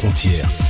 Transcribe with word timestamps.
Frontières, 0.00 0.69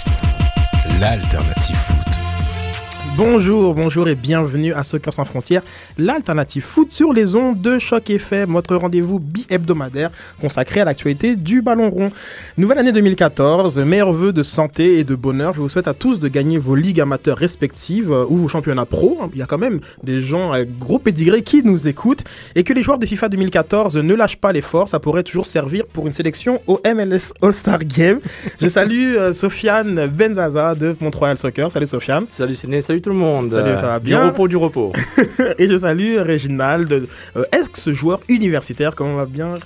Bonjour, 3.23 3.75
bonjour 3.75 4.09
et 4.09 4.15
bienvenue 4.15 4.73
à 4.73 4.83
Soccer 4.83 5.13
sans 5.13 5.27
frontières, 5.27 5.61
l'alternative 5.99 6.63
foot 6.63 6.91
sur 6.91 7.13
les 7.13 7.37
ondes 7.37 7.61
de 7.61 7.79
Choc 7.79 8.09
FM, 8.09 8.53
votre 8.53 8.75
rendez-vous 8.77 9.19
bi-hebdomadaire 9.19 10.11
consacré 10.41 10.81
à 10.81 10.87
l'actualité 10.87 11.37
du 11.37 11.61
ballon 11.61 11.91
rond. 11.91 12.11
Nouvelle 12.57 12.79
année 12.79 12.93
2014, 12.93 13.79
meilleurs 13.81 14.15
vœux 14.15 14.33
de 14.33 14.43
santé 14.43 14.99
et 14.99 15.05
de 15.05 15.15
bonheur. 15.15 15.53
Je 15.53 15.61
vous 15.61 15.69
souhaite 15.69 15.87
à 15.87 15.93
tous 15.93 16.19
de 16.19 16.29
gagner 16.29 16.57
vos 16.57 16.75
ligues 16.75 16.99
amateurs 16.99 17.37
respectives 17.37 18.11
euh, 18.11 18.25
ou 18.27 18.37
vos 18.37 18.49
championnats 18.49 18.87
pro. 18.87 19.19
Il 19.35 19.39
y 19.39 19.43
a 19.43 19.47
quand 19.47 19.59
même 19.59 19.81
des 20.03 20.23
gens 20.23 20.53
à 20.53 20.65
gros 20.65 20.99
pédigré 20.99 21.43
qui 21.43 21.63
nous 21.63 21.89
écoutent 21.89 22.25
et 22.55 22.65
que 22.65 22.73
les 22.73 22.81
joueurs 22.81 22.99
de 22.99 23.05
FIFA 23.05 23.29
2014 23.29 23.99
ne 23.99 24.15
lâchent 24.15 24.39
pas 24.39 24.53
l'effort. 24.53 24.89
Ça 24.89 24.99
pourrait 24.99 25.25
toujours 25.25 25.45
servir 25.45 25.85
pour 25.85 26.07
une 26.07 26.15
sélection 26.15 26.63
au 26.67 26.81
MLS 26.87 27.35
All-Star 27.43 27.81
Game. 27.85 28.21
Je 28.63 28.69
salue 28.69 29.15
euh, 29.17 29.35
Sofiane 29.35 30.07
Benzaza 30.07 30.75
de 30.75 30.97
Montreal 31.01 31.37
Soccer. 31.37 31.71
Salut 31.71 31.87
Sofiane. 31.87 32.25
Salut 32.31 32.55
Ciné, 32.55 32.81
salut 32.81 33.03
tout 33.03 33.10
le 33.11 33.17
monde. 33.17 33.53
Salut, 33.53 33.75
ça 33.77 33.87
va 33.87 33.99
Du 33.99 34.07
bien 34.07 34.27
repos, 34.27 34.49
du 34.49 34.57
repos. 34.57 34.93
Et 35.59 35.69
je 35.69 35.77
salue 35.77 36.19
Réginald, 36.19 37.07
euh, 37.37 37.45
ex-joueur 37.53 38.21
universitaire. 38.29 38.95
Comment 38.95 39.17
va 39.17 39.27
bien? 39.27 39.57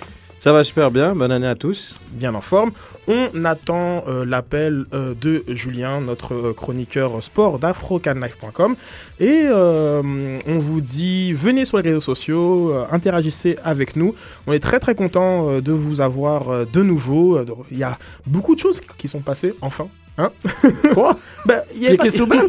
Ça 0.40 0.52
va 0.52 0.62
super 0.62 0.90
bien, 0.90 1.14
bonne 1.14 1.32
année 1.32 1.46
à 1.46 1.54
tous. 1.54 1.98
Bien 2.12 2.34
en 2.34 2.42
forme. 2.42 2.72
On 3.06 3.44
attend 3.44 4.04
euh, 4.08 4.24
l'appel 4.24 4.86
euh, 4.94 5.14
de 5.20 5.44
Julien, 5.48 6.00
notre 6.00 6.34
euh, 6.34 6.52
chroniqueur 6.54 7.22
sport 7.22 7.58
d'afrocanlife.com. 7.58 8.76
Et 9.20 9.46
on 9.50 10.58
vous 10.58 10.80
dit, 10.80 11.32
venez 11.32 11.64
sur 11.64 11.78
les 11.78 11.82
réseaux 11.84 12.00
sociaux, 12.00 12.74
interagissez 12.90 13.56
avec 13.64 13.96
nous. 13.96 14.14
On 14.46 14.52
est 14.52 14.60
très 14.60 14.80
très 14.80 14.94
content 14.94 15.60
de 15.60 15.72
vous 15.72 16.00
avoir 16.00 16.66
de 16.66 16.82
nouveau. 16.82 17.38
Il 17.70 17.78
y 17.78 17.84
a 17.84 17.98
beaucoup 18.26 18.54
de 18.54 18.60
choses 18.60 18.80
qui 18.98 19.08
sont 19.08 19.20
passées, 19.20 19.54
enfin. 19.60 19.86
Hein 20.18 20.30
Quoi? 20.94 21.18
Il 21.74 21.82
y 21.82 21.88
a 21.88 21.96
bas 21.96 22.04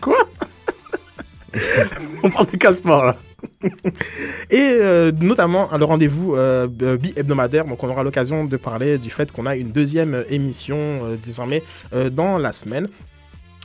Quoi? 0.00 0.16
On 2.22 2.30
parle 2.30 2.46
de 2.50 2.56
casse-sport 2.56 3.04
là. 3.06 3.16
Et 4.50 4.58
euh, 4.60 5.12
notamment 5.20 5.68
le 5.76 5.84
rendez-vous 5.84 6.34
euh, 6.34 6.66
euh, 6.82 6.96
bi-hebdomadaire, 6.96 7.64
donc 7.64 7.82
on 7.84 7.88
aura 7.88 8.02
l'occasion 8.02 8.44
de 8.44 8.56
parler 8.56 8.98
du 8.98 9.10
fait 9.10 9.30
qu'on 9.32 9.46
a 9.46 9.56
une 9.56 9.70
deuxième 9.70 10.24
émission 10.30 10.76
euh, 10.78 11.16
désormais 11.24 11.62
dans 12.10 12.38
la 12.38 12.52
semaine. 12.52 12.88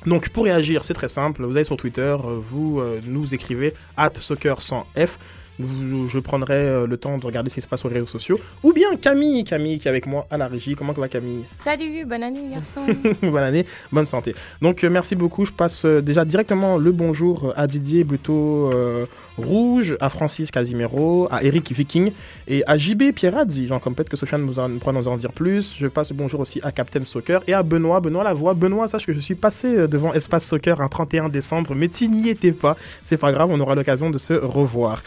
Donc 0.06 0.29
pour 0.29 0.44
réagir, 0.44 0.85
c'est 0.85 0.94
très 0.94 1.07
simple, 1.07 1.44
vous 1.44 1.56
allez 1.56 1.63
sur 1.63 1.78
Twitter, 1.78 2.16
vous 2.39 2.79
nous 3.07 3.33
écrivez 3.33 3.73
at 3.97 4.11
soccer 4.19 4.61
sans 4.61 4.85
F. 4.95 5.17
Vous- 5.57 6.07
je 6.09 6.19
prendrai 6.19 6.85
le 6.85 6.97
temps 6.97 7.17
de 7.17 7.25
regarder 7.25 7.50
ce 7.50 7.56
qui 7.56 7.62
se 7.62 7.67
passe 7.67 7.79
sur 7.79 7.88
les 7.89 7.95
réseaux 7.95 8.06
sociaux. 8.06 8.38
Ou 8.62 8.72
bien 8.73 8.97
Camille, 8.97 9.44
Camille 9.45 9.79
qui 9.79 9.88
est 9.88 9.89
avec 9.89 10.06
moi 10.06 10.27
à 10.29 10.38
la 10.38 10.47
régie. 10.47 10.75
Comment 10.75 10.91
va 10.94 11.07
Camille? 11.07 11.45
Salut, 11.63 12.06
bonne 12.06 12.22
année 12.23 12.41
garçon. 12.51 12.81
bonne 13.23 13.38
année, 13.44 13.66
bonne 13.91 14.06
santé. 14.06 14.35
Donc 14.62 14.83
merci 14.83 15.16
beaucoup. 15.16 15.44
Je 15.45 15.53
passe 15.53 15.85
déjà 15.85 16.23
directement 16.25 16.77
le 16.77 16.91
bonjour 16.91 17.53
à 17.56 17.66
Didier 17.66 18.06
euh, 18.29 19.06
Rouge, 19.38 19.97
à 20.00 20.09
Francis 20.09 20.51
Casimiro, 20.51 21.28
à 21.31 21.44
Eric 21.44 21.72
Viking 21.72 22.12
et 22.47 22.63
à 22.68 22.78
JB 22.78 23.12
Pierrazzi. 23.13 23.68
Jean 23.68 23.79
comme 23.79 23.96
peut-être 23.96 24.09
que 24.09 24.18
Sofiane 24.18 24.46
nous 24.46 24.59
en, 24.59 24.78
pourra 24.78 24.94
nous 24.94 25.07
en 25.07 25.18
dire 25.18 25.31
plus. 25.31 25.75
Je 25.78 25.88
passe 25.88 26.12
bonjour 26.13 26.40
aussi 26.40 26.59
à 26.63 26.72
Captain 26.72 27.03
Soccer 27.03 27.41
et 27.47 27.53
à 27.53 27.63
Benoît, 27.63 28.00
Benoît 28.00 28.24
Lavoie. 28.24 28.53
Benoît, 28.53 28.88
sache 28.88 29.06
que 29.06 29.13
je 29.13 29.19
suis 29.19 29.35
passé 29.35 29.68
euh, 29.68 29.88
devant 29.88 30.13
Espace 30.13 30.45
Soccer 30.45 30.81
un 30.81 30.88
31 30.88 31.29
décembre, 31.29 31.75
mais 31.75 31.90
tu 31.90 32.07
n'y 32.07 32.29
étais 32.29 32.51
pas. 32.51 32.78
C'est 33.03 33.18
pas 33.18 33.31
grave, 33.31 33.50
on 33.51 33.59
aura 33.59 33.75
l'occasion 33.75 34.09
de 34.09 34.18
se 34.18 34.34
revoir. 34.34 35.01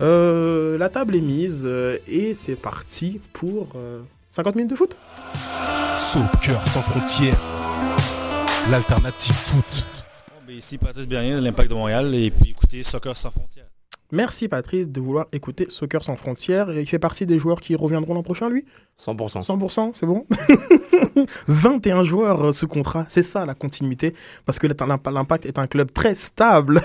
Euh, 0.00 0.78
la 0.78 0.88
table 0.88 1.14
est 1.14 1.20
mise 1.20 1.62
euh, 1.66 1.98
et 2.08 2.34
c'est 2.34 2.54
parti 2.54 3.20
pour 3.32 3.68
euh, 3.76 4.00
50 4.30 4.56
minutes 4.56 4.70
de 4.70 4.76
foot. 4.76 4.96
Soccer 5.96 6.66
sans 6.66 6.80
frontières, 6.80 7.36
l'alternative 8.70 9.34
foot. 9.34 9.99
Ici 10.60 10.76
Patrice 10.76 11.08
Bernier 11.08 11.36
de 11.36 11.40
l'Impact 11.40 11.70
de 11.70 11.74
Montréal 11.74 12.14
et 12.14 12.30
puis 12.30 12.50
écoutez 12.50 12.82
Soccer 12.82 13.16
sans 13.16 13.30
frontières. 13.30 13.64
Merci 14.12 14.46
Patrice 14.46 14.86
de 14.88 15.00
vouloir 15.00 15.24
écouter 15.32 15.64
Soccer 15.70 16.04
sans 16.04 16.16
frontières. 16.16 16.70
Il 16.70 16.84
fait 16.86 16.98
partie 16.98 17.24
des 17.24 17.38
joueurs 17.38 17.62
qui 17.62 17.74
reviendront 17.74 18.12
l'an 18.12 18.22
prochain, 18.22 18.50
lui? 18.50 18.66
100%. 19.02 19.42
100%, 19.42 19.92
c'est 19.94 20.04
bon? 20.04 20.22
21 21.48 22.04
joueurs 22.04 22.44
euh, 22.48 22.52
sous 22.52 22.68
contrat, 22.68 23.06
c'est 23.08 23.22
ça 23.22 23.46
la 23.46 23.54
continuité. 23.54 24.12
Parce 24.44 24.58
que 24.58 24.66
l'Imp- 24.66 25.08
l'Impact 25.10 25.46
est 25.46 25.58
un 25.58 25.66
club 25.66 25.94
très 25.94 26.14
stable, 26.14 26.82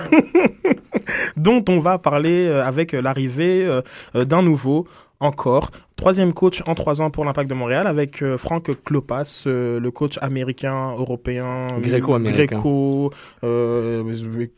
dont 1.36 1.62
on 1.68 1.82
va 1.82 1.98
parler 1.98 2.48
euh, 2.48 2.64
avec 2.64 2.94
l'arrivée 2.94 3.66
euh, 3.66 3.82
euh, 4.16 4.24
d'un 4.24 4.42
nouveau. 4.42 4.88
Encore, 5.22 5.72
troisième 5.96 6.34
coach 6.34 6.62
en 6.68 6.76
trois 6.76 7.02
ans 7.02 7.10
pour 7.10 7.24
l'Impact 7.26 7.50
de 7.50 7.56
Montréal 7.56 7.88
avec 7.88 8.22
euh, 8.22 8.38
Franck 8.38 8.70
Klopas, 8.84 9.44
euh, 9.48 9.80
le 9.80 9.92
coach 9.92 10.18
américain, 10.22 10.92
européen, 10.98 11.68
Gréco-américain. 11.80 12.46
gréco, 12.46 13.12
euh, 13.44 14.04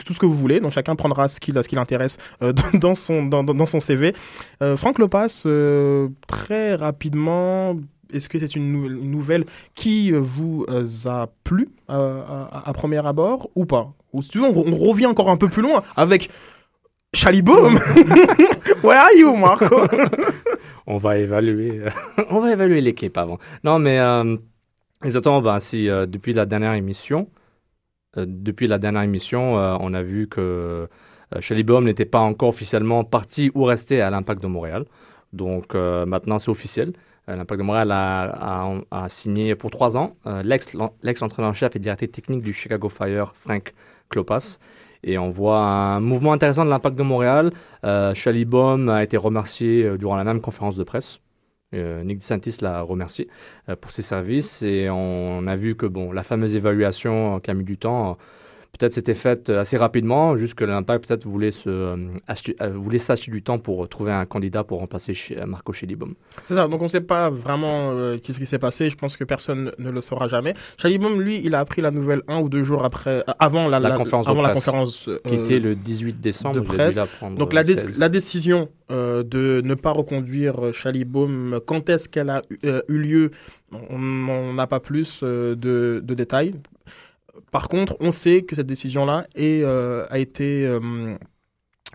tout 0.03 0.13
ce 0.13 0.19
que 0.19 0.25
vous 0.25 0.33
voulez. 0.33 0.59
Donc 0.59 0.71
chacun 0.71 0.95
prendra 0.95 1.27
ce 1.27 1.39
qui, 1.39 1.51
ce 1.51 1.75
l'intéresse 1.75 2.17
dans, 2.73 2.95
son, 2.95 3.23
dans, 3.25 3.43
dans 3.43 3.65
son 3.65 3.79
CV. 3.79 4.13
Franck 4.75 4.97
Lopas, 4.99 5.43
euh, 5.45 6.07
très 6.27 6.75
rapidement, 6.75 7.75
est-ce 8.11 8.29
que 8.29 8.39
c'est 8.39 8.55
une, 8.55 8.71
nou- 8.71 8.87
une 8.87 9.11
nouvelle 9.11 9.45
qui 9.75 10.11
vous 10.11 10.65
a 11.05 11.27
plu 11.43 11.69
à, 11.87 12.63
à 12.65 12.73
premier 12.73 13.05
abord 13.05 13.49
ou 13.55 13.65
pas? 13.65 13.93
Ou 14.13 14.21
si 14.21 14.29
tu 14.29 14.39
veux, 14.39 14.45
on, 14.45 14.55
on 14.55 14.77
revient 14.77 15.05
encore 15.05 15.29
un 15.29 15.37
peu 15.37 15.49
plus 15.49 15.61
loin 15.61 15.83
avec 15.95 16.29
Chaliboum 17.13 17.75
Where 18.83 18.99
are 18.99 19.11
you, 19.15 19.35
Marco? 19.35 19.81
On 20.87 20.97
va 20.97 21.17
évaluer, 21.17 21.81
on 22.29 22.39
va 22.39 22.51
évaluer 22.53 22.81
l'équipe 22.81 23.17
avant. 23.17 23.37
Non, 23.63 23.77
mais 23.77 23.99
euh, 23.99 24.37
exactement. 25.03 25.41
Ben, 25.41 25.59
si 25.59 25.89
euh, 25.89 26.05
depuis 26.05 26.33
la 26.33 26.45
dernière 26.45 26.73
émission, 26.73 27.29
euh, 28.17 28.25
depuis 28.27 28.67
la 28.67 28.77
dernière 28.79 29.01
émission, 29.03 29.57
euh, 29.59 29.75
on 29.81 29.93
a 29.93 30.01
vu 30.01 30.27
que 30.27 30.87
euh, 31.35 31.63
Baum 31.63 31.85
n'était 31.85 32.05
pas 32.05 32.19
encore 32.19 32.49
officiellement 32.49 33.03
parti 33.03 33.51
ou 33.53 33.63
resté 33.65 34.01
à 34.01 34.09
l'Impact 34.09 34.41
de 34.41 34.47
Montréal. 34.47 34.85
Donc 35.33 35.75
euh, 35.75 36.05
maintenant, 36.05 36.39
c'est 36.39 36.49
officiel. 36.51 36.93
Euh, 37.29 37.35
L'Impact 37.35 37.59
de 37.59 37.65
Montréal 37.65 37.91
a, 37.91 39.09
signé 39.09 39.55
pour 39.55 39.69
trois 39.71 39.97
ans 39.97 40.15
euh, 40.25 40.41
l'ex- 40.43 40.75
l'ex-entraîneur-chef 41.03 41.75
et 41.75 41.79
directeur 41.79 42.09
technique 42.09 42.41
du 42.41 42.53
Chicago 42.53 42.87
Fire, 42.87 43.33
Frank 43.35 43.73
Klopas. 44.09 44.57
Et 45.03 45.17
on 45.17 45.29
voit 45.29 45.61
un 45.61 45.99
mouvement 45.99 46.33
intéressant 46.33 46.65
de 46.65 46.69
l'Impact 46.69 46.95
de 46.95 47.03
Montréal. 47.03 47.51
Euh, 47.83 48.13
Chalibom 48.13 48.89
a 48.89 49.03
été 49.03 49.17
remercié 49.17 49.83
euh, 49.83 49.97
durant 49.97 50.15
la 50.15 50.23
même 50.23 50.41
conférence 50.41 50.75
de 50.75 50.83
presse. 50.83 51.21
Euh, 51.73 52.03
Nick 52.03 52.19
DeSantis 52.19 52.57
l'a 52.61 52.81
remercié 52.81 53.27
euh, 53.67 53.75
pour 53.75 53.91
ses 53.91 54.01
services 54.01 54.63
et 54.63 54.89
on 54.89 55.45
a 55.47 55.55
vu 55.57 55.75
que 55.75 55.85
bon, 55.85 56.13
la 56.13 56.23
fameuse 56.23 56.55
évaluation 56.55 57.35
euh, 57.35 57.39
qui 57.39 57.51
a 57.51 57.53
mis 57.53 57.65
du 57.65 57.77
temps, 57.77 58.17
peut-être 58.77 58.93
s'était 58.93 59.13
faite 59.13 59.49
euh, 59.49 59.59
assez 59.61 59.77
rapidement, 59.77 60.35
juste 60.37 60.53
que 60.55 60.63
l'Impact 60.63 61.07
peut-être 61.07 61.25
voulait 61.25 61.51
se, 61.51 61.69
euh, 61.69 61.95
euh, 62.61 62.69
voulait 62.75 62.99
s'acheter 62.99 63.31
du 63.31 63.41
temps 63.41 63.57
pour 63.57 63.87
trouver 63.89 64.11
un 64.11 64.25
candidat 64.25 64.63
pour 64.63 64.79
remplacer 64.79 65.13
chez, 65.13 65.35
Marco 65.45 65.73
Chalibom. 65.73 66.13
C'est 66.45 66.53
ça, 66.55 66.67
donc 66.67 66.79
on 66.81 66.85
ne 66.85 66.89
sait 66.89 67.01
pas 67.01 67.29
vraiment 67.29 67.91
euh, 67.91 68.17
qu'est-ce 68.21 68.39
qui 68.39 68.45
s'est 68.45 68.59
passé. 68.59 68.89
Je 68.89 68.95
pense 68.95 69.17
que 69.17 69.23
personne 69.23 69.71
ne 69.79 69.89
le 69.89 70.01
saura 70.01 70.27
jamais. 70.27 70.53
Chaliboum, 70.77 71.19
lui, 71.21 71.41
il 71.43 71.55
a 71.55 71.59
appris 71.59 71.81
la 71.81 71.91
nouvelle 71.91 72.21
un 72.27 72.39
ou 72.39 72.49
deux 72.49 72.63
jours 72.63 72.83
après, 72.85 73.23
avant 73.39 73.67
la, 73.67 73.79
La 73.79 73.91
conférence 73.91 74.25
de 74.25 74.31
avant 74.31 74.41
la 74.41 74.49
presse, 74.49 74.65
conférence 74.65 75.09
Qui 75.27 75.35
était 75.35 75.59
le 75.59 75.75
18 75.75 76.19
décembre, 76.21 76.55
de 76.55 76.61
presse. 76.61 76.99
Donc 77.37 77.53
la, 77.53 77.63
dé- 77.63 77.75
16. 77.75 77.99
la 77.99 78.09
décision 78.09 78.69
de 78.89 79.61
ne 79.63 79.73
pas 79.73 79.91
reconduire 79.91 80.73
Chaliboum, 80.73 81.59
quand 81.65 81.89
est-ce 81.89 82.07
qu'elle 82.07 82.29
a 82.29 82.41
eu- 82.49 82.57
eu 82.87 82.97
lieu 82.97 83.31
On 83.89 84.53
n'a 84.53 84.67
pas 84.67 84.79
plus 84.79 85.23
de, 85.23 85.55
de 85.55 86.13
détails. 86.13 86.53
Par 87.51 87.69
contre, 87.69 87.97
on 87.99 88.11
sait 88.11 88.43
que 88.43 88.55
cette 88.55 88.67
décision-là 88.67 89.27
euh, 89.37 90.05
a 90.09 90.19
été 90.19 90.65
euh, 90.65 91.15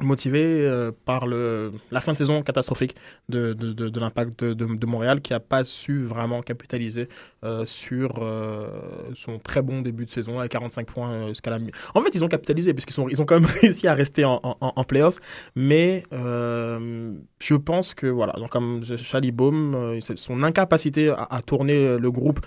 motivé 0.01 0.43
euh, 0.45 0.91
par 1.05 1.27
le, 1.27 1.73
la 1.91 2.01
fin 2.01 2.13
de 2.13 2.19
saison 2.19 2.43
catastrophique 2.43 2.95
de, 3.29 3.53
de, 3.53 3.73
de, 3.73 3.89
de 3.89 4.01
l'impact 4.01 4.45
de, 4.45 4.87
Montréal 4.87 5.21
qui 5.21 5.33
n'a 5.33 5.41
pas 5.41 5.65
su 5.65 6.05
vraiment 6.05 6.41
capitaliser 6.43 7.09
euh, 7.45 7.65
sur 7.65 8.19
euh, 8.23 8.67
son 9.15 9.39
très 9.39 9.63
bon 9.63 9.81
début 9.83 10.07
de 10.07 10.11
saison 10.11 10.39
avec 10.39 10.53
45 10.53 10.87
points 10.87 11.29
jusqu'à 11.29 11.51
la 11.51 11.59
mi- 11.59 11.71
En 11.95 12.01
fait, 12.01 12.11
ils 12.15 12.25
ont 12.25 12.29
capitalisé 12.29 12.75
puisqu'ils 12.75 13.05
ils 13.11 13.21
ont 13.23 13.25
quand 13.25 13.41
même 13.41 13.49
réussi 13.61 13.87
à 13.87 13.95
rester 13.95 14.25
en, 14.25 14.41
en, 14.43 14.85
playoffs, 14.85 15.19
mais 15.55 16.03
je 16.13 17.55
pense 17.55 17.95
que 17.95 18.07
voilà, 18.07 18.33
donc 18.35 18.51
comme 18.51 18.83
euh, 18.83 20.01
c'est 20.01 20.19
son 20.19 20.43
incapacité 20.43 21.11
à, 21.11 21.27
à 21.31 21.43
tourner 21.43 21.99
le 21.99 22.11
groupe 22.11 22.41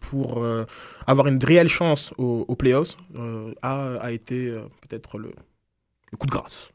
pour 0.00 0.44
avoir 1.06 1.26
une 1.26 1.42
réelle 1.42 1.68
chance 1.68 2.12
aux, 2.18 2.56
playoffs 2.56 2.96
a, 3.62 3.94
a 4.00 4.10
été 4.12 4.52
peut-être 4.88 5.18
le, 5.18 5.30
le 6.10 6.16
coup 6.16 6.26
de 6.26 6.32
grâce. 6.32 6.70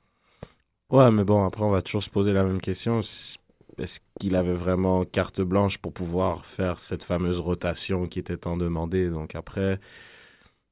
Ouais, 0.90 1.12
mais 1.12 1.24
bon, 1.24 1.44
après, 1.46 1.64
on 1.64 1.72
va 1.72 1.82
toujours 1.82 2.04
se 2.04 2.10
poser 2.10 2.32
la 2.32 2.44
même 2.44 2.62
question. 2.62 3.00
Est-ce 3.00 4.00
qu'il 4.20 4.36
avait 4.36 4.54
vraiment 4.54 5.04
carte 5.04 5.42
blanche 5.42 5.78
pour 5.78 5.94
pouvoir 5.94 6.46
faire 6.46 6.80
cette 6.80 7.04
fameuse 7.04 7.40
rotation 7.40 8.08
qui 8.08 8.20
était 8.20 8.38
tant 8.38 8.56
demandée? 8.56 9.10
Donc 9.10 9.36
après, 9.36 9.80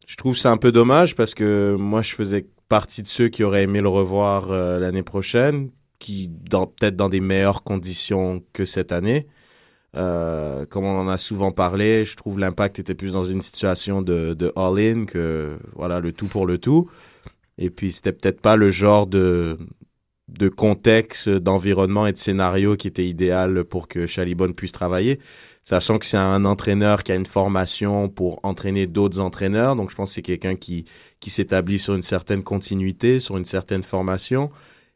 je 0.07 0.15
trouve 0.15 0.37
c'est 0.37 0.47
un 0.47 0.57
peu 0.57 0.71
dommage 0.71 1.15
parce 1.15 1.33
que 1.33 1.75
moi, 1.77 2.01
je 2.01 2.13
faisais 2.13 2.45
partie 2.69 3.01
de 3.01 3.07
ceux 3.07 3.29
qui 3.29 3.43
auraient 3.43 3.63
aimé 3.63 3.81
le 3.81 3.89
revoir 3.89 4.51
euh, 4.51 4.79
l'année 4.79 5.03
prochaine, 5.03 5.69
qui 5.99 6.29
peut-être 6.49 6.95
dans 6.95 7.09
des 7.09 7.19
meilleures 7.19 7.63
conditions 7.63 8.43
que 8.53 8.65
cette 8.65 8.91
année. 8.91 9.27
Euh, 9.95 10.65
comme 10.65 10.85
on 10.85 10.99
en 10.99 11.07
a 11.07 11.17
souvent 11.17 11.51
parlé, 11.51 12.03
je 12.03 12.15
trouve 12.15 12.39
l'impact 12.39 12.79
était 12.79 12.95
plus 12.95 13.13
dans 13.13 13.25
une 13.25 13.41
situation 13.41 14.01
de, 14.01 14.33
de 14.33 14.51
all-in 14.55 15.05
que 15.05 15.59
voilà 15.75 15.99
le 15.99 16.11
tout 16.11 16.27
pour 16.27 16.45
le 16.47 16.57
tout. 16.57 16.89
Et 17.57 17.69
puis 17.69 17.91
c'était 17.91 18.13
peut-être 18.13 18.41
pas 18.41 18.55
le 18.55 18.71
genre 18.71 19.07
de 19.07 19.57
de 20.29 20.49
contexte, 20.49 21.29
d'environnement 21.29 22.07
et 22.07 22.13
de 22.13 22.17
scénario 22.17 22.75
qui 22.75 22.87
était 22.87 23.05
idéal 23.05 23.65
pour 23.65 23.87
que 23.87 24.07
Chalibon 24.07 24.53
puisse 24.53 24.71
travailler, 24.71 25.19
sachant 25.63 25.99
que 25.99 26.05
c'est 26.05 26.17
un 26.17 26.45
entraîneur 26.45 27.03
qui 27.03 27.11
a 27.11 27.15
une 27.15 27.25
formation 27.25 28.09
pour 28.09 28.39
entraîner 28.43 28.87
d'autres 28.87 29.19
entraîneurs. 29.19 29.75
Donc 29.75 29.91
je 29.91 29.95
pense 29.95 30.09
que 30.09 30.15
c'est 30.15 30.21
quelqu'un 30.21 30.55
qui 30.55 30.85
qui 31.19 31.29
s'établit 31.29 31.79
sur 31.79 31.93
une 31.93 32.01
certaine 32.01 32.43
continuité, 32.43 33.19
sur 33.19 33.37
une 33.37 33.45
certaine 33.45 33.83
formation 33.83 34.49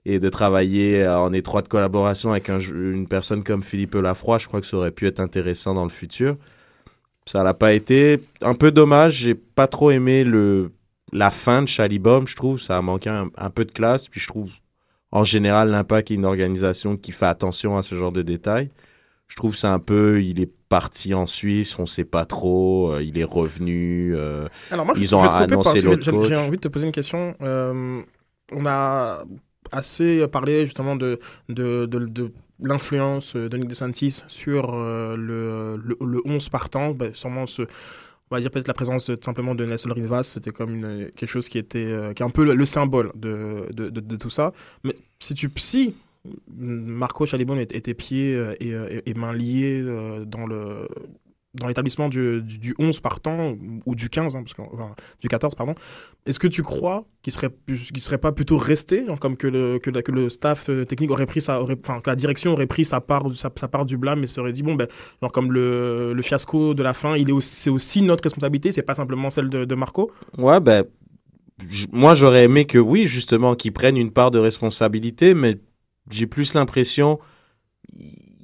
et 0.06 0.20
de 0.20 0.30
travailler 0.30 1.04
euh, 1.04 1.20
en 1.20 1.34
étroite 1.34 1.68
collaboration 1.68 2.32
avec 2.32 2.50
un, 2.50 2.60
une 2.60 3.08
personne 3.08 3.44
comme 3.44 3.62
Philippe 3.62 3.96
Lafroy, 3.96 4.38
je 4.38 4.48
crois 4.48 4.62
que 4.62 4.68
ça 4.68 4.78
aurait 4.78 4.92
pu 4.92 5.06
être 5.06 5.20
intéressant 5.20 5.74
dans 5.74 5.84
le 5.84 5.90
futur. 5.90 6.38
Ça 7.26 7.44
l'a 7.44 7.54
pas 7.54 7.74
été. 7.74 8.22
Un 8.42 8.54
peu 8.54 8.72
dommage, 8.72 9.16
j'ai 9.16 9.36
pas 9.36 9.68
trop 9.68 9.92
aimé 9.92 10.24
le 10.24 10.72
la 11.14 11.30
fin 11.32 11.62
de 11.64 11.68
Chalibom, 11.68 12.28
je 12.28 12.36
trouve. 12.36 12.60
Ça 12.62 12.78
a 12.78 12.82
manqué 12.82 13.10
un, 13.10 13.30
un 13.38 13.50
peu 13.50 13.66
de 13.66 13.72
classe. 13.72 14.08
Puis 14.10 14.20
je 14.20 14.28
trouve, 14.28 14.52
en 15.12 15.24
général, 15.24 15.70
l'impact 15.70 16.12
est 16.12 16.16
une 16.16 16.26
organisation 16.26 16.98
qui 16.98 17.12
fait 17.12 17.26
attention 17.26 17.78
à 17.78 17.82
ce 17.82 17.96
genre 17.96 18.12
de 18.12 18.22
détails. 18.22 18.70
Je 19.28 19.36
trouve 19.36 19.56
c'est 19.58 19.68
un 19.68 19.80
peu, 19.80 20.24
il 20.24 20.40
est 20.40 20.50
parti 20.70 21.14
en 21.14 21.26
Suisse, 21.26 21.78
on 21.80 21.86
sait 21.86 22.06
pas 22.06 22.26
trop, 22.26 22.92
euh, 22.94 23.04
il 23.04 23.18
est 23.18 23.26
revenu. 23.26 24.14
euh, 24.16 24.48
Alors 24.72 24.86
moi, 24.86 24.96
Ils 24.98 25.08
je 25.08 25.16
ont 25.16 25.22
annoncé 25.22 25.82
l'autre 25.82 26.02
j'ai- 26.04 26.12
coach. 26.12 26.28
J'ai 26.30 26.36
envie 26.38 26.52
de 26.58 26.62
te 26.62 26.68
poser 26.70 26.86
une 26.86 26.94
question. 26.94 27.36
Euh, 27.42 28.02
on 28.54 28.66
a 28.66 29.24
assez 29.74 30.26
parlé 30.30 30.64
justement 30.66 30.96
de, 30.96 31.20
de, 31.50 31.86
de, 31.88 32.06
de 32.06 32.32
l'influence 32.62 33.36
de 33.36 33.58
Nick 33.58 33.68
DeSantis 33.68 34.24
sur 34.30 34.72
le, 34.74 35.76
le, 35.76 35.98
le 36.00 36.22
11 36.24 36.48
partant. 36.48 36.92
Ben, 36.92 37.14
sûrement 37.14 37.48
ce, 37.48 37.64
on 38.30 38.36
va 38.36 38.42
dire 38.42 38.52
peut-être 38.52 38.68
la 38.68 38.74
présence 38.74 39.10
euh, 39.10 39.18
simplement 39.24 39.56
de 39.56 39.66
Nessel 39.66 39.92
Rivas, 39.92 40.24
c'était 40.24 40.52
comme 40.52 40.76
une, 40.76 41.10
quelque 41.16 41.30
chose 41.30 41.48
qui 41.48 41.58
était 41.58 41.80
euh, 41.80 42.14
qui 42.14 42.24
est 42.24 42.26
un 42.26 42.30
peu 42.30 42.44
le, 42.44 42.56
le 42.56 42.66
symbole 42.66 43.12
de, 43.16 43.68
de, 43.72 44.16
tout 44.16 44.30
ça. 44.30 44.54
Mais 44.84 44.96
si 45.20 45.34
tu 45.34 45.50
si 45.58 45.96
Marco 46.58 47.26
Chalibon 47.26 47.58
était 47.58 47.94
pieds 47.94 48.36
euh, 48.36 48.56
et, 48.60 48.74
euh, 48.74 49.02
et, 49.06 49.12
et 49.12 49.14
mains 49.14 49.34
liés 49.34 49.82
euh, 49.86 50.26
dans 50.26 50.46
le 50.46 50.88
dans 51.60 51.68
l'établissement 51.68 52.10
du, 52.10 52.42
du, 52.42 52.58
du 52.58 52.76
11 52.80 53.00
partant 53.00 53.56
ou 53.86 53.96
du 53.96 54.10
15 54.10 54.36
hein, 54.36 54.44
parce 54.44 54.54
que, 54.54 54.62
du 55.22 55.28
14 55.28 55.56
pardon 55.56 55.76
est-ce 56.26 56.40
que 56.40 56.48
tu 56.48 56.64
crois 56.64 57.06
qu'il 57.22 57.34
serait 57.34 57.50
qu'il 57.68 58.02
serait 58.02 58.18
pas 58.18 58.32
plutôt 58.32 58.58
resté 58.58 59.06
comme 59.20 59.38
que 59.38 59.48
le 59.48 59.80
que, 59.80 60.12
le 60.12 60.30
staff 60.30 60.70
euh, 60.70 60.86
technique 60.86 61.12
aurait 61.12 61.26
pris 61.26 61.42
sa 61.42 61.62
enfin 61.62 62.00
que 62.02 62.10
la 62.10 62.16
direction 62.16 62.54
aurait 62.54 62.68
pris 62.68 62.86
sa 62.86 63.02
part 63.02 63.24
sa, 63.36 63.50
part 63.50 63.86
du 63.86 63.98
blâme 63.98 64.24
et 64.24 64.28
se 64.28 64.36
serait 64.36 64.54
dit 64.54 64.64
bon 64.64 64.76
ben 64.76 64.88
genre 65.22 65.32
comme 65.32 65.52
le, 65.52 66.14
le 66.14 66.22
fiasco 66.22 66.74
de 66.74 66.84
la 66.84 66.94
fin 66.94 67.16
c'est 67.42 67.70
aussi 67.70 68.02
notre 68.02 68.24
responsabilité 68.24 68.72
c'est 68.72 68.84
pas 68.84 68.96
simplement 68.96 69.30
celle 69.30 69.50
de, 69.50 69.66
de 69.66 69.76
Marco? 69.76 70.12
Ouais, 70.38 70.60
ben, 70.60 70.84
moi 71.92 72.14
j'aurais 72.14 72.44
aimé 72.44 72.66
que 72.66 72.78
oui, 72.78 73.08
justement, 73.08 73.56
qu'ils 73.56 73.74
prennent 73.74 73.98
une 73.98 74.12
part 74.12 74.32
de 74.32 74.40
responsabilité, 74.40 75.34
mais 75.34 75.56
j'ai 76.10 76.28
plus 76.28 76.54
l'impression 76.54 77.20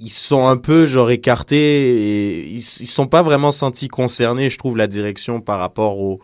ils 0.04 0.10
sont 0.10 0.46
un 0.46 0.56
peu 0.58 0.86
genre 0.86 1.10
écartés 1.10 1.56
et 1.56 2.46
ils, 2.46 2.58
ils 2.58 2.88
sont 2.88 3.06
pas 3.06 3.22
vraiment 3.22 3.52
sentis 3.52 3.88
concernés, 3.88 4.50
je 4.50 4.58
trouve, 4.58 4.76
la 4.76 4.86
direction 4.86 5.40
par 5.40 5.58
rapport 5.58 5.98
au, 5.98 6.20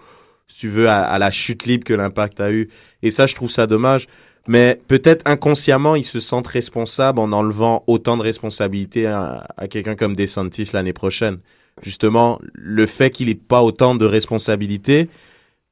tu 0.61 0.69
veux, 0.69 0.91
à, 0.91 1.19
la 1.19 1.31
chute 1.31 1.65
libre 1.65 1.85
que 1.85 1.94
l'impact 1.94 2.38
a 2.38 2.53
eu. 2.53 2.69
Et 3.03 3.11
ça, 3.11 3.25
je 3.25 3.35
trouve 3.35 3.50
ça 3.50 3.67
dommage. 3.67 4.06
Mais 4.47 4.79
peut-être 4.88 5.23
inconsciemment, 5.27 5.97
ils 5.97 6.05
se 6.05 6.21
sentent 6.21 6.49
responsables 6.49 7.19
en 7.19 7.32
enlevant 7.32 7.82
autant 7.87 8.19
de 8.19 8.23
responsabilités 8.23 9.06
à, 9.06 9.47
quelqu'un 9.71 9.94
comme 9.94 10.15
DeSantis 10.15 10.71
l'année 10.75 10.93
prochaine. 10.93 11.38
Justement, 11.82 12.38
le 12.53 12.85
fait 12.85 13.09
qu'il 13.09 13.31
ait 13.31 13.35
pas 13.35 13.62
autant 13.62 13.94
de 13.94 14.05
responsabilités 14.05 15.09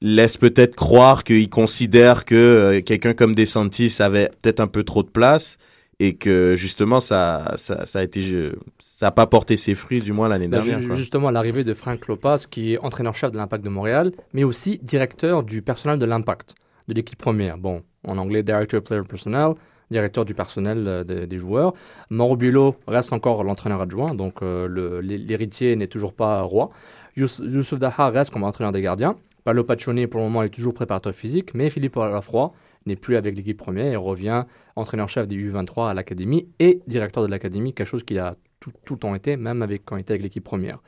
laisse 0.01 0.39
peut-être 0.39 0.75
croire 0.75 1.23
qu'il 1.23 1.51
considère 1.51 2.25
que 2.25 2.35
euh, 2.35 2.81
quelqu'un 2.81 3.13
comme 3.13 3.35
DeSantis 3.35 3.97
avait 3.99 4.31
peut-être 4.41 4.61
un 4.61 4.69
peu 4.69 4.85
trop 4.85 5.03
de 5.03 5.09
place 5.09 5.59
et 6.01 6.15
que 6.17 6.55
justement 6.57 7.01
ça 7.01 7.53
ça, 7.57 7.85
ça 7.87 7.99
a 7.99 8.03
été 8.03 8.53
ça 8.79 9.09
a 9.09 9.11
pas 9.11 9.27
porté 9.27 9.57
ses 9.57 9.75
fruits 9.75 10.01
du 10.01 10.13
moins 10.13 10.29
l'année 10.29 10.49
Bah, 10.49 10.59
dernière. 10.61 10.87
quoi. 10.87 10.97
justement, 10.97 11.29
à 11.29 11.33
l'arrivée 11.33 11.65
de 11.65 11.75
Frank 11.75 12.07
Lopas, 12.07 12.45
qui 12.51 12.75
est 12.75 12.79
entraîneur-chef 12.79 13.33
de 13.33 13.39
l'Impact 13.39 13.65
de 13.65 13.69
Montréal, 13.71 14.13
mais 14.33 14.45
aussi 14.45 14.79
directeur 14.83 15.43
du 15.43 15.63
personnel 15.63 15.99
de 15.99 16.07
l'Impact, 16.07 16.55
de 16.89 16.95
l'équipe 16.95 17.19
première. 17.19 17.59
Bon, 17.59 17.83
en 18.07 18.17
anglais, 18.19 18.43
Director 18.43 18.81
Player 18.83 19.03
Personnel, 19.03 19.55
directeur 19.91 20.25
du 20.25 20.35
personnel 20.35 20.85
euh, 20.87 21.03
des, 21.05 21.27
des 21.27 21.39
joueurs. 21.39 21.73
Mauro 22.11 22.37
Bulo 22.37 22.77
reste 22.87 23.13
encore 23.13 23.43
l'entraîneur 23.43 23.81
adjoint, 23.81 24.15
donc 24.15 24.43
euh, 24.43 25.01
l'héritier 25.03 25.75
n'est 25.77 25.87
toujours 25.89 26.13
pas 26.15 26.43
roi. 26.43 26.71
Yous- 27.17 27.43
Youssouf 27.43 27.79
Daha 27.81 28.09
reste 28.11 28.31
comme 28.33 28.45
entraîneur 28.45 28.71
des 28.73 28.83
gardiens. 28.83 29.17
Paolo 29.45 29.65
Paccioni, 29.65 30.07
pour 30.07 30.21
le 30.21 30.27
moment, 30.27 30.43
est 30.43 30.51
toujours 30.51 30.75
préparateur 30.75 31.15
physique, 31.15 31.55
mais 31.55 31.71
Philippe 31.71 31.97
Lafroy 31.97 32.53
n'est 32.87 32.97
plus 32.97 33.17
avec 33.17 33.37
l'équipe 33.37 33.59
première 33.59 33.93
et 33.93 33.97
revient 33.97 34.45
entraîneur-chef 34.77 35.27
des 35.27 35.37
U23 35.37 35.91
à 35.91 35.95
l'académie 35.95 36.49
et 36.59 36.81
directeur 36.87 37.23
de 37.23 37.29
l'académie, 37.29 37.73
quelque 37.75 37.87
chose 37.87 38.05
qu'il 38.05 38.19
a 38.19 38.35
tout, 38.61 38.73
le 38.91 38.97
temps 38.97 39.15
été, 39.15 39.37
même 39.37 39.63
avec, 39.63 39.85
quand 39.85 39.97
il 39.97 40.01
était 40.01 40.13
avec 40.13 40.23
l'équipe 40.23 40.45
première. 40.45 40.79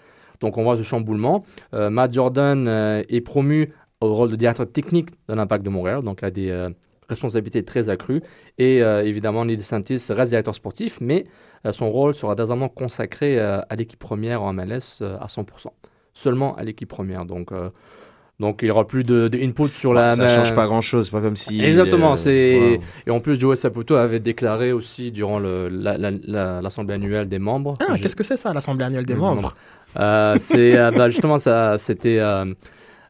Donc 0.41 0.59
on 0.59 0.62
voit 0.62 0.76
ce 0.76 0.83
chamboulement. 0.83 1.45
Euh, 1.75 1.91
Matt 1.91 2.12
Jordan 2.12 2.67
euh, 2.67 3.03
est 3.09 3.21
promu 3.21 3.73
au 4.00 4.12
rôle 4.12 4.31
de 4.31 4.37
directeur 4.37 4.71
technique 4.71 5.11
de 5.29 5.35
l'Impact 5.35 5.65
de 5.65 5.71
Montréal, 5.71 6.03
donc 6.03 6.23
a 6.23 6.31
des 6.31 6.50
euh, 6.50 6.71
responsabilités 7.09 7.65
très 7.65 7.88
accrues. 7.91 8.23
Et 8.57 8.79
évidemment, 8.79 9.45
Nick 9.45 9.59
DeSantis 9.59 10.07
reste 10.11 10.31
directeur 10.31 10.55
sportif, 10.55 10.99
mais 11.00 11.25
son 11.73 11.91
rôle 11.91 12.15
sera 12.15 12.37
désormais 12.37 12.71
consacré 12.73 13.41
à 13.41 13.67
l'équipe 13.76 13.99
première 13.99 14.43
en 14.43 14.53
MLS 14.53 15.03
à 15.03 15.26
100%. 15.26 15.67
Seulement 16.15 16.55
à 16.55 16.62
l'équipe 16.62 16.88
première. 16.88 17.25
Donc, 17.25 17.50
donc 18.41 18.59
il 18.63 18.65
n'y 18.65 18.71
aura 18.73 18.85
plus 18.87 19.05
de, 19.05 19.29
de 19.29 19.39
input 19.39 19.69
sur 19.69 19.95
la... 19.95 20.11
ça 20.11 20.27
change 20.27 20.55
pas 20.57 20.67
grand 20.67 20.81
chose, 20.81 21.05
c'est 21.07 21.13
pas 21.13 21.21
comme 21.21 21.37
si 21.37 21.63
Exactement, 21.63 22.15
euh, 22.15 22.17
c'est- 22.17 22.59
wow. 22.77 22.83
Et 23.07 23.11
en 23.11 23.21
plus, 23.21 23.39
Joe 23.39 23.57
Saputo 23.57 23.95
avait 23.95 24.19
déclaré 24.19 24.73
aussi 24.73 25.13
durant 25.13 25.39
le- 25.39 25.69
la- 25.69 25.97
la- 25.97 26.11
la- 26.27 26.61
l'assemblée 26.61 26.95
annuelle 26.95 27.29
des 27.29 27.39
membres. 27.39 27.77
ah 27.81 27.97
qu'est-ce 28.01 28.17
que 28.17 28.25
c'est 28.25 28.37
ça 28.37 28.53
l'assemblée 28.53 28.85
annuelle 28.87 29.07
des 29.07 29.15
membres 29.15 29.55
euh, 29.99 30.35
c'est 30.39 30.77
euh, 30.77 30.91
bah, 30.91 31.09
justement 31.09 31.37
ça, 31.39 31.77
c'était 31.79 32.19
euh, 32.19 32.45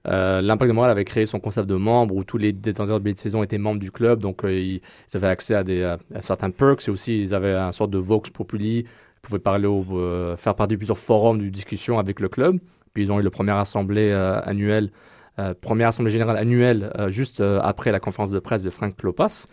euh, 0.09 0.41
l'impact 0.41 0.71
de 0.71 0.75
Montréal 0.75 0.93
avait 0.93 1.05
créé 1.05 1.27
son 1.27 1.39
concept 1.41 1.69
de 1.69 1.75
membre 1.75 2.15
où 2.17 2.25
tous 2.25 2.39
les 2.39 2.53
détenteurs 2.53 2.99
de 2.99 3.05
billets 3.05 3.15
de 3.15 3.19
saison 3.19 3.43
étaient 3.43 3.59
membres 3.59 3.81
du 3.81 3.91
club, 3.91 4.21
donc 4.21 4.45
euh, 4.45 4.53
ils, 4.53 4.77
ils 5.13 5.17
avaient 5.17 5.27
accès 5.27 5.55
à, 5.55 5.63
des, 5.63 5.83
à 5.85 5.99
certains 6.21 6.51
perks 6.51 6.89
et 6.89 6.91
aussi 6.91 7.21
ils 7.21 7.35
avaient 7.35 7.53
un 7.55 7.73
sorte 7.73 7.91
de 7.91 7.99
vox 7.99 8.31
populi, 8.31 8.79
ils 8.79 8.87
pouvaient 9.21 9.39
parler, 9.39 9.67
au, 9.67 9.85
euh, 9.93 10.37
faire 10.39 10.55
partie 10.55 10.75
de 10.75 10.79
plusieurs 10.79 10.97
forums 10.99 11.39
de 11.39 11.49
discussion 11.51 11.99
avec 11.99 12.19
le 12.19 12.29
club. 12.31 12.57
Puis 12.95 13.03
ils 13.05 13.13
ont 13.13 13.21
eu 13.21 13.23
le 13.23 13.31
première 13.31 13.57
assemblée 13.57 14.09
euh, 14.11 14.41
annuelle, 14.43 14.91
euh, 15.41 15.55
première 15.61 15.89
assemblée 15.89 16.11
générale 16.11 16.37
annuelle 16.37 16.93
euh, 16.99 17.09
juste 17.09 17.41
euh, 17.41 17.61
après 17.63 17.91
la 17.91 18.01
conférence 18.01 18.31
de 18.31 18.39
presse 18.39 18.63
de 18.63 18.71
Frank 18.71 18.97
Klopas. 18.97 19.47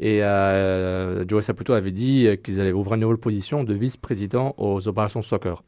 Et 0.00 0.18
Joe 1.28 1.44
Saputo 1.44 1.72
avait 1.72 1.92
dit 1.92 2.28
qu'ils 2.42 2.60
allaient 2.60 2.72
ouvrir 2.72 2.94
une 2.94 3.02
nouvelle 3.02 3.16
position 3.16 3.62
de 3.62 3.74
vice-président 3.74 4.52
aux 4.58 4.88
opérations 4.88 5.22
soccer. 5.22 5.62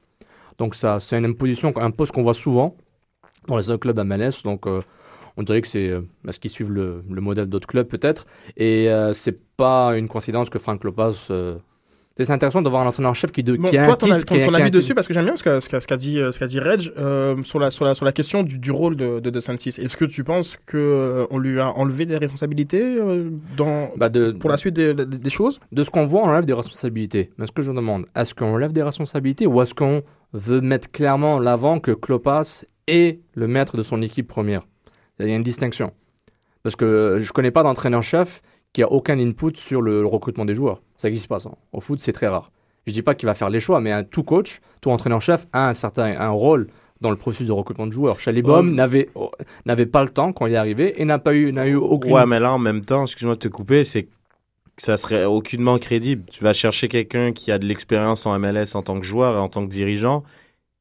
Donc 0.59 0.75
ça, 0.75 0.99
c'est 0.99 1.16
une 1.16 1.37
position, 1.37 1.73
un 1.76 1.92
poste 1.92 2.12
qu'on 2.12 2.23
voit 2.23 2.35
souvent 2.35 2.76
dans 3.47 3.56
les 3.56 3.71
autres 3.71 3.78
clubs 3.78 3.99
MLS. 4.00 4.42
Donc 4.42 4.66
on 5.37 5.42
dirait 5.45 5.62
que 5.62 5.68
c'est 5.68 5.92
parce 6.25 6.38
qu'ils 6.38 6.50
suivent 6.50 6.73
le, 6.73 7.04
le 7.09 7.21
modèle 7.21 7.47
d'autres 7.47 7.68
clubs 7.68 7.87
peut-être. 7.87 8.26
Et 8.56 8.90
c'est 9.12 9.38
pas 9.56 9.97
une 9.97 10.09
coïncidence 10.09 10.50
que 10.50 10.59
Frank 10.59 10.83
euh, 11.30 11.59
C'est 12.19 12.31
intéressant 12.33 12.63
d'avoir 12.63 12.83
un 12.83 12.87
entraîneur-chef 12.89 13.31
qui, 13.31 13.43
de, 13.43 13.57
Bon, 13.57 13.69
qui 13.69 13.77
a 13.77 13.85
toi, 13.85 13.93
un 13.93 13.97
ton, 13.97 14.07
titre. 14.07 14.25
ton- 14.25 14.35
qui 14.37 14.41
a- 14.41 14.45
ton 14.45 14.51
qui 14.51 14.55
a 14.57 14.59
un 14.59 14.63
avis 14.63 14.71
dessus, 14.71 14.95
parce 14.95 15.07
que 15.07 15.13
j'aime 15.13 15.27
bien 15.27 15.37
ce 15.37 15.43
qu'a 15.45 15.61
ce 15.61 15.95
dit, 15.97 16.19
euh, 16.19 16.33
ce 16.33 16.39
qu'a 16.39 16.47
dit 16.47 16.59
Reg 16.61 16.91
euh, 16.97 17.37
sur, 17.43 17.59
la, 17.59 17.71
sur, 17.71 17.85
la, 17.85 17.95
sur 17.95 18.07
la 18.07 18.13
question 18.13 18.43
du, 18.43 18.59
du 18.59 18.71
rôle 18.71 18.97
de, 18.97 19.21
de 19.21 19.29
De 19.29 19.41
Santis. 19.41 19.69
Est-ce 19.79 19.99
que 19.99 20.07
tu 20.07 20.25
penses 20.25 20.57
qu'on 20.71 21.39
lui 21.39 21.61
a 21.61 21.69
enlevé 21.73 22.07
des 22.07 22.17
responsabilités 22.17 22.83
euh, 22.83 23.29
dans, 23.59 23.91
Bah, 23.99 24.09
de, 24.09 24.33
pour 24.33 24.49
la 24.49 24.57
suite 24.57 24.75
des, 24.75 24.95
des- 24.95 25.05
des 25.05 25.31
choses? 25.31 25.61
de 25.73 25.85
ce 25.85 25.91
qu'on 25.91 26.07
voit, 26.07 26.23
on 26.23 26.29
enlève 26.29 26.47
des 26.47 26.55
responsabilités. 26.55 27.31
Mais 27.37 27.47
ce 27.47 27.53
que 27.53 27.61
je 27.61 27.71
demande, 27.71 28.07
est-ce 28.17 28.35
qu'on 28.35 28.55
enlève 28.55 28.73
des 28.73 28.83
responsabilités 28.83 29.47
ou 29.47 29.61
est-ce 29.61 29.75
qu'on 29.75 30.03
veut 30.33 30.63
mettre 30.63 30.91
clairement 30.91 31.35
en 31.35 31.45
avant 31.47 31.81
que 31.81 31.91
Klopas 31.91 32.65
est 32.89 33.21
le 33.35 33.47
maître 33.47 33.77
de 33.77 33.83
son 33.83 34.01
équipe 34.01 34.27
première? 34.29 34.63
Il 35.21 35.29
y 35.29 35.33
a 35.33 35.37
une 35.37 35.43
distinction. 35.43 35.93
Parce 36.63 36.77
que 36.77 37.19
je 37.21 37.27
ne 37.29 37.33
connais 37.33 37.51
pas 37.51 37.63
d'entraîneur-chef 37.63 38.41
qui 38.73 38.83
a 38.83 38.91
aucun 38.91 39.19
input 39.19 39.57
sur 39.57 39.81
le, 39.81 40.01
le 40.03 40.07
recrutement 40.07 40.45
des 40.45 40.55
joueurs. 40.55 40.83
Ça 40.97 41.09
n'existe 41.09 41.29
pas, 41.29 41.39
ça. 41.41 41.51
Au 41.73 41.81
foot, 41.81 42.01
c'est 42.01 42.13
très 42.13 42.29
rare. 42.29 42.51
Je 42.87 42.93
dis 42.93 43.03
pas 43.03 43.15
qu'il 43.15 43.27
va 43.27 43.35
faire 43.35 43.51
les 43.51 43.61
choix, 43.61 43.81
mais 43.81 43.91
un, 43.91 44.05
tout 44.05 44.23
coach, 44.23 44.61
tout 44.81 44.91
entraîneur-chef 44.91 45.47
a 45.53 45.69
un 45.69 45.75
certain 45.75 46.19
un 46.19 46.31
rôle 46.31 46.69
dans 47.01 47.11
le 47.11 47.17
processus 47.17 47.47
de 47.47 47.53
recrutement 47.53 47.87
de 47.87 47.93
joueurs. 47.93 48.21
Chalibom 48.21 48.69
Ouais. 48.69 48.75
n'avait 48.75 49.11
oh, 49.15 49.31
n'avait 49.67 49.87
pas 49.87 50.03
le 50.03 50.09
temps 50.09 50.33
quand 50.33 50.47
il 50.47 50.55
est 50.55 50.57
arrivé 50.57 51.01
et 51.01 51.05
n'a 51.05 51.19
pas 51.19 51.35
eu 51.35 51.53
n'a 51.53 51.67
eu 51.67 51.75
aucune 51.75 52.13
Ouais, 52.13 52.27
mais 52.27 52.41
là, 52.41 52.53
en 52.53 52.59
même 52.59 52.85
temps, 52.85 53.05
excuse-moi 53.05 53.35
de 53.35 53.41
te 53.41 53.49
couper, 53.49 53.85
c'est 53.85 54.05
que 54.05 54.11
ça 54.79 54.97
serait 54.97 55.25
aucunement 55.25 55.79
crédible. 55.79 56.25
Tu 56.31 56.43
vas 56.45 56.53
chercher 56.53 56.89
quelqu'un 56.89 57.33
qui 57.33 57.51
a 57.51 57.59
de 57.59 57.67
l'expérience 57.67 58.25
en 58.27 58.39
MLS 58.39 58.75
en 58.75 58.83
tant 58.83 58.99
que 59.01 59.07
joueur 59.07 59.37
et 59.37 59.39
en 59.39 59.49
tant 59.49 59.65
que 59.65 59.71
dirigeant, 59.71 60.23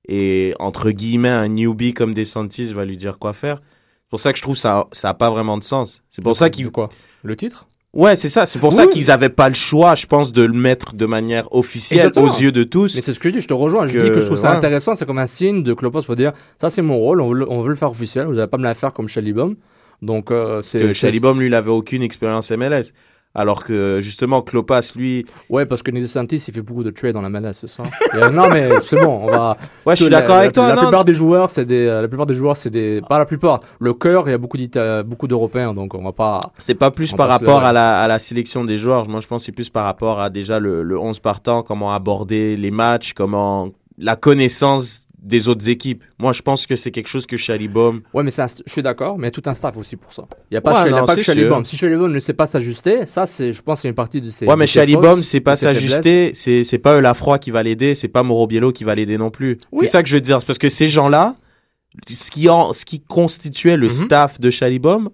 et 0.08 0.54
entre 0.60 0.92
guillemets, 0.92 1.30
un 1.30 1.48
newbie 1.48 1.94
comme 1.94 2.14
DeSantis 2.14 2.72
va 2.74 2.86
lui 2.86 2.98
dire 2.98 3.18
quoi 3.18 3.34
faire. 3.34 3.62
C'est 4.04 4.10
pour 4.10 4.20
ça 4.20 4.32
que 4.32 4.38
je 4.38 4.44
trouve 4.44 4.56
ça 4.58 4.88
ça 4.92 5.10
a 5.10 5.14
pas 5.14 5.32
vraiment 5.32 5.58
de 5.58 5.64
sens. 5.64 6.04
C'est 6.12 6.22
pour 6.22 6.38
ça 6.38 6.50
qu'ils 6.50 6.66
De 6.66 6.70
quoi? 6.70 6.90
Le 7.24 7.36
titre? 7.36 7.68
Ouais, 7.96 8.16
c'est 8.18 8.30
ça. 8.30 8.46
C'est 8.46 8.60
pour 8.60 8.70
Oui, 8.70 8.76
ça 8.76 8.84
oui. 8.84 8.90
qu'ils 8.90 9.10
avaient 9.10 9.30
pas 9.30 9.48
le 9.48 9.56
choix, 9.56 9.96
je 9.96 10.06
pense, 10.06 10.34
de 10.34 10.44
le 10.44 10.54
mettre 10.54 10.94
de 10.96 11.06
manière 11.06 11.48
officielle 11.56 12.00
Exactement. 12.08 12.28
aux 12.28 12.40
yeux 12.40 12.52
de 12.52 12.64
tous. 12.64 12.94
Mais 12.96 13.02
c'est 13.02 13.14
ce 13.14 13.20
que 13.20 13.30
je 13.30 13.36
dis, 13.36 13.40
je 13.42 13.48
te 13.48 13.54
rejoins. 13.54 13.88
Je 13.88 13.98
Que- 13.98 14.04
dis 14.04 14.10
que 14.10 14.20
je 14.20 14.26
trouve 14.26 14.38
ça 14.38 14.52
ouais. 14.52 14.58
intéressant. 14.58 14.96
C'est 14.96 15.06
comme 15.06 15.18
un 15.18 15.28
signe 15.28 15.64
de 15.64 15.74
Klopas 15.74 16.02
pour 16.02 16.16
dire 16.18 16.34
ça, 16.60 16.70
c'est 16.70 16.82
mon 16.82 16.98
rôle, 16.98 17.22
on 17.22 17.30
veut, 17.30 17.40
le- 17.40 17.50
on 17.50 17.62
veut 17.62 17.70
le 17.70 17.76
faire 17.76 17.90
officiel. 17.92 18.28
Vous 18.28 18.34
n'allez 18.36 18.48
pas 18.50 18.58
me 18.58 18.64
la 18.64 18.74
faire 18.74 18.92
comme 18.94 19.08
Chalibom. 19.08 19.56
Donc, 20.02 20.30
euh, 20.30 20.62
c'est. 20.62 20.80
que 20.82 20.92
Chalibom, 20.94 21.40
lui, 21.40 21.48
il 21.48 21.54
avait 21.54 21.72
aucune 21.72 22.04
expérience 22.04 22.52
MLS. 22.52 22.92
Alors 23.36 23.64
que, 23.66 24.00
justement, 24.02 24.42
Klopas, 24.42 24.94
lui... 24.96 25.26
Ouais, 25.50 25.66
parce 25.66 25.84
que 25.84 25.92
Nick 25.92 26.08
Santis, 26.08 26.38
il 26.48 26.54
fait 26.54 26.62
beaucoup 26.62 26.84
de 26.84 26.90
trades 26.90 27.14
dans 27.14 27.22
la 27.22 27.54
c'est 27.54 27.68
ça. 27.68 27.84
Et, 28.14 28.18
euh, 28.18 28.30
non, 28.30 28.48
mais 28.50 28.70
c'est 28.82 28.96
bon, 29.00 29.20
on 29.24 29.28
va. 29.28 29.58
Ouais, 29.86 29.96
je 29.96 30.04
suis 30.04 30.10
la- 30.12 30.22
d'accord 30.22 30.36
la- 30.36 30.42
avec 30.44 30.54
toi, 30.54 30.70
La 30.70 30.76
non 30.76 30.82
plupart 30.84 31.04
des 31.06 31.14
joueurs, 31.14 31.50
c'est 31.50 31.66
des. 31.66 31.86
euh, 31.86 32.02
La 32.02 32.08
plupart 32.08 32.26
des 32.26 32.34
joueurs, 32.34 32.56
c'est 32.56 32.70
des. 32.70 33.02
Pas 33.10 33.20
la 33.20 33.26
plupart. 33.26 33.60
Le 33.80 33.94
cœur, 33.94 34.28
il 34.28 34.32
y 34.32 34.34
a 34.34 34.38
beaucoup 34.38 34.58
beaucoup 35.06 35.28
d'Européens, 35.28 35.74
donc 35.74 35.94
on 35.94 36.02
va 36.04 36.14
pas. 36.14 36.40
C'est 36.58 36.76
pas 36.76 36.92
plus 36.92 37.12
par 37.14 37.28
rapport 37.28 37.64
à 37.64 37.74
la, 37.74 38.02
à 38.02 38.08
la 38.08 38.20
sélection 38.20 38.64
des 38.64 38.78
joueurs. 38.78 39.08
Moi, 39.10 39.20
je 39.20 39.28
pense 39.28 39.42
que 39.42 39.46
c'est 39.48 39.52
plus 39.52 39.70
par 39.70 39.84
rapport 39.86 40.20
à 40.22 40.30
déjà 40.30 40.60
le, 40.60 40.82
le 40.84 40.98
11 40.98 41.20
partant, 41.20 41.62
comment 41.62 41.94
aborder 41.94 42.56
les 42.56 42.72
matchs, 42.72 43.12
comment 43.14 43.70
la 43.98 44.16
connaissance 44.16 45.05
des 45.26 45.48
autres 45.48 45.68
équipes. 45.70 46.04
Moi, 46.20 46.32
je 46.32 46.42
pense 46.42 46.68
que 46.68 46.76
c'est 46.76 46.92
quelque 46.92 47.08
chose 47.08 47.26
que 47.26 47.36
Chalibom... 47.36 48.02
Ouais, 48.14 48.24
mais 48.24 48.40
un- 48.40 48.46
je 48.48 48.72
suis 48.72 48.84
d'accord, 48.84 49.18
mais 49.18 49.24
il 49.24 49.28
y 49.28 49.34
a 49.38 49.42
tout 49.42 49.50
un 49.50 49.54
staff 49.54 49.76
aussi 49.76 49.96
pour 49.96 50.14
ça. 50.14 50.24
Il 50.52 50.54
n'y 50.54 50.58
a 50.58 50.62
pas, 50.62 50.84
Ouais, 50.84 50.92
y 50.92 50.94
a 50.94 51.04
pas 51.04 51.16
que 51.16 51.24
Chalibom. 51.24 51.66
Si 51.66 51.76
Chalibom 51.78 52.12
ne 52.12 52.20
sait 52.20 52.34
pas 52.34 52.46
s'ajuster, 52.48 53.06
ça, 53.06 53.26
c'est, 53.26 53.52
je 53.52 53.62
pense, 53.62 53.82
c'est 53.82 53.88
une 53.88 53.96
partie 53.96 54.22
de 54.22 54.30
ses. 54.30 54.46
Ouais, 54.46 54.56
mais 54.56 54.68
Chalibom, 54.68 55.22
c'est 55.24 55.40
pas 55.42 55.56
s'ajuster, 55.56 56.32
c'est, 56.34 56.64
c'est 56.64 56.78
pas 56.78 57.02
Lafroy 57.02 57.40
qui 57.40 57.50
va 57.52 57.64
l'aider, 57.64 57.96
c'est 57.96 58.08
pas 58.08 58.24
Moro 58.24 58.46
Biello 58.48 58.72
qui 58.72 58.84
va 58.84 58.94
l'aider 58.96 59.18
non 59.18 59.32
plus. 59.32 59.58
Oui. 59.72 59.86
C'est 59.88 59.92
ça 59.94 60.04
que 60.04 60.10
je 60.10 60.16
veux 60.16 60.22
dire. 60.22 60.38
Parce 60.46 60.60
que 60.60 60.70
ces 60.70 60.88
gens-là, 60.88 61.36
ce 62.08 62.30
qui, 62.30 62.48
en, 62.50 62.72
ce 62.74 62.86
qui 62.86 63.00
constituait 63.00 63.78
le 63.78 63.88
Mhm. 63.88 63.92
staff 63.94 64.40
de 64.40 64.50
Chalibom 64.52 65.10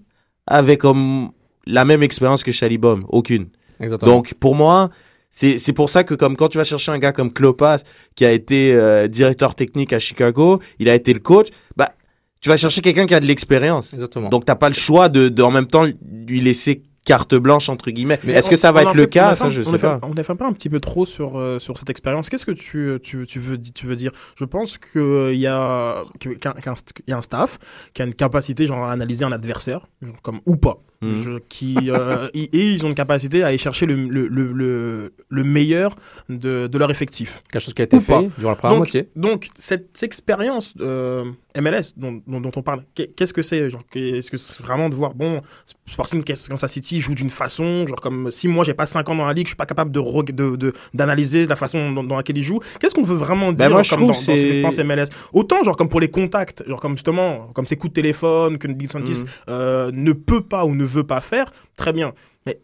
avait 0.48 0.78
comme 0.78 1.32
la 1.66 1.86
même 1.86 2.04
expérience 2.04 2.44
que 2.44 2.52
Chalibom. 2.52 3.06
Aucune. 3.10 3.48
Exactement. 3.80 4.12
Donc, 4.12 4.34
pour 4.40 4.56
moi, 4.56 4.90
c'est 5.32 5.58
c'est 5.58 5.74
pour 5.74 5.90
ça 5.90 6.04
que 6.04 6.14
comme 6.14 6.36
quand 6.36 6.50
tu 6.50 6.58
vas 6.58 6.64
chercher 6.64 6.92
un 6.92 7.00
gars 7.00 7.14
comme 7.14 7.32
Klopas, 7.34 7.78
qui 8.16 8.26
a 8.26 8.32
été 8.32 8.74
euh, 8.76 9.08
directeur 9.08 9.56
technique 9.56 9.94
à 9.94 10.00
Chicago, 10.00 10.60
il 10.78 10.90
a 10.90 10.94
été 10.96 11.14
le 11.14 11.20
coach, 11.20 11.48
bah, 11.78 11.94
tu 12.42 12.50
vas 12.50 12.58
chercher 12.58 12.82
quelqu'un 12.82 13.06
qui 13.06 13.16
a 13.16 13.20
de 13.20 13.26
l'expérience. 13.26 13.94
Exactement. 13.94 14.30
Donc, 14.30 14.46
t'as 14.46 14.56
pas 14.56 14.68
le 14.70 14.74
choix 14.76 15.10
de, 15.10 15.30
de, 15.30 15.42
en 15.44 15.52
même 15.52 15.68
temps, 15.68 15.86
lui 16.28 16.42
laisser 16.42 16.84
carte 17.06 17.34
blanche, 17.34 17.70
entre 17.70 17.90
guillemets. 17.92 18.20
Mais 18.24 18.34
Est-ce 18.34 18.50
que 18.50 18.56
ça 18.56 18.72
va 18.72 18.82
être 18.84 18.94
le 18.96 19.04
fait- 19.04 19.10
cas? 19.10 19.36
Ça, 19.36 19.50
je 19.50 19.62
on 19.62 19.64
sais 19.64 19.72
fait- 19.72 19.78
pas. 19.80 20.00
On 20.04 20.14
a 20.18 20.24
fait 20.24 20.36
pas 20.36 20.46
un 20.48 20.54
petit 20.54 20.70
peu 20.70 20.80
trop 20.80 21.06
sur, 21.06 21.40
euh, 21.40 21.58
sur 21.60 21.78
cette 21.80 21.90
expérience. 21.90 22.30
Qu'est-ce 22.30 22.46
que 22.46 22.52
tu, 22.52 22.98
tu, 23.02 23.26
tu, 23.28 23.40
veux, 23.40 23.60
tu 23.62 23.86
veux 23.88 23.96
dire? 23.96 24.12
Je 24.36 24.46
pense 24.46 24.78
qu'il 24.78 25.36
y, 25.36 25.48
a, 25.48 26.04
qu'il 26.20 26.32
y 26.32 26.48
a 26.48 26.50
un- 26.50 26.54
qu'il 26.60 27.04
y 27.08 27.12
a 27.14 27.18
un 27.18 27.22
staff 27.22 27.58
qui 27.94 28.02
a 28.02 28.06
une 28.06 28.14
capacité 28.16 28.66
genre, 28.68 28.84
à 28.86 28.92
analyser 28.92 29.24
un 29.26 29.32
adversaire, 29.32 29.88
genre, 30.02 30.22
comme, 30.22 30.42
ou 30.46 30.58
pas. 30.58 30.84
Je- 31.02 31.40
qui, 31.50 31.76
euh, 31.90 32.28
et 32.36 32.44
et 32.56 32.72
ils 32.74 32.86
ont 32.86 32.90
une 32.90 32.96
capacité 32.96 33.42
à 33.44 33.48
aller 33.48 33.58
chercher 33.58 33.88
le, 33.88 33.96
le, 33.96 34.28
le, 34.28 34.52
le, 34.54 35.14
le 35.30 35.44
meilleur 35.44 35.96
de, 36.30 36.68
de 36.68 36.78
leur 36.78 36.92
effectif. 36.92 37.42
Quelque 37.52 37.64
chose 37.64 37.74
qui 37.74 37.82
a 37.82 37.86
été 37.86 37.98
Ou 37.98 38.02
fait 38.02 38.14
pas. 38.14 38.24
durant 38.38 38.52
la 38.52 38.56
première 38.56 38.72
Donc, 38.76 38.80
moitié. 38.80 39.10
donc 39.16 39.50
cette 39.56 40.02
expérience 40.04 40.74
euh, 40.80 41.26
MLS 41.60 41.94
dont, 41.98 42.22
dont, 42.28 42.40
dont 42.40 42.52
on 42.56 42.62
parle, 42.62 42.84
qu'est- 42.94 43.08
qu'est-ce 43.16 43.34
que 43.34 43.42
c'est 43.42 43.70
Est-ce 43.96 44.30
que 44.32 44.38
c'est 44.38 44.62
vraiment 44.62 44.90
de 44.90 44.96
voir, 44.96 45.16
bon, 45.16 45.42
Sporting 45.88 46.24
Kansas 46.24 46.72
City 46.72 47.02
joue 47.02 47.16
d'une 47.16 47.30
façon, 47.32 47.86
genre 47.88 48.00
comme 48.00 48.30
si 48.32 48.48
moi 48.48 48.64
j'ai 48.64 48.74
pas 48.76 48.86
5 48.86 49.10
ans 49.10 49.16
dans 49.16 49.26
la 49.26 49.34
ligue, 49.34 49.48
je 49.48 49.50
suis 49.50 49.56
pas 49.58 49.66
capable 49.66 49.92
de 49.92 50.00
reg- 50.00 50.34
de- 50.36 50.56
de- 50.56 50.74
d'analyser 50.94 51.48
la 51.48 51.56
façon 51.56 51.92
dans, 51.92 52.04
dans 52.04 52.16
laquelle 52.16 52.38
il 52.38 52.44
joue. 52.44 52.60
Qu'est-ce 52.80 52.94
qu'on 52.96 53.04
veut 53.04 53.16
vraiment 53.16 53.52
dire 53.52 53.66
Ben, 53.68 53.70
moi, 53.74 53.82
genre, 53.82 53.84
je 53.84 53.90
comme 53.90 53.98
trouve 53.98 54.08
dans, 54.10 54.14
dans 54.14 54.20
cette 54.20 54.38
c'est- 54.38 54.60
expérience 54.62 54.78
MLS 54.78 55.10
Autant 55.34 55.64
genre 55.64 55.76
comme 55.76 55.90
pour 55.90 56.00
les 56.00 56.10
contacts, 56.12 56.64
genre 56.68 56.80
comme 56.80 56.94
justement, 56.96 57.48
comme 57.54 57.66
ces 57.66 57.76
coups 57.76 57.92
de 57.92 57.96
téléphone 57.96 58.58
que 58.60 58.68
Nick 58.68 58.92
Santis 58.92 59.22
Mhm. 59.24 59.28
euh, 59.50 59.92
ne 59.94 60.14
peut 60.14 60.42
pas 60.42 60.64
ou 60.66 60.76
ne 60.76 60.86
veut 60.92 61.04
pas 61.04 61.22
faire, 61.22 61.52
très 61.78 61.94
bien. 61.94 62.14
Mais 62.46 62.60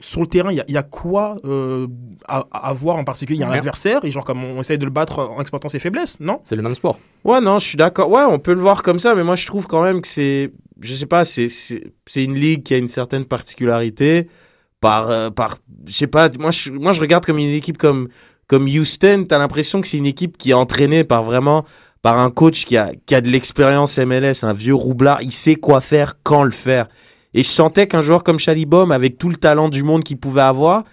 sur 0.00 0.20
le 0.20 0.26
terrain, 0.26 0.52
il 0.52 0.56
y 0.56 0.60
a, 0.60 0.64
il 0.68 0.74
y 0.74 0.78
a 0.78 0.82
quoi 0.82 1.36
euh, 1.44 1.86
à, 2.28 2.46
à 2.52 2.72
voir 2.72 2.96
en 2.96 3.04
particulier? 3.04 3.38
Il 3.38 3.40
y 3.40 3.44
a 3.44 3.48
un 3.48 3.52
adversaire 3.52 4.04
et 4.04 4.10
genre 4.10 4.24
comme 4.24 4.44
on 4.44 4.60
essaye 4.60 4.78
de 4.78 4.84
le 4.84 4.90
battre 4.90 5.18
en 5.18 5.40
exploitant 5.40 5.68
ses 5.68 5.78
faiblesses, 5.78 6.16
non? 6.20 6.40
C'est 6.44 6.56
le 6.56 6.62
même 6.62 6.74
sport. 6.74 7.00
Ouais, 7.24 7.40
non, 7.40 7.58
je 7.58 7.66
suis 7.66 7.76
d'accord. 7.76 8.10
Ouais, 8.10 8.22
on 8.28 8.38
peut 8.38 8.54
le 8.54 8.60
voir 8.60 8.82
comme 8.82 8.98
ça, 8.98 9.14
mais 9.14 9.24
moi, 9.24 9.36
je 9.36 9.46
trouve 9.46 9.66
quand 9.66 9.82
même 9.82 10.00
que 10.00 10.08
c'est, 10.08 10.52
je 10.80 10.94
sais 10.94 11.06
pas, 11.06 11.24
c'est, 11.24 11.48
c'est, 11.48 11.92
c'est 12.06 12.24
une 12.24 12.34
ligue 12.34 12.62
qui 12.62 12.74
a 12.74 12.78
une 12.78 12.88
certaine 12.88 13.24
particularité 13.24 14.28
par, 14.80 15.10
euh, 15.10 15.30
par, 15.30 15.58
je 15.86 15.92
sais 15.92 16.06
pas, 16.06 16.30
moi, 16.38 16.50
je, 16.50 16.70
moi, 16.70 16.92
je 16.92 17.00
regarde 17.00 17.26
comme 17.26 17.38
une 17.38 17.50
équipe 17.50 17.76
comme, 17.76 18.08
comme 18.46 18.64
Houston, 18.64 19.26
t'as 19.28 19.38
l'impression 19.38 19.80
que 19.80 19.88
c'est 19.88 19.98
une 19.98 20.06
équipe 20.06 20.38
qui 20.38 20.50
est 20.50 20.54
entraînée 20.54 21.04
par 21.04 21.22
vraiment, 21.22 21.64
par 22.02 22.18
un 22.18 22.30
coach 22.30 22.64
qui 22.64 22.76
a, 22.76 22.90
qui 23.06 23.14
a 23.14 23.20
de 23.20 23.28
l'expérience 23.28 23.98
MLS, 23.98 24.42
un 24.42 24.54
vieux 24.54 24.74
roublard, 24.74 25.20
il 25.20 25.32
sait 25.32 25.56
quoi 25.56 25.80
faire, 25.80 26.14
quand 26.22 26.44
le 26.44 26.50
faire. 26.50 26.88
Et 27.34 27.42
je 27.42 27.48
sentais 27.48 27.86
qu'un 27.86 28.00
joueur 28.00 28.24
comme 28.24 28.38
Chalibom, 28.38 28.90
avec 28.92 29.18
tout 29.18 29.28
le 29.28 29.36
talent 29.36 29.68
du 29.68 29.82
monde 29.82 30.02
qu'il 30.02 30.18
pouvait 30.18 30.40
avoir, 30.40 30.84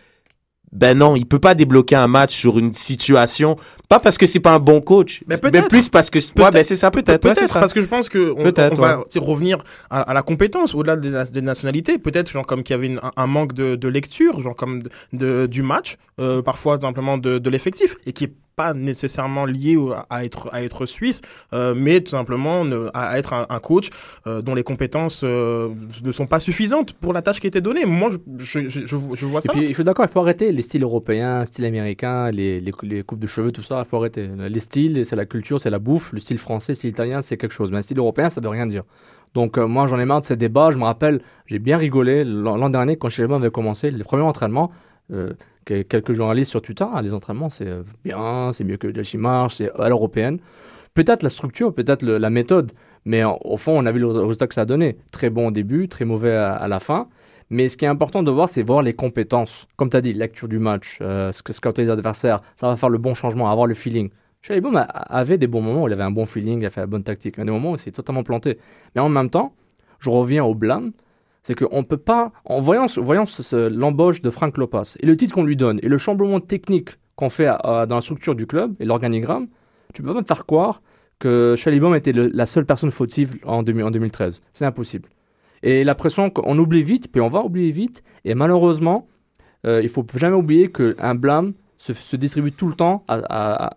ben 0.72 0.98
non, 0.98 1.15
il 1.15 1.25
peut 1.25 1.39
pas 1.39 1.56
débloquer 1.56 1.96
un 1.96 2.08
match 2.08 2.36
sur 2.36 2.60
une 2.60 2.74
situation, 2.74 3.56
pas 3.89 4.00
parce 4.00 4.17
que 4.17 4.27
c'est 4.27 4.39
pas 4.39 4.53
un 4.53 4.60
bon 4.60 4.82
coach, 4.82 5.24
Mais 5.27 5.38
plus 5.38 5.89
parce 5.89 6.10
que 6.10 6.20
ouais, 6.20 6.51
ben 6.51 6.63
c'est 6.63 6.75
ça 6.75 6.91
peut-être, 6.91 7.22
Peut-être, 7.22 7.48
ça. 7.48 7.60
parce 7.60 7.74
que 7.74 7.82
je 7.82 7.88
pense 7.88 8.10
que 8.10 8.34
on, 8.36 8.44
va 8.75 9.03
revenir 9.15 9.63
à, 9.89 10.01
à 10.01 10.13
la 10.13 10.22
compétence 10.24 10.75
au-delà 10.75 10.98
des, 10.98 11.10
na- 11.10 11.24
des 11.25 11.41
nationalités. 11.41 11.98
Peut-être 11.98 12.29
genre 12.32 12.46
comme 12.46 12.63
qu'il 12.63 12.74
y 12.74 12.77
avait 12.77 12.88
une- 12.88 13.00
un, 13.01 13.12
un 13.15 13.27
manque 13.27 13.53
de, 13.53 13.75
de 13.75 13.88
lecture, 13.88 14.41
genre 14.41 14.56
comme 14.56 14.84
de, 14.84 14.89
de- 15.13 15.46
du 15.48 15.62
match, 15.62 15.96
euh, 16.20 16.41
parfois 16.41 16.79
simplement 16.79 17.17
de, 17.17 17.38
de 17.38 17.50
l'effectif, 17.50 17.96
et 18.06 18.12
qui 18.13 18.25
est 18.25 18.34
pas 18.58 18.74
nécessairement 18.74 19.46
lié 19.46 19.77
à 20.10 20.25
être 20.25 20.50
à 20.51 20.63
être 20.63 20.88
suisse, 20.88 21.22
euh, 21.53 21.75
mais 21.77 22.01
tout 22.01 22.10
simplement 22.12 22.65
ne- 22.65 22.89
à, 22.96 23.20
être 23.20 23.34
un, 23.34 23.46
un 23.50 23.60
coach 23.60 23.89
euh, 24.25 24.41
dont 24.41 24.56
les 24.56 24.63
compétences 24.63 25.22
euh, 25.24 25.70
ne 26.03 26.12
sont 26.12 26.25
pas 26.25 26.39
suffisantes 26.39 26.94
pour 26.94 27.13
la 27.13 27.22
tâche 27.22 27.39
qui 27.39 27.46
était 27.46 27.62
donnée. 27.62 27.86
Moi, 27.86 28.10
je, 28.39 28.62
je, 28.62 28.70
je, 28.70 28.86
je 28.88 28.96
vois- 28.96 29.15
vois 29.22 29.39
Et 29.41 29.44
ça. 29.44 29.53
puis, 29.53 29.67
je 29.70 29.74
suis 29.74 29.84
d'accord, 29.84 30.06
il 30.06 30.12
faut 30.12 30.22
arrêter 30.22 30.51
les 30.51 30.63
styles 30.63 30.82
européens, 30.82 31.46
style 31.46 31.65
américain, 31.65 32.32
les, 32.32 32.60
les, 32.60 32.72
les 32.82 33.03
coupes 33.03 33.20
de 33.20 33.27
cheveux, 33.27 33.51
tout 33.51 33.62
ça, 33.62 33.76
il 33.86 33.89
faut 33.89 33.98
arrêter. 33.98 34.27
Les 34.50 34.60
styles, 34.60 35.05
c'est 35.05 35.15
la 35.15 35.25
culture, 35.25 35.60
c'est 35.62 35.69
la 35.69 35.79
bouffe. 35.79 36.13
Le 36.13 36.19
style 36.19 36.38
français, 36.38 36.74
style 36.74 36.89
italien, 36.89 37.22
c'est 37.22 37.38
quelque 37.38 37.53
chose. 37.53 37.72
Mais 37.72 37.77
un 37.77 37.81
style 37.81 37.98
européen, 38.00 38.29
ça 38.29 38.41
veut 38.41 38.50
rien 38.50 38.65
dire. 38.65 38.84
Donc, 39.34 39.57
euh, 39.57 39.67
moi, 39.67 39.88
j'en 39.88 40.00
ai 40.00 40.05
marre 40.05 40.22
de 40.22 40.25
ces 40.25 40.36
débats. 40.38 40.72
Je 40.72 40.77
me 40.77 40.84
rappelle, 40.86 41.22
j'ai 41.46 41.60
bien 41.60 41.77
rigolé 41.77 42.24
l'an 42.24 42.69
dernier 42.69 42.98
quand 42.98 43.10
Chelem 43.10 43.34
avait 43.34 43.51
commencé 43.51 43.91
les 43.91 44.03
premiers 44.03 44.24
entraînements. 44.24 44.72
euh, 45.13 45.31
que- 45.63 45.84
quelques 45.84 46.12
journalistes 46.12 46.50
sur 46.51 46.62
Twitter, 46.62 46.84
ah, 46.93 47.01
les 47.01 47.13
entraînements, 47.13 47.50
c'est 47.50 47.65
euh, 47.67 47.84
bien, 48.03 48.51
c'est 48.51 48.65
mieux 48.65 48.75
que 48.75 48.93
Chelsea 48.93 49.17
marche, 49.22 49.55
c'est 49.55 49.72
à 49.79 49.88
l'européenne. 49.88 50.39
Peut-être 50.96 51.24
la 51.24 51.29
structure, 51.29 51.74
peut-être 51.74 52.01
le- 52.01 52.17
la 52.17 52.29
méthode, 52.29 52.74
mais 53.05 53.24
au 53.24 53.55
fond, 53.55 53.77
on 53.81 53.86
a 53.86 53.91
vu 53.93 54.00
le 54.00 54.07
résultat 54.07 54.48
que 54.48 54.53
ça 54.53 54.62
a 54.62 54.65
donné. 54.65 54.98
Très 55.12 55.29
bon 55.29 55.48
au 55.48 55.51
début, 55.51 55.88
très 55.88 56.03
mauvais 56.03 56.36
à 56.36 56.67
la 56.67 56.81
fin. 56.81 57.07
Mais 57.50 57.70
ce 57.70 57.77
qui 57.77 57.86
est 57.86 57.88
important 57.88 58.24
de 58.24 58.32
voir, 58.32 58.50
c'est 58.50 58.62
voir 58.62 58.82
les 58.82 58.94
compétences. 58.94 59.68
Comme 59.77 59.89
tu 59.89 59.98
as 59.98 60.01
dit, 60.01 60.13
lecture 60.13 60.48
du 60.48 60.60
match, 60.60 60.98
euh, 61.01 61.32
ce 61.32 61.42
que 61.42 61.54
scouter 61.54 61.84
les 61.84 61.89
adversaires, 61.89 62.42
ça 62.56 62.68
va 62.68 62.75
faire 62.75 62.89
le 62.89 62.98
bon 62.98 63.13
changement, 63.13 63.50
avoir 63.50 63.68
le 63.68 63.74
feeling. 63.74 64.10
Chalibom 64.42 64.86
avait 64.89 65.38
des 65.38 65.48
bons 65.48 65.62
moments 65.62 65.84
où 65.84 65.88
il 65.88 65.94
avait 65.94 66.04
un 66.04 66.12
bon 66.12 66.25
feeling, 66.25 66.62
il 66.62 66.66
a 66.66 66.70
fait 66.70 66.82
la 66.82 66.88
bonne 66.88 67.04
tactique. 67.04 67.36
Il 67.38 67.39
y 67.39 67.42
a 67.42 67.46
des 67.46 67.51
moments 67.51 67.72
où 67.72 67.75
il 67.75 67.80
s'est 67.80 67.92
totalement 67.92 68.24
planté. 68.24 68.58
Mais 68.96 69.01
en 69.01 69.10
même 69.10 69.30
temps, 69.30 69.54
je 70.00 70.10
reviens 70.10 70.44
au 70.44 70.56
blâme, 70.56 70.92
c'est 71.42 71.56
qu'on 71.56 71.77
ne 71.77 71.86
peut 71.86 71.98
pas, 71.98 72.32
en 72.46 72.60
voyant, 72.60 72.86
voyant 72.98 73.24
l'embauche 73.54 74.22
de 74.22 74.30
Frank 74.30 74.58
Lopas 74.58 74.96
et 75.00 75.06
le 75.06 75.16
titre 75.16 75.34
qu'on 75.34 75.44
lui 75.44 75.56
donne 75.56 75.80
et 75.82 75.88
le 75.88 75.98
chamboulement 75.98 76.39
technique 76.42 76.92
qu'on 77.16 77.30
fait 77.30 77.48
dans 77.63 77.88
la 77.89 78.01
structure 78.01 78.36
du 78.36 78.46
club 78.46 78.75
et 78.80 78.86
l'organigramme, 78.86 79.48
tu 79.94 80.04
peux 80.04 80.13
pas 80.13 80.22
me 80.22 80.25
faire 80.25 80.46
croire 80.46 80.82
que 81.20 81.56
Chalibom 81.58 81.96
était 81.96 82.13
la 82.13 82.46
seule 82.46 82.66
personne 82.66 82.92
fautive 82.92 83.38
en, 83.44 83.63
2000 83.63 83.86
en 83.86 83.92
2013. 83.92 84.44
C'est 84.54 84.66
impossible. 84.66 85.10
Et 85.64 85.84
la 85.84 85.96
pression 85.96 86.30
qu'on 86.30 86.58
oublie 86.58 86.84
vite, 86.84 87.12
puis 87.12 87.22
on 87.22 87.30
va 87.30 87.44
oublier 87.44 87.72
vite, 87.72 88.04
et 88.26 88.36
malheureusement, 88.36 89.08
euh, 89.66 89.82
il 89.82 89.90
faut 89.90 90.06
jamais 90.16 90.36
oublier 90.36 90.72
qu'un 90.72 91.16
blâme 91.16 91.54
se, 91.78 91.94
se 91.94 92.16
distribue 92.16 92.52
tout 92.52 92.68
le 92.68 92.76
temps 92.76 93.06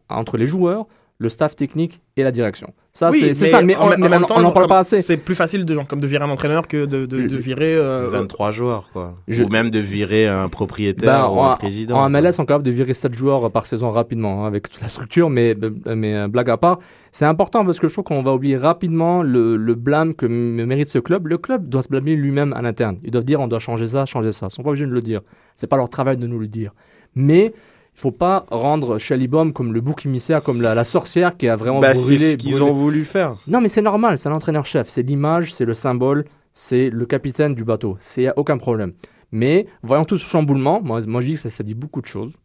entre 0.09 0.37
les 0.37 0.47
joueurs, 0.47 0.87
le 1.23 1.29
staff 1.29 1.55
technique 1.55 2.00
et 2.17 2.23
la 2.25 2.33
direction. 2.33 2.73
Ça, 2.95 3.11
Oui, 3.11 3.31
c'est 3.35 3.47
ça, 3.47 3.61
mais 3.62 3.77
en, 3.77 3.83
on 3.89 3.93
en 3.93 3.99
mais 3.99 4.09
même 4.09 4.23
on- 4.25 4.27
temps, 4.27 4.35
on 4.39 4.41
n'en 4.41 4.50
parle 4.53 4.67
pas 4.67 4.79
assez. 4.79 5.00
C'est 5.03 5.19
plus 5.19 5.35
facile 5.37 5.65
de, 5.65 5.75
genre, 5.75 5.87
comme 5.87 6.00
de 6.00 6.07
virer 6.09 6.25
un 6.25 6.31
entraîneur 6.31 6.67
que 6.67 6.87
de, 6.87 7.07
de, 7.07 7.19
Je- 7.19 7.29
de 7.29 7.37
virer. 7.37 7.77
euh, 7.77 8.09
23 8.11 8.50
joueurs, 8.50 8.91
quoi. 8.93 9.15
je- 9.29 9.45
Ou 9.45 9.49
même 9.49 9.71
de 9.71 9.79
virer 9.79 10.27
un 10.27 10.49
propriétaire 10.49 11.29
Ben, 11.29 11.33
ou 11.33 11.39
en, 11.39 11.50
un 11.53 11.57
président. 11.57 11.97
en 11.97 12.00
quoi. 12.00 12.09
MLS, 12.09 12.39
on 12.39 12.43
est 12.43 12.47
capable 12.47 12.65
de 12.65 12.71
virer 12.73 12.95
7 12.95 13.15
joueurs 13.15 13.50
par 13.53 13.67
saison 13.67 13.91
rapidement, 13.91 14.45
hein, 14.45 14.49
avec 14.49 14.71
toute 14.71 14.81
la 14.83 14.89
structure, 14.89 15.31
mais, 15.31 15.55
mais 15.95 16.15
euh, 16.17 16.27
blague 16.29 16.50
à 16.50 16.57
part, 16.57 16.79
c'est 17.12 17.27
important 17.27 17.65
parce 17.67 17.79
que 17.79 17.87
je 17.87 17.93
trouve 17.93 18.05
qu'on 18.05 18.23
va 18.23 18.33
oublier 18.35 18.57
rapidement 18.57 19.23
le, 19.23 19.57
le 19.57 19.75
blâme 19.75 20.15
que 20.15 20.25
mérite 20.27 20.89
ce 20.89 20.99
club. 20.99 21.27
Le 21.29 21.37
club 21.39 21.69
doit 21.69 21.83
se 21.83 21.89
blâmer 21.89 22.17
lui-même 22.17 22.53
à 22.55 22.62
l'interne. 22.62 22.97
Ils 23.05 23.11
doivent 23.11 23.25
dire 23.25 23.41
on 23.41 23.47
doit 23.47 23.59
changer 23.61 23.87
ça, 23.89 24.05
changer 24.07 24.33
ça. 24.33 24.47
Ils 24.50 24.55
sont 24.55 24.62
pas 24.62 24.71
obligés 24.71 24.87
de 24.87 24.91
le 24.93 25.03
dire. 25.03 25.21
C'est 25.55 25.67
pas 25.69 25.77
leur 25.77 25.91
travail 25.91 26.17
de 26.17 26.27
nous 26.27 26.39
le 26.39 26.49
dire. 26.49 26.73
Mais 27.15 27.53
faut 28.00 28.11
pas 28.12 28.47
rendre 28.50 28.99
Baum 29.28 29.52
comme 29.52 29.73
le 29.73 29.80
bouc 29.80 30.07
émissaire, 30.07 30.42
comme 30.42 30.62
la, 30.62 30.75
la 30.75 30.85
sorcière 30.85 31.37
qui 31.37 31.49
a 31.49 31.57
vraiment 31.57 31.80
Bah, 31.80 31.92
brûlé. 31.92 32.19
c'est 32.19 32.30
ce 32.33 32.37
qu'ils 32.37 32.62
ont 32.62 32.73
voulu 32.73 33.04
faire. 33.04 33.37
Non, 33.47 33.61
mais 33.61 33.69
c'est 33.69 33.83
normal, 33.83 34.19
c'est 34.19 34.28
l'entraîneur-chef, 34.30 34.88
c'est 34.88 35.02
l'image, 35.02 35.52
c'est 35.52 35.64
le 35.66 35.75
symbole, 35.75 36.25
c'est 36.52 36.88
le 36.90 37.04
capitaine 37.07 37.54
du 37.54 37.64
bateau. 37.64 37.97
C'est 38.00 38.28
aucun 38.37 38.57
problème. 38.59 38.92
Mais 39.33 39.66
voyons 39.83 40.04
tout 40.04 40.19
ce 40.19 40.26
chamboulement, 40.26 40.80
moi, 40.83 41.00
moi 41.07 41.21
je 41.21 41.26
dis 41.28 41.35
que 41.35 41.40
ça, 41.40 41.50
ça 41.50 41.62
dit 41.62 41.75
beaucoup 41.75 42.00
de 42.00 42.07
choses. 42.07 42.37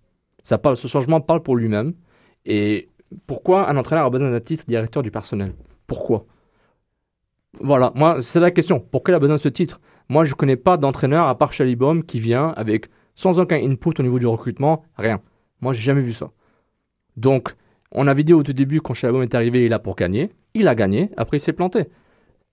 Ça 0.43 0.57
parle, 0.57 0.77
ce 0.77 0.87
changement 0.87 1.21
parle 1.21 1.41
pour 1.41 1.55
lui-même. 1.55 1.93
Et 2.45 2.89
pourquoi 3.25 3.69
un 3.69 3.77
entraîneur 3.77 4.05
a 4.05 4.09
besoin 4.09 4.29
d'un 4.29 4.39
titre 4.41 4.65
directeur 4.67 5.01
du 5.03 5.09
personnel? 5.09 5.53
Pourquoi? 5.87 6.25
Voilà, 7.61 7.91
moi, 7.95 8.21
c'est 8.21 8.39
la 8.41 8.51
question. 8.51 8.79
Pourquoi 8.79 9.13
il 9.13 9.15
a 9.15 9.19
besoin 9.19 9.37
de 9.37 9.41
ce 9.41 9.49
titre? 9.49 9.79
Moi, 10.09 10.25
je 10.25 10.31
ne 10.31 10.35
connais 10.35 10.57
pas 10.57 10.75
d'entraîneur 10.77 11.27
à 11.27 11.37
part 11.37 11.53
Chalibom 11.53 12.03
qui 12.03 12.19
vient 12.19 12.49
avec 12.57 12.87
sans 13.15 13.39
aucun 13.39 13.55
input 13.55 13.93
au 13.97 14.03
niveau 14.03 14.19
du 14.19 14.27
recrutement, 14.27 14.83
rien. 14.97 15.21
Moi, 15.61 15.73
j'ai 15.73 15.81
jamais 15.81 16.01
vu 16.01 16.13
ça. 16.13 16.31
Donc, 17.17 17.53
on 17.91 18.07
avait 18.07 18.23
dit 18.23 18.33
au 18.33 18.43
tout 18.43 18.53
début, 18.53 18.81
quand 18.81 18.93
Chalibom 18.93 19.21
est 19.23 19.35
arrivé, 19.35 19.59
il 19.61 19.65
est 19.65 19.69
là 19.69 19.79
pour 19.79 19.95
gagner. 19.95 20.31
Il 20.53 20.67
a 20.67 20.75
gagné, 20.75 21.09
après 21.17 21.37
il 21.37 21.39
s'est 21.39 21.53
planté. 21.53 21.85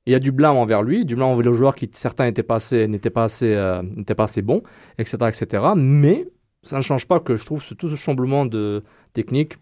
Il 0.06 0.12
y 0.12 0.16
a 0.16 0.18
du 0.18 0.32
blâme 0.32 0.56
envers 0.56 0.82
lui, 0.82 1.04
du 1.04 1.14
blâme 1.14 1.28
envers 1.28 1.50
les 1.52 1.56
joueurs 1.56 1.75
qui, 1.75 1.88
certains 1.92 2.25
n'étaient 2.25 2.42
pas 2.42 2.56
assez, 2.56 2.88
n'étaient 2.88 3.11
pas 3.11 3.26
euh, 3.42 3.82
pas 4.16 4.25
assez 4.25 4.42
bons, 4.42 4.62
etc., 4.99 5.16
etc. 5.28 5.64
Mais 5.76 6.26
ça 6.62 6.76
ne 6.76 6.82
change 6.82 7.06
pas 7.06 7.21
que 7.21 7.37
je 7.37 7.44
trouve 7.44 7.62
ce, 7.62 7.75
tout 7.75 7.88
ce 7.88 7.94
chamboulement 7.94 8.44
de 8.47 8.82
technique, 9.12 9.54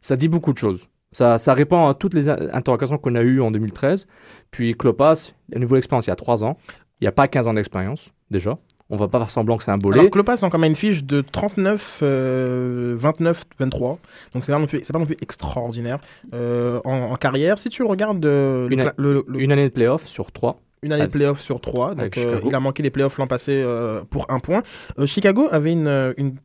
ça 0.00 0.16
dit 0.16 0.28
beaucoup 0.28 0.52
de 0.52 0.58
choses. 0.58 0.86
Ça, 1.12 1.38
ça 1.38 1.54
répond 1.54 1.86
à 1.88 1.94
toutes 1.94 2.12
les 2.12 2.28
in- 2.28 2.50
interrogations 2.52 2.98
qu'on 2.98 3.14
a 3.14 3.22
eues 3.22 3.40
en 3.40 3.50
2013. 3.50 4.06
Puis 4.50 4.74
Klopas, 4.74 5.32
il 5.48 5.54
a 5.54 5.56
une 5.56 5.62
nouvelle 5.62 5.78
expérience 5.78 6.06
il 6.06 6.10
y 6.10 6.12
a 6.12 6.16
3 6.16 6.44
ans. 6.44 6.58
Il 7.00 7.04
n'y 7.04 7.08
a 7.08 7.12
pas 7.12 7.28
15 7.28 7.48
ans 7.48 7.54
d'expérience, 7.54 8.10
déjà. 8.30 8.58
On 8.90 8.96
va 8.96 9.06
pas 9.08 9.18
faire 9.18 9.28
semblant 9.30 9.56
que 9.58 9.64
c'est 9.64 9.70
un 9.70 9.76
bolé. 9.76 9.98
Alors, 10.00 10.10
Klopas 10.10 10.34
a 10.42 10.48
quand 10.50 10.58
même 10.58 10.70
une 10.70 10.74
fiche 10.76 11.04
de 11.04 11.20
39, 11.20 12.00
euh, 12.02 12.94
29, 12.98 13.44
23. 13.58 13.98
Donc, 14.34 14.44
c'est 14.44 14.52
pas, 14.52 14.58
non 14.58 14.66
plus- 14.66 14.80
pas 14.80 14.98
non 14.98 15.04
plus 15.04 15.16
extraordinaire 15.20 15.98
euh, 16.34 16.80
en, 16.84 16.92
en 17.12 17.16
carrière. 17.16 17.58
Si 17.58 17.68
tu 17.68 17.82
regardes 17.82 18.24
euh, 18.24 18.66
Une 18.70 18.90
le- 18.96 19.24
le- 19.26 19.40
Une 19.40 19.52
année 19.52 19.64
de 19.64 19.72
playoff 19.74 20.06
sur 20.06 20.32
3. 20.32 20.60
une 20.82 20.92
année 20.92 21.02
de 21.06 21.10
playoff 21.10 21.40
sur 21.40 21.60
3. 21.60 21.90
avec 21.90 22.16
Donc, 22.16 22.24
euh, 22.24 22.40
il 22.46 22.54
a 22.54 22.60
manqué 22.60 22.82
les 22.82 22.90
playoffs 22.90 23.18
l'an 23.18 23.26
passé 23.26 23.60
euh, 23.62 24.02
pour 24.08 24.30
un 24.30 24.38
point. 24.38 24.62
Euh, 24.98 25.04
Chicago 25.06 25.48
avait 25.50 25.72
une, 25.72 26.14
une, 26.16 26.36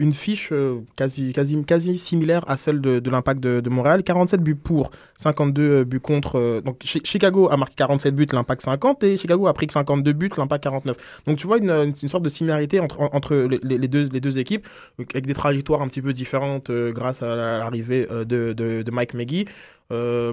une 0.00 0.12
fiche 0.12 0.48
euh, 0.50 0.80
quasi, 0.96 1.32
quasi, 1.32 1.62
quasi 1.64 1.98
similaire 1.98 2.42
à 2.48 2.56
celle 2.56 2.80
de, 2.80 3.10
l'impact 3.10 3.40
de, 3.40 3.68
Montréal. 3.70 4.02
47 4.02 4.40
buts 4.42 4.54
pour, 4.56 4.90
52 5.18 5.84
buts 5.84 6.00
contre. 6.00 6.38
euh, 6.38 6.60
donc, 6.62 6.78
Chi- 6.82 7.02
Chicago 7.04 7.48
a 7.50 7.56
marqué 7.56 7.74
47 7.76 8.16
buts, 8.16 8.26
l'impact 8.32 8.62
50. 8.62 9.04
Et 9.04 9.16
Chicago 9.16 9.46
a 9.46 9.52
pris 9.52 9.66
que 9.66 9.72
52 9.74 10.12
buts, 10.12 10.30
l'impact 10.36 10.64
49. 10.64 10.96
Donc, 11.26 11.36
tu 11.38 11.46
vois 11.46 11.58
une, 11.58 11.70
une, 11.70 12.08
sorte 12.08 12.24
de 12.24 12.28
similarité 12.28 12.80
entre, 12.80 13.00
entre 13.12 13.34
les, 13.62 13.88
deux, 13.88 14.08
les 14.10 14.20
deux 14.20 14.38
équipes, 14.38 14.66
euh, 14.98 15.04
avec 15.14 15.26
des 15.26 15.34
trajectoires 15.34 15.82
un 15.82 15.88
petit 15.88 16.02
peu 16.02 16.12
différentes 16.12 16.70
euh, 16.70 16.92
grâce 16.92 17.22
à 17.22 17.36
la- 17.36 17.58
l'arrivée 17.58 18.08
euh, 18.10 18.24
de, 18.24 18.52
de, 18.54 18.90
Mike 18.90 19.14
Maggie. 19.14 19.44
Euh, 19.92 20.32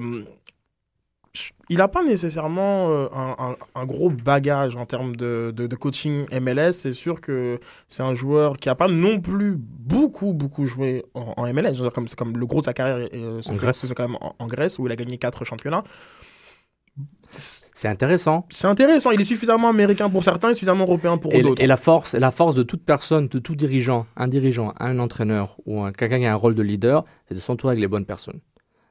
il 1.70 1.78
n'a 1.78 1.88
pas 1.88 2.04
nécessairement 2.04 2.90
euh, 2.90 3.08
un, 3.14 3.36
un- 3.40 3.56
un 3.76 3.86
gros 3.86 4.10
bagage 4.10 4.76
en 4.76 4.86
termes 4.86 5.16
de, 5.16 5.52
de- 5.56 5.68
de 5.68 5.76
coaching 5.76 6.26
MLS. 6.40 6.72
C'est 6.74 6.94
sûr 6.94 7.22
que 7.22 7.60
c'est 7.88 8.04
un 8.04 8.14
joueur 8.16 8.58
qui 8.58 8.70
n'a 8.70 8.76
pas 8.76 8.88
non 8.88 9.20
plus 9.20 9.56
beaucoup, 9.58 10.34
beaucoup 10.34 10.66
joué 10.66 11.04
en, 11.14 11.34
en 11.38 11.54
MLS. 11.54 11.74
Comme, 11.94 12.08
c'est 12.08 12.18
comme 12.18 12.38
le 12.38 12.46
gros 12.46 12.60
de 12.62 12.66
sa 12.66 12.74
carrière 12.74 13.08
euh, 13.14 13.42
se 13.42 13.50
En 13.50 13.54
fait- 13.54 13.60
Grèce. 13.60 13.78
se 13.80 13.88
fait 13.88 13.96
quand 13.96 14.08
même 14.08 14.18
en, 14.22 14.36
en 14.40 14.48
Grèce, 14.48 14.80
où 14.80 14.86
il 14.88 14.92
a 14.92 14.96
gagné 14.96 15.18
quatre 15.18 15.44
championnats. 15.46 15.84
C'est 17.74 17.88
intéressant. 17.90 18.46
C'est 18.50 18.68
intéressant. 18.68 19.12
Il 19.12 19.22
est 19.22 19.26
suffisamment 19.26 19.70
américain 19.70 20.10
pour 20.10 20.24
certains 20.24 20.50
et 20.50 20.54
suffisamment 20.54 20.86
européen 20.86 21.18
pour 21.18 21.32
d'autres. 21.32 21.62
et 21.62 21.68
la 21.68 21.78
force, 21.78 22.16
la 22.16 22.32
force 22.32 22.56
de 22.56 22.64
toute 22.64 22.84
personne, 22.84 23.28
de 23.28 23.38
tout 23.40 23.56
dirigeant, 23.56 24.08
un 24.16 24.28
dirigeant, 24.28 24.74
un 24.80 24.98
entraîneur 24.98 25.58
ou 25.66 25.82
un- 25.84 25.92
quelqu'un 25.92 26.20
qui 26.20 26.26
a 26.26 26.32
un 26.32 26.36
rôle 26.36 26.56
de 26.56 26.64
leader, 26.64 27.04
c'est 27.28 27.36
de 27.36 27.40
s'entourer 27.40 27.74
avec 27.74 27.82
les 27.82 27.88
bonnes 27.88 28.06
personnes. 28.06 28.40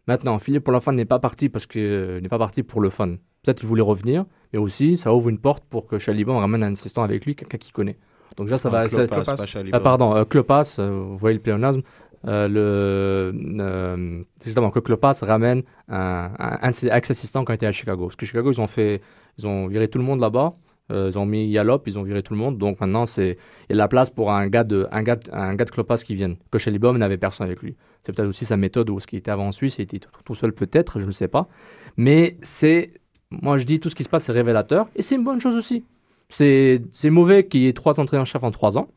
Maintenant, 0.06 0.38
Philippe 0.38 0.64
pour 0.64 0.72
la 0.72 0.80
fin 0.80 0.92
n'est 0.92 1.04
pas 1.04 1.18
parti 1.18 1.48
parce 1.48 1.66
que 1.66 1.78
euh, 1.78 2.20
n'est 2.20 2.28
pas 2.28 2.38
parti 2.38 2.62
pour 2.62 2.80
le 2.80 2.90
fun. 2.90 3.16
Peut-être 3.42 3.60
qu'il 3.60 3.68
voulait 3.68 3.82
revenir, 3.82 4.24
mais 4.52 4.58
aussi 4.58 4.96
ça 4.96 5.14
ouvre 5.14 5.28
une 5.28 5.38
porte 5.38 5.64
pour 5.64 5.86
que 5.86 5.98
Chaliban 5.98 6.38
ramène 6.38 6.62
un 6.62 6.72
assistant 6.72 7.02
avec 7.02 7.26
lui, 7.26 7.34
quelqu'un 7.34 7.58
qu'il 7.58 7.72
connaît. 7.72 7.98
Donc 8.36 8.50
là, 8.50 8.58
ça 8.58 8.68
va. 8.68 8.86
Klopas, 8.86 9.22
Klopas. 9.22 9.36
pas 9.36 9.60
ah, 9.72 9.80
pardon, 9.80 10.14
euh, 10.14 10.24
Klopas, 10.24 10.76
euh, 10.78 10.90
vous 10.90 11.16
voyez 11.16 11.36
le 11.36 11.42
pléonasme. 11.42 11.82
euh, 12.26 12.48
le, 12.48 13.32
euh, 13.60 14.22
c'est 14.38 14.46
justement 14.46 14.70
que 14.70 14.80
Klopas 14.80 15.18
ramène 15.22 15.62
un, 15.88 16.30
ex-assistants 16.70 17.44
quand 17.44 17.52
il 17.52 17.56
était 17.56 17.66
à 17.66 17.72
Chicago. 17.72 18.06
Parce 18.06 18.16
que 18.16 18.26
Chicago, 18.26 18.52
ils 18.52 18.60
ont 18.60 18.66
fait, 18.66 19.00
ils 19.38 19.46
ont 19.46 19.68
viré 19.68 19.88
tout 19.88 19.98
le 19.98 20.04
monde 20.04 20.20
là-bas. 20.20 20.52
Euh, 20.92 21.08
ils 21.12 21.18
ont 21.18 21.26
mis 21.26 21.46
Yalop, 21.48 21.82
ils 21.86 21.98
ont 21.98 22.02
viré 22.04 22.22
tout 22.22 22.32
le 22.32 22.38
monde. 22.38 22.58
Donc 22.58 22.80
maintenant, 22.80 23.06
c'est 23.06 23.36
il 23.68 23.70
y 23.70 23.72
a 23.72 23.74
de 23.74 23.78
la 23.78 23.88
place 23.88 24.08
pour 24.10 24.30
un 24.30 24.46
gars 24.48 24.62
de, 24.64 24.86
un 24.92 25.02
gars, 25.02 25.16
de- 25.16 25.30
un 25.32 25.54
gars 25.56 25.64
de 25.64 25.70
Klopas 25.70 25.96
qui 25.96 26.14
vienne. 26.14 26.36
Que 26.52 26.58
Chalibom 26.58 26.96
n'avait 26.96 27.16
personne 27.18 27.46
avec 27.46 27.60
lui. 27.62 27.74
C'est 28.04 28.14
peut-être 28.14 28.28
aussi 28.28 28.44
sa 28.44 28.56
méthode 28.56 28.88
ou 28.90 29.00
ce 29.00 29.06
qui 29.08 29.16
était 29.16 29.32
avant 29.32 29.48
en 29.48 29.52
Suisse, 29.52 29.76
il 29.78 29.82
était 29.82 29.98
tout, 29.98 30.10
tout 30.24 30.34
seul 30.36 30.52
peut-être, 30.52 31.00
je 31.00 31.06
ne 31.06 31.10
sais 31.10 31.26
pas. 31.28 31.48
Mais 31.96 32.36
c'est, 32.40 32.92
moi 33.30 33.58
je 33.58 33.64
dis, 33.64 33.80
tout 33.80 33.88
ce 33.88 33.96
qui 33.96 34.04
se 34.04 34.08
passe, 34.08 34.24
c'est 34.24 34.32
révélateur. 34.32 34.88
Et 34.94 35.02
c'est 35.02 35.16
une 35.16 35.24
bonne 35.24 35.40
chose 35.40 35.56
aussi. 35.56 35.84
C'est 36.28 36.82
c'est 36.92 37.10
mauvais 37.10 37.46
qu'il 37.46 37.62
y 37.62 37.68
ait 37.68 37.72
trois 37.72 37.98
entraîneurs-chefs 37.98 38.44
en 38.44 38.50
trois 38.52 38.78
ans. 38.78 38.88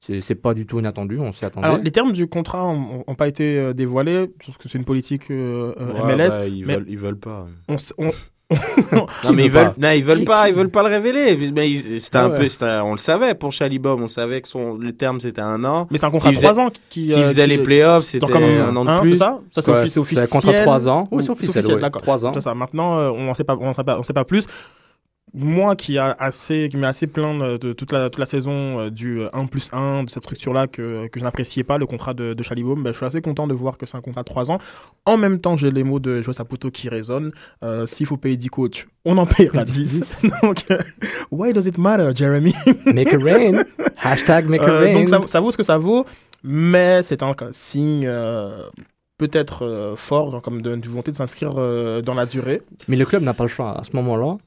C'est 0.00 0.20
c'est 0.20 0.34
pas 0.36 0.54
du 0.54 0.64
tout 0.66 0.78
inattendu, 0.78 1.18
on 1.18 1.32
s'y 1.32 1.44
attendait. 1.44 1.66
Alors, 1.66 1.78
les 1.78 1.90
termes 1.90 2.12
du 2.12 2.26
contrat 2.28 2.62
n'ont 2.72 3.14
pas 3.16 3.26
été 3.28 3.58
euh, 3.58 3.72
dévoilés, 3.72 4.28
parce 4.28 4.56
que 4.56 4.68
c'est 4.68 4.78
une 4.78 4.84
politique 4.84 5.30
euh, 5.30 5.74
euh, 5.80 5.92
Ouais, 6.04 6.14
MLS. 6.14 6.36
bah, 6.36 6.46
ils, 6.46 6.64
mais- 6.66 6.76
veulent, 6.76 6.86
ils 6.88 6.98
veulent 6.98 7.18
pas. 7.18 7.46
On- 7.68 7.76
Non, 8.92 9.06
mais 9.34 9.44
ils 9.44 9.50
veulent, 9.50 9.74
non, 9.78 9.90
ils 9.90 10.02
veulent 10.02 10.24
pas, 10.24 10.48
ils 10.48 10.54
veulent 10.54 10.70
pas 10.70 10.82
le 10.82 10.88
révéler. 10.88 11.36
Mais 11.54 11.76
c'était 11.76 12.16
Ah 12.16 12.24
un 12.24 12.30
ouais. 12.30 12.36
peu, 12.36 12.48
c'était 12.48 12.64
un- 12.64 12.82
on 12.84 12.92
le 12.92 12.98
savait 12.98 13.34
pour 13.34 13.52
Chalibom, 13.52 14.02
on 14.02 14.06
savait 14.06 14.40
que 14.40 14.48
son, 14.48 14.74
le 14.78 14.92
terme 14.92 15.20
c'était 15.20 15.42
un 15.42 15.62
an. 15.64 15.86
Mais 15.90 15.98
c'est 15.98 16.06
un 16.06 16.10
contrat 16.10 16.30
de 16.30 16.34
S'ils 16.36 16.40
faisaient- 16.46 16.52
3 16.54 16.64
ans 16.66 16.70
qui. 16.88 17.02
S'ils 17.02 17.12
euh, 17.14 17.26
faisaient 17.28 17.42
qui- 17.44 17.48
les 17.50 17.58
playoffs, 17.58 18.04
c'était 18.04 18.24
un 18.32 18.74
an 18.76 18.84
de 18.86 18.90
hein, 18.90 18.98
plus. 19.00 19.10
C'est 19.10 19.16
ça? 19.16 19.38
Ça, 19.52 19.60
c'est 19.60 19.70
Ouais, 19.70 19.78
offi- 19.84 19.88
c'est 19.90 20.00
officiel. 20.00 20.24
un 20.24 20.28
contrat 20.28 20.52
de 20.52 20.58
3 20.62 20.88
ans. 20.88 21.08
Oui, 21.10 21.22
c'est 21.22 21.30
officiel. 21.30 21.66
ouais. 21.66 21.80
d'accord. 21.80 22.00
3 22.02 22.24
ans. 22.24 22.32
C'est 22.32 22.40
ça. 22.40 22.54
Maintenant, 22.54 22.98
euh, 22.98 23.10
on 23.10 23.24
n'en 23.24 23.34
sait 23.34 23.44
pas, 23.44 23.56
on 23.60 23.74
sait 23.74 23.84
pas, 23.84 23.98
on 23.98 24.02
sait 24.02 24.12
pas 24.14 24.24
plus. 24.24 24.46
Moi, 25.34 25.76
qui 25.76 25.98
a 25.98 26.16
assez, 26.18 26.68
qui 26.70 26.76
m'est 26.76 26.86
assez 26.86 27.06
plaint 27.06 27.38
de, 27.60 27.72
toute 27.72 27.92
la 27.92 28.10
toute 28.10 28.18
la 28.18 28.26
saison 28.26 28.80
euh, 28.80 28.90
du 28.90 29.20
euh, 29.20 29.28
1 29.32 29.46
plus 29.46 29.68
1 29.72 30.04
de 30.04 30.10
cette 30.10 30.22
structure-là 30.24 30.66
que 30.66 31.06
que 31.08 31.20
je 31.20 31.24
n'appréciais 31.24 31.64
pas, 31.64 31.78
le 31.78 31.86
contrat 31.86 32.14
de, 32.14 32.34
de 32.34 32.42
Chalibaume, 32.42 32.82
ben, 32.82 32.92
je 32.92 32.96
suis 32.96 33.06
assez 33.06 33.20
content 33.20 33.46
de 33.46 33.54
voir 33.54 33.76
que 33.78 33.86
c'est 33.86 33.96
un 33.96 34.00
contrat 34.00 34.22
de 34.22 34.28
3 34.28 34.50
ans. 34.50 34.58
En 35.04 35.16
même 35.16 35.38
temps, 35.40 35.56
j'ai 35.56 35.70
les 35.70 35.84
mots 35.84 36.00
de 36.00 36.20
Joe 36.22 36.34
Saputo 36.34 36.70
qui 36.70 36.88
résonnent. 36.88 37.32
Euh, 37.62 37.86
S'il 37.86 38.06
faut 38.06 38.16
payer 38.16 38.36
10 38.36 38.48
coachs, 38.48 38.86
on 39.04 39.18
en 39.18 39.26
payera 39.26 39.64
10. 39.64 40.22
Donc, 40.42 40.64
euh, 40.70 40.78
why 41.30 41.52
does 41.52 41.66
it 41.66 41.78
matter, 41.78 42.10
Jeremy? 42.14 42.54
Make 42.86 43.12
it 43.12 43.22
rain. 43.22 43.64
Hashtag 43.98 44.46
make 44.48 44.62
it 44.62 44.68
Euh, 44.68 44.80
rain. 44.80 44.92
donc 44.92 45.08
ça, 45.08 45.20
ça 45.26 45.40
vaut 45.40 45.50
ce 45.50 45.56
que 45.56 45.62
ça 45.62 45.76
vaut, 45.78 46.04
mais 46.42 47.02
c'est 47.02 47.22
un 47.22 47.34
signe 47.52 48.04
euh, 48.06 48.62
peut-être 49.18 49.64
euh, 49.66 49.96
fort, 49.96 50.30
genre 50.30 50.40
comme 50.42 50.62
de, 50.62 50.76
de 50.76 50.88
volonté 50.88 51.10
de 51.10 51.16
s'inscrire 51.16 51.54
euh, 51.58 52.00
dans 52.00 52.14
la 52.14 52.26
durée. 52.26 52.62
Mais 52.86 52.96
le 52.96 53.04
club 53.04 53.22
n'a 53.22 53.34
pas 53.34 53.44
le 53.44 53.48
choix. 53.48 53.76
À 53.78 53.82
ce 53.82 53.90
moment-là, 53.96 54.38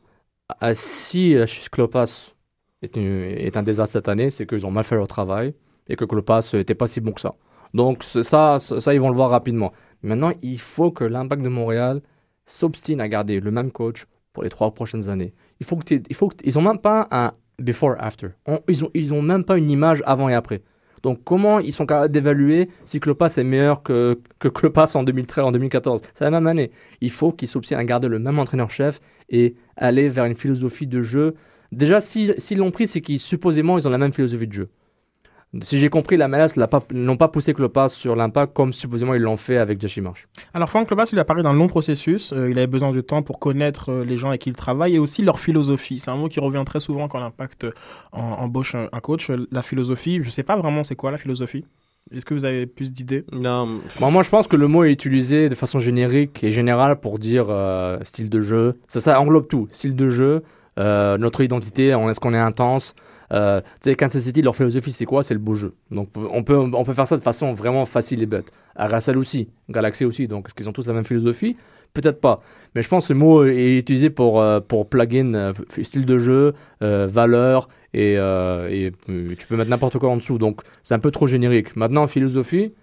si 0.73 1.35
euh, 1.35 1.45
Klopas 1.71 2.33
est, 2.81 2.95
une- 2.97 3.23
est 3.23 3.57
un 3.57 3.63
désastre 3.63 3.93
cette 3.93 4.07
année, 4.09 4.31
c'est 4.31 4.45
qu'ils 4.45 4.65
ont 4.65 4.71
mal 4.71 4.83
fait 4.83 4.95
leur 4.95 5.07
travail 5.07 5.53
et 5.87 5.95
que 5.95 6.05
Klopas 6.05 6.49
n'était 6.53 6.75
pas 6.75 6.87
si 6.87 7.01
bon 7.01 7.11
que 7.11 7.21
ça. 7.21 7.35
Donc 7.73 8.03
ça, 8.03 8.57
ils 8.93 8.99
vont 8.99 9.09
le 9.09 9.15
voir 9.15 9.29
rapidement. 9.29 9.71
Maintenant, 10.03 10.31
il 10.41 10.59
faut 10.59 10.91
que 10.91 11.03
l'Impact 11.03 11.41
de 11.41 11.49
Montréal 11.49 12.01
s'obstine 12.45 12.99
à 13.01 13.07
garder 13.07 13.39
le 13.39 13.51
même 13.51 13.71
coach 13.71 14.05
pour 14.33 14.43
les 14.43 14.49
trois 14.49 14.71
prochaines 14.73 15.09
années. 15.09 15.33
Il 15.59 15.65
faut 15.65 15.77
que 15.77 15.95
ils 16.43 16.57
ont 16.59 16.61
même 16.61 16.79
pas 16.79 17.07
un 17.11 17.33
before 17.59 17.95
after. 17.99 18.29
Ils 18.67 18.83
ont 18.83 18.89
ils 18.93 19.13
ont 19.13 19.21
même 19.21 19.43
pas 19.43 19.57
une 19.57 19.69
image 19.69 20.01
avant 20.05 20.27
et 20.27 20.33
après. 20.33 20.61
Donc 21.03 21.23
comment 21.23 21.59
ils 21.59 21.73
sont 21.73 21.85
capables 21.85 22.11
d'évaluer 22.11 22.69
si 22.85 22.99
Klopas 22.99 23.33
est 23.37 23.43
meilleur 23.43 23.81
que 23.83 24.19
que 24.39 24.47
Klopas 24.47 24.91
en 24.95 25.03
2013 25.03 25.45
en 25.45 25.51
2014 25.51 26.01
C'est 26.13 26.23
la 26.25 26.31
même 26.31 26.47
année. 26.47 26.71
Il 27.01 27.09
faut 27.11 27.31
qu'ils 27.31 27.47
s'obstinent 27.47 27.79
à 27.79 27.83
garder 27.83 28.07
le 28.07 28.19
même 28.19 28.37
entraîneur-chef 28.39 28.99
et 29.29 29.55
aller 29.77 30.09
vers 30.09 30.25
une 30.25 30.35
philosophie 30.35 30.87
de 30.87 31.01
jeu. 31.01 31.35
Déjà, 31.71 32.01
si- 32.01 32.33
s'ils 32.37 32.57
l'ont 32.57 32.71
pris, 32.71 32.87
c'est 32.87 33.01
qu'ils 33.01 33.19
supposément 33.19 33.77
ils 33.77 33.87
ont 33.87 33.91
la 33.91 33.97
même 33.97 34.13
philosophie 34.13 34.47
de 34.47 34.53
jeu. 34.53 34.69
Si 35.61 35.79
j'ai 35.79 35.89
compris, 35.89 36.15
la 36.15 36.29
MLS 36.29 36.55
l'a 36.55 36.67
pas- 36.69 36.81
n'ont 36.93 37.17
pas 37.17 37.27
poussé 37.27 37.53
Klopas 37.53 37.89
sur 37.89 38.15
l'impact 38.15 38.53
comme 38.53 38.71
supposément 38.71 39.13
ils 39.15 39.21
l'ont 39.21 39.35
fait 39.35 39.57
avec 39.57 39.81
Jesse 39.81 39.97
Marsh. 39.97 40.27
Alors 40.53 40.69
Franck 40.69 40.89
Lobas, 40.89 41.09
il 41.11 41.19
a 41.19 41.25
parlé 41.25 41.43
d'un 41.43 41.51
long 41.51 41.67
processus, 41.67 42.31
euh, 42.31 42.49
il 42.49 42.57
avait 42.57 42.67
besoin 42.67 42.93
de 42.93 43.01
temps 43.01 43.21
pour 43.21 43.37
connaître 43.37 43.91
euh, 43.91 44.05
les 44.05 44.15
gens 44.15 44.29
avec 44.29 44.41
qui 44.41 44.49
il 44.49 44.55
travaille 44.55 44.95
et 44.95 44.99
aussi 44.99 45.23
leur 45.23 45.41
philosophie. 45.41 45.99
C'est 45.99 46.09
un 46.09 46.15
mot 46.15 46.29
qui 46.29 46.39
revient 46.39 46.63
très 46.65 46.79
souvent 46.79 47.09
quand 47.09 47.19
l'impact 47.19 47.65
euh, 47.65 47.71
en- 48.13 48.21
embauche 48.21 48.75
un, 48.75 48.87
un 48.93 48.99
coach. 49.01 49.29
La 49.51 49.61
philosophie, 49.61 50.19
je 50.21 50.29
sais 50.29 50.43
pas 50.43 50.55
vraiment 50.55 50.85
c'est 50.85 50.95
quoi 50.95 51.11
la 51.11 51.17
philosophie. 51.17 51.65
Est-ce 52.13 52.25
que 52.25 52.33
vous 52.33 52.45
avez 52.45 52.65
plus 52.65 52.93
d'idées? 52.93 53.25
Non, 53.33 53.79
Bon, 53.99 54.09
moi, 54.09 54.23
je 54.23 54.29
pense 54.29 54.47
que 54.47 54.55
le 54.55 54.67
mot 54.67 54.83
est 54.85 54.91
utilisé 54.91 55.49
de 55.49 55.55
façon 55.55 55.79
générique 55.79 56.43
et 56.45 56.49
générale 56.49 56.99
pour 56.99 57.19
dire 57.19 57.47
euh, 57.49 57.99
style 58.03 58.29
de 58.29 58.39
jeu. 58.41 58.79
Ça, 58.87 58.99
ça 59.01 59.19
englobe 59.19 59.47
tout. 59.47 59.67
Style 59.71 59.95
de 59.97 60.09
jeu, 60.09 60.43
euh, 60.79 61.17
notre 61.17 61.41
identité, 61.41 61.87
est-ce 61.89 62.19
qu'on 62.21 62.33
est 62.33 62.37
intense? 62.39 62.95
Euh, 63.31 63.61
Tu 63.81 63.89
sais, 63.89 63.95
Kansas 63.95 64.23
City, 64.23 64.41
leur 64.41 64.55
philosophie, 64.55 64.91
c'est 64.91 65.05
quoi? 65.05 65.23
C'est 65.23 65.33
le 65.33 65.39
beau 65.39 65.53
jeu. 65.53 65.73
Donc, 65.89 66.09
on 66.15 66.43
peut, 66.43 66.57
on 66.57 66.83
peut 66.83 66.93
faire 66.93 67.07
ça 67.07 67.17
de 67.17 67.23
façon 67.23 67.53
vraiment 67.53 67.85
facile 67.85 68.21
et 68.21 68.25
bête. 68.25 68.51
RSL 68.77 69.17
aussi, 69.17 69.49
Galaxy 69.69 70.05
aussi. 70.05 70.27
Donc, 70.27 70.47
est-ce 70.47 70.53
qu'ils 70.53 70.69
ont 70.69 70.73
tous 70.73 70.87
la 70.87 70.93
même 70.93 71.05
philosophie? 71.05 71.57
Peut-être 71.93 72.21
pas. 72.21 72.41
Mais 72.73 72.81
je 72.81 72.87
pense 72.87 73.03
que 73.03 73.07
ce 73.09 73.13
mot 73.13 73.43
est 73.43 73.77
utilisé 73.77 74.09
pour, 74.09 74.41
euh, 74.41 74.59
pour 74.61 74.87
plugin, 74.87 75.33
euh, 75.33 75.53
style 75.81 76.05
de 76.05 76.17
jeu, 76.17 76.53
valeur, 76.79 77.67
et, 77.93 78.17
tu 78.17 79.47
peux 79.47 79.57
mettre 79.57 79.69
n'importe 79.69 79.97
quoi 79.97 80.09
en 80.09 80.17
dessous. 80.17 80.37
Donc, 80.37 80.61
c'est 80.83 80.93
un 80.93 80.99
peu 80.99 81.11
trop 81.11 81.27
générique. 81.27 81.75
Maintenant, 81.75 82.07
philosophie, 82.07 82.73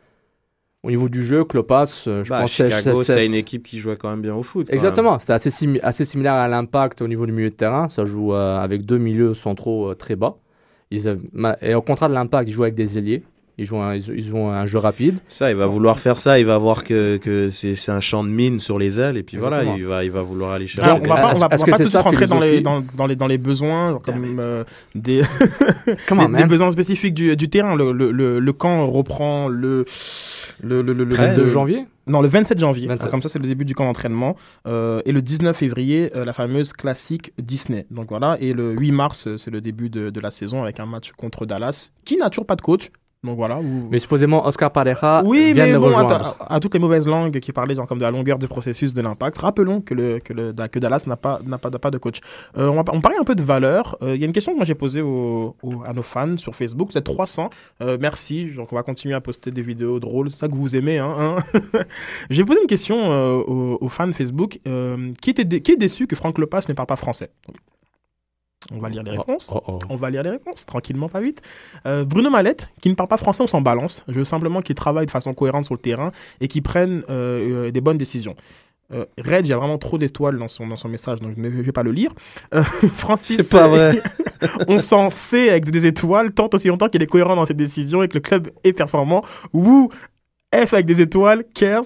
au 0.82 0.90
niveau 0.90 1.08
du 1.08 1.24
jeu, 1.24 1.44
Klopas, 1.44 2.04
euh, 2.06 2.22
je 2.22 2.30
bah, 2.30 2.42
pense 2.42 2.52
Chicago, 2.52 3.02
c'était 3.02 3.26
une 3.26 3.34
équipe 3.34 3.64
qui 3.64 3.78
jouait 3.78 3.96
quand 3.96 4.10
même 4.10 4.22
bien 4.22 4.34
au 4.34 4.42
foot. 4.42 4.68
Exactement, 4.70 5.18
c'était 5.18 5.32
assez, 5.32 5.50
simi- 5.50 5.80
assez 5.82 6.04
similaire 6.04 6.34
à 6.34 6.48
l'impact 6.48 7.02
au 7.02 7.08
niveau 7.08 7.26
du 7.26 7.32
milieu 7.32 7.50
de 7.50 7.54
terrain. 7.54 7.88
Ça 7.88 8.04
joue 8.04 8.32
euh, 8.32 8.58
avec 8.58 8.86
deux 8.86 8.98
milieux 8.98 9.34
centraux 9.34 9.90
euh, 9.90 9.94
très 9.94 10.16
bas. 10.16 10.36
Ils 10.90 11.18
et 11.60 11.74
au 11.74 11.82
contraire 11.82 12.08
de 12.08 12.14
l'impact, 12.14 12.48
ils 12.48 12.52
jouent 12.52 12.62
avec 12.62 12.74
des 12.74 12.96
ailiers. 12.96 13.22
Ils 13.58 13.64
jouent 13.64 13.78
un, 13.80 13.94
ils, 13.96 14.08
ils 14.16 14.34
ont 14.34 14.50
un 14.50 14.66
jeu 14.66 14.78
rapide. 14.78 15.18
Ça, 15.28 15.50
il 15.50 15.56
va 15.56 15.66
vouloir 15.66 15.98
faire 15.98 16.16
ça, 16.16 16.38
il 16.38 16.46
va 16.46 16.58
voir 16.58 16.84
que, 16.84 17.16
que 17.16 17.50
c'est 17.50 17.74
c'est 17.74 17.90
un 17.90 18.00
champ 18.00 18.22
de 18.22 18.28
mine 18.28 18.58
sur 18.60 18.78
les 18.78 19.00
ailes, 19.00 19.16
et 19.16 19.22
puis 19.24 19.36
voilà, 19.36 19.64
il 19.64 19.84
va, 19.84 20.04
il 20.04 20.10
va 20.10 20.22
vouloir 20.22 20.52
aller 20.52 20.66
chercher. 20.66 20.88
Alors, 20.90 21.02
on 21.02 21.08
va 21.08 21.14
pas, 21.16 21.32
on 21.34 21.38
va, 21.38 21.46
on 21.46 21.56
va 21.56 21.64
que 21.64 21.70
pas 21.72 21.76
tout 21.78 21.82
de 21.84 21.88
ça, 21.88 22.00
rentrer 22.02 22.26
dans 22.26 22.38
les, 22.38 22.60
dans, 22.60 22.82
dans 22.96 23.06
les, 23.06 23.16
dans 23.16 23.26
les 23.26 23.38
besoins, 23.38 23.90
genre 23.90 24.02
comme 24.02 24.38
euh, 24.38 24.64
des, 24.94 25.22
Comment 26.08 26.28
des, 26.28 26.44
besoins 26.44 26.70
spécifiques 26.70 27.14
du, 27.14 27.36
du 27.36 27.48
terrain. 27.48 27.74
Le, 27.74 27.92
le, 27.92 28.10
le, 28.12 28.38
le 28.38 28.52
camp 28.52 28.86
reprend 28.86 29.48
le, 29.48 29.84
le, 30.62 30.82
le, 30.82 30.92
le, 30.92 31.04
le 31.04 31.08
13 31.08 31.36
2 31.36 31.44
le- 31.44 31.50
janvier? 31.50 31.86
Non, 32.06 32.22
le 32.22 32.28
27 32.28 32.58
janvier. 32.58 32.86
27. 32.86 33.10
Comme 33.10 33.20
ça, 33.22 33.28
c'est 33.28 33.38
le 33.38 33.46
début 33.46 33.64
du 33.66 33.74
camp 33.74 33.84
d'entraînement. 33.84 34.34
Euh, 34.66 35.02
et 35.04 35.12
le 35.12 35.20
19 35.20 35.54
février, 35.54 36.10
euh, 36.16 36.24
la 36.24 36.32
fameuse 36.32 36.72
classique 36.72 37.32
Disney. 37.38 37.86
Donc 37.90 38.08
voilà. 38.08 38.38
Et 38.40 38.54
le 38.54 38.72
8 38.72 38.92
mars, 38.92 39.28
c'est 39.36 39.50
le 39.50 39.60
début 39.60 39.90
de, 39.90 40.08
de 40.08 40.20
la 40.20 40.30
saison 40.30 40.62
avec 40.62 40.80
un 40.80 40.86
match 40.86 41.12
contre 41.12 41.44
Dallas, 41.44 41.90
qui 42.06 42.16
n'a 42.16 42.30
toujours 42.30 42.46
pas 42.46 42.56
de 42.56 42.62
coach. 42.62 42.90
Donc 43.24 43.36
voilà. 43.36 43.58
où- 43.58 43.88
Mais 43.90 43.98
supposément, 43.98 44.46
Oscar 44.46 44.70
Pareja 44.70 45.22
oui, 45.24 45.52
vient 45.52 45.66
mais 45.66 45.72
de 45.72 45.78
bon, 45.78 45.86
rejoindre. 45.86 46.36
à- 46.38 46.54
à 46.54 46.60
toutes 46.60 46.74
les 46.74 46.78
mauvaises 46.80 47.08
langues 47.08 47.40
qui 47.40 47.50
parlaient 47.52 47.74
genre, 47.74 47.86
comme 47.88 47.98
de 47.98 48.04
la 48.04 48.12
longueur 48.12 48.38
du 48.38 48.46
processus 48.46 48.94
de 48.94 49.02
l'impact, 49.02 49.38
rappelons 49.38 49.80
que, 49.80 49.92
le, 49.92 50.20
que, 50.20 50.32
le, 50.32 50.52
que 50.68 50.78
Dallas 50.78 51.02
n'a 51.08 51.16
pas, 51.16 51.40
n'a 51.44 51.58
pas, 51.58 51.90
de 51.90 51.98
coach. 51.98 52.20
Euh, 52.56 52.68
on, 52.68 52.74
va, 52.76 52.84
on 52.92 53.00
parlait 53.00 53.18
un 53.18 53.24
peu 53.24 53.34
de 53.34 53.42
valeur. 53.42 53.96
Euh, 54.02 54.14
Il 54.14 54.20
y 54.20 54.24
a 54.24 54.26
une 54.26 54.32
question 54.32 54.52
que 54.52 54.56
moi 54.58 54.64
j'ai 54.64 54.76
posée 54.76 55.00
au- 55.02 55.56
au- 55.64 55.82
à 55.84 55.92
nos 55.92 56.02
fans 56.04 56.36
sur 56.38 56.54
Facebook. 56.54 56.92
Vous 56.92 56.98
êtes 56.98 57.04
300. 57.04 57.50
Euh, 57.82 57.98
merci. 58.00 58.52
Donc 58.56 58.72
on 58.72 58.76
va 58.76 58.84
continuer 58.84 59.14
à 59.16 59.20
poster 59.20 59.50
des 59.50 59.62
vidéos 59.62 59.98
drôles. 59.98 60.30
C'est 60.30 60.36
ça 60.38 60.48
que 60.48 60.54
vous 60.54 60.76
aimez. 60.76 60.98
Hein, 60.98 61.12
hein. 61.18 61.36
j'ai 62.30 62.44
posé 62.44 62.60
une 62.60 62.68
question 62.68 63.10
euh, 63.10 63.34
aux, 63.46 63.78
aux 63.80 63.88
fans 63.88 64.12
Facebook. 64.12 64.60
Qui, 65.20 65.30
était 65.30 65.44
dé- 65.44 65.60
qui 65.60 65.72
est 65.72 65.76
déçu 65.76 66.06
que 66.06 66.14
Franck 66.14 66.38
Lepas 66.38 66.60
ne 66.68 66.74
parle 66.74 66.86
pas 66.86 66.96
français? 66.96 67.30
On 68.72 68.78
va 68.78 68.88
lire 68.88 69.02
les 69.02 69.12
réponses. 69.12 69.50
Oh, 69.54 69.62
oh. 69.66 69.78
On 69.88 69.96
va 69.96 70.10
lire 70.10 70.22
les 70.22 70.30
réponses, 70.30 70.66
tranquillement, 70.66 71.08
pas 71.08 71.20
vite. 71.20 71.40
Euh, 71.86 72.04
Bruno 72.04 72.28
Mallette, 72.28 72.70
qui 72.80 72.90
ne 72.90 72.94
parle 72.94 73.08
pas 73.08 73.16
français, 73.16 73.42
on 73.42 73.46
s'en 73.46 73.62
balance. 73.62 74.04
Je 74.08 74.14
veux 74.14 74.24
simplement 74.24 74.60
qu'il 74.60 74.74
travaille 74.74 75.06
de 75.06 75.10
façon 75.10 75.32
cohérente 75.32 75.64
sur 75.64 75.74
le 75.74 75.80
terrain 75.80 76.12
et 76.40 76.48
qu'il 76.48 76.62
prenne 76.62 77.02
euh, 77.08 77.66
euh, 77.66 77.70
des 77.70 77.80
bonnes 77.80 77.98
décisions. 77.98 78.36
Euh, 78.92 79.04
Red, 79.18 79.46
il 79.46 79.50
y 79.50 79.52
a 79.52 79.58
vraiment 79.58 79.76
trop 79.76 79.98
d'étoiles 79.98 80.38
dans 80.38 80.48
son, 80.48 80.66
dans 80.66 80.76
son 80.76 80.88
message, 80.88 81.20
donc 81.20 81.34
je 81.36 81.40
ne 81.40 81.48
vais 81.48 81.72
pas 81.72 81.82
le 81.82 81.92
lire. 81.92 82.10
Euh, 82.54 82.62
Francis, 82.96 83.36
C'est 83.36 83.50
pas 83.50 83.68
vrai. 83.68 84.00
on 84.68 84.78
s'en 84.78 85.10
sait 85.10 85.50
avec 85.50 85.70
des 85.70 85.86
étoiles 85.86 86.32
tant 86.32 86.48
aussi 86.52 86.68
longtemps 86.68 86.88
qu'il 86.88 87.02
est 87.02 87.06
cohérent 87.06 87.36
dans 87.36 87.44
ses 87.44 87.54
décisions 87.54 88.02
et 88.02 88.08
que 88.08 88.14
le 88.14 88.20
club 88.20 88.50
est 88.64 88.72
performant. 88.72 89.22
Woo, 89.52 89.90
F 90.54 90.72
avec 90.72 90.86
des 90.86 91.02
étoiles, 91.02 91.44
cares? 91.54 91.84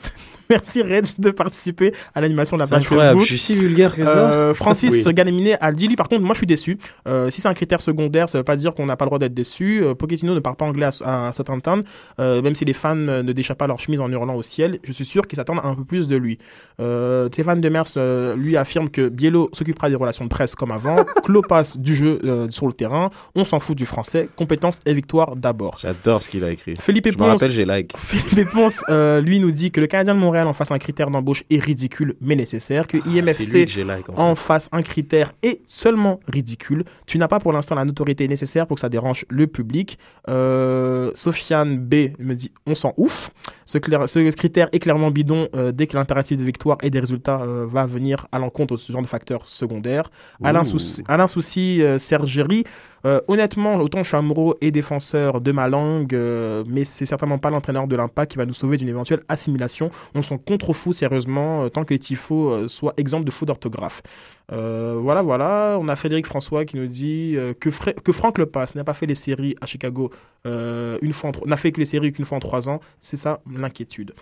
Merci 0.53 0.83
Red 0.83 1.07
de 1.19 1.31
participer 1.31 1.93
à 2.15 2.21
l'animation 2.21 2.57
de 2.57 2.62
la 2.62 2.67
page 2.69 2.83
incroyable, 2.83 3.21
Facebook. 3.21 3.23
je 3.25 3.37
suis 3.37 3.55
si 3.55 3.55
vulgaire 3.55 3.95
que 3.97 4.05
ça. 4.05 4.31
Euh, 4.33 4.55
Francis 4.55 5.05
Oui. 5.07 5.15
Galaminé 5.15 5.57
a 5.61 5.73
dit 5.73 5.88
lui 5.88 5.97
par 5.97 6.09
contre 6.09 6.23
moi 6.23 6.35
je 6.35 6.38
suis 6.38 6.47
déçu 6.47 6.79
Euh, 7.09 7.31
si 7.31 7.41
c'est 7.41 7.49
un 7.49 7.55
critère 7.55 7.81
secondaire 7.81 8.29
ça 8.29 8.38
veut 8.38 8.45
pas 8.45 8.57
dire 8.57 8.75
qu'on 8.75 8.87
n'a 8.87 8.97
pas 8.97 9.05
le 9.05 9.09
droit 9.09 9.19
d'être 9.19 9.35
déçu 9.35 9.83
euh, 9.83 9.95
Pochettino 9.95 10.35
ne 10.35 10.41
parle 10.41 10.57
pas 10.57 10.65
anglais 10.65 10.87
à, 11.05 11.29
à 11.29 11.33
Southampton 11.33 11.83
euh, 12.21 12.43
même 12.43 12.55
si 12.55 12.65
les 12.65 12.73
fans 12.73 12.95
ne 12.95 13.33
déchirent 13.33 13.57
pas 13.57 13.67
leur 13.67 13.81
chemise 13.81 14.01
en 14.01 14.11
hurlant 14.11 14.35
au 14.35 14.43
ciel 14.43 14.79
je 14.85 14.93
suis 14.93 15.05
sûr 15.05 15.27
qu'ils 15.27 15.37
s'attendent 15.37 15.61
à 15.62 15.67
un 15.67 15.75
peu 15.75 15.85
plus 15.85 16.07
de 16.09 16.17
lui 16.17 16.38
euh, 16.81 17.29
Stéphane 17.29 17.61
Demers 17.61 17.85
euh, 17.97 18.37
lui 18.37 18.57
affirme 18.57 18.88
que 18.88 19.09
Biello 19.09 19.51
s'occupera 19.53 19.88
des 19.88 19.97
relations 19.97 20.25
de 20.25 20.31
presse 20.31 20.55
comme 20.55 20.71
avant 20.71 21.05
Klopas 21.25 21.77
du 21.79 21.95
jeu 21.95 22.19
euh, 22.25 22.47
sur 22.51 22.67
le 22.67 22.73
terrain 22.73 23.11
on 23.35 23.45
s'en 23.45 23.61
fout 23.61 23.77
du 23.77 23.87
français 23.87 24.29
compétence 24.37 24.81
et 24.87 24.95
victoire 24.95 25.37
d'abord 25.37 25.79
J'adore 25.81 26.23
ce 26.23 26.29
qu'il 26.29 26.45
a 26.45 26.51
écrit. 26.51 26.75
Philippe 26.79 27.09
Je 27.12 27.19
me 27.19 27.25
rappelle, 27.25 27.51
j'ai 27.51 27.65
like. 27.65 27.97
Philippe 27.97 28.51
Ponce, 28.51 28.83
euh, 28.88 29.21
lui 29.21 29.41
nous 29.41 29.51
dit 29.51 29.71
que 29.71 29.81
le 29.81 29.87
Canadien 29.87 30.15
de 30.15 30.21
Montréal 30.21 30.42
en 30.47 30.53
face 30.53 30.71
un 30.71 30.79
critère 30.79 31.11
d'embauche 31.11 31.45
est 31.51 31.59
ridicule 31.63 32.15
mais 32.21 32.35
nécessaire 32.37 32.87
que 32.87 32.97
Ah, 32.99 33.09
IMFC 33.09 33.65
que 33.65 33.71
j'ai 33.71 33.85
like. 33.85 34.09
en 34.09 34.15
fait. 34.15 34.21
en 34.21 34.35
face 34.35 34.69
un 34.73 34.83
critère 34.83 35.33
est 35.43 35.61
seulement 35.67 36.21
ridicule. 36.29 36.85
Tu 37.07 37.19
n'as 37.19 37.29
pas 37.29 37.39
pour 37.41 37.53
l'instant 37.53 37.75
la 37.75 37.85
notoriété 37.85 38.27
nécessaire 38.29 38.67
pour 38.67 38.75
que 38.77 38.81
ça 38.81 38.89
dérange 38.89 39.25
le 39.29 39.47
public. 39.47 39.99
Euh, 40.29 41.11
Sofiane 41.15 41.79
B 41.79 41.95
me 42.19 42.35
dit 42.35 42.51
on 42.67 42.75
s'en 42.75 42.95
ouf. 42.97 43.31
Ce, 43.65 43.79
clair- 43.79 44.09
ce 44.09 44.31
critère 44.31 44.69
est 44.73 44.79
clairement 44.79 45.11
bidon 45.11 45.49
euh, 45.55 45.73
dès 45.73 45.87
que 45.87 45.97
l'impératif 45.97 46.39
de 46.39 46.43
victoire 46.45 46.79
et 46.83 46.91
des 46.91 47.01
résultats 47.01 47.41
euh, 47.43 47.65
va 47.69 47.87
venir 47.87 48.27
à 48.33 48.39
l'encontre 48.39 48.75
de 48.75 48.79
ce 48.79 48.93
genre 48.93 49.03
de 49.03 49.07
facteurs 49.07 49.49
secondaires. 49.49 50.11
Alain 50.43 50.63
Ouh. 50.63 50.65
Souci, 50.65 51.03
Alain 51.09 51.29
Souci 51.29 51.83
Sergerie, 51.99 52.65
euh, 53.05 53.21
honnêtement, 53.29 53.77
autant 53.77 54.03
amoureux 54.12 54.57
et 54.61 54.71
défenseur 54.71 55.41
de 55.41 55.53
ma 55.53 55.69
langue, 55.69 56.15
euh, 56.15 56.62
mais 56.69 56.85
c'est 56.85 57.05
certainement 57.05 57.38
pas 57.38 57.51
l'entraîneur 57.51 57.87
de 57.88 57.97
l'impact 57.97 58.33
qui 58.33 58.38
va 58.38 58.47
nous 58.47 58.53
sauver 58.53 58.77
d'une 58.77 58.88
éventuelle 58.88 59.23
assimilation. 59.29 59.91
On 60.15 60.23
s'en 60.23 60.38
contrefou 60.38 60.93
sérieusement 60.93 61.65
euh, 61.65 61.69
tant 61.69 61.85
que 61.85 61.93
les 61.95 61.99
tifos 61.99 62.51
euh, 62.51 62.69
soient 62.69 62.95
exemples 62.97 63.25
de 63.25 63.31
fautes 63.31 63.49
d'orthographe. 63.49 64.03
Voilà, 64.51 65.23
voilà. 65.23 65.79
On 65.81 65.88
a 65.88 65.97
Frédéric 65.97 66.27
François 66.27 66.67
qui 66.67 66.77
nous 66.77 66.87
dit 66.87 67.38
que, 67.59 67.71
que 68.01 68.12
Franck 68.12 68.37
Lepas 68.37 68.67
n'a 68.75 68.85
pas 68.85 68.93
fait 68.93 69.07
les 69.07 69.15
séries 69.15 69.57
à 69.62 69.67
Chicago 69.67 70.11
une 70.45 71.12
fois 71.12 71.31
n'a 71.47 71.57
fait 71.57 71.73
que 71.73 71.81
les 71.81 71.87
séries 71.87 72.12
qu'une 72.12 72.27
fois 72.27 72.37
en 72.37 72.41
trois 72.41 72.69
ans. 72.69 72.81
C'est 73.01 73.17
ça 73.17 73.41
l'inquiétude. 73.51 74.12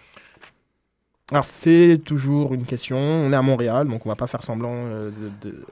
Alors 1.33 1.45
c'est 1.45 2.01
toujours 2.05 2.55
une 2.55 2.65
question. 2.65 2.97
On 2.97 3.33
est 3.33 3.37
à 3.37 3.43
Montréal, 3.43 3.89
donc 3.89 4.07
on 4.07 4.09
va 4.09 4.15
pas 4.15 4.29
faire 4.29 4.45
semblant 4.45 4.85
de- 5.43 5.65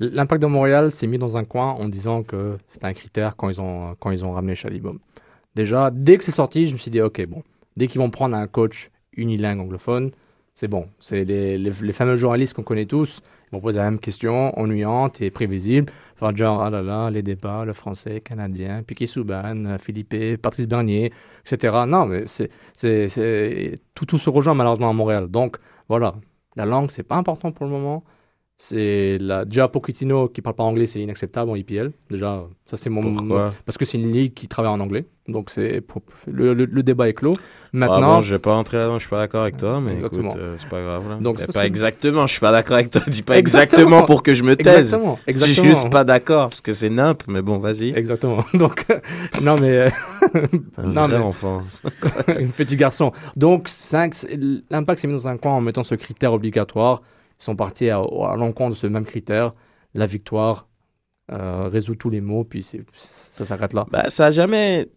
L'impact 0.00 0.40
de 0.40 0.46
Montréal 0.46 0.90
s'est 0.90 1.06
mis 1.06 1.18
dans 1.18 1.36
un 1.36 1.44
coin 1.44 1.72
en 1.72 1.88
disant 1.88 2.22
que 2.22 2.56
c'était 2.68 2.86
un 2.86 2.94
critère 2.94 3.36
quand 3.36 3.50
ils 3.50 3.60
ont, 3.60 3.94
quand 4.00 4.10
ils 4.10 4.24
ont 4.24 4.32
ramené 4.32 4.54
Chalibom. 4.54 4.98
Déjà, 5.54 5.90
dès 5.92 6.16
que 6.16 6.24
c'est 6.24 6.30
sorti, 6.30 6.66
je 6.66 6.72
me 6.72 6.78
suis 6.78 6.90
dit, 6.90 7.02
ok, 7.02 7.26
bon, 7.26 7.42
dès 7.76 7.86
qu'ils 7.86 8.00
vont 8.00 8.10
prendre 8.10 8.36
un 8.36 8.46
coach 8.46 8.90
unilingue 9.14 9.60
anglophone, 9.60 10.10
c'est 10.54 10.68
bon. 10.68 10.88
C'est 11.00 11.24
les, 11.24 11.58
les, 11.58 11.92
fameux 11.92 12.16
journalistes 12.16 12.54
qu'on 12.54 12.62
connaît 12.62 12.86
tous. 12.86 13.22
Ils 13.46 13.56
vont 13.56 13.60
poser 13.60 13.78
la 13.78 13.84
même 13.84 13.98
question, 13.98 14.58
ennuyante 14.58 15.20
et 15.20 15.30
prévisible. 15.30 15.92
Enfin, 16.14 16.34
genre, 16.34 16.62
ah 16.62 16.70
là 16.70 16.82
là, 16.82 17.10
les 17.10 17.22
débats, 17.22 17.64
le 17.64 17.72
français, 17.72 18.20
canadien, 18.20 18.82
Piquet 18.82 19.06
Souban, 19.06 19.76
Philippe, 19.78 20.40
Patrice 20.40 20.66
Bernier, 20.66 21.12
etc. 21.44 21.84
Non, 21.86 22.06
mais 22.06 22.24
c'est, 22.26 22.50
c'est- 22.74 23.80
tout, 23.94 24.06
tout 24.06 24.18
se 24.18 24.30
rejoint 24.30 24.54
malheureusement 24.54 24.90
à 24.90 24.92
Montréal. 24.92 25.28
Donc, 25.28 25.56
voilà. 25.88 26.14
La 26.56 26.66
langue, 26.66 26.90
c'est 26.90 27.04
pas 27.04 27.16
important 27.16 27.52
pour 27.52 27.66
le 27.66 27.72
moment. 27.72 28.04
C'est 28.62 29.16
la... 29.22 29.46
déjà 29.46 29.68
Pochettino 29.68 30.28
qui 30.28 30.42
parle 30.42 30.54
pas 30.54 30.64
anglais, 30.64 30.84
c'est 30.84 31.00
inacceptable 31.00 31.50
en 31.50 31.54
IPL. 31.56 31.92
Déjà, 32.10 32.44
ça 32.66 32.76
c'est 32.76 32.90
mon 32.90 33.00
Pourquoi 33.14 33.54
parce 33.64 33.78
que 33.78 33.86
c'est 33.86 33.96
une 33.96 34.12
ligue 34.12 34.34
qui 34.34 34.48
travaille 34.48 34.70
en 34.70 34.80
anglais. 34.80 35.06
Donc 35.28 35.48
c'est 35.48 35.82
le, 36.30 36.52
le- 36.52 36.66
le 36.66 36.82
débat 36.82 37.08
est 37.08 37.14
clos. 37.14 37.36
Ah 37.38 37.42
Maintenant, 37.72 38.16
bon, 38.16 38.20
je 38.20 38.34
vais 38.34 38.38
pas 38.38 38.52
entrer 38.54 38.76
là-dedans, 38.76 38.98
je 38.98 39.04
suis 39.04 39.08
pas 39.08 39.16
d'accord 39.20 39.40
avec 39.44 39.56
toi, 39.56 39.80
mais 39.80 39.94
Exactement. 39.94 40.28
écoute, 40.28 40.40
euh, 40.42 40.56
c'est 40.58 40.68
pas 40.68 40.82
grave. 40.82 41.08
Là. 41.08 41.16
Donc, 41.22 41.38
Eh, 41.42 41.50
pas 41.50 41.64
exactement, 41.66 42.26
je 42.26 42.32
suis 42.32 42.40
pas 42.40 42.52
d'accord 42.52 42.76
avec 42.76 42.90
toi. 42.90 43.00
Dis 43.06 43.22
pas 43.22 43.38
Exactement. 43.38 43.80
exactement, 43.82 44.02
pour 44.04 44.22
que 44.22 44.34
je 44.34 44.44
me 44.44 44.54
taise. 44.56 44.78
exactement, 44.92 45.16
Je 45.16 45.22
suis 45.22 45.30
exactement, 45.30 45.66
juste 45.68 45.88
pas 45.90 46.04
d'accord, 46.04 46.50
parce 46.50 46.60
que 46.60 46.72
c'est 46.74 46.90
nimp, 46.90 47.22
mais 47.28 47.40
bon, 47.40 47.56
vas-y. 47.58 47.96
exactement. 47.96 48.44
Donc 48.52 48.84
non 49.40 49.56
mais 49.58 49.70
euh, 49.70 49.90
Un 50.76 50.82
non, 50.88 51.06
vrai 51.06 51.18
mais- 51.18 51.24
enfant. 51.24 51.62
un 52.28 52.46
petit 52.48 52.76
garçon. 52.76 53.12
Donc 53.36 53.68
5 53.68 54.26
l'impact 54.68 55.00
s'est 55.00 55.06
mis 55.06 55.14
dans 55.14 55.28
un 55.28 55.38
coin 55.38 55.52
en 55.52 55.62
mettant 55.62 55.82
ce 55.82 55.94
critère 55.94 56.34
obligatoire. 56.34 57.00
Sont 57.40 57.56
partis 57.56 57.88
à, 57.90 57.98
à 57.98 58.36
l'encontre 58.36 58.74
de 58.74 58.78
ce 58.78 58.86
même 58.86 59.04
critère. 59.04 59.54
La 59.94 60.06
victoire 60.06 60.68
euh, 61.32 61.68
résout 61.68 61.94
tous 61.94 62.10
les 62.10 62.20
mots, 62.20 62.44
puis 62.44 62.62
c'est- 62.62 62.84
ça 62.94 63.44
s'arrête 63.44 63.72
là. 63.72 63.86
Bah, 63.90 64.10
ça 64.10 64.26
a 64.26 64.30
jamais. 64.30 64.88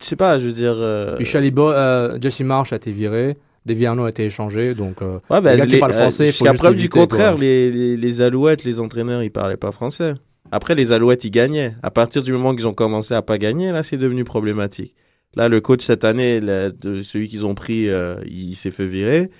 Je 0.00 0.06
sais 0.06 0.16
pas, 0.16 0.38
je 0.38 0.46
veux 0.46 0.52
dire. 0.52 0.74
euh, 0.76 1.16
Puis 1.16 1.26
euh, 1.34 2.18
Jesse 2.20 2.40
Marsh 2.40 2.72
a 2.72 2.76
été 2.76 2.90
viré, 2.90 3.36
Deviano 3.66 4.04
a 4.04 4.08
été 4.10 4.24
échangé, 4.24 4.74
donc 4.74 5.02
euh, 5.02 5.18
Ouais, 5.30 5.40
bah, 5.40 5.52
Les 5.52 5.58
gars 5.58 5.64
qui 5.66 5.72
les- 5.72 5.78
parlent 5.78 5.92
euh, 5.92 6.00
français, 6.00 6.26
Jusqu'à 6.26 6.54
preuve 6.54 6.76
du 6.76 6.88
contraire, 6.88 7.36
les, 7.36 7.70
les, 7.70 7.96
les 7.96 8.20
Alouettes, 8.20 8.64
les 8.64 8.80
entraîneurs, 8.80 9.22
ils 9.22 9.30
parlaient 9.30 9.56
pas 9.56 9.72
français. 9.72 10.14
Après, 10.52 10.74
les 10.74 10.90
Alouettes, 10.92 11.24
ils 11.24 11.30
gagnaient. 11.30 11.74
À 11.82 11.90
partir 11.90 12.22
du 12.22 12.32
moment 12.32 12.54
qu'ils 12.54 12.66
ont 12.68 12.74
commencé 12.74 13.14
à 13.14 13.22
pas 13.22 13.38
gagner, 13.38 13.70
là, 13.72 13.82
c'est 13.82 13.96
devenu 13.98 14.24
problématique. 14.24 14.94
Là, 15.34 15.48
le 15.48 15.60
coach 15.60 15.82
cette 15.82 16.04
année, 16.04 16.40
là, 16.40 16.70
de 16.70 17.02
celui 17.02 17.28
qu'ils 17.28 17.44
ont 17.46 17.54
pris, 17.54 17.88
euh, 17.88 18.16
il 18.26 18.54
s'est 18.54 18.70
fait 18.70 18.86
virer. 18.86 19.30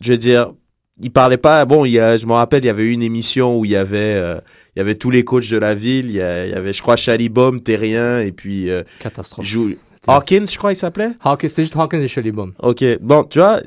Je 0.00 0.12
veux 0.12 0.18
dire, 0.18 0.52
il 1.02 1.10
parlait 1.10 1.36
pas. 1.36 1.64
Bon, 1.64 1.84
il 1.84 1.92
y 1.92 1.98
a, 1.98 2.16
je 2.16 2.26
me 2.26 2.32
rappelle, 2.32 2.64
il 2.64 2.66
y 2.66 2.70
avait 2.70 2.84
eu 2.84 2.92
une 2.92 3.02
émission 3.02 3.58
où 3.58 3.64
il 3.64 3.70
y 3.72 3.76
avait, 3.76 3.96
euh, 4.16 4.38
il 4.74 4.78
y 4.78 4.82
avait 4.82 4.94
tous 4.94 5.10
les 5.10 5.24
coachs 5.24 5.48
de 5.50 5.56
la 5.58 5.74
ville. 5.74 6.06
Il 6.06 6.16
y, 6.16 6.20
a- 6.22 6.46
il 6.46 6.50
y 6.52 6.54
avait, 6.54 6.72
je 6.72 6.82
crois, 6.82 6.96
Chalibom, 6.96 7.60
Terrien, 7.60 8.20
et 8.20 8.32
puis 8.32 8.70
euh, 8.70 8.82
catastrophe. 9.00 9.44
Jou- 9.46 9.76
Hawkins, 10.08 10.44
je 10.50 10.56
crois, 10.56 10.72
il 10.72 10.76
s'appelait? 10.76 11.10
Hawkins, 11.22 11.48
c'était 11.48 11.62
juste 11.62 11.76
Hawkins 11.76 12.06
et 12.06 12.30
Baum. 12.32 12.52
Ok, 12.62 12.84
bon, 13.00 13.24
tu 13.24 13.40
vois, 13.40 13.60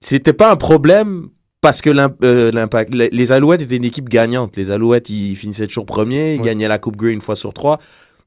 c'était 0.00 0.32
pas 0.32 0.50
un 0.50 0.56
problème 0.56 1.28
parce 1.60 1.82
que 1.82 1.90
euh, 2.24 2.50
l'impact, 2.50 2.94
les, 2.94 3.32
Alouettes 3.32 3.60
étaient 3.60 3.76
une 3.76 3.84
équipe 3.84 4.08
gagnante. 4.08 4.56
Les 4.56 4.70
Alouettes, 4.70 5.10
ils 5.10 5.36
finissaient 5.36 5.66
toujours 5.66 5.84
premiers, 5.86 6.34
ils 6.34 6.40
Ouais. 6.40 6.46
gagnaient 6.46 6.68
la 6.68 6.78
Coupe 6.78 6.96
Grey 6.96 7.12
une 7.12 7.20
fois 7.20 7.36
sur 7.36 7.52
trois. 7.52 7.78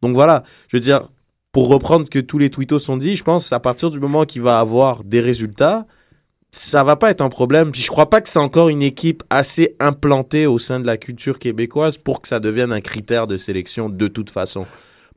Donc 0.02 0.14
voilà, 0.14 0.44
je 0.68 0.78
veux 0.78 0.82
dire, 0.82 1.08
pour 1.52 1.70
reprendre 1.70 2.08
que 2.08 2.20
tous 2.20 2.38
les 2.38 2.50
tweetos 2.52 2.80
sont 2.80 2.98
dit, 2.98 3.16
je 3.16 3.24
pense 3.24 3.52
à 3.52 3.60
partir 3.60 3.90
du 3.90 4.00
moment 4.00 4.26
qu'il 4.26 4.42
va 4.44 4.60
avoir 4.60 5.04
des 5.04 5.20
résultats, 5.20 5.86
ça 6.52 6.84
va 6.84 6.96
pas 6.96 7.12
être 7.12 7.22
un 7.22 7.30
problème. 7.30 7.72
Puis 7.72 7.82
je 7.82 7.88
crois 7.88 8.10
pas 8.10 8.22
que 8.22 8.30
c'est 8.30 8.40
encore 8.40 8.70
une 8.70 8.82
équipe 8.82 9.24
assez 9.30 9.76
implantée 9.80 10.48
au 10.48 10.58
sein 10.60 10.80
de 10.80 10.88
la 10.88 10.98
culture 10.98 11.40
québécoise 11.40 11.98
pour 11.98 12.22
que 12.22 12.28
ça 12.28 12.40
devienne 12.40 12.72
un 12.72 12.82
critère 12.82 13.28
de 13.28 13.38
sélection 13.38 13.90
de 13.90 14.08
toute 14.08 14.30
façon. 14.30 14.66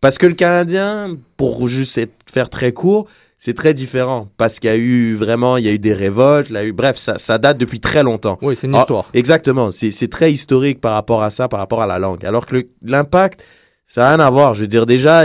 Parce 0.00 0.18
que 0.18 0.26
le 0.26 0.34
Canadien, 0.34 1.16
pour 1.36 1.68
juste 1.68 1.96
être- 1.98 2.12
faire 2.30 2.50
très 2.50 2.72
court, 2.72 3.06
c'est 3.38 3.54
très 3.54 3.72
différent. 3.74 4.28
Parce 4.36 4.58
qu'il 4.58 4.68
y 4.70 4.72
a 4.72 4.76
eu 4.76 5.14
vraiment, 5.14 5.56
il 5.56 5.64
y 5.64 5.68
a 5.68 5.72
eu 5.72 5.78
des 5.78 5.94
révoltes, 5.94 6.48
il 6.50 6.54
y 6.54 6.58
a 6.58 6.64
eu, 6.64 6.72
bref, 6.72 6.96
ça, 6.96 7.18
ça 7.18 7.38
date 7.38 7.56
depuis 7.58 7.80
très 7.80 8.02
longtemps. 8.02 8.38
Oui, 8.42 8.54
c'est 8.56 8.66
une 8.66 8.74
Ah, 8.74 8.80
histoire. 8.80 9.08
Exactement. 9.14 9.70
C'est 9.72 10.10
très 10.10 10.32
historique 10.32 10.80
par 10.80 10.94
rapport 10.94 11.22
à 11.22 11.30
ça, 11.30 11.48
par 11.48 11.60
rapport 11.60 11.82
à 11.82 11.86
la 11.86 11.98
langue. 11.98 12.24
Alors 12.26 12.46
que 12.46 12.66
l'impact, 12.82 13.42
ça 13.86 14.02
n'a 14.02 14.08
rien 14.16 14.20
à 14.20 14.30
voir. 14.30 14.54
Je 14.54 14.60
veux 14.62 14.66
dire, 14.68 14.86
déjà, 14.86 15.24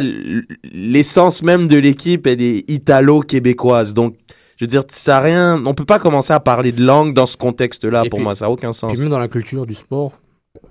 l'essence 0.63 1.43
même 1.43 1.67
de 1.67 1.77
l'équipe, 1.77 2.25
elle 2.27 2.41
est 2.41 2.69
italo-québécoise. 2.69 3.93
Donc, 3.93 4.15
je 4.57 4.65
veux 4.65 4.67
dire, 4.67 4.81
ça 4.89 5.17
a 5.17 5.19
rien. 5.21 5.63
On 5.65 5.73
peut 5.73 5.85
pas 5.85 5.99
commencer 5.99 6.33
à 6.33 6.39
parler 6.39 6.71
de 6.71 6.83
langue 6.83 7.13
dans 7.13 7.25
ce 7.25 7.37
contexte-là. 7.37 8.01
Pour 8.09 8.17
puis- 8.17 8.23
moi, 8.23 8.35
ça 8.35 8.45
n'a 8.45 8.51
aucun 8.51 8.73
sens. 8.73 8.91
Puis 8.91 9.01
même 9.01 9.09
dans 9.09 9.19
la 9.19 9.27
culture 9.29 9.65
du 9.65 9.73
sport, 9.73 10.13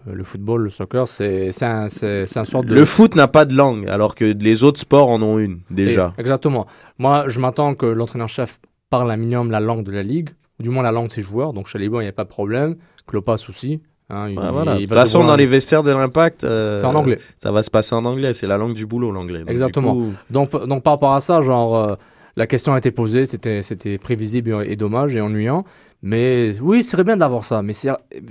euh, 0.08 0.12
le 0.14 0.24
football, 0.24 0.62
le 0.64 0.70
soccer, 0.70 1.06
c'est 1.08 1.50
un, 1.62 1.84
un 1.86 2.44
sorte 2.44 2.66
de... 2.66 2.74
Le 2.74 2.84
foot 2.84 3.14
n'a 3.14 3.28
pas 3.28 3.44
de 3.44 3.54
langue, 3.54 3.88
alors 3.88 4.14
que 4.14 4.24
les 4.24 4.64
autres 4.64 4.80
sports 4.80 5.08
en 5.08 5.22
ont 5.22 5.38
une, 5.38 5.60
déjà. 5.70 6.12
Et- 6.18 6.20
exactement. 6.20 6.66
Moi, 6.98 7.24
je 7.28 7.38
m'attends 7.40 7.74
que 7.74 7.86
l'entraîneur-chef 7.86 8.58
parle 8.90 9.10
un 9.10 9.16
minimum 9.16 9.50
la 9.50 9.60
langue 9.60 9.84
de 9.84 9.92
la 9.92 10.02
ligue, 10.02 10.30
ou 10.58 10.62
du 10.64 10.70
moins 10.70 10.82
la 10.82 10.90
langue 10.92 11.08
de 11.08 11.12
ses 11.12 11.20
joueurs. 11.22 11.52
Donc 11.52 11.66
chez 11.68 11.78
les 11.78 11.88
bons, 11.88 12.00
il 12.00 12.04
n'y 12.04 12.08
a 12.08 12.12
pas 12.12 12.24
de 12.24 12.28
problème. 12.28 12.76
Klopas 13.06 13.44
aussi. 13.48 13.80
hein, 14.10 14.28
il- 14.28 14.34
voilà. 14.34 14.74
il 14.76 14.82
De 14.82 14.86
toute 14.86 14.94
façon, 14.96 15.24
dans 15.24 15.36
les 15.36 15.46
vestiaires 15.46 15.82
de 15.82 15.90
l'impact, 15.92 16.42
euh, 16.44 16.78
C'est 16.78 16.86
en 16.86 16.94
anglais. 16.94 17.18
ça 17.36 17.52
va 17.52 17.62
se 17.62 17.70
passer 17.70 17.94
en 17.94 18.04
anglais. 18.04 18.34
C'est 18.34 18.46
la 18.46 18.56
langue 18.56 18.74
du 18.74 18.86
boulot, 18.86 19.10
l'anglais. 19.12 19.40
Donc, 19.40 19.50
Exactement. 19.50 19.94
coup, 19.94 20.12
Donc, 20.30 20.50
donc 20.66 20.82
par 20.82 20.94
rapport 20.94 21.14
à 21.14 21.20
ça, 21.20 21.42
genre, 21.42 21.76
euh, 21.76 21.94
la 22.36 22.46
question 22.46 22.74
a 22.74 22.78
été 22.78 22.90
posée, 22.90 23.24
c'était, 23.24 23.98
prévisible 23.98 24.62
et 24.66 24.76
dommage 24.76 25.16
et 25.16 25.20
ennuyant. 25.20 25.64
Mais 26.02 26.54
oui, 26.60 26.84
ce 26.84 26.90
serait 26.90 27.04
bien 27.04 27.16
d'avoir 27.16 27.44
ça. 27.44 27.62
Mais 27.62 27.72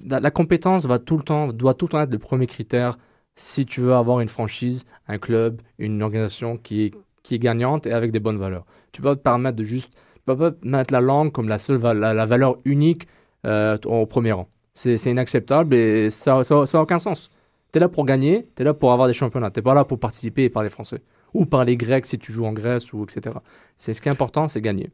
la, 0.06 0.32
compétence 0.32 0.86
va 0.86 1.00
tout 1.00 1.18
le 1.18 1.24
temps, 1.24 1.52
doit 1.52 1.74
tout 1.74 1.86
le 1.86 1.92
temps 1.92 2.02
être 2.02 2.12
le 2.12 2.20
premier 2.20 2.46
critère 2.46 2.98
si 3.36 3.66
tu 3.66 3.82
veux 3.82 3.94
avoir 3.94 4.20
une 4.22 4.28
franchise, 4.28 4.86
un 5.08 5.18
club, 5.18 5.62
une 5.80 6.02
organisation 6.04 6.58
qui 6.58 6.86
est, 6.86 6.94
gagnante 7.40 7.88
et 7.88 7.92
avec 7.92 8.12
des 8.12 8.20
bonnes 8.20 8.38
valeurs. 8.38 8.66
Tu 8.92 9.02
peux 9.02 9.10
pas 9.10 9.16
te 9.16 9.22
permettre 9.22 9.58
de 9.58 9.64
juste, 9.64 9.94
peux 10.26 10.38
pas 10.38 10.52
mettre 10.62 10.94
la 10.94 11.02
langue 11.02 11.32
comme 11.32 11.50
la 11.50 11.58
seule, 11.58 11.82
la, 11.82 12.26
valeur 12.26 12.58
unique 12.66 13.08
euh, 13.48 13.78
au 13.86 14.06
premier 14.06 14.32
rang. 14.32 14.48
C'est, 14.74 15.04
inacceptable 15.06 15.74
et 15.74 16.12
ça, 16.12 16.44
ça, 16.44 16.68
ça 16.68 16.82
aucun 16.82 17.00
sens. 17.00 17.32
Tu 17.74 17.78
es 17.78 17.80
là 17.80 17.90
pour 17.90 18.06
gagner, 18.06 18.48
tu 18.56 18.62
es 18.62 18.66
là 18.66 18.76
pour 18.76 18.94
avoir 18.94 19.08
des 19.08 19.14
championnats. 19.14 19.50
Tu 19.50 19.64
pas 19.64 19.74
là 19.74 19.84
pour 19.84 20.00
participer 20.00 20.44
et 20.44 20.50
parler 20.50 20.70
français 20.70 21.02
ou 21.36 21.46
par 21.46 21.66
les 21.66 21.78
Grecs 21.78 22.06
si 22.06 22.18
tu 22.18 22.32
joues 22.32 22.46
en 22.46 22.54
Grèce 22.54 22.94
ou 22.94 23.04
etc. 23.04 23.36
C'est 23.78 23.94
ce 23.94 24.02
qui 24.02 24.08
est 24.08 24.12
important, 24.12 24.48
c'est 24.48 24.62
gagner. 24.62 24.90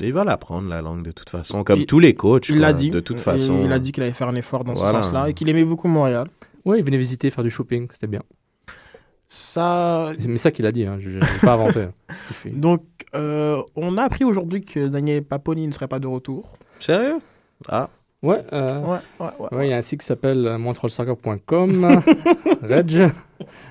il 0.00 0.12
va 0.12 0.24
l'apprendre, 0.24 0.68
la 0.68 0.82
langue, 0.82 1.02
de 1.04 1.12
toute 1.12 1.30
façon. 1.30 1.64
Comme 1.64 1.80
Il- 1.80 1.86
tous 1.86 1.98
les 2.00 2.14
coachs. 2.14 2.48
Il 2.48 2.58
l'a 2.60 2.72
dit. 2.72 2.90
De 2.90 3.00
toute 3.00 3.20
façon. 3.20 3.62
Il 3.64 3.72
a 3.72 3.78
dit 3.78 3.92
qu'il 3.92 4.02
allait 4.02 4.12
faire 4.12 4.28
un 4.28 4.34
effort 4.34 4.64
dans 4.64 4.74
Voilà. 4.74 5.00
ce 5.02 5.04
sens-là 5.06 5.30
et 5.30 5.34
qu'il 5.34 5.48
aimait 5.48 5.64
beaucoup 5.64 5.88
Montréal. 5.88 6.28
Oui, 6.64 6.82
venez 6.82 6.96
visiter, 6.96 7.30
faire 7.30 7.44
du 7.44 7.50
shopping, 7.50 7.88
c'était 7.92 8.06
bien. 8.06 8.22
Ça. 9.28 10.12
C'est 10.18 10.28
mais 10.28 10.36
ça 10.36 10.50
qu'il 10.50 10.66
a 10.66 10.72
dit, 10.72 10.84
hein. 10.84 10.96
je 10.98 11.18
n'ai 11.18 11.20
pas 11.40 11.54
inventé. 11.54 11.86
Il 12.44 12.60
Donc, 12.60 12.82
euh, 13.14 13.62
on 13.74 13.96
a 13.96 14.02
appris 14.04 14.24
aujourd'hui 14.24 14.62
que 14.62 14.86
Daniel 14.88 15.24
Paponi 15.24 15.66
ne 15.66 15.72
serait 15.72 15.88
pas 15.88 15.98
de 15.98 16.06
retour. 16.06 16.52
Sérieux? 16.78 17.18
Ah, 17.68 17.88
Ouais, 18.24 18.42
euh, 18.52 18.80
Ouais, 18.80 18.98
ouais, 19.20 19.26
ouais. 19.38 19.58
ouais, 19.58 19.66
il 19.68 19.70
y 19.70 19.72
a 19.72 19.76
un 19.76 19.82
site 19.82 20.00
qui 20.00 20.06
s'appelle 20.06 20.46
euh, 20.46 20.58
montrealsoccer.com. 20.58 22.00
Reg. 22.62 23.12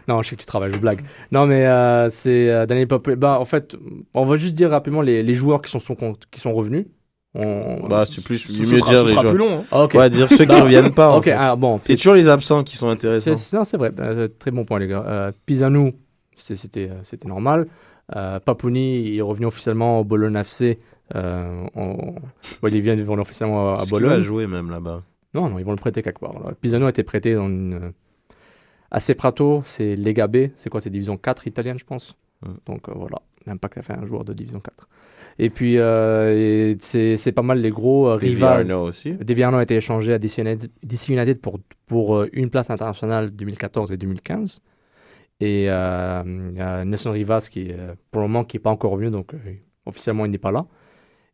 Non, 0.07 0.21
je 0.21 0.29
sais 0.29 0.35
que 0.35 0.41
tu 0.41 0.45
travailles, 0.47 0.71
je 0.71 0.77
blague. 0.77 1.01
Non, 1.31 1.45
mais 1.45 1.65
euh, 1.65 2.07
c'est 2.09 2.49
euh, 2.49 2.65
Daniel 2.65 2.87
Paponi. 2.87 3.15
Bah, 3.17 3.39
en 3.39 3.45
fait, 3.45 3.75
on 4.13 4.25
va 4.25 4.35
juste 4.35 4.53
dire 4.55 4.69
rapidement 4.69 5.01
les, 5.01 5.23
les 5.23 5.33
joueurs 5.33 5.61
qui 5.61 5.71
sont, 5.71 5.79
sont, 5.79 5.95
qui 6.31 6.39
sont 6.39 6.53
revenus. 6.53 6.85
On... 7.35 7.87
bah, 7.87 8.05
c'est 8.07 8.23
plus 8.23 8.47
mieux 8.47 8.79
dire 8.81 8.85
ce 8.85 9.07
les 9.07 9.13
joueurs. 9.13 9.29
plus 9.29 9.37
long. 9.39 9.57
hein. 9.59 9.63
Ah, 9.71 9.83
ok. 9.85 9.91
On 9.95 9.97
va 9.97 10.09
dire 10.09 10.29
ceux 10.29 10.45
qui 10.45 10.53
reviennent 10.59 10.91
pas. 10.93 11.09
en 11.09 11.17
ok, 11.17 11.23
fait. 11.23 11.31
ah, 11.31 11.55
bon. 11.55 11.79
C'est 11.81 11.95
toujours 11.95 12.13
les 12.13 12.27
absents 12.27 12.63
qui 12.63 12.77
sont 12.77 12.89
intéressants. 12.89 13.33
C'est- 13.33 13.55
Non, 13.57 13.63
c'est 13.63 13.77
vrai. 13.77 13.91
Euh, 13.99 14.27
très 14.27 14.51
bon 14.51 14.65
point, 14.65 14.77
les 14.77 14.87
gars. 14.87 15.03
Euh, 15.07 15.31
Pisano, 15.47 15.91
c'est- 16.35 16.53
c'était 16.55 16.91
c'était 17.01 17.27
normal. 17.27 17.65
Euh, 18.15 18.39
Papouni, 18.39 19.01
il 19.07 19.17
est 19.17 19.21
revenu 19.21 19.47
officiellement 19.47 19.99
au 19.99 20.03
Bologne 20.03 20.35
FC. 20.35 20.77
Euh, 21.15 21.65
on- 21.75 22.15
ouais, 22.61 22.71
il 22.71 22.81
vient 22.81 22.95
de 22.95 23.01
venir 23.03 23.19
officiellement 23.19 23.73
à, 23.75 23.79
à 23.79 23.81
Est-ce 23.83 23.93
qu'il 23.93 24.01
va 24.03 24.07
Bologne. 24.09 24.19
jouer 24.23 24.47
même 24.47 24.69
là-bas 24.71 25.03
Non, 25.33 25.49
non, 25.49 25.59
ils 25.59 25.65
vont 25.65 25.71
le 25.71 25.77
prêter 25.77 26.01
quelque 26.01 26.19
part. 26.19 26.33
là. 26.39 26.53
Pisano 26.59 26.85
a 26.85 26.89
été 26.89 27.03
prêté 27.03 27.35
dans 27.35 27.47
une. 27.47 27.73
euh, 27.73 27.89
à 28.91 28.99
Prato, 29.15 29.63
c'est 29.65 29.95
Lega 29.95 30.27
B. 30.27 30.49
C'est 30.55 30.69
quoi 30.69 30.79
C'est 30.81 30.89
division 30.89 31.17
4 31.17 31.47
italienne, 31.47 31.79
je 31.79 31.85
pense. 31.85 32.15
Mm. 32.45 32.51
Donc 32.65 32.89
euh, 32.89 32.93
voilà, 32.95 33.21
l'impact 33.45 33.77
a 33.79 33.81
fait 33.81 33.93
un 33.93 34.05
joueur 34.05 34.23
de 34.23 34.33
division 34.33 34.59
4. 34.59 34.87
Et 35.39 35.49
puis, 35.49 35.79
euh, 35.79 36.75
c'est 36.79 37.31
pas 37.31 37.41
mal 37.41 37.59
les 37.59 37.71
gros 37.71 38.07
euh, 38.07 38.15
rivales. 38.15 38.71
Aussi. 38.71 39.17
Arnaud 39.41 39.57
a 39.57 39.63
été 39.63 39.75
échangé 39.75 40.13
à 40.13 40.19
DC 40.19 40.37
United, 40.39 40.69
DC 40.83 41.09
United 41.09 41.41
pour, 41.41 41.59
pour 41.87 42.15
euh, 42.17 42.29
une 42.33 42.49
place 42.51 42.69
internationale 42.69 43.31
2014 43.31 43.91
et 43.91 43.97
2015. 43.97 44.61
Et 45.39 45.63
il 45.65 46.85
Nelson 46.85 47.11
Rivas 47.11 47.47
qui, 47.51 47.71
pour 48.11 48.21
le 48.21 48.27
moment, 48.27 48.43
qui 48.45 48.55
n'est 48.57 48.61
pas 48.61 48.69
encore 48.69 48.91
revenu, 48.91 49.09
donc 49.09 49.33
officiellement 49.85 50.25
il 50.25 50.31
n'est 50.31 50.37
pas 50.37 50.51
là. 50.51 50.65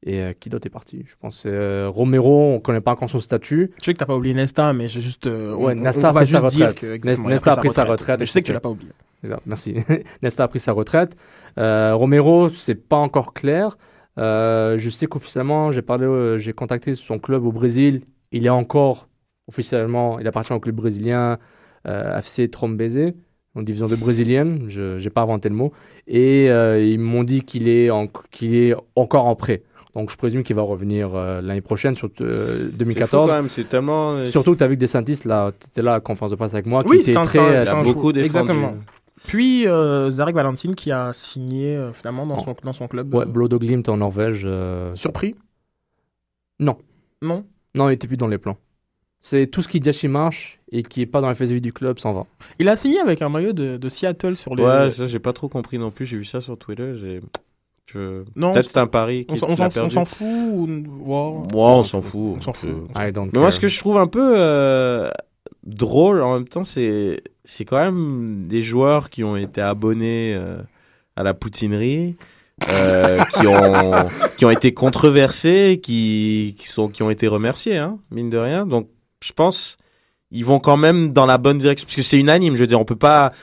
Et 0.05 0.21
euh, 0.21 0.33
qui 0.39 0.49
d'autre 0.49 0.65
est 0.65 0.69
parti? 0.69 1.03
Je 1.07 1.15
pense 1.19 1.43
euh, 1.45 1.87
Romero, 1.89 2.51
on 2.51 2.53
ne 2.55 2.59
connaît 2.59 2.79
pas 2.79 2.91
encore 2.91 3.09
son 3.09 3.19
statut. 3.19 3.71
Je 3.81 3.85
sais 3.85 3.93
que 3.93 3.99
t'as 3.99 4.05
pas 4.05 4.15
oublié 4.15 4.33
Nesta, 4.33 4.71
mais 4.73 4.87
j'ai 4.87 5.01
juste. 5.01 5.27
euh, 5.27 5.53
Ouais, 5.55 5.73
on- 5.73 5.81
Nesta 5.81 6.07
on 6.07 6.09
a 6.09 6.11
va 6.13 6.19
pris 6.21 6.29
sa 6.29 6.37
juste 6.41 6.55
dire 6.55 6.67
retraite. 6.69 7.01
que, 7.01 7.07
Nesta 7.27 7.51
a 7.51 7.57
pris 7.57 7.69
sa 7.69 7.83
retraite, 7.83 8.19
Je 8.21 8.25
sais 8.25 8.41
que 8.41 8.45
tu 8.45 8.51
etc. 8.51 8.53
l'as 8.53 8.59
pas 8.61 8.69
oublié. 8.69 8.91
Exact, 9.23 9.41
merci. 9.45 9.75
Nesta 10.21 10.43
a 10.45 10.47
pris 10.47 10.59
sa 10.61 10.71
retraite. 10.71 11.15
Romero, 11.57 12.49
c'est 12.49 12.75
pas 12.75 12.95
encore 12.97 13.33
clair. 13.33 13.77
Euh, 14.17 14.77
je 14.77 14.89
sais 14.89 15.05
qu'officiellement, 15.07 15.71
j'ai 15.71 15.81
parlé, 15.81 16.05
euh, 16.05 16.37
j'ai 16.37 16.53
contacté 16.53 16.95
son 16.95 17.19
club 17.19 17.45
au 17.45 17.51
Brésil. 17.51 18.01
Il 18.31 18.45
est 18.45 18.49
encore 18.49 19.07
officiellement, 19.47 20.19
il 20.19 20.27
appartient 20.27 20.53
au 20.53 20.59
club 20.59 20.75
brésilien 20.75 21.37
FC 21.85 22.47
Trombese, 22.49 23.13
en 23.55 23.61
division 23.63 23.87
de 23.87 23.95
brésilienne. 23.95 24.65
Je 24.69 25.01
n'ai 25.03 25.09
pas 25.09 25.21
inventé 25.21 25.49
le 25.49 25.55
mot. 25.55 25.71
Et 26.07 26.45
ils 26.47 26.99
m'ont 26.99 27.23
dit 27.23 27.41
qu'il 27.41 27.67
est, 27.67 27.89
en- 27.89 28.07
qu'il 28.31 28.55
est 28.55 28.75
encore 28.95 29.25
en 29.25 29.35
prêt. 29.35 29.63
Donc 29.99 30.11
je 30.11 30.15
présume 30.17 30.43
qu'il 30.43 30.55
va 30.55 30.61
revenir 30.61 31.13
euh, 31.13 31.41
l'année 31.41 31.59
prochaine, 31.61 31.93
sur 31.95 32.09
euh, 32.21 32.69
C'est 32.69 32.77
2014. 32.77 33.27
quand 33.29 33.35
même, 33.35 33.49
c'est 33.49 33.65
tellement. 33.67 34.13
euh, 34.13 34.25
Surtout 34.25 34.53
que 34.53 34.57
tu 34.59 34.63
as 34.63 34.67
vu 34.67 34.75
que 34.75 34.79
Desantis, 34.81 35.21
là, 35.25 35.51
tu 35.59 35.67
étais 35.67 35.81
là 35.81 35.91
à 35.91 35.93
la 35.95 35.99
conférence 35.99 36.31
de 36.31 36.35
presse 36.37 36.53
avec 36.53 36.67
moi, 36.67 36.83
Oui, 36.85 36.99
qui 37.01 37.11
était 37.11 37.25
c'est 37.25 37.39
un- 37.39 37.63
très. 37.65 37.83
beaucoup 37.83 38.13
défendu. 38.13 38.25
Exactement. 38.25 38.75
Puis 39.27 39.67
euh, 39.67 40.09
Zarek 40.09 40.33
Valentin 40.33 40.73
qui 40.73 40.91
a 40.93 41.11
signé 41.11 41.75
euh, 41.75 41.91
finalement 41.91 42.25
dans, 42.25 42.37
Oh. 42.37 42.41
son, 42.45 42.55
dans 42.63 42.71
son 42.71 42.87
club. 42.87 43.13
Ouais, 43.13 43.25
euh, 43.25 43.91
en 43.91 43.97
Norvège. 43.97 44.43
euh, 44.45 44.95
Surpris? 44.95 45.35
Non. 46.59 46.77
Non? 47.21 47.43
Non, 47.75 47.89
il 47.89 47.93
était 47.93 48.07
plus 48.07 48.15
dans 48.17 48.27
les 48.27 48.37
plans. 48.37 48.57
C'est 49.21 49.47
tout 49.47 49.61
ce 49.61 49.67
qui 49.67 49.81
déjà 49.81 50.07
marche 50.07 50.59
et 50.71 50.81
qui 50.83 51.01
est 51.01 51.05
pas 51.05 51.19
dans 51.19 51.27
la 51.27 51.35
phase 51.35 51.49
de 51.49 51.55
vie 51.55 51.61
du 51.61 51.73
club 51.73 51.99
s'en 51.99 52.13
va. 52.13 52.25
Il 52.57 52.69
a 52.69 52.77
signé 52.77 52.99
avec 53.01 53.21
un 53.21 53.27
maillot 53.27 53.51
de, 53.51 53.75
de 53.75 53.89
Seattle 53.89 54.37
sur 54.37 54.55
les. 54.55 54.63
Ouais, 54.63 54.89
ça, 54.91 55.05
j'ai 55.07 55.19
pas 55.19 55.33
trop 55.33 55.49
compris 55.49 55.77
non 55.77 55.91
plus. 55.91 56.05
J'ai 56.05 56.15
vu 56.17 56.23
ça 56.25 56.39
sur 56.39 56.57
Twitter. 56.57 56.93
J'ai. 56.95 57.19
Non, 58.35 58.53
Peut-être 58.53 58.69
c'est 58.69 58.79
un 58.79 58.87
pari 58.87 59.25
on 59.29 59.33
qui 59.33 59.39
s'en- 59.39 59.47
on 59.49 59.97
on 59.97 60.05
fout 60.05 60.27
ou... 60.27 60.67
Moi, 60.67 61.43
on 61.53 61.83
s'en 61.83 62.01
fout. 62.01 62.35
On 62.37 62.41
s'en 62.41 62.53
fout. 62.53 62.69
I 62.95 63.11
don't 63.11 63.29
Mais 63.33 63.39
moi, 63.39 63.51
ce 63.51 63.59
que 63.59 63.67
je 63.67 63.79
trouve 63.79 63.97
un 63.97 64.07
peu 64.07 64.33
euh, 64.37 65.09
drôle 65.65 66.21
en 66.21 66.35
même 66.35 66.47
temps, 66.47 66.63
c'est 66.63 67.21
c'est 67.43 67.65
quand 67.65 67.79
même 67.79 68.47
des 68.47 68.63
joueurs 68.63 69.09
qui 69.09 69.23
ont 69.23 69.35
été 69.35 69.61
abonnés 69.61 70.35
euh, 70.35 70.61
à 71.15 71.23
la 71.23 71.33
poutinerie, 71.33 72.15
euh, 72.69 73.23
qui 73.33 73.47
ont 73.47 74.09
qui 74.37 74.45
ont 74.45 74.51
été 74.51 74.73
controversés, 74.73 75.79
qui 75.81 76.55
qui 76.57 76.67
sont 76.67 76.89
qui 76.89 77.03
ont 77.03 77.09
été 77.09 77.27
remerciés, 77.27 77.77
hein, 77.77 77.99
mine 78.11 78.29
de 78.29 78.37
rien. 78.37 78.65
Donc, 78.65 78.89
je 79.23 79.33
pense 79.33 79.77
ils 80.31 80.45
vont 80.45 80.59
quand 80.59 80.77
même 80.77 81.11
dans 81.11 81.25
la 81.25 81.37
bonne 81.37 81.57
direction 81.57 81.85
parce 81.85 81.95
que 81.95 82.03
c'est 82.03 82.19
unanime. 82.19 82.55
Je 82.55 82.61
veux 82.61 82.67
dire, 82.67 82.79
on 82.79 82.85
peut 82.85 82.95
pas. 82.95 83.33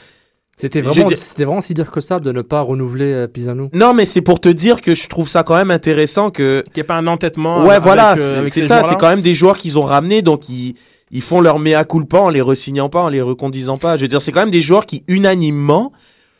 C'était 0.58 0.80
vraiment, 0.80 1.06
dis- 1.06 1.16
c'était 1.18 1.44
vraiment 1.44 1.60
si 1.60 1.74
dire 1.74 1.90
que 1.90 2.00
ça 2.00 2.18
de 2.18 2.32
ne 2.32 2.40
pas 2.40 2.62
renouveler 2.62 3.12
euh, 3.12 3.26
Pisano. 3.26 3.68
Non, 3.74 3.92
mais 3.92 4.06
c'est 4.06 4.22
pour 4.22 4.40
te 4.40 4.48
dire 4.48 4.80
que 4.80 4.94
je 4.94 5.06
trouve 5.06 5.28
ça 5.28 5.42
quand 5.42 5.54
même 5.54 5.70
intéressant 5.70 6.30
que 6.30 6.62
Qu'il 6.62 6.72
n'y 6.76 6.80
ait 6.80 6.84
pas 6.84 6.94
un 6.94 7.06
entêtement. 7.06 7.62
Ouais, 7.64 7.72
avec, 7.72 7.82
voilà, 7.82 8.14
euh, 8.18 8.46
c'est 8.46 8.62
ça. 8.62 8.82
C'est 8.82 8.96
quand 8.98 9.08
même 9.10 9.20
des 9.20 9.34
joueurs 9.34 9.58
qu'ils 9.58 9.78
ont 9.78 9.82
ramenés, 9.84 10.22
donc 10.22 10.48
ils, 10.48 10.74
ils 11.10 11.20
font 11.20 11.40
leur 11.42 11.58
mea 11.58 11.84
culpa 11.84 12.20
en 12.20 12.30
les 12.30 12.40
resignant 12.40 12.88
pas, 12.88 13.02
en 13.02 13.10
les 13.10 13.20
reconduisant 13.20 13.76
pas. 13.76 13.98
Je 13.98 14.02
veux 14.02 14.08
dire, 14.08 14.22
c'est 14.22 14.32
quand 14.32 14.40
même 14.40 14.50
des 14.50 14.62
joueurs 14.62 14.86
qui 14.86 15.04
unanimement, 15.08 15.92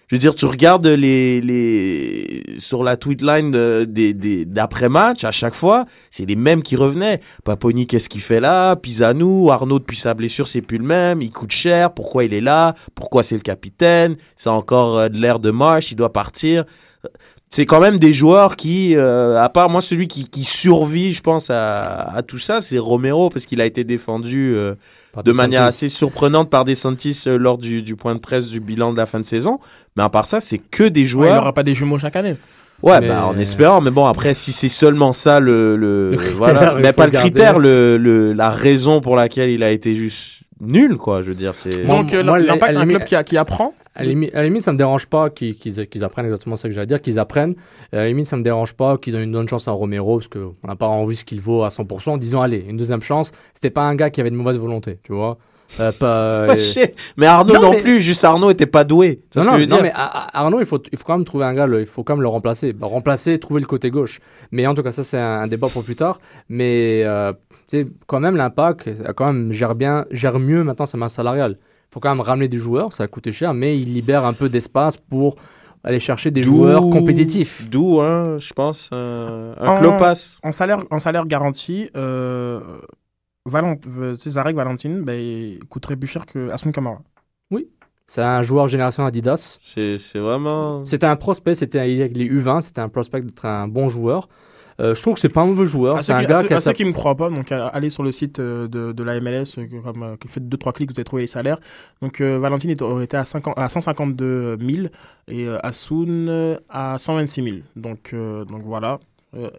je 0.08 0.14
veux 0.14 0.18
dire, 0.20 0.34
tu 0.34 0.44
regardes 0.46 0.86
les 0.86 1.40
les 1.40 2.42
sur 2.58 2.84
la 2.84 2.96
tweetline 2.96 3.50
de- 3.50 3.84
des 3.88 4.14
des 4.14 4.44
d'après 4.44 4.88
match 4.88 5.24
à 5.24 5.30
chaque 5.32 5.54
fois, 5.54 5.84
c'est 6.10 6.26
les 6.26 6.36
mêmes 6.36 6.62
qui 6.62 6.76
revenaient. 6.76 7.20
Paponi, 7.44 7.86
qu'est-ce 7.86 8.08
qu'il 8.08 8.20
fait 8.20 8.40
là? 8.40 8.76
Pisanou, 8.76 9.50
Arnaud 9.50 9.78
depuis 9.80 9.96
sa 9.96 10.14
blessure, 10.14 10.46
c'est 10.48 10.62
plus 10.62 10.78
le 10.78 10.84
même. 10.84 11.22
Il 11.22 11.30
coûte 11.30 11.52
cher. 11.52 11.92
Pourquoi 11.92 12.24
il 12.24 12.32
est 12.34 12.40
là? 12.40 12.74
Pourquoi 12.94 13.22
c'est 13.22 13.34
le 13.34 13.40
capitaine? 13.42 14.16
C'est 14.36 14.48
encore 14.50 14.96
euh, 14.98 15.08
de 15.08 15.18
l'air 15.18 15.40
de 15.40 15.50
marche. 15.50 15.90
Il 15.92 15.96
doit 15.96 16.12
partir. 16.12 16.64
c'est 17.48 17.64
quand 17.64 17.80
même 17.80 17.98
des 17.98 18.12
joueurs 18.12 18.56
qui, 18.56 18.96
euh, 18.96 19.40
à 19.42 19.48
part 19.48 19.70
moi, 19.70 19.80
celui 19.80 20.08
qui, 20.08 20.28
qui 20.28 20.44
survit, 20.44 21.12
je 21.14 21.22
pense, 21.22 21.48
à, 21.50 22.14
à 22.14 22.22
tout 22.22 22.38
ça, 22.38 22.60
c'est 22.60 22.78
Romero, 22.78 23.30
parce 23.30 23.46
qu'il 23.46 23.60
a 23.60 23.66
été 23.66 23.84
défendu 23.84 24.52
euh, 24.54 24.74
de 25.24 25.32
manière 25.32 25.62
assez 25.62 25.88
surprenante 25.88 26.50
par 26.50 26.64
Desantis 26.64 27.24
euh, 27.26 27.36
lors 27.38 27.58
du, 27.58 27.82
du 27.82 27.96
point 27.96 28.14
de 28.14 28.20
presse 28.20 28.48
du 28.48 28.60
bilan 28.60 28.92
de 28.92 28.96
la 28.98 29.06
fin 29.06 29.20
de 29.20 29.24
saison. 29.24 29.58
Mais 29.96 30.02
à 30.02 30.08
part 30.08 30.26
ça, 30.26 30.40
c'est 30.40 30.58
que 30.58 30.84
des 30.84 31.00
Ouais, 31.00 31.04
il 31.04 31.08
joueurs. 31.08 31.34
n'aura 31.36 31.52
pas 31.52 31.62
des 31.62 31.74
jumeaux 31.74 31.98
chaque 31.98 32.16
année. 32.16 32.36
Ouais, 32.82 33.00
Mais- 33.00 33.08
bah, 33.08 33.24
en 33.26 33.38
espérant. 33.38 33.80
Mais 33.80 33.90
bon, 33.90 34.04
après, 34.06 34.34
si 34.34 34.52
c'est 34.52 34.68
seulement 34.68 35.12
ça 35.14 35.40
le, 35.40 35.76
le, 35.76 36.10
Le 36.10 36.16
critère, 36.18 36.36
voilà, 36.36 36.74
il 36.76 36.82
mais 36.82 36.92
pas 36.92 37.06
le 37.06 37.12
garder. 37.12 37.30
critère, 37.30 37.58
le, 37.58 37.96
le, 37.96 38.32
la 38.34 38.50
raison 38.50 39.00
pour 39.00 39.16
laquelle 39.16 39.48
il 39.50 39.62
a 39.62 39.70
été 39.70 39.94
juste 39.94 40.40
nul, 40.60 40.96
quoi. 40.98 41.22
Je 41.22 41.28
veux 41.28 41.34
dire, 41.34 41.54
c'est. 41.54 41.84
Donc, 41.86 42.12
euh, 42.12 42.22
l'impact 42.22 42.74
d'un 42.74 42.86
club 42.86 43.04
qui, 43.04 43.14
a- 43.16 43.24
qui 43.24 43.36
apprend. 43.38 43.74
À 43.96 44.02
la 44.02 44.08
limite, 44.08 44.34
à 44.34 44.38
la 44.38 44.44
limite, 44.44 44.62
ça 44.62 44.72
me 44.72 44.78
dérange 44.78 45.06
pas 45.06 45.30
qu'ils 45.30 46.04
apprennent 46.04 46.26
exactement 46.26 46.56
ce 46.56 46.68
que 46.68 46.72
j'allais 46.74 46.86
dire, 46.86 47.00
qu'ils 47.02 47.18
apprennent. 47.18 47.54
À 47.92 47.96
la 47.96 48.06
limite, 48.08 48.26
ça 48.26 48.36
me 48.36 48.42
dérange 48.42 48.74
pas 48.74 48.98
qu'ils 48.98 49.14
aient 49.16 49.22
une 49.24 49.32
bonne 49.32 49.48
chance 49.48 49.66
à 49.68 49.72
Romero, 49.72 50.18
parce 50.18 50.28
qu'on 50.28 50.54
n'a 50.66 50.76
pas 50.76 50.86
envie 50.86 51.16
ce 51.16 51.24
qu'il 51.24 51.40
vaut 51.40 51.64
à 51.64 51.68
100%. 51.68 52.18
Disons, 52.18 52.42
allez, 52.42 52.64
une 52.68 52.76
deuxième 52.76 53.02
chance. 53.02 53.32
C'était 53.54 53.70
pas 53.70 53.82
un 53.82 53.94
gars 53.94 54.10
qui 54.10 54.20
avait 54.20 54.30
de 54.30 54.36
mauvaise 54.36 54.58
volonté, 54.58 54.98
tu 55.02 55.12
vois. 55.12 55.38
Euh, 55.80 55.90
pas, 55.90 56.56
sais. 56.58 56.94
mais 57.16 57.26
Arnaud 57.26 57.54
Non, 57.54 57.60
non, 57.60 57.70
mais- 57.72 57.78
plus, 57.82 58.00
juste 58.00 58.22
Arnaud 58.22 58.50
était 58.50 58.66
pas 58.66 58.84
doué. 58.84 59.20
Tu 59.32 59.40
vois 59.40 59.44
Non, 59.44 59.44
ce 59.44 59.46
que 59.46 59.50
non, 59.50 59.58
je 59.58 59.64
veux 59.64 59.70
non, 59.70 59.76
dire 59.78 59.82
mais 59.82 59.92
à- 59.92 60.04
à- 60.04 60.40
Arnaud, 60.44 60.60
il 60.60 60.66
faut, 60.66 60.80
il 60.92 60.96
faut 60.96 61.04
quand 61.04 61.16
même 61.16 61.24
trouver 61.24 61.44
un 61.44 61.54
gars, 61.54 61.66
le- 61.66 61.80
il 61.80 61.86
faut 61.86 62.04
quand 62.04 62.14
même 62.14 62.22
le 62.22 62.28
remplacer. 62.28 62.72
Bah, 62.72 62.86
remplacer, 62.86 63.36
trouver 63.40 63.60
le 63.60 63.66
côté 63.66 63.90
gauche. 63.90 64.20
Mais 64.52 64.64
en 64.68 64.74
tout 64.74 64.84
cas, 64.84 64.92
ça, 64.92 65.02
c'est 65.02 65.18
un, 65.18 65.48
débat 65.48 65.66
pour 65.68 65.82
plus 65.82 65.96
tard. 65.96 66.20
Mais 66.48 67.02
euh, 67.04 67.32
quand 68.06 68.20
même, 68.20 68.36
l'impact, 68.36 68.86
euh, 68.86 69.12
quand 69.16 69.26
même, 69.32 69.50
gère 69.52 69.74
bien, 69.74 70.04
gère 70.12 70.38
mieux 70.38 70.62
maintenant 70.62 70.86
sa 70.86 70.98
masse 70.98 71.14
salariale. 71.14 71.56
Il 71.88 71.94
faut 71.94 72.00
quand 72.00 72.10
même 72.10 72.20
ramener 72.20 72.48
des 72.48 72.58
joueurs, 72.58 72.92
ça 72.92 73.04
a 73.04 73.06
coûté 73.08 73.32
cher, 73.32 73.54
mais 73.54 73.78
il 73.78 73.94
libère 73.94 74.24
un 74.24 74.32
peu 74.34 74.48
d'espace 74.48 74.96
pour 74.96 75.36
aller 75.84 76.00
chercher 76.00 76.30
des 76.30 76.42
joueurs 76.42 76.82
compétitifs. 76.90 77.68
D'où, 77.70 78.00
hein, 78.00 78.38
je 78.38 78.52
pense, 78.52 78.88
un, 78.92 79.54
un 79.58 79.68
En- 79.68 79.74
Klopas. 79.76 80.38
En 80.42 80.52
salaire, 80.52 80.78
en 80.90 80.98
salaire 80.98 81.26
garanti, 81.26 81.88
euh, 81.96 82.60
Valent, 83.46 83.76
euh, 83.98 84.16
Zarek 84.16 84.56
Valentine 84.56 85.02
ben, 85.02 85.18
il 85.18 85.60
coûterait 85.68 85.96
plus 85.96 86.08
cher 86.08 86.26
que 86.26 86.50
Asun 86.50 86.72
Kamara. 86.72 86.98
C'est 88.08 88.22
un 88.22 88.42
joueur 88.44 88.68
génération 88.68 89.04
Adidas. 89.04 89.58
C'est 89.62 89.98
c'est 89.98 90.20
vraiment. 90.20 90.84
C'était 90.86 91.06
un 91.06 91.16
prospect, 91.16 91.54
c'était 91.56 91.80
un- 91.80 91.82
avec 91.82 92.16
les 92.16 92.24
U20, 92.26 92.60
c'était 92.60 92.80
un 92.80 92.88
prospect 92.88 93.20
d'être 93.22 93.44
un 93.46 93.66
bon 93.66 93.88
joueur. 93.88 94.28
Euh, 94.78 94.94
je 94.94 95.00
trouve 95.00 95.14
que 95.14 95.20
c'est 95.20 95.30
pas 95.30 95.40
un 95.40 95.46
mauvais 95.46 95.66
joueur. 95.66 96.02
C'est 96.04 96.12
un 96.12 96.18
qui, 96.20 96.26
à 96.26 96.28
gars 96.28 96.40
ceux- 96.42 96.46
qui 96.48 96.52
a 96.52 96.56
à 96.56 96.60
sa- 96.60 96.70
ceux 96.70 96.74
qui 96.74 96.84
me 96.84 96.92
croient 96.92 97.14
pas, 97.16 97.30
donc 97.30 97.50
à- 97.50 97.68
allez 97.68 97.88
sur 97.88 98.02
le 98.02 98.12
site 98.12 98.38
euh, 98.40 98.68
de, 98.68 98.92
de 98.92 99.02
la 99.02 99.14
MLS, 99.20 99.56
euh, 99.58 99.66
comme, 99.82 100.02
euh, 100.02 100.16
faites 100.28 100.48
2-3 100.48 100.72
clics, 100.74 100.90
vous 100.90 100.98
allez 100.98 101.04
trouver 101.04 101.22
les 101.22 101.26
salaires. 101.28 101.58
Donc 102.02 102.20
euh, 102.20 102.38
Valentine 102.38 102.70
été 102.70 103.16
à, 103.16 103.24
50 103.24 103.54
à 103.58 103.68
152 103.70 104.58
000 104.60 104.86
et 105.28 105.46
euh, 105.46 105.58
Asun 105.64 106.28
euh, 106.28 106.58
à 106.68 106.98
126 106.98 107.42
000. 107.42 107.56
Donc, 107.74 108.10
euh, 108.12 108.44
donc 108.44 108.62
voilà. 108.64 108.98
Euh, 109.34 109.50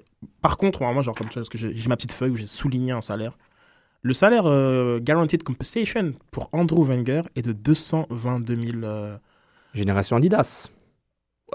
par 0.41 0.58
contre, 0.58 0.82
moi, 0.84 1.01
genre, 1.01 1.15
comme 1.15 1.27
ça, 1.32 1.36
parce 1.39 1.49
que 1.49 1.58
j'ai 1.58 1.73
ma 1.89 1.95
petite 1.95 2.12
feuille 2.12 2.32
où 2.32 2.36
j'ai 2.36 2.47
souligné 2.47 2.91
un 2.91 3.01
salaire. 3.01 3.38
Le 4.03 4.13
salaire 4.13 4.43
euh, 4.45 4.99
Guaranteed 4.99 5.41
Compensation 5.43 6.13
pour 6.32 6.49
Andrew 6.53 6.84
Wenger 6.84 7.23
est 7.36 7.41
de 7.41 7.51
222 7.51 8.56
000. 8.56 8.77
euh, 8.84 9.17
Génération 9.73 10.15
Adidas. 10.15 10.69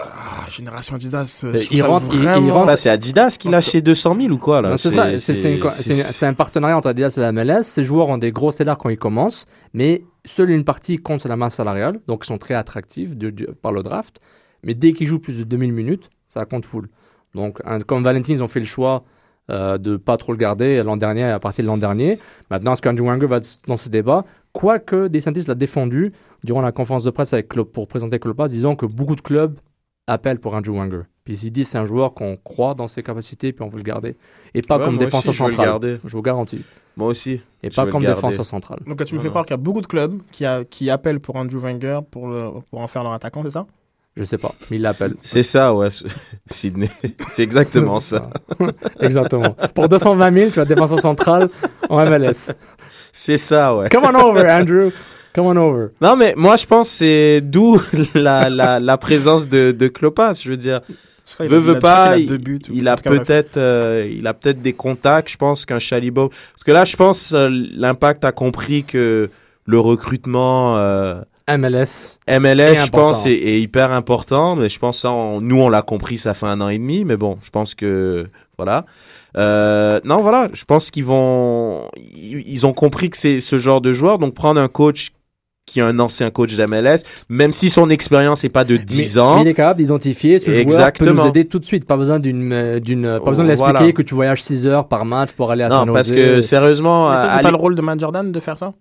Ah, 0.00 0.46
génération 0.50 0.94
Adidas. 0.96 1.42
euh, 1.44 1.52
il 1.70 1.82
rentre- 1.82 2.06
il- 2.12 2.18
il 2.20 2.24
vraiment- 2.24 2.54
rentre- 2.54 2.66
Bah, 2.66 2.76
c'est 2.76 2.88
Adidas 2.90 3.36
qui 3.38 3.48
lâche 3.48 3.66
ses 3.68 3.82
200 3.82 4.16
000 4.18 4.32
ou 4.32 4.38
quoi 4.38 4.62
là? 4.62 4.70
Non, 4.70 4.76
C'est 4.78 4.90
ça, 4.90 5.18
c'est 5.18 6.26
un 6.26 6.34
partenariat 6.34 6.76
entre 6.76 6.88
Adidas 6.88 7.14
et 7.16 7.20
la 7.20 7.30
MLS. 7.32 7.64
Ces 7.64 7.84
joueurs 7.84 8.08
ont 8.08 8.16
des 8.18 8.32
gros 8.32 8.50
salaires 8.50 8.78
quand 8.78 8.88
ils 8.88 8.98
commencent, 8.98 9.46
mais 9.74 10.04
seule 10.24 10.50
une 10.50 10.64
partie 10.64 10.96
compte 10.98 11.20
sur 11.20 11.28
la 11.28 11.36
masse 11.36 11.56
salariale, 11.56 12.00
donc 12.06 12.24
ils 12.24 12.28
sont 12.28 12.38
très 12.38 12.54
attractifs 12.54 13.10
par 13.60 13.72
le 13.72 13.82
draft. 13.82 14.20
Mais 14.64 14.74
dès 14.74 14.92
qu'ils 14.92 15.06
jouent 15.08 15.18
plus 15.18 15.38
de 15.38 15.44
2000 15.44 15.72
minutes, 15.72 16.08
ça 16.28 16.44
compte 16.46 16.64
full. 16.64 16.88
Donc, 17.34 17.58
un- 17.64 17.80
comme 17.80 18.02
Valentin, 18.02 18.32
ils 18.32 18.42
ont 18.42 18.48
fait 18.48 18.60
le 18.60 18.66
choix 18.66 19.04
euh, 19.50 19.76
de 19.76 19.96
pas 19.96 20.16
trop 20.16 20.30
le 20.32 20.38
garder 20.38 20.82
l'an 20.84 20.96
dernier, 20.96 21.24
à 21.24 21.40
partir 21.40 21.64
de 21.64 21.66
l'an 21.68 21.76
dernier. 21.76 22.18
Maintenant, 22.48 22.74
est-ce 22.74 22.80
qu'Andrew 22.80 23.02
Wenger 23.06 23.26
va 23.26 23.40
dans 23.66 23.76
ce 23.76 23.88
débat? 23.88 24.24
Quoique 24.52 25.08
DeSantis 25.08 25.42
l'a 25.48 25.56
défendu 25.56 26.12
durant 26.44 26.60
la 26.60 26.70
conférence 26.70 27.02
de 27.02 27.10
presse 27.10 27.32
avec 27.32 27.48
Klopp 27.48 27.72
pour 27.72 27.88
présenter 27.88 28.20
Klopp, 28.20 28.40
disant 28.46 28.76
que 28.76 28.86
beaucoup 28.86 29.16
de 29.16 29.20
clubs 29.20 29.58
appellent 30.06 30.38
pour 30.40 30.54
Andrew 30.54 30.74
Wenger. 30.74 31.02
Puis 31.24 31.38
il 31.44 31.50
dit 31.52 31.64
c'est 31.64 31.78
un 31.78 31.84
joueur 31.84 32.14
qu'on 32.14 32.36
croit 32.36 32.74
dans 32.74 32.88
ses 32.88 33.02
capacités, 33.02 33.52
puis 33.52 33.62
on 33.64 33.68
veut 33.68 33.76
le 33.78 33.84
garder. 33.84 34.16
Et 34.54 34.62
pas 34.62 34.76
Ouais, 34.78 34.84
comme 34.86 34.98
défenseur 34.98 35.28
aussi, 35.30 35.38
je 35.38 35.44
central. 35.44 35.66
garder. 35.66 35.98
Je 36.04 36.16
vous 36.16 36.22
garantis. 36.22 36.64
Moi 36.96 37.08
aussi. 37.08 37.40
Et 37.62 37.70
Je 37.70 37.76
pas 37.76 37.86
comme 37.86 38.02
défenseur 38.04 38.44
central. 38.44 38.80
Donc 38.86 39.04
tu 39.04 39.14
me 39.14 39.18
Non, 39.18 39.22
fais 39.22 39.28
non. 39.28 39.30
croire 39.30 39.44
qu'il 39.46 39.52
y 39.52 39.54
a 39.54 39.62
beaucoup 39.62 39.80
de 39.82 39.86
clubs 39.86 40.20
qui, 40.32 40.44
a- 40.44 40.64
qui 40.64 40.90
appellent 40.90 41.20
pour 41.20 41.36
Andrew 41.36 41.58
Wenger 41.58 42.00
pour, 42.10 42.26
le, 42.28 42.50
pour 42.70 42.80
en 42.80 42.86
faire 42.88 43.02
leur 43.04 43.12
attaquant, 43.12 43.42
c'est 43.44 43.50
ça? 43.50 43.66
Je 44.14 44.24
sais 44.24 44.36
pas, 44.36 44.52
mais 44.70 44.76
il 44.76 44.82
l'appelle. 44.82 45.14
C'est 45.22 45.42
ça, 45.44 45.72
ouais. 45.74 45.88
Sydney. 46.50 46.90
c'est 47.30 47.42
exactement 47.44 47.98
ça. 47.98 48.28
Exactement. 49.00 49.56
Pour 49.74 49.88
220 49.88 50.34
000, 50.36 50.50
tu 50.50 50.60
as 50.60 50.64
défenseur 50.66 51.00
central 51.00 51.48
en 51.88 52.04
MLS. 52.04 52.52
C'est 53.12 53.38
ça, 53.38 53.74
ouais. 53.74 53.88
Come 53.88 54.04
on 54.04 54.14
over, 54.14 54.44
Andrew. 54.50 54.90
Come 55.34 55.46
on 55.46 55.56
over. 55.56 55.88
Non, 56.00 56.16
mais 56.16 56.34
moi, 56.36 56.56
je 56.56 56.66
pense 56.66 56.88
que 56.90 56.94
c'est 56.96 57.40
d'où 57.40 57.80
la, 58.14 58.50
la, 58.50 58.80
la 58.80 58.98
présence 58.98 59.48
de, 59.48 59.72
de 59.72 59.88
Klopas. 59.88 60.34
Je 60.42 60.50
veux 60.50 60.56
dire, 60.56 60.80
Je 61.40 61.46
veut, 61.46 61.58
veut 61.58 61.78
pas, 61.78 62.18
il, 62.18 62.30
a 62.32 62.36
buts 62.36 62.58
il 62.70 62.84
peut-être 63.02 63.56
euh, 63.56 64.06
il 64.10 64.26
a 64.26 64.34
peut-être 64.34 64.60
des 64.60 64.72
contacts, 64.74 65.30
je 65.30 65.36
pense, 65.36 65.64
qu'un 65.64 65.78
Chalibot. 65.78 66.28
Parce 66.52 66.64
que 66.64 66.72
là, 66.72 66.84
je 66.84 66.96
pense 66.96 67.32
euh, 67.32 67.48
l'impact 67.50 68.24
a 68.24 68.32
compris 68.32 68.84
que 68.84 69.30
le 69.64 69.78
recrutement 69.78 70.76
euh, 70.76 71.14
MLS. 71.48 72.18
MLS, 72.28 72.74
je 72.84 72.90
pense, 72.90 73.24
est, 73.26 73.32
est 73.32 73.60
hyper 73.60 73.90
important. 73.92 74.56
Mais 74.56 74.68
je 74.68 74.78
pense 74.78 75.00
ça, 75.00 75.10
on- 75.10 75.40
nous, 75.40 75.56
on 75.60 75.68
l'a 75.68 75.82
compris, 75.82 76.18
ça 76.18 76.34
fait 76.34 76.46
un 76.46 76.60
an 76.60 76.68
et 76.68 76.78
demi. 76.78 77.04
Mais 77.04 77.16
bon, 77.16 77.38
je 77.42 77.50
pense 77.50 77.74
que 77.74 78.26
voilà. 78.58 78.84
Euh, 79.38 79.98
non, 80.04 80.20
voilà, 80.20 80.50
je 80.52 80.64
pense 80.66 80.90
qu'ils 80.90 81.04
vont, 81.06 81.88
ils, 81.96 82.42
ils 82.46 82.66
ont 82.66 82.74
compris 82.74 83.08
que 83.08 83.16
c'est 83.16 83.40
ce 83.40 83.56
genre 83.58 83.80
de 83.80 83.92
joueur. 83.94 84.18
Donc 84.18 84.34
prendre 84.34 84.60
un 84.60 84.68
coach 84.68 85.08
qui 85.64 85.78
est 85.78 85.82
un 85.82 85.98
ancien 86.00 86.30
coach 86.30 86.56
d'MLS, 86.56 87.04
même 87.28 87.52
si 87.52 87.68
son 87.70 87.88
expérience 87.88 88.42
n'est 88.42 88.48
pas 88.50 88.64
de 88.64 88.76
10 88.76 89.14
mais, 89.16 89.20
ans. 89.20 89.36
mais 89.36 89.42
il 89.42 89.48
est 89.48 89.54
capable 89.54 89.78
d'identifier 89.80 90.38
ce 90.40 90.46
joueur 90.46 90.56
peut 90.56 90.60
Exactement. 90.60 91.22
nous 91.22 91.28
aider 91.28 91.46
tout 91.46 91.58
de 91.60 91.64
suite. 91.64 91.84
Pas 91.86 91.96
besoin 91.96 92.18
d'une, 92.18 92.52
euh, 92.52 92.80
d'une, 92.80 93.02
pas 93.22 93.30
besoin 93.30 93.44
de 93.44 93.48
l'expliquer 93.50 93.72
Voilà. 93.78 93.92
que 93.92 94.02
tu 94.02 94.14
voyages 94.14 94.42
6 94.42 94.66
heures 94.66 94.88
par 94.88 95.04
match 95.04 95.30
pour 95.32 95.50
aller 95.52 95.62
à 95.62 95.68
non, 95.68 95.84
San 95.84 95.92
parce 95.92 96.08
Jose. 96.08 96.16
que 96.18 96.40
sérieusement, 96.40 97.10
Mais 97.10 97.16
ça, 97.16 97.32
à- 97.32 97.36
c'est 97.38 97.42
pas 97.44 97.50
le 97.52 97.56
rôle 97.56 97.74
de 97.76 97.82
Matt 97.82 98.00
Jordan 98.00 98.32
de 98.32 98.40
faire 98.40 98.58
ça? 98.58 98.74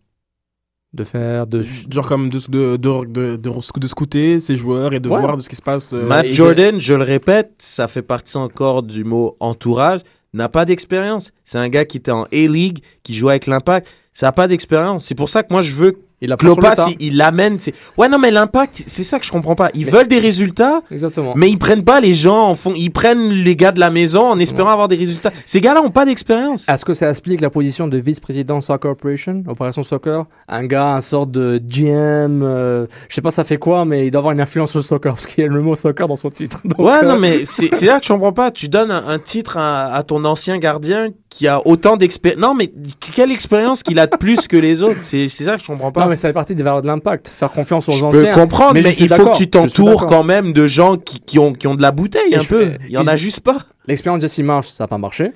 De 0.94 1.04
faire 1.06 1.48
de 1.48 1.62
Genre 1.90 2.06
comme 2.08 2.28
de, 2.30 2.38
de, 2.50 2.76
de, 2.76 3.06
de, 3.06 3.36
de, 3.38 3.80
de 3.80 3.88
scouter 3.88 4.40
ses 4.42 4.58
joueurs 4.58 4.94
et 4.94 5.00
de 5.00 5.08
Ouais. 5.08 5.20
voir 5.22 5.38
de 5.38 5.42
ce 5.42 5.48
qui 5.48 5.56
se 5.56 5.62
passe. 5.62 5.94
euh, 5.94 6.06
Matt 6.06 6.30
Jordan, 6.32 6.80
je 6.80 6.94
le 6.96 7.04
répète, 7.04 7.52
ça 7.60 7.88
fait 7.88 8.02
partie 8.02 8.36
encore 8.38 8.84
du 8.84 9.06
mot 9.06 9.38
entourage, 9.40 10.02
n'a 10.34 10.50
pas 10.50 10.66
d'expérience. 10.66 11.32
C'est 11.46 11.60
un 11.60 11.70
gars 11.70 11.86
qui 11.86 11.96
était 11.98 12.12
en 12.12 12.24
A-League, 12.34 12.80
qui 13.04 13.14
jouait 13.14 13.32
avec 13.34 13.46
l'Impact. 13.48 13.88
Ça 14.14 14.26
n'a 14.26 14.32
pas 14.34 14.48
d'expérience. 14.50 15.06
C'est 15.06 15.16
pour 15.16 15.30
ça 15.30 15.44
que 15.44 15.48
moi, 15.54 15.62
je 15.62 15.74
veux 15.74 15.94
il 16.22 16.36
Klopas, 16.36 16.76
il, 17.00 17.08
il 17.08 17.18
l'amène. 17.18 17.60
c'est- 17.60 17.74
Ouais, 17.98 18.08
non, 18.08 18.20
mais 18.20 18.32
l'Impact, 18.32 18.84
c'est 18.88 19.04
ça 19.04 19.20
que 19.20 19.26
je 19.26 19.32
comprends 19.32 19.56
pas. 19.56 19.70
Ils 19.74 19.86
Mais- 19.86 19.92
veulent 19.92 20.08
des 20.08 20.20
résultats, 20.20 20.82
Exactement. 20.92 21.34
mais 21.36 21.50
ils 21.50 21.58
prennent 21.58 21.84
pas 21.84 22.00
les 22.00 22.14
gens 22.14 22.48
en 22.50 22.56
fond. 22.56 22.74
Ils 22.76 22.92
prennent 22.92 23.30
les 23.32 23.56
gars 23.56 23.72
de 23.72 23.80
la 23.80 23.90
maison 23.90 24.24
en 24.26 24.38
espérant 24.40 24.70
avoir 24.70 24.88
des 24.88 24.96
résultats. 24.98 25.32
Ces 25.46 25.62
gars-là 25.62 25.82
ont 25.82 25.92
pas 25.92 26.06
d'expérience. 26.06 26.68
Est-ce 26.70 26.86
que 26.86 26.94
ça 26.94 27.10
explique 27.10 27.42
la 27.42 27.50
position 27.50 27.88
de 27.88 27.98
vice-président 27.98 28.62
Soccer 28.62 28.92
Operation, 28.92 29.44
Opération 29.48 29.84
Soccer? 29.84 30.26
Un 30.48 30.66
gars, 30.66 30.94
un 30.94 31.02
sorte 31.02 31.32
de 31.32 31.60
GM, 31.66 32.42
euh, 32.44 32.86
je 33.10 33.16
sais 33.16 33.22
pas 33.22 33.32
ça 33.32 33.44
fait 33.44 33.58
quoi, 33.58 33.86
mais 33.86 34.08
il 34.08 34.12
doit 34.12 34.20
avoir 34.20 34.34
une 34.34 34.42
influence 34.42 34.72
sur 34.72 34.80
le 34.80 34.84
soccer, 34.84 35.14
parce 35.14 35.26
qu'il 35.26 35.44
y 35.44 35.48
a 35.48 35.50
le 35.50 35.62
mot 35.62 35.76
soccer 35.76 36.08
dans 36.08 36.16
son 36.16 36.30
titre. 36.30 36.60
Donc, 36.64 36.80
Ouais, 36.80 37.00
euh, 37.04 37.08
non, 37.08 37.18
mais 37.20 37.42
c'est 37.46 37.82
là 37.86 38.00
que 38.00 38.06
je 38.06 38.14
comprends 38.14 38.34
pas. 38.34 38.52
Tu 38.52 38.68
donnes 38.70 38.92
un, 38.92 39.08
un 39.08 39.20
titre 39.20 39.58
à, 39.58 39.94
à 39.94 40.04
ton 40.04 40.24
ancien 40.26 40.58
gardien 40.58 41.10
qui 41.30 41.48
a 41.48 41.66
autant 41.66 41.98
d'expérience. 41.98 42.42
Non, 42.42 42.54
mais 42.54 42.72
quelle 43.16 43.32
expérience 43.32 43.84
qu'il 43.84 44.00
a 44.00 44.08
de 44.08 44.16
plus 44.18 44.48
que 44.48 44.58
les 44.58 44.82
autres? 44.82 45.00
C'est 45.02 45.28
c'est 45.28 45.46
ça 45.46 45.56
que 45.56 45.62
je 45.62 45.68
comprends 45.68 45.92
pas. 45.92 46.02
Non, 46.04 46.08
mais 46.12 46.16
ça 46.18 46.30
fait 46.30 46.34
partie 46.34 46.54
des 46.56 46.64
valeurs 46.64 46.82
de 46.84 46.88
l'impact. 46.88 47.28
Faire 47.30 47.52
confiance 47.52 47.90
aux 47.90 47.94
je 47.94 48.06
anciens. 48.06 48.26
peux 48.26 48.40
comprendre, 48.40 48.74
mais 48.76 48.84
je 48.92 49.04
il 49.04 49.10
faut 49.10 49.26
que 49.30 49.36
tu 49.38 49.44
je 49.44 49.50
t'entoures 49.50 50.06
quand 50.06 50.24
même 50.24 50.54
de 50.54 50.68
gens 50.68 50.98
qui, 50.98 51.20
qui, 51.20 51.40
ont, 51.40 51.54
qui 51.54 51.66
ont 51.68 51.76
de 51.76 51.82
la 51.82 51.92
bouteille 51.92 52.32
Et 52.34 52.36
un 52.38 52.42
je- 52.42 52.50
peu. 52.50 52.72
Il 52.88 52.92
y 52.92 52.98
en 52.98 53.08
a 53.08 53.16
je- 53.16 53.22
juste 53.24 53.40
pas. 53.42 53.58
L'expérience 53.88 54.22
de 54.22 54.28
Jesse 54.28 54.40
Marsh, 54.40 54.68
ça 54.68 54.84
n'a 54.84 54.88
pas 54.88 54.98
marché. 54.98 55.32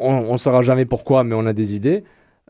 On 0.00 0.32
ne 0.32 0.36
saura 0.36 0.62
jamais 0.62 0.84
pourquoi, 0.84 1.24
mais 1.24 1.34
on 1.34 1.46
a 1.46 1.52
des 1.52 1.74
idées. 1.74 2.04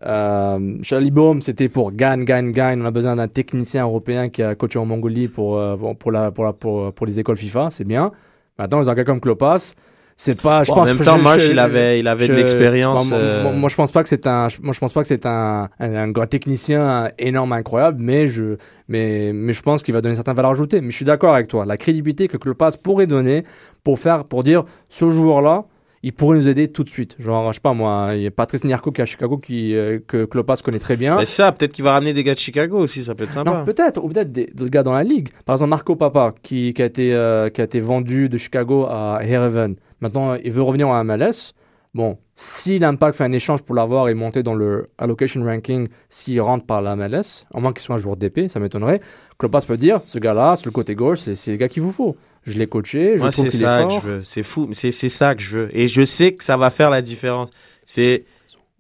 Euh, 0.07 0.77
Charlie 0.83 1.11
Baum, 1.11 1.41
c'était 1.43 1.69
pour 1.69 1.93
gagne, 1.93 2.25
gagne, 2.25 2.51
gagne. 2.53 2.81
On 2.83 2.85
a 2.85 2.91
besoin 2.91 3.17
d'un 3.17 3.29
technicien 3.29 3.85
européen 3.85 4.29
qui 4.29 4.43
a 4.43 4.55
coaché 4.55 4.79
en 4.79 4.87
Mongolie 4.87 5.29
pour, 5.29 5.59
euh, 5.59 5.77
pour, 5.99 6.13
la, 6.13 6.31
pour, 6.31 6.45
la, 6.45 6.53
pour, 6.53 6.93
pour 6.93 7.07
les 7.07 7.19
écoles 7.19 7.37
FIFA, 7.37 7.69
c'est 7.71 7.85
bien. 7.85 8.13
Maintenant, 8.59 8.81
ils 8.83 8.89
ont 8.89 8.93
un 8.93 8.95
gars 8.95 9.05
comme 9.05 9.21
Klopas. 9.21 9.75
C'est 10.21 10.43
pas, 10.43 10.65
je 10.65 10.69
Bon, 10.71 10.75
pense 10.79 10.89
en 10.91 10.95
même 10.97 11.05
temps, 11.05 11.17
je- 11.17 11.23
Marsh, 11.23 11.43
je- 11.47 11.53
il 11.53 11.59
avait, 11.61 12.01
il 12.01 12.09
avait 12.09 12.27
je- 12.27 12.33
de 12.33 12.37
l'expérience. 12.37 13.09
Euh, 13.13 13.45
moi, 13.45 13.53
moi, 13.53 13.69
je 13.69 13.77
pense 13.77 13.93
pas 13.93 14.03
que 14.03 14.09
c'est 14.09 14.27
un, 14.27 14.49
moi, 14.61 14.73
je 14.75 14.81
pense 14.81 14.93
pas 14.93 15.01
que 15.03 15.07
c'est 15.07 15.25
un, 15.27 15.69
un, 15.79 15.95
un 15.95 16.11
gars 16.11 16.27
technicien 16.27 17.09
énorme, 17.21 17.53
incroyable, 17.53 17.99
mais 18.01 18.27
je, 18.27 18.57
mais, 18.89 19.31
mais 19.33 19.53
je 19.53 19.63
pense 19.63 19.85
qu'il 19.85 19.95
va 19.95 20.01
donner 20.01 20.17
certaines 20.17 20.35
valeurs 20.35 20.51
ajoutées. 20.51 20.81
Mais 20.81 20.91
je 20.91 20.97
suis 20.97 21.05
d'accord 21.05 21.35
avec 21.35 21.47
toi. 21.47 21.65
La 21.65 21.77
crédibilité 21.77 22.27
que 22.27 22.37
Klopas 22.37 22.73
pourrait 22.83 23.07
donner 23.07 23.45
pour 23.85 24.01
faire, 24.01 24.25
pour 24.25 24.43
dire, 24.43 24.65
ce 24.89 25.09
joueur-là, 25.09 25.67
il 26.03 26.13
pourrait 26.13 26.39
nous 26.39 26.49
aider 26.49 26.67
tout 26.67 26.83
de 26.83 26.89
suite. 26.89 27.15
Genre, 27.21 27.53
je 27.53 27.59
sais 27.59 27.61
pas 27.61 27.73
moi, 27.73 28.11
il 28.15 28.23
y 28.23 28.27
a 28.27 28.33
Patrice 28.33 28.65
Nyarko 28.65 28.91
qui 28.91 29.01
est 29.01 29.03
à 29.03 29.07
Chicago 29.07 29.37
qui, 29.39 29.77
euh, 29.77 30.01
que 30.05 30.25
Klopas 30.25 30.57
connaît 30.65 30.79
très 30.81 30.97
bien. 30.97 31.15
Mais 31.17 31.27
ça, 31.27 31.53
peut-être 31.53 31.71
qu'il 31.73 31.85
va 31.85 31.93
ramener 31.93 32.13
des 32.13 32.25
gars 32.25 32.35
de 32.35 32.39
Chicago 32.41 32.77
aussi, 32.79 33.05
ça 33.05 33.15
peut 33.15 33.23
être 33.23 33.31
sympa. 33.31 33.63
peut-être, 33.65 34.03
ou 34.05 34.09
peut-être 34.09 34.33
d'autres 34.33 34.71
gars 34.71 34.83
dans 34.83 34.95
la 34.95 35.05
ligue. 35.05 35.29
Par 35.45 35.55
exemple, 35.55 35.71
Marco 35.71 35.95
Papa, 35.95 36.35
qui, 36.43 36.73
qui, 36.75 36.83
a 36.83 36.87
été, 36.87 37.15
euh, 37.15 37.51
qui 37.51 37.61
a 37.61 37.65
été 37.65 37.79
vendu 37.79 38.29
de 38.29 38.37
Chicago 38.37 38.85
à 38.89 39.21
Hereven. 39.23 39.77
Maintenant, 40.01 40.35
il 40.35 40.53
veut 40.53 40.63
revenir 40.63 40.89
en 40.89 41.05
MLS. 41.05 41.53
Bon, 41.95 42.19
si 42.35 42.79
l'Impact 42.79 43.17
fait 43.17 43.25
un 43.25 43.33
échange 43.33 43.63
pour 43.63 43.75
l'avoir 43.75 44.09
et 44.09 44.15
monter 44.15 44.43
dans 44.43 44.55
le 44.55 44.91
allocation 44.99 45.43
ranking 45.43 45.89
s'il 46.09 46.41
rentre 46.41 46.67
par 46.67 46.83
la 46.83 46.95
MLS, 46.97 47.47
à 47.53 47.61
moins 47.61 47.73
qu'il 47.73 47.81
soit 47.83 47.95
un 47.95 47.99
joueur 47.99 48.17
d'épée, 48.17 48.47
ça 48.49 48.61
m'étonnerait, 48.61 49.01
Klopas 49.39 49.63
peut 49.67 49.77
dire, 49.79 50.03
ce 50.05 50.19
gars-là, 50.19 50.55
sur 50.57 50.69
le 50.69 50.73
côté 50.73 50.95
gauche, 50.95 51.21
c'est 51.21 51.35
c'est 51.35 51.51
le 51.51 51.57
gars 51.57 51.69
qu'il 51.69 51.83
vous 51.83 51.91
faut. 51.93 52.17
Je 52.45 52.59
l'ai 52.59 52.67
coaché, 52.67 53.15
je 53.17 53.23
Moi, 53.23 53.31
trouve 53.31 53.47
c'est 53.47 53.51
qu'il 53.51 53.63
est 53.63 53.65
ça 53.65 53.85
que 53.85 53.91
je 53.91 53.99
fort. 54.01 54.05
veux. 54.05 54.25
C'est 54.25 54.43
fou, 54.43 54.67
mais 54.69 54.75
c'est 54.75 54.93
c'est 54.93 55.09
ça 55.09 55.35
que 55.35 55.43
je 55.43 55.59
veux. 55.59 55.77
Et 55.77 55.89
je 55.89 56.05
sais 56.05 56.35
que 56.35 56.45
ça 56.45 56.57
va 56.57 56.71
faire 56.71 56.91
la 56.91 57.03
différence. 57.03 57.49
C'est 57.85 58.25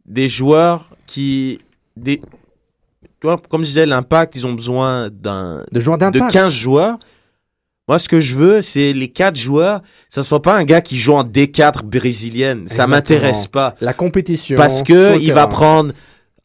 des 0.06 0.28
joueurs 0.28 0.90
qui. 1.06 1.60
Des... 1.96 2.18
Tu 2.20 2.26
vois, 3.26 3.40
comme 3.48 3.62
je 3.62 3.68
disais, 3.68 3.86
l'impact, 3.86 4.36
ils 4.36 4.46
ont 4.46 4.52
besoin 4.52 5.10
d'un 5.10 5.64
De 5.72 5.80
joueurs 5.80 5.98
de 5.98 6.04
d'impact. 6.04 6.30
15 6.30 6.52
joueurs. 6.52 6.98
Moi, 7.88 7.98
ce 7.98 8.08
que 8.08 8.20
je 8.20 8.34
veux, 8.34 8.60
c'est 8.60 8.92
les 8.92 9.08
4 9.08 9.34
joueurs. 9.34 9.80
Ça 10.10 10.22
soit 10.22 10.42
pas 10.42 10.54
un 10.54 10.64
gars 10.64 10.82
qui 10.82 10.98
joue 10.98 11.14
en 11.14 11.24
D4 11.24 11.84
brésilienne. 11.84 12.66
Ça 12.66 12.86
m'intéresse 12.86 13.46
pas. 13.46 13.74
La 13.80 13.94
compétition. 13.94 14.56
Parce 14.56 14.82
que 14.82 15.18
il 15.18 15.32
va 15.32 15.46
prendre 15.46 15.92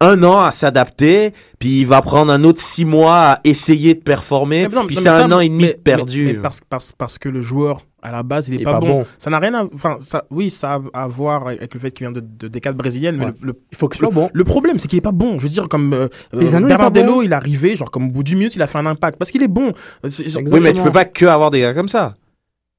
un 0.03 0.21
an 0.23 0.39
à 0.41 0.51
s'adapter, 0.51 1.33
puis 1.59 1.81
il 1.81 1.85
va 1.87 2.01
prendre 2.01 2.31
un 2.31 2.43
autre 2.43 2.59
six 2.61 2.85
mois 2.85 3.15
à 3.15 3.39
essayer 3.43 3.93
de 3.93 4.01
performer, 4.01 4.67
non, 4.67 4.85
puis 4.85 4.95
c'est 4.95 5.09
un 5.09 5.29
ça, 5.29 5.35
an 5.35 5.39
et 5.39 5.49
demi 5.49 5.63
mais- 5.65 5.73
de 5.73 5.77
perdu. 5.77 6.25
mais- 6.25 6.33
mais 6.33 6.39
parce, 6.39 6.59
parce, 6.69 6.91
parce 6.91 7.17
que 7.17 7.29
le 7.29 7.41
joueur, 7.41 7.81
à 8.01 8.11
la 8.11 8.21
base, 8.21 8.49
il 8.49 8.55
est 8.55 8.57
Il 8.57 8.61
est 8.61 8.65
pas, 8.65 8.73
pas 8.73 8.79
bon. 8.81 8.87
bon. 8.99 9.05
Ça 9.17 9.29
n'a 9.29 9.39
rien 9.39 9.53
à. 9.53 9.63
Enfin, 9.73 9.95
ça, 10.01 10.25
oui, 10.29 10.49
ça 10.49 10.73
a 10.93 11.03
à 11.03 11.07
voir 11.07 11.47
avec 11.47 11.73
le 11.73 11.79
fait 11.79 11.89
qu'il 11.91 12.05
vient 12.05 12.11
de, 12.11 12.19
de, 12.19 12.49
des 12.49 12.59
quatre 12.59 12.75
brésiliennes, 12.75 13.15
mais 13.15 13.27
le, 13.27 13.33
le- 13.41 13.59
Il 13.71 13.77
faut 13.77 13.87
qu'il 13.87 13.99
soit 13.99 14.09
bon. 14.09 14.29
le 14.33 14.43
problème, 14.43 14.77
c'est 14.77 14.89
qu'il 14.89 14.97
est 14.97 15.01
pas 15.01 15.13
bon. 15.13 15.39
Je 15.39 15.43
veux 15.43 15.49
dire, 15.49 15.69
comme 15.69 15.93
euh, 15.93 16.09
Pisano, 16.37 16.65
il 16.65 16.69
Bernardello, 16.69 17.13
bon. 17.15 17.21
il 17.21 17.31
est 17.31 17.35
arrivé, 17.35 17.77
genre, 17.77 17.89
comme 17.89 18.07
au 18.09 18.11
bout 18.11 18.23
du 18.23 18.35
minute, 18.35 18.55
il 18.57 18.61
a 18.61 18.67
fait 18.67 18.77
un 18.77 18.85
impact. 18.87 19.17
Parce 19.17 19.31
qu'il 19.31 19.41
est 19.41 19.47
bon. 19.47 19.71
Oui, 20.03 20.59
mais 20.59 20.73
tu 20.73 20.81
peux 20.81 20.91
pas 20.91 21.05
que 21.05 21.25
avoir 21.25 21.49
des 21.49 21.61
gars 21.61 21.73
comme 21.73 21.87
ça. 21.87 22.13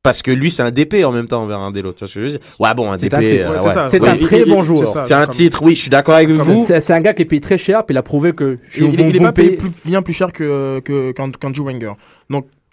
Parce 0.04 0.22
que 0.22 0.30
lui, 0.30 0.50
c'est 0.50 0.62
un 0.62 0.70
DP 0.70 1.02
en 1.04 1.10
même 1.12 1.26
temps 1.26 1.44
vers 1.46 1.58
un 1.60 1.72
Delo. 1.72 1.92
Tu 1.94 2.00
vois 2.00 2.08
ce 2.08 2.14
que 2.14 2.20
je 2.20 2.24
veux 2.26 2.30
dire? 2.32 2.40
Ouais, 2.60 2.72
bon, 2.74 2.92
un 2.92 2.96
C'est 2.98 3.08
DP. 3.08 3.14
euh, 3.42 3.48
Ouais, 3.56 3.64
ouais. 3.64 3.70
ça. 3.70 3.88
C'est 3.88 4.06
un 4.06 4.14
il- 4.14 4.26
très 4.26 4.42
il- 4.42 4.48
bon 4.48 4.62
joueur. 4.62 5.02
C'est 5.02 5.14
un 5.14 5.26
titre, 5.26 5.62
oui, 5.62 5.74
je 5.74 5.80
suis 5.80 5.90
d'accord 5.90 6.14
avec 6.14 6.28
vous. 6.30 6.66
C'est 6.68 6.90
un 6.92 7.00
gars 7.00 7.14
qui 7.14 7.22
est 7.22 7.24
payé 7.24 7.40
très 7.40 7.56
cher, 7.58 7.84
puis 7.86 7.94
il 7.94 7.98
a 7.98 8.02
prouvé 8.02 8.32
que. 8.34 8.58
Il, 8.76 8.82
il- 8.84 8.88
vous- 8.90 8.94
il 9.08 9.16
est 9.16 9.18
vous 9.18 9.24
pas 9.24 9.32
payé 9.32 9.50
plus- 9.52 9.70
bien 9.84 10.02
plus 10.02 10.12
cher 10.12 10.30
que 10.30 10.80
que- 10.84 11.10
qu'Andrew 11.12 11.38
qu'Andrew 11.40 11.64
Wenger. 11.64 11.92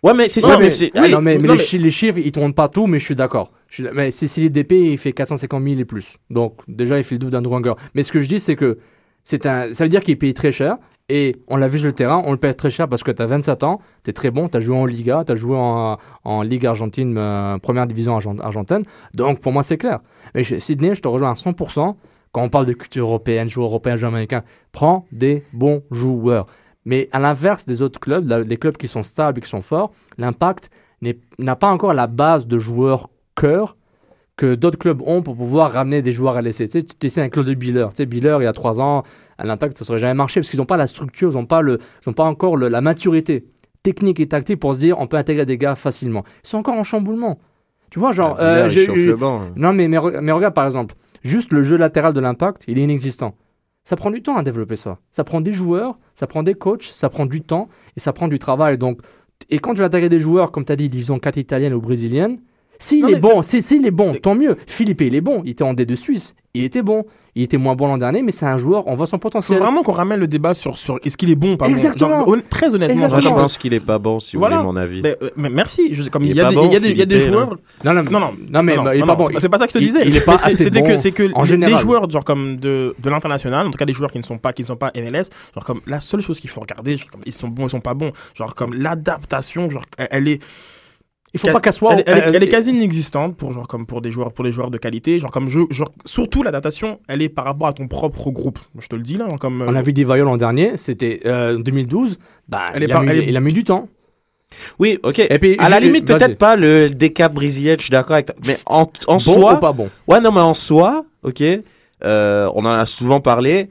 Ouais, 0.04 0.14
mais 0.16 0.28
c'est 0.30 0.42
ça. 0.42 0.58
mais- 0.58 0.70
mais 0.70 0.74
Oui, 0.82 0.92
oui, 1.04 1.12
non, 1.12 1.22
mais, 1.22 1.38
mais 1.38 1.48
non, 1.48 1.54
les, 1.54 1.60
mais- 1.60 1.64
chi- 1.66 1.78
les 1.78 1.92
chiffres, 1.92 2.18
ils 2.18 2.32
tournent 2.32 2.56
pas 2.56 2.68
tout, 2.70 2.88
mais 2.88 2.98
je 3.00 3.06
suis 3.06 3.16
d'accord. 3.16 3.52
Je 3.70 3.84
Mais 3.94 4.10
si 4.12 4.28
c'est 4.28 4.42
l'IDP, 4.42 4.72
il 4.74 4.98
fait 4.98 5.14
450 5.14 5.64
000 5.64 5.80
et 5.80 5.86
plus. 5.86 6.18
Donc, 6.32 6.56
déjà, 6.68 6.98
il 6.98 7.04
fait 7.04 7.16
le 7.16 7.20
double 7.20 7.32
d'Andrew 7.32 7.52
Wenger. 7.54 7.74
Mais 7.94 8.02
ce 8.04 8.12
que 8.12 8.20
je 8.20 8.28
dis, 8.28 8.40
c'est 8.40 8.56
que 8.56 8.80
c'est 9.24 9.46
un... 9.46 9.72
ça 9.72 9.84
veut 9.86 9.90
dire 9.90 10.02
qu'il 10.02 10.14
est 10.14 10.18
payé 10.18 10.34
très 10.34 10.52
cher. 10.52 10.78
Et 11.14 11.36
on 11.50 11.58
l'a 11.58 11.68
vu 11.68 11.78
sur 11.78 11.88
le 11.88 11.94
terrain, 11.94 12.22
on 12.26 12.32
le 12.32 12.38
paye 12.38 12.56
très 12.56 12.70
cher 12.70 12.88
parce 12.88 13.04
que 13.04 13.12
tu 13.12 13.22
as 13.22 13.26
27 13.26 13.64
ans, 13.66 13.82
tu 14.06 14.12
es 14.12 14.14
très 14.14 14.32
bon, 14.32 14.48
tu 14.48 14.56
as 14.56 14.62
joué 14.62 14.78
en 14.78 14.86
Liga, 14.86 15.24
tu 15.26 15.34
as 15.34 15.36
joué 15.36 15.58
en, 15.58 15.98
en 16.24 16.42
Ligue 16.42 16.66
argentine, 16.66 17.16
euh, 17.18 17.58
première 17.58 17.86
division 17.86 18.14
argent- 18.16 18.40
argentine. 18.40 18.84
Donc, 19.14 19.42
pour 19.42 19.52
moi, 19.52 19.62
c'est 19.62 19.78
clair. 19.78 20.00
Mais 20.34 20.44
je- 20.46 20.58
Sydney, 20.58 20.96
je 20.96 21.02
te 21.02 21.10
rejoins 21.10 21.32
à 21.32 21.36
100%. 21.36 21.98
Quand 22.32 22.44
on 22.44 22.50
parle 22.50 22.66
de 22.66 22.72
culture 22.74 23.04
européenne, 23.08 23.50
joueurs 23.50 23.68
européens, 23.68 23.98
joueurs 23.98 24.14
américains, 24.14 24.44
prends 24.72 25.06
des 25.12 25.44
bons 25.52 25.84
joueurs. 25.92 26.46
Mais 26.86 27.10
à 27.12 27.20
l'inverse 27.20 27.66
des 27.66 27.82
autres 27.82 28.00
clubs, 28.00 28.26
la- 28.26 28.40
les 28.40 28.56
clubs 28.58 28.78
qui 28.78 28.88
sont 28.88 29.04
stables 29.04 29.42
qui 29.42 29.50
sont 29.50 29.60
forts, 29.62 29.92
l'impact 30.18 30.70
n'a 31.40 31.56
pas 31.58 31.68
encore 31.68 31.94
la 31.94 32.08
base 32.08 32.48
de 32.48 32.58
joueurs 32.58 33.10
cœur 33.36 33.76
que 34.42 34.56
d'autres 34.56 34.80
clubs 34.80 35.02
ont 35.06 35.22
pour 35.22 35.36
pouvoir 35.36 35.72
ramener 35.72 36.02
des 36.02 36.12
joueurs 36.12 36.36
à 36.36 36.42
l'essai. 36.42 36.66
Tu 36.66 36.80
sais, 36.80 36.84
tu 36.84 37.06
essaies 37.06 37.22
un 37.22 37.30
club 37.30 37.46
de 37.46 37.54
Biller. 37.54 37.86
Tu 37.92 37.98
sais, 37.98 38.06
Biller, 38.08 38.38
il 38.40 38.44
y 38.44 38.48
a 38.48 38.54
trois 38.54 38.82
ans, 38.82 39.04
à 39.38 39.46
l'impact, 39.46 39.78
ça 39.78 39.84
ne 39.84 39.86
serait 39.86 40.00
jamais 40.00 40.16
marché 40.16 40.40
parce 40.40 40.50
qu'ils 40.50 40.60
n'ont 40.60 40.66
pas 40.66 40.78
la 40.78 40.88
structure, 40.88 41.30
ils 41.32 41.36
n'ont 41.36 41.46
pas, 41.46 41.62
le, 41.62 41.78
ils 42.04 42.10
ont 42.10 42.14
pas 42.14 42.24
encore 42.24 42.58
le- 42.58 42.68
la 42.68 42.82
maturité 42.82 43.46
technique 43.84 44.20
et 44.20 44.28
tactique 44.28 44.60
pour 44.60 44.74
se 44.74 44.80
dire 44.80 44.98
on 45.00 45.06
peut 45.06 45.18
intégrer 45.18 45.46
des 45.46 45.60
gars 45.60 45.76
facilement. 45.76 46.24
Ils 46.44 46.48
sont 46.50 46.58
encore 46.58 46.74
en 46.74 46.84
chamboulement. 46.84 47.38
Tu 47.92 48.00
vois, 48.00 48.14
genre, 48.14 48.36
Biller, 48.36 48.48
euh, 48.50 48.70
j'ai 48.70 48.86
eu- 48.92 49.14
banc. 49.16 49.42
non, 49.56 49.74
mais, 49.74 49.88
mais, 49.88 49.98
re- 49.98 50.20
mais 50.22 50.32
regarde 50.32 50.56
par 50.56 50.66
exemple, 50.66 50.96
juste 51.24 51.54
le 51.54 51.62
jeu 51.62 51.78
latéral 51.78 52.14
de 52.14 52.20
l'impact, 52.20 52.64
il 52.68 52.80
est 52.80 52.84
inexistant. 52.84 53.36
Ça 53.84 53.96
prend 53.96 54.10
du 54.10 54.24
temps 54.24 54.38
à 54.38 54.44
développer 54.44 54.76
ça. 54.76 54.98
Ça 55.12 55.24
prend 55.24 55.42
des 55.42 55.54
joueurs, 55.54 56.00
ça 56.16 56.26
prend 56.26 56.42
des 56.42 56.56
coachs, 56.56 56.90
ça 56.94 57.10
prend 57.10 57.28
du 57.28 57.42
temps 57.42 57.70
et 57.96 58.00
ça 58.00 58.12
prend 58.14 58.28
du 58.28 58.40
travail. 58.40 58.78
Donc, 58.80 59.02
et 59.52 59.60
quand 59.60 59.74
tu 59.74 59.80
vas 59.82 59.86
attaquer 59.86 60.10
des 60.10 60.20
joueurs, 60.20 60.52
comme 60.52 60.66
tu 60.66 60.72
as 60.72 60.76
dit, 60.76 60.90
disons 60.90 61.20
4 61.20 61.38
italiennes 61.38 61.74
ou 61.76 61.82
brésiliennes, 61.82 62.40
s'il 62.82 63.10
est 63.10 63.20
bon, 63.20 63.42
si- 63.42 63.62
s'il 63.62 63.86
est 63.86 63.92
bon, 63.92 64.12
tant 64.14 64.36
mieux. 64.36 64.58
Philippe, 64.68 65.02
il 65.02 65.16
est 65.16 65.22
bon. 65.22 65.42
Il 65.46 65.52
était 65.52 65.64
en 65.64 65.74
D2 65.74 65.96
Suisse. 65.96 66.36
Il 66.54 66.64
était 66.66 66.82
bon. 66.82 67.06
Il 67.34 67.44
était 67.44 67.56
moins 67.56 67.76
bon 67.78 67.88
l'an 67.88 67.98
dernier, 67.98 68.22
mais 68.24 68.34
c'est 68.34 68.46
un 68.46 68.58
joueur, 68.58 68.88
on 68.88 68.96
voit 68.96 69.06
son 69.08 69.16
faut 69.16 69.20
potentiel. 69.20 69.58
vraiment 69.60 69.84
qu'on 69.84 69.94
ramène 69.94 70.20
le 70.20 70.28
débat 70.28 70.54
sur, 70.54 70.78
sur 70.78 71.00
est-ce 71.02 71.16
qu'il 71.16 71.30
est 71.32 71.36
bon 71.36 71.54
ou 71.54 71.58
pas 71.58 71.70
Exactement. 71.70 72.26
bon. 72.26 72.34
Genre, 72.36 72.44
très 72.50 72.76
honnêtement, 72.76 73.08
Moi, 73.08 73.20
je 73.22 73.30
pense 73.30 73.58
qu'il 73.58 73.74
est 73.74 73.80
pas 73.80 74.00
bon, 74.00 74.20
si 74.20 74.36
vous 74.36 74.44
voulez 74.44 74.58
mon 74.58 74.76
avis. 74.76 75.02
Mais, 75.02 75.16
euh, 75.24 75.30
mais 75.38 75.50
merci. 75.50 75.96
Je, 75.96 76.10
comme 76.10 76.24
Il 76.24 76.32
il, 76.32 76.36
y 76.36 76.42
a 76.42 76.44
pas 76.44 76.50
des, 76.50 76.56
bon, 76.58 76.66
il 76.68 76.74
y 76.74 76.76
a 76.76 76.80
des, 76.82 76.90
il 76.90 76.98
y 76.98 77.02
a 77.02 77.06
des 77.06 77.20
Philippe, 77.22 77.34
joueurs. 77.34 77.56
Non, 77.86 77.94
non, 77.94 78.04
Non, 78.04 78.20
non. 78.20 78.32
Non, 78.50 78.64
mais 78.64 78.76
non, 78.76 78.84
bah, 78.84 78.96
il 78.96 78.98
est 78.98 79.06
pas 79.06 79.16
non, 79.16 79.16
bon. 79.16 79.28
c'est 79.40 79.48
pas- 79.48 79.60
ça 79.60 79.66
que 79.68 79.72
je 79.72 79.78
te 79.78 79.82
Il- 79.82 79.88
disais. 79.88 80.02
il 80.06 80.18
est 80.18 80.26
pas 80.26 80.34
assez 80.34 80.70
bon 80.70 80.84
que 80.84 80.98
c'est 80.98 81.12
que 81.14 81.32
en 81.34 81.44
les- 81.44 81.48
général. 81.48 81.76
les 81.76 81.80
joueurs 81.82 82.10
genre 82.10 82.26
comme 82.26 82.52
de, 82.52 82.96
de 83.00 83.10
l'international, 83.10 83.66
en 83.66 83.72
tout 83.72 83.78
cas 83.78 83.86
des 83.86 83.94
joueurs 83.94 84.12
qui 84.12 84.18
ne 84.18 84.24
sont 84.24 84.38
pas 84.38 84.52
qui 84.52 84.64
ne 84.64 84.68
sont 84.68 84.76
pas 84.76 84.92
MLS, 84.94 85.30
genre 85.56 85.64
comme 85.64 85.80
la 85.88 86.02
seule 86.02 86.20
chose 86.20 86.38
qu'il 86.42 86.50
faut 86.50 86.60
regarder, 86.60 86.98
genre 86.98 87.12
comme 87.12 87.22
ils 87.26 87.32
sont 87.32 87.48
bons, 87.48 87.68
ils 87.68 87.70
sont 87.70 87.80
pas 87.80 87.94
bons, 87.94 88.12
genre 88.36 88.54
comme 88.56 88.74
l'adaptation, 88.74 89.70
genre 89.70 89.86
elle, 89.98 90.08
elle 90.12 90.28
est 90.28 90.42
Il 91.34 91.40
faut 91.40 91.48
pas 91.52 91.62
qu'elle 91.62 91.72
soit. 91.74 91.94
elle, 91.94 92.00
est- 92.00 92.04
elle 92.08 92.18
est- 92.18 92.22
euh, 92.24 92.32
elle 92.34 92.44
est 92.44 92.50
quasi 92.50 92.72
inexistante 92.72 93.38
pour 93.38 93.52
genre 93.54 93.68
comme 93.68 93.86
pour 93.86 94.02
des 94.02 94.12
joueurs 94.12 94.34
pour 94.34 94.44
les 94.44 94.52
joueurs 94.52 94.70
de 94.70 94.78
qualité, 94.78 95.18
genre 95.18 95.32
comme 95.32 95.48
genre 95.48 95.68
surtout 96.06 96.44
l'adaptation, 96.44 97.00
elle 97.08 97.22
est 97.22 97.30
par 97.30 97.46
rapport 97.46 97.68
à 97.68 97.74
ton 97.74 97.88
propre 97.88 98.32
groupe. 98.32 98.60
Je 98.80 98.88
te 98.88 98.96
le 98.96 99.02
dis 99.02 99.18
là, 99.18 99.28
genre 99.30 99.40
comme 99.40 99.62
On 99.62 99.74
euh, 99.74 99.78
a 99.78 99.82
vu 99.82 99.94
des 99.94 100.04
l'an 100.04 100.36
dernier, 100.38 100.76
c'était 100.76 101.22
euh, 101.26 101.58
2012. 101.58 102.20
Bah, 102.50 102.72
Elle 102.74 102.84
est 102.84 102.86
il, 102.88 102.92
a 102.92 103.00
mis, 103.00 103.08
elle 103.10 103.18
est- 103.22 103.26
il 103.30 103.38
a 103.38 103.40
mis 103.40 103.54
du 103.54 103.64
temps. 103.64 103.88
Oui, 104.80 105.00
ok. 105.04 105.20
Et 105.20 105.40
puis, 105.40 105.56
à 105.60 105.70
la 105.70 105.80
limite, 105.80 106.06
peut-être 106.06 106.38
pas 106.38 106.58
le 106.58 106.90
DK 106.90 107.30
brésilien, 107.32 107.76
je 107.78 107.84
suis 107.84 107.92
d'accord 107.92 108.16
avec 108.16 108.26
toi. 108.26 108.36
Mais 108.46 108.58
en, 108.66 108.82
en 108.82 109.14
Bon 109.14 109.20
soi. 109.20 109.56
ou 109.56 109.60
pas 109.62 109.72
bon? 109.72 109.90
Ouais, 110.08 110.20
non, 110.20 110.34
mais 110.34 110.42
en 110.42 110.54
soi, 110.54 111.06
ok, 111.24 111.42
euh, 112.04 112.50
on 112.54 112.66
en 112.66 112.70
a 112.74 112.86
souvent 112.86 113.22
parlé 113.22 113.70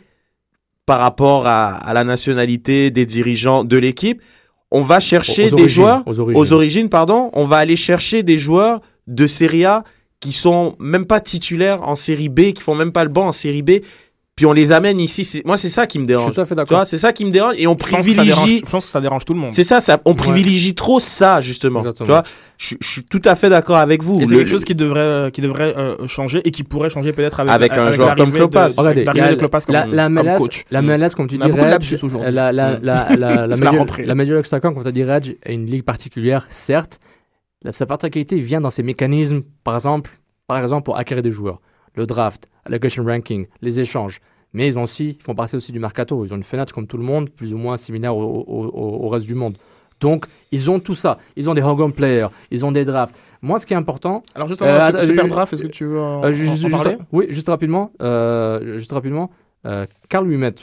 par 0.86 1.00
rapport 1.00 1.46
à, 1.46 1.74
à 1.76 1.92
la 1.92 2.04
nationalité 2.04 2.90
des 2.90 3.04
dirigeants 3.04 3.62
de 3.64 3.76
l'équipe. 3.76 4.22
On 4.70 4.82
va 4.82 5.00
chercher 5.00 5.46
Aux 5.46 5.56
des 5.56 5.62
origines, 5.62 5.68
joueurs 5.68 6.02
aux 6.06 6.20
origines. 6.20 6.42
aux 6.42 6.52
origines, 6.52 6.88
pardon. 6.88 7.30
On 7.32 7.44
va 7.44 7.56
aller 7.58 7.76
chercher 7.76 8.22
des 8.22 8.38
joueurs 8.38 8.80
de 9.06 9.26
Serie 9.26 9.64
A 9.64 9.84
qui 10.20 10.32
sont 10.32 10.76
même 10.78 11.06
pas 11.06 11.20
titulaires 11.20 11.82
en 11.82 11.94
Série 11.94 12.28
B, 12.28 12.52
qui 12.52 12.62
font 12.62 12.74
même 12.74 12.92
pas 12.92 13.04
le 13.04 13.10
banc 13.10 13.28
en 13.28 13.32
Série 13.32 13.62
B. 13.62 13.70
Puis 14.40 14.46
on 14.46 14.54
les 14.54 14.72
amène 14.72 14.98
ici. 15.00 15.22
C'est- 15.26 15.44
Moi, 15.44 15.58
c'est 15.58 15.68
ça 15.68 15.86
qui 15.86 15.98
me 15.98 16.04
Je 16.04 16.08
dérange. 16.08 16.24
suis 16.28 16.34
tout 16.34 16.40
à 16.40 16.46
fait 16.46 16.54
d'accord. 16.54 16.86
c'est 16.86 16.96
ça 16.96 17.12
qui 17.12 17.26
me 17.26 17.30
dérange. 17.30 17.56
Et 17.58 17.66
on 17.66 17.72
je 17.72 17.76
pense, 17.76 17.86
que 17.86 17.90
ça 17.90 18.00
dérange, 18.00 18.14
privilégie. 18.38 18.62
je 18.64 18.70
pense 18.70 18.84
que 18.86 18.90
ça 18.90 19.00
dérange 19.02 19.24
tout 19.26 19.34
le 19.34 19.38
monde. 19.40 19.52
C'est 19.52 19.64
ça, 19.64 19.80
ça, 19.80 20.00
on 20.06 20.12
Ouais. 20.12 20.16
privilégie 20.16 20.74
trop 20.74 20.98
ça, 20.98 21.42
justement. 21.42 21.80
Exactement. 21.80 22.06
Tu 22.06 22.10
vois, 22.10 22.22
je, 22.56 22.74
je 22.80 22.88
suis 22.88 23.04
tout 23.04 23.20
à 23.26 23.34
fait 23.34 23.50
d'accord 23.50 23.76
avec 23.76 24.02
vous. 24.02 24.18
C'est 24.20 24.34
quelque 24.34 24.48
chose 24.48 24.64
qui 24.64 24.74
devrait, 24.74 25.30
qui 25.30 25.42
devrait 25.42 25.74
euh, 25.76 26.06
changer 26.06 26.40
et 26.46 26.50
qui 26.52 26.62
pourrait 26.64 26.88
changer 26.88 27.12
peut-être 27.12 27.40
avec, 27.40 27.52
Avec 27.52 27.72
un 27.72 27.92
joueur 27.92 28.08
l'arrivée 28.08 28.24
comme 28.24 28.32
Klopas. 28.32 28.68
de- 28.70 28.74
Regardez, 28.80 29.04
l'arrivée 29.04 29.26
il 29.26 29.28
y 29.28 29.32
a 29.32 29.34
de 29.34 29.38
Klopas 29.38 29.60
comme, 29.60 29.74
la, 29.74 29.84
la 29.84 30.04
comme 30.04 30.14
MLS, 30.14 30.38
coach. 30.38 30.64
la 30.70 30.80
MLS, 30.80 31.10
comme 31.14 31.26
tu 31.28 31.36
dis, 31.36 31.44
aujourd'hui. 32.02 32.22
la, 32.22 32.30
la, 32.30 32.50
la, 32.50 32.78
la, 32.82 33.16
la, 33.16 33.46
la 33.46 33.56
Major- 33.56 33.76
rentrée. 33.76 34.06
la 34.06 34.14
Major 34.14 34.36
League 34.36 34.46
Soccer, 34.46 34.72
comme 34.72 34.82
tu 34.82 34.88
as 34.88 34.92
dit, 34.92 35.04
Reg, 35.04 35.36
est 35.44 35.52
une 35.52 35.66
ligue 35.66 35.84
particulière, 35.84 36.46
certes. 36.48 36.98
La, 37.62 37.72
sa 37.72 37.84
particularité 37.84 38.36
vient 38.38 38.62
dans 38.62 38.70
ses 38.70 38.82
mécanismes, 38.82 39.42
par 39.64 39.74
exemple, 39.74 40.10
par 40.46 40.58
exemple 40.58 40.84
pour 40.84 40.96
acquérir 40.96 41.22
des 41.22 41.30
joueurs. 41.30 41.60
Le 41.96 42.06
draft, 42.06 42.48
allocation 42.64 43.04
ranking, 43.04 43.46
les 43.62 43.80
échanges. 43.80 44.20
Mais 44.52 44.66
ils, 44.68 44.78
ont 44.78 44.82
aussi, 44.84 45.16
ils 45.18 45.22
font 45.22 45.34
partie 45.34 45.56
aussi 45.56 45.70
du 45.72 45.78
mercato. 45.78 46.24
Ils 46.24 46.32
ont 46.32 46.36
une 46.36 46.42
fenêtre 46.42 46.72
comme 46.74 46.86
tout 46.86 46.96
le 46.96 47.04
monde, 47.04 47.30
plus 47.30 47.54
ou 47.54 47.58
moins 47.58 47.76
similaire 47.76 48.16
au, 48.16 48.22
au- 48.22 48.64
au- 48.66 49.04
au 49.06 49.08
reste 49.08 49.26
du 49.26 49.34
monde. 49.34 49.56
Donc, 50.00 50.26
ils 50.50 50.70
ont 50.70 50.80
tout 50.80 50.94
ça. 50.94 51.18
Ils 51.36 51.48
ont 51.50 51.54
des 51.54 51.62
home 51.62 51.92
players, 51.92 52.28
ils 52.50 52.64
ont 52.64 52.72
des 52.72 52.84
drafts. 52.84 53.14
Moi, 53.42 53.58
ce 53.58 53.66
qui 53.66 53.74
est 53.74 53.76
important, 53.76 54.22
Alors 54.34 54.48
juste 54.48 54.62
Euh, 54.62 54.78
avant, 54.80 54.98
att- 54.98 55.02
Super 55.02 55.24
euh, 55.26 55.28
Draft, 55.28 55.52
est-ce 55.52 55.62
que 55.62 55.68
tu 55.68 55.84
veux 55.84 56.00
en, 56.00 56.24
euh, 56.24 56.32
juste, 56.32 56.52
en 56.64 56.68
juste- 56.68 56.70
parler? 56.70 56.96
Oui, 57.12 57.26
juste 57.28 57.48
rapidement. 57.48 57.92
euh, 58.02 58.78
juste 58.78 58.92
rapidement. 58.92 59.30
Euh, 59.66 59.86
Carl 60.08 60.30
Humet, 60.30 60.54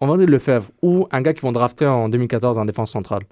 André 0.00 0.26
Lefebvre 0.26 0.70
ou 0.82 1.06
un 1.10 1.20
gars 1.22 1.32
qui 1.34 1.40
vont 1.40 1.52
drafter 1.52 1.86
en 1.86 2.08
2014 2.08 2.58
en 2.58 2.64
défense 2.64 2.90
centrale. 2.90 3.22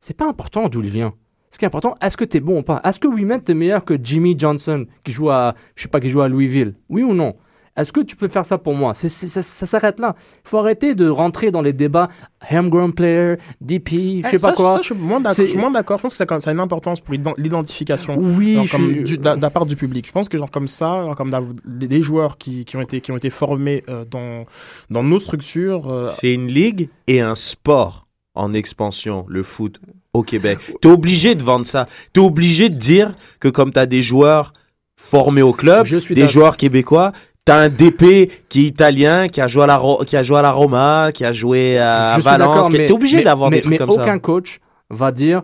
C'est 0.00 0.16
pas 0.16 0.26
important 0.28 0.68
d'où 0.68 0.80
il 0.82 0.90
vient. 0.90 1.12
Ce 1.56 1.58
qui 1.58 1.64
est 1.64 1.68
important, 1.68 1.94
est-ce 2.02 2.18
que 2.18 2.24
t'es 2.26 2.40
bon 2.40 2.58
ou 2.58 2.62
pas? 2.62 2.82
Est-ce 2.84 3.00
que 3.00 3.08
Humet 3.08 3.40
est 3.48 3.54
meilleur 3.54 3.82
que 3.82 3.94
Jimmy 3.98 4.34
Johnson 4.38 4.84
qui 5.02 5.10
joue 5.10 5.30
à, 5.30 5.54
je 5.74 5.84
sais 5.84 5.88
pas, 5.88 6.00
qui 6.00 6.10
joue 6.10 6.20
à 6.20 6.28
Louisville? 6.28 6.74
Oui 6.90 7.02
ou 7.02 7.14
non? 7.14 7.34
Est-ce 7.78 7.94
que 7.94 8.00
tu 8.00 8.14
peux 8.14 8.28
faire 8.28 8.44
ça 8.44 8.58
pour 8.58 8.74
moi? 8.74 8.92
C'est- 8.92 9.08
c'est- 9.08 9.26
ça 9.26 9.40
ça 9.40 9.64
s'arrête 9.64 9.98
là. 9.98 10.16
Il 10.44 10.48
faut 10.50 10.58
arrêter 10.58 10.94
de 10.94 11.08
rentrer 11.08 11.50
dans 11.50 11.62
les 11.62 11.72
débats 11.72 12.10
homegrown 12.52 12.92
player, 12.92 13.36
DP, 13.62 14.22
je 14.22 14.28
sais 14.28 14.36
Eh, 14.36 14.38
pas 14.38 14.48
ça, 14.48 14.52
quoi. 14.52 14.72
ça, 14.74 14.78
je 14.82 14.92
suis 14.92 14.94
moins 14.94 15.18
d'accord. 15.18 15.36
Je 15.38 15.48
suis 15.50 15.56
moins 15.58 15.70
d'accord. 15.70 15.96
Je 15.96 16.02
pense 16.02 16.14
que 16.14 16.18
ça, 16.26 16.40
ça 16.40 16.50
a 16.50 16.52
une 16.52 16.60
importance 16.60 17.00
pour 17.00 17.14
l'ident- 17.14 17.32
l'identification. 17.38 18.18
oui, 18.18 18.56
Genre 18.56 18.66
je 18.66 18.72
comme 18.72 18.92
suis- 18.92 19.04
du- 19.04 19.16
de 19.18 19.24
la 19.40 19.48
part 19.50 19.64
du 19.64 19.76
public. 19.76 20.06
Je 20.06 20.12
pense 20.12 20.28
que 20.28 20.36
genre 20.36 20.50
comme 20.50 20.68
ça, 20.68 21.04
genre 21.04 21.14
comme 21.16 21.30
des 21.64 21.88
des 21.88 22.02
joueurs 22.02 22.36
qui, 22.36 22.66
qui 22.66 22.76
ont 22.76 22.82
été 22.82 23.00
qui 23.00 23.12
ont 23.12 23.16
été 23.16 23.30
formés 23.30 23.82
euh, 23.88 24.04
dans 24.04 24.44
dans 24.90 25.02
nos 25.02 25.18
structures. 25.18 25.90
euh, 25.90 26.10
C'est 26.10 26.34
une 26.34 26.48
ligue 26.48 26.90
et 27.06 27.22
un 27.22 27.34
sport 27.34 28.06
en 28.34 28.52
expansion, 28.52 29.24
le 29.28 29.42
foot 29.42 29.80
au 30.16 30.22
Québec. 30.22 30.58
T'es 30.80 30.88
obligé 30.88 31.34
de 31.34 31.42
vendre 31.42 31.66
ça. 31.66 31.86
T'es 32.12 32.20
obligé 32.20 32.68
de 32.68 32.74
dire 32.76 33.14
que 33.40 33.48
comme 33.48 33.70
t'as 33.72 33.86
des 33.86 34.02
joueurs 34.02 34.52
formés 34.98 35.42
au 35.42 35.52
club, 35.52 35.84
Je 35.86 35.96
suis 35.98 36.14
des 36.14 36.28
joueurs 36.28 36.56
québécois. 36.56 37.12
T'as 37.44 37.58
un 37.60 37.68
DP 37.68 38.28
qui 38.48 38.60
est 38.64 38.68
italien, 38.68 39.28
qui 39.28 39.40
a 39.40 39.46
joué 39.46 39.62
à 39.62 39.66
la, 39.66 39.76
Ro- 39.76 40.02
qui 40.04 40.16
a 40.16 40.22
joué 40.24 40.38
à 40.38 40.42
la 40.42 40.50
Roma, 40.50 41.10
qui 41.14 41.24
a 41.24 41.30
joué 41.30 41.78
à 41.78 42.16
Je 42.18 42.24
Valence. 42.24 42.70
T'es 42.70 42.90
obligé 42.90 43.22
d'avoir 43.22 43.50
des 43.50 43.60
trucs 43.60 43.70
mais 43.72 43.78
comme 43.78 43.90
aucun 43.90 44.04
ça. 44.04 44.18
coach 44.18 44.58
va 44.90 45.12
dire 45.12 45.42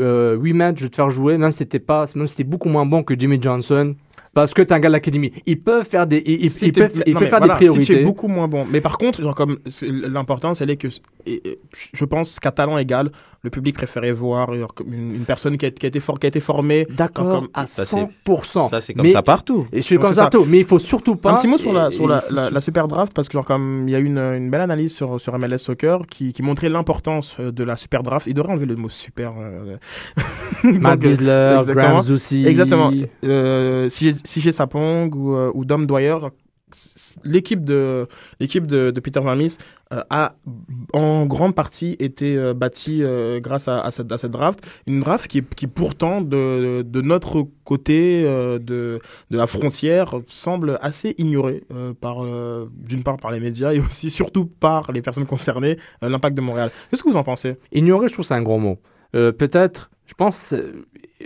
euh, 0.00 0.36
8 0.36 0.52
matchs, 0.52 0.78
je 0.78 0.84
vais 0.84 0.88
te 0.90 0.96
faire 0.96 1.10
jouer, 1.10 1.38
même 1.38 1.52
si 1.52 1.58
t'étais 1.58 1.78
pas, 1.78 2.06
même 2.16 2.26
si 2.26 2.34
t'es 2.36 2.44
beaucoup 2.44 2.68
moins 2.68 2.86
bon 2.86 3.02
que 3.04 3.14
Jimmy 3.16 3.38
Johnson, 3.40 3.94
parce 4.34 4.52
que 4.54 4.62
t'es 4.62 4.72
un 4.72 4.80
gars 4.80 4.88
de 4.88 4.94
l'académie. 4.94 5.32
Ils 5.46 5.60
peuvent 5.60 5.86
faire 5.86 6.06
des, 6.08 6.22
ils, 6.26 6.50
Si 6.50 6.66
ils 6.66 6.72
t'es- 6.72 6.80
peuvent, 6.88 7.02
ils 7.06 7.12
non, 7.14 7.20
peuvent 7.20 7.28
faire 7.28 7.38
voilà, 7.38 7.54
des 7.54 7.58
priorités. 7.58 7.86
Si 7.86 7.92
tu 7.92 7.98
es 7.98 8.04
beaucoup 8.04 8.26
moins 8.28 8.48
bon. 8.48 8.66
Mais 8.70 8.80
par 8.80 8.98
contre, 8.98 9.20
genre 9.22 9.34
comme 9.36 9.58
c'est 9.68 9.86
que 10.76 10.88
je 11.26 12.04
pense 12.04 12.38
qu'à 12.40 12.50
talent 12.50 12.78
égal, 12.78 13.10
le 13.42 13.50
public 13.50 13.76
préférait 13.76 14.10
voir 14.12 14.52
une, 14.52 15.14
une 15.14 15.24
personne 15.24 15.56
qui 15.56 15.66
a, 15.66 15.70
qui 15.70 15.86
a 15.86 15.88
été 15.88 16.00
for- 16.00 16.18
qui 16.18 16.26
a 16.26 16.28
été 16.28 16.40
formée. 16.40 16.86
D'accord, 16.90 17.46
à 17.54 17.66
Ça, 17.68 17.84
c'est- 17.84 17.96
100%. 18.26 18.68
Ça, 18.70 18.80
c'est 18.80 18.94
comme 18.94 19.04
mais, 19.06 19.12
ça 19.12 19.22
partout. 19.22 19.66
Et 19.72 19.76
je 19.80 19.86
suis 19.86 19.94
Donc, 19.96 20.06
comme 20.06 20.14
c'est 20.14 20.18
ça, 20.18 20.24
ça. 20.24 20.30
tout, 20.30 20.44
mais 20.44 20.58
il 20.58 20.64
faut 20.64 20.78
surtout 20.80 21.14
pas. 21.16 21.30
Un 21.30 21.34
petit 21.36 21.46
mot 21.46 21.56
sur 21.56 21.72
la, 21.72 21.88
et- 21.88 21.90
sur 21.92 22.04
et 22.04 22.08
la, 22.08 22.16
il 22.16 22.28
faut 22.28 22.34
la, 22.34 22.44
sur- 22.46 22.54
la 22.54 22.60
super 22.60 22.88
draft 22.88 23.12
parce 23.14 23.28
que 23.28 23.34
genre 23.34 23.44
comme 23.44 23.84
il 23.86 23.92
y 23.92 23.94
a 23.94 24.00
eu 24.00 24.04
une, 24.06 24.18
une 24.18 24.50
belle 24.50 24.60
analyse 24.62 24.92
sur, 24.92 25.20
sur 25.20 25.38
MLS 25.38 25.58
Soccer 25.58 26.00
qui, 26.10 26.32
qui 26.32 26.42
montrait 26.42 26.68
l'importance 26.68 27.36
euh, 27.38 27.52
de 27.52 27.62
la 27.64 27.76
super 27.76 28.02
draft. 28.02 28.26
Il 28.26 28.34
devrait 28.34 28.52
enlever 28.52 28.66
le 28.66 28.76
mot 28.76 28.88
super. 28.88 29.32
euh, 29.38 29.76
Matt 30.64 31.00
euh. 31.04 31.62
Graham. 31.64 32.00
Exactement. 32.46 32.90
Euh, 33.24 33.88
si 33.88 34.14
si 34.24 34.40
j'ai 34.40 34.52
Sapong 34.52 35.14
ou, 35.14 35.34
euh, 35.34 35.50
ou 35.54 35.64
Dom 35.64 35.86
Dwyer, 35.86 36.16
l'équipe 37.24 37.64
de 37.64 38.06
l'équipe 38.40 38.66
de, 38.66 38.90
Peter 39.00 39.20
Van 39.20 39.36
Mies, 39.36 39.56
euh, 39.92 40.02
a 40.10 40.34
en 40.92 41.26
grande 41.26 41.54
partie 41.54 41.96
été 41.98 42.36
euh, 42.36 42.54
bâtie 42.54 43.02
euh, 43.02 43.40
grâce 43.40 43.68
à, 43.68 43.90
cette, 43.90 44.10
à 44.12 44.18
cette 44.18 44.30
draft. 44.30 44.60
Une 44.86 44.98
draft 44.98 45.26
qui, 45.28 45.42
qui 45.42 45.66
pourtant 45.66 46.20
de, 46.20 46.82
de 46.82 47.00
notre 47.00 47.46
côté 47.64 48.24
euh, 48.24 48.58
de, 48.58 49.00
de 49.30 49.38
la 49.38 49.46
frontière 49.46 50.14
semble 50.26 50.78
assez 50.82 51.14
ignorée 51.18 51.64
par 52.00 52.24
d'une 52.72 53.02
part 53.02 53.16
par 53.16 53.30
les 53.30 53.40
médias 53.40 53.72
et 53.72 53.80
aussi 53.80 54.10
surtout 54.10 54.46
par 54.46 54.92
les 54.92 55.02
personnes 55.02 55.26
concernées, 55.26 55.78
l'impact 56.02 56.36
de 56.36 56.40
Montréal. 56.40 56.70
Qu'est-ce 56.90 57.02
que 57.02 57.08
vous 57.08 57.16
en 57.16 57.24
pensez? 57.24 57.56
Ignorer, 57.72 58.08
je 58.08 58.14
trouve 58.14 58.24
c'est 58.24 58.34
un 58.34 58.42
gros 58.42 58.58
mot. 58.58 58.78
Peut-être, 59.12 59.90
je 60.06 60.14
pense, 60.14 60.54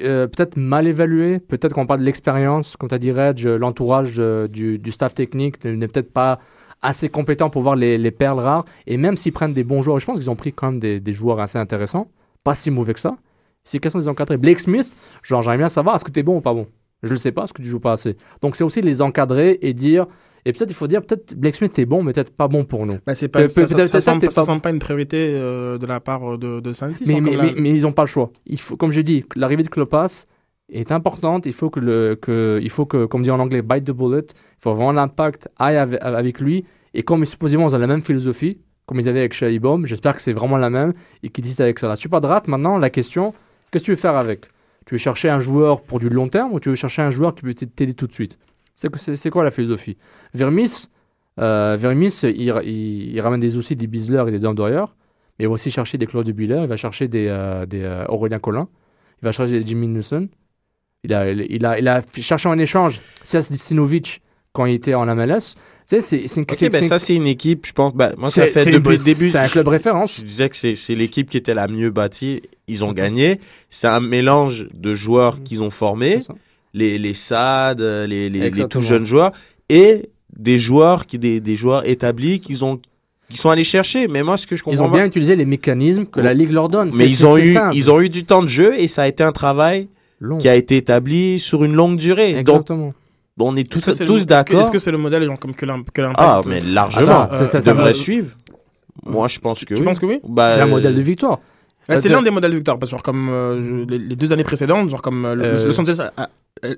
euh, 0.01 0.27
peut-être 0.27 0.57
mal 0.57 0.87
évalué. 0.87 1.39
Peut-être 1.39 1.75
qu'on 1.75 1.87
parle 1.87 2.01
de 2.01 2.05
l'expérience, 2.05 2.77
comme 2.77 2.89
tu 2.89 2.95
as 2.95 2.99
dit, 2.99 3.13
Reg, 3.13 3.47
euh, 3.47 3.59
l'entourage 3.59 4.15
euh, 4.19 4.49
du, 4.49 4.81
staff 4.91 5.15
technique 5.15 5.63
n'est 5.65 5.89
peut-être 5.89 6.13
pas 6.13 6.39
assez 6.81 7.09
compétent 7.09 7.51
pour 7.51 7.63
voir 7.63 7.77
les, 7.77 7.99
les 7.99 8.11
perles 8.11 8.41
rares. 8.41 8.65
Et 8.87 8.97
même 8.97 9.17
s'ils 9.17 9.33
prennent 9.33 9.53
des 9.53 9.65
bons 9.65 9.83
joueurs, 9.83 9.99
je 9.99 10.07
pense 10.07 10.19
qu'ils 10.19 10.31
ont 10.31 10.37
pris 10.37 10.53
quand 10.53 10.73
même 10.73 10.81
des, 10.81 11.13
joueurs 11.13 11.41
assez 11.41 11.59
intéressants, 11.59 12.09
pas 12.43 12.55
si 12.55 12.71
mauvais 12.71 12.95
que 12.95 13.01
ça. 13.01 13.17
C'est 13.65 13.79
question 13.79 14.01
des 14.01 14.09
encadrer. 14.09 14.39
Blake 14.39 14.61
Smith, 14.61 14.97
genre, 15.23 15.43
j'aimerais 15.43 15.59
bien 15.59 15.69
savoir, 15.69 15.97
est-ce 15.97 16.05
que 16.05 16.11
tu 16.11 16.21
es 16.21 16.25
bon 16.25 16.39
ou 16.39 16.41
pas 16.41 16.55
bon? 16.55 16.67
Je 17.03 17.11
le 17.11 17.17
sais 17.17 17.33
pas, 17.33 17.45
est-ce 17.45 17.53
que 17.53 17.63
tu 17.63 17.69
joues 17.69 17.81
pas 17.81 17.93
assez? 17.93 18.17
Donc 18.41 18.57
c'est 18.57 18.65
aussi 18.65 18.81
les 18.81 19.03
encadrer 19.03 19.59
et 19.63 19.75
dire. 19.75 20.07
Et 20.45 20.53
peut-être 20.53 20.71
il 20.71 20.75
faut 20.75 20.89
dire, 20.89 21.03
peut-être 21.03 21.35
Blake 21.37 21.55
Smith 21.55 21.79
est 21.79 21.87
bon, 21.87 22.03
mais 22.03 22.13
peut-être 22.13 22.35
pas 22.35 22.49
bon 22.49 22.65
pour 22.65 22.85
nous. 22.85 22.99
bah, 23.07 23.15
c'est 23.15 23.29
pas, 23.29 23.43
Pe- 23.43 23.49
ça, 23.49 23.67
ça, 23.69 24.01
semble, 24.01 24.61
pas- 24.61 24.71
une 24.71 24.79
priorité 24.81 25.17
euh, 25.35 25.79
de 25.79 25.87
la 25.87 26.01
part 26.01 26.37
de, 26.37 26.61
de 26.61 26.73
Saint-Denis, 26.73 27.21
Mais, 27.21 27.21
mais, 27.57 27.71
ils 27.71 27.83
n'ont 27.83 27.93
pas 27.93 28.03
le 28.03 28.09
choix. 28.09 28.31
Il 28.47 28.59
faut, 28.61 28.77
comme 28.77 28.91
je 28.91 29.01
dis, 29.01 29.25
l'arrivée 29.37 29.63
de 29.63 29.69
Klopas 29.69 30.27
est 30.73 30.91
importante. 30.91 31.47
Il 31.47 31.53
faut 31.53 31.71
que, 31.71 31.79
le, 31.79 32.17
que, 32.21 32.59
il 32.61 32.71
faut 32.71 32.87
que, 32.87 33.05
comme 33.05 33.23
dit 33.23 33.31
en 33.31 33.39
anglais, 33.39 33.63
bite 33.63 33.85
the 33.85 33.93
bullet. 33.93 34.25
Il 34.31 34.63
faut 34.63 34.75
vraiment 34.75 34.93
l'impact 34.93 35.49
aille 35.59 35.77
avec, 35.77 36.41
lui. 36.41 36.65
Et 36.95 37.05
comme 37.05 37.25
supposément 37.25 37.69
ils 37.69 37.75
ont 37.77 37.79
la 37.79 37.87
même 37.87 38.03
philosophie, 38.03 38.59
comme 38.87 38.99
ils 38.99 39.09
avaient 39.09 39.21
avec 39.21 39.33
Shai 39.35 39.59
Baum, 39.61 39.87
j'espère 39.87 40.17
que 40.17 40.21
c'est 40.23 40.33
vraiment 40.33 40.57
la 40.59 40.71
même 40.71 40.93
et 41.23 41.29
qu'ils 41.29 41.45
disent 41.45 41.61
avec 41.61 41.79
ça. 41.79 41.89
La 41.89 41.97
Super 41.97 42.21
Draft, 42.21 42.49
maintenant, 42.49 42.79
la 42.79 42.91
question, 42.91 43.33
qu'est-ce 43.71 43.85
que 43.85 43.87
tu 43.87 43.91
veux 43.93 43.97
faire 43.97 44.17
avec? 44.17 44.47
Tu 44.87 44.95
veux 44.95 44.99
chercher 44.99 45.31
un 45.31 45.39
joueur 45.41 45.83
pour 45.83 46.01
du 46.01 46.09
long 46.09 46.29
terme 46.29 46.53
ou 46.53 46.59
tu 46.61 46.69
veux 46.69 46.75
chercher 46.75 47.03
un 47.03 47.11
joueur 47.11 47.35
qui 47.35 47.43
peut 47.43 47.55
t'aider 47.55 47.95
tout 47.95 48.09
de 48.09 48.13
suite? 48.13 48.39
C'est 48.97 49.31
quoi 49.31 49.45
la 49.45 49.51
philosophie? 49.51 49.97
Vermis, 50.35 50.89
euh, 51.41 51.77
Vermis 51.79 52.21
il, 52.25 52.53
il, 52.65 53.15
il 53.15 53.21
ramène 53.21 53.41
des 53.41 53.57
aussi 53.57 53.77
des 53.77 53.87
Bisler 53.87 54.25
et 54.29 54.31
des 54.31 54.39
Dom 54.39 54.55
Dwyer. 54.55 54.85
Mais 55.39 55.45
il 55.45 55.49
va 55.49 55.55
aussi 55.55 55.71
chercher 55.71 55.97
des 55.99 56.07
Claude 56.07 56.29
Buller, 56.31 56.61
il 56.63 56.69
va 56.69 56.77
chercher 56.77 57.09
des, 57.09 57.27
euh, 57.29 57.65
des 57.65 57.81
euh, 57.83 58.05
Aurélien 58.09 58.39
Collin, 58.39 58.69
il 59.23 59.25
va 59.25 59.33
chercher 59.33 59.61
des 59.61 59.67
Jimmy 59.67 59.89
Nelson. 59.89 60.29
Il 61.05 61.15
a, 61.15 61.31
il, 61.31 61.65
a, 61.67 61.79
il 61.79 61.89
a 61.89 62.01
cherché 62.21 62.49
en 62.49 62.59
échange 62.59 63.01
Sinovic 63.25 64.21
quand 64.53 64.67
il 64.67 64.75
était 64.75 64.95
en 64.95 65.07
MLS. 65.07 65.55
C'est 65.87 66.01
c'est 66.01 66.19
une- 66.37 66.43
Ok, 66.43 66.55
c'est- 66.55 66.69
ben 66.69 66.83
ça, 66.85 66.99
c'est 66.99 67.17
une 67.17 67.27
équipe, 67.27 67.67
je 67.67 67.73
pense. 67.73 67.95
ben, 67.95 68.13
moi, 68.19 68.29
ça 68.29 68.47
fait 68.47 68.65
depuis 68.71 68.99
le 68.99 69.03
début. 69.05 69.31
C'est 69.31 69.39
un 69.39 69.49
club 69.49 69.69
référence. 69.69 70.17
Je 70.19 70.23
disais 70.23 70.49
que 70.49 70.57
c'est 70.57 70.95
l'équipe 70.95 71.29
qui 71.29 71.37
était 71.39 71.55
la 71.55 71.67
mieux 71.67 71.91
bâtie. 71.91 72.43
Ils 72.69 72.85
ont 72.85 72.93
gagné. 72.93 73.41
C'est 73.71 73.89
un 73.89 74.01
mélange 74.01 74.69
de 74.73 74.95
joueurs 74.95 75.43
qu'ils 75.43 75.63
ont 75.63 75.71
formés. 75.71 76.19
Les, 76.75 76.99
les 76.99 77.15
SAD, 77.15 77.81
euh, 77.81 78.07
les, 78.07 78.29
les, 78.31 78.51
les 78.51 78.69
tout 78.69 78.81
jeunes 78.83 79.05
joueurs, 79.05 79.33
et 79.69 80.11
des 80.37 80.59
joueurs, 80.59 81.07
qui, 81.07 81.19
des, 81.19 81.41
des 81.41 81.57
joueurs 81.57 81.87
établis 81.89 82.39
qu'ils 82.39 82.65
ont 82.65 82.81
qui 83.29 83.39
sont 83.39 83.49
allés 83.49 83.65
chercher. 83.65 84.09
Mais 84.09 84.23
moi, 84.23 84.37
ce 84.37 84.47
que 84.47 84.57
je 84.57 84.63
comprends 84.63 84.79
Ils 84.79 84.83
ont 84.87 84.91
pas- 84.91 84.97
bien 84.99 85.07
utilisé 85.07 85.37
les 85.37 85.47
mécanismes 85.47 86.05
que 86.05 86.21
la 86.21 86.35
Ligue 86.35 86.51
leur 86.51 86.69
donne. 86.69 86.91
mais 86.97 87.09
ils 87.09 87.25
ont 87.25 87.39
eu, 87.39 87.55
simple. 87.55 87.75
ils 87.75 87.91
ont 87.91 87.99
eu 88.01 88.11
du 88.11 88.25
temps 88.25 88.43
de 88.43 88.47
jeu 88.49 88.79
et 88.79 88.89
ça 88.89 89.03
a 89.03 89.09
été 89.09 89.23
un 89.25 89.33
travail 89.33 89.89
Long. 90.21 90.37
qui 90.37 90.51
a 90.51 90.55
été 90.55 90.77
établi 90.77 91.39
sur 91.41 91.65
une 91.65 91.73
longue 91.75 91.97
durée. 91.97 92.33
Donc, 92.33 92.41
Exactement. 92.57 92.93
on 93.41 93.57
est 93.57 93.65
tous, 93.71 93.83
tous 94.05 94.27
d'accord. 94.27 94.61
Est-ce 94.61 94.71
que 94.71 94.79
c'est 94.79 94.91
le 94.91 94.99
modèle 94.99 95.25
genre, 95.25 95.39
comme 95.39 95.55
que 95.55 95.65
l'im- 95.65 95.83
que 95.95 96.03
l'impact 96.03 96.19
Ah, 96.21 96.43
mais 96.47 96.61
largement. 96.61 97.23
Attends, 97.23 97.47
ça, 97.47 97.61
devraient 97.61 97.85
va- 97.85 97.95
suivre. 97.95 98.37
Moi, 99.07 99.27
je 99.29 99.39
pense 99.39 99.65
que 99.65 99.73
Tu 99.75 99.81
oui. 99.81 99.87
penses 99.87 99.99
que 99.99 100.05
oui 100.07 100.21
Bah, 100.29 100.55
c'est 100.55 100.61
un 100.61 100.67
modèle 100.67 100.95
de 100.95 101.01
victoire. 101.01 101.39
C'est 101.97 102.09
l'un 102.11 102.21
des 102.23 102.31
modèles 102.31 102.51
de 102.51 102.57
victoire 102.57 102.79
parce 102.79 102.91
que 102.91 102.97
genre, 102.97 103.03
comme 103.03 103.29
euh, 103.31 103.85
les, 103.89 103.99
les 103.99 104.17
deux 104.17 104.31
années 104.33 104.45
précédentes, 104.45 104.91
genre 104.91 105.01
comme 105.03 105.25
euh, 105.25 105.35
le- 105.35 105.45
Euh. 105.45 105.65
Los 105.67 105.81
Angeles 105.81 105.99
a, 106.01 106.23
a- 106.25 106.29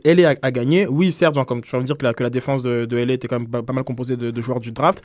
LA 0.05 0.35
a, 0.43 0.51
gagné. 0.51 0.87
Oui, 0.87 1.13
certes, 1.13 1.37
comme 1.47 1.63
tu 1.63 1.71
vas 1.71 1.79
me 1.81 1.85
dire 1.85 1.97
que 1.97 2.23
la, 2.23 2.31
défense 2.31 2.63
de, 2.63 2.85
de 2.85 2.97
LA 2.97 3.15
était 3.15 3.29
quand 3.29 3.41
même 3.41 3.65
pas, 3.65 3.73
mal 3.73 3.85
composée 3.85 4.17
de 4.17 4.41
joueurs 4.41 4.61
du 4.61 4.73
draft. 4.73 5.03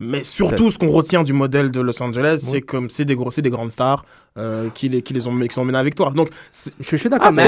Mais 0.00 0.22
surtout, 0.22 0.70
ce 0.70 0.78
qu'on 0.78 0.90
retient 0.92 1.24
du 1.24 1.32
modèle 1.32 1.72
de 1.72 1.80
Los 1.80 2.00
Angeles, 2.00 2.42
Oui. 2.44 2.48
c'est 2.52 2.60
comme 2.60 2.88
c'est 2.88 3.04
des 3.04 3.16
gros, 3.16 3.30
des 3.36 3.50
grandes 3.50 3.72
stars 3.72 4.04
euh, 4.38 4.68
qui, 4.72 4.88
les, 4.88 5.02
qui 5.02 5.12
les 5.12 5.26
ont, 5.26 5.36
qui 5.40 5.52
sont 5.52 5.64
menées 5.64 5.76
à 5.78 5.80
la 5.80 5.84
victoire. 5.84 6.12
Donc, 6.12 6.28
Je, 6.80 6.94
suis 6.96 7.08
d'accord. 7.08 7.26
Ah, 7.30 7.32
mais 7.32 7.42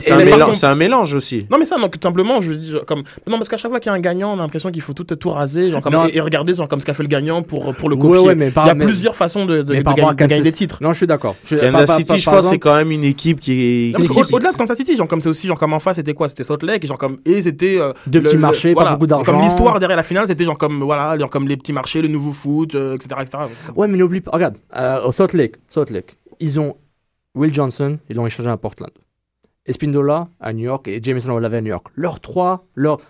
c'est 0.00 0.10
un, 0.10 0.24
contre- 0.24 0.64
un 0.64 0.74
mélange 0.74 1.14
aussi. 1.14 1.46
non, 1.48 1.58
mais 1.58 1.64
ça, 1.64 1.76
donc 1.78 1.92
tout 1.92 2.00
simplement, 2.02 2.40
je 2.40 2.52
dis 2.54 2.74
comme 2.88 3.04
non, 3.28 3.36
parce 3.36 3.48
qu'à 3.48 3.56
chaque 3.56 3.70
fois 3.70 3.78
qu'il 3.78 3.90
y 3.90 3.94
a 3.94 3.96
un 3.96 4.00
gagnant, 4.00 4.30
on 4.32 4.40
a 4.40 4.42
l'impression 4.42 4.72
qu'il 4.72 4.82
faut 4.82 4.94
tout 4.94 5.04
tout 5.04 5.30
raser, 5.30 5.70
genre, 5.70 5.80
comme, 5.80 5.94
et, 6.12 6.16
et 6.16 6.20
regarder 6.20 6.54
genre, 6.54 6.66
comme 6.66 6.80
ce 6.80 6.84
qu'a 6.86 6.94
fait 6.94 7.04
le 7.04 7.08
gagnant 7.08 7.42
pour 7.44 7.72
pour 7.76 7.88
le 7.88 7.94
copier. 7.94 8.18
ouais, 8.18 8.34
mais 8.34 8.50
par- 8.50 8.64
Il 8.64 8.68
y 8.68 8.70
a 8.70 8.74
mais- 8.74 8.84
plusieurs 8.86 9.14
façons 9.14 9.46
de, 9.46 9.62
de, 9.62 9.72
de 9.76 9.82
par 9.82 9.94
gagner, 10.16 10.40
des 10.40 10.50
titres. 10.50 10.78
Non, 10.80 10.92
je 10.92 10.96
suis 10.98 11.06
d'accord. 11.06 11.36
Kansas 11.48 11.96
City, 11.98 12.18
je 12.18 12.28
pense, 12.28 12.48
c'est 12.48 12.58
quand 12.58 12.74
même 12.74 12.90
une 12.90 13.04
équipe 13.04 13.38
qui 13.38 13.92
est. 13.92 14.32
Au-delà 14.32 14.50
de 14.50 14.56
Kansas 14.56 14.76
City, 14.76 14.96
genre 14.96 15.06
comme 15.06 15.20
c'est 15.20 15.28
aussi 15.28 15.46
genre 15.46 15.58
comme 15.60 15.72
en 15.74 15.78
face, 15.78 15.94
c'était 15.94 16.14
quoi? 16.14 16.28
C'était 16.28 16.42
Salt 16.42 16.64
Lake, 16.66 16.84
genre 16.84 16.98
comme 16.98 17.18
et 17.24 17.40
c'était 17.42 17.78
euh, 17.78 17.92
Deux 18.08 18.20
petits 18.20 18.36
marchés, 18.36 18.74
pas 18.74 18.90
beaucoup 18.94 19.06
d'argent. 19.06 19.30
Comme 19.30 19.40
l'histoire 19.42 19.78
derrière 19.78 19.96
la 19.96 20.02
finale, 20.02 20.26
c'était 20.26 20.44
genre 20.44 20.58
comme 20.58 20.82
voilà, 20.82 21.16
genre 21.16 21.30
comme 21.30 21.46
les 21.46 21.56
petits 21.56 21.72
marchés, 21.72 21.91
le 22.00 22.08
nouveau 22.08 22.32
foot, 22.32 22.74
euh, 22.74 22.94
etc., 22.94 23.20
etc. 23.20 23.44
Ouais, 23.76 23.88
mais 23.88 23.98
n'oublie 23.98 24.20
pas. 24.20 24.30
Regarde, 24.30 24.56
euh, 24.76 25.02
au 25.02 25.12
Salt 25.12 25.36
Lake, 25.36 25.56
Salt 25.68 25.90
Lake, 25.90 26.16
ils 26.40 26.58
ont 26.58 26.76
Will 27.34 27.52
Johnson, 27.52 27.98
ils 28.08 28.16
l'ont 28.16 28.26
échangé 28.26 28.48
à 28.48 28.56
Portland. 28.56 28.92
Espindola 29.66 30.28
à 30.40 30.52
New 30.52 30.64
York 30.64 30.88
et 30.88 31.02
Jameson 31.02 31.32
Olave 31.32 31.54
à 31.54 31.60
New 31.60 31.68
York. 31.68 31.86
Leurs 31.94 32.20
trois, 32.20 32.64
leur, 32.74 33.00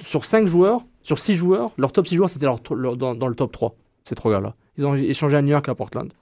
sur 0.00 0.24
cinq 0.24 0.46
joueurs, 0.46 0.82
sur 1.02 1.18
six 1.18 1.34
joueurs, 1.34 1.70
leur 1.78 1.92
top 1.92 2.06
6 2.06 2.16
joueurs, 2.16 2.30
c'était 2.30 2.46
leur, 2.46 2.60
dans, 2.96 3.28
le 3.28 3.34
top 3.34 3.52
3, 3.52 3.74
ces 4.04 4.14
trois 4.14 4.32
gars-là. 4.32 4.54
Ils 4.76 4.84
ont 4.86 4.94
échangé 4.94 5.36
à 5.36 5.42
New 5.42 5.48
York 5.48 5.66
et 5.68 5.70
à 5.70 5.74
Portland. 5.74 6.12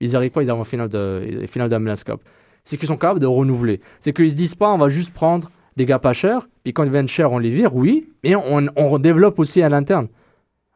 Ils 0.00 0.16
arrivent 0.16 0.30
pas, 0.30 0.42
ils 0.42 0.50
arrivent 0.50 0.62
en 0.62 0.64
finale 0.64 0.88
de, 0.88 1.44
finale 1.48 1.68
de 1.68 1.76
la 1.76 1.96
Cup. 1.96 2.20
C'est 2.64 2.76
qu'ils 2.76 2.88
sont 2.88 2.96
capables 2.96 3.20
de 3.20 3.26
renouveler. 3.26 3.80
C'est 4.00 4.12
qu'ils 4.12 4.30
se 4.30 4.36
disent 4.36 4.54
pas, 4.54 4.70
on 4.70 4.78
va 4.78 4.88
juste 4.88 5.12
prendre 5.12 5.50
des 5.76 5.86
gars 5.86 5.98
pas 5.98 6.12
chers, 6.12 6.48
puis 6.64 6.72
quand 6.72 6.84
ils 6.84 6.90
viennent 6.90 7.08
chers, 7.08 7.32
on 7.32 7.38
les 7.38 7.50
vire, 7.50 7.74
oui, 7.74 8.08
mais 8.24 8.34
on, 8.36 8.66
on 8.76 8.98
développe 8.98 9.38
aussi 9.38 9.62
à 9.62 9.68
l'interne. 9.68 10.08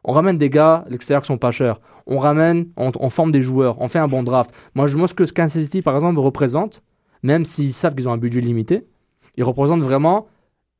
On 0.07 0.13
ramène 0.13 0.37
des 0.39 0.49
gars 0.49 0.85
l'extérieur 0.89 1.21
qui 1.21 1.27
sont 1.27 1.37
pas 1.37 1.51
chers. 1.51 1.79
On 2.07 2.17
ramène, 2.17 2.67
on, 2.77 2.91
on 2.99 3.09
forme 3.09 3.31
des 3.31 3.41
joueurs, 3.41 3.79
on 3.81 3.87
fait 3.89 3.99
un 3.99 4.07
bon 4.07 4.23
draft. 4.23 4.51
Moi, 4.73 4.87
je 4.87 4.97
ce 5.05 5.13
que 5.13 5.23
Kansas 5.25 5.61
City, 5.61 5.81
par 5.83 5.93
exemple, 5.93 6.19
représente, 6.19 6.81
même 7.23 7.45
s'ils 7.45 7.73
savent 7.73 7.93
qu'ils 7.93 8.07
ont 8.09 8.13
un 8.13 8.17
budget 8.17 8.39
limité, 8.41 8.85
ils 9.35 9.43
représentent 9.43 9.81
vraiment 9.81 10.27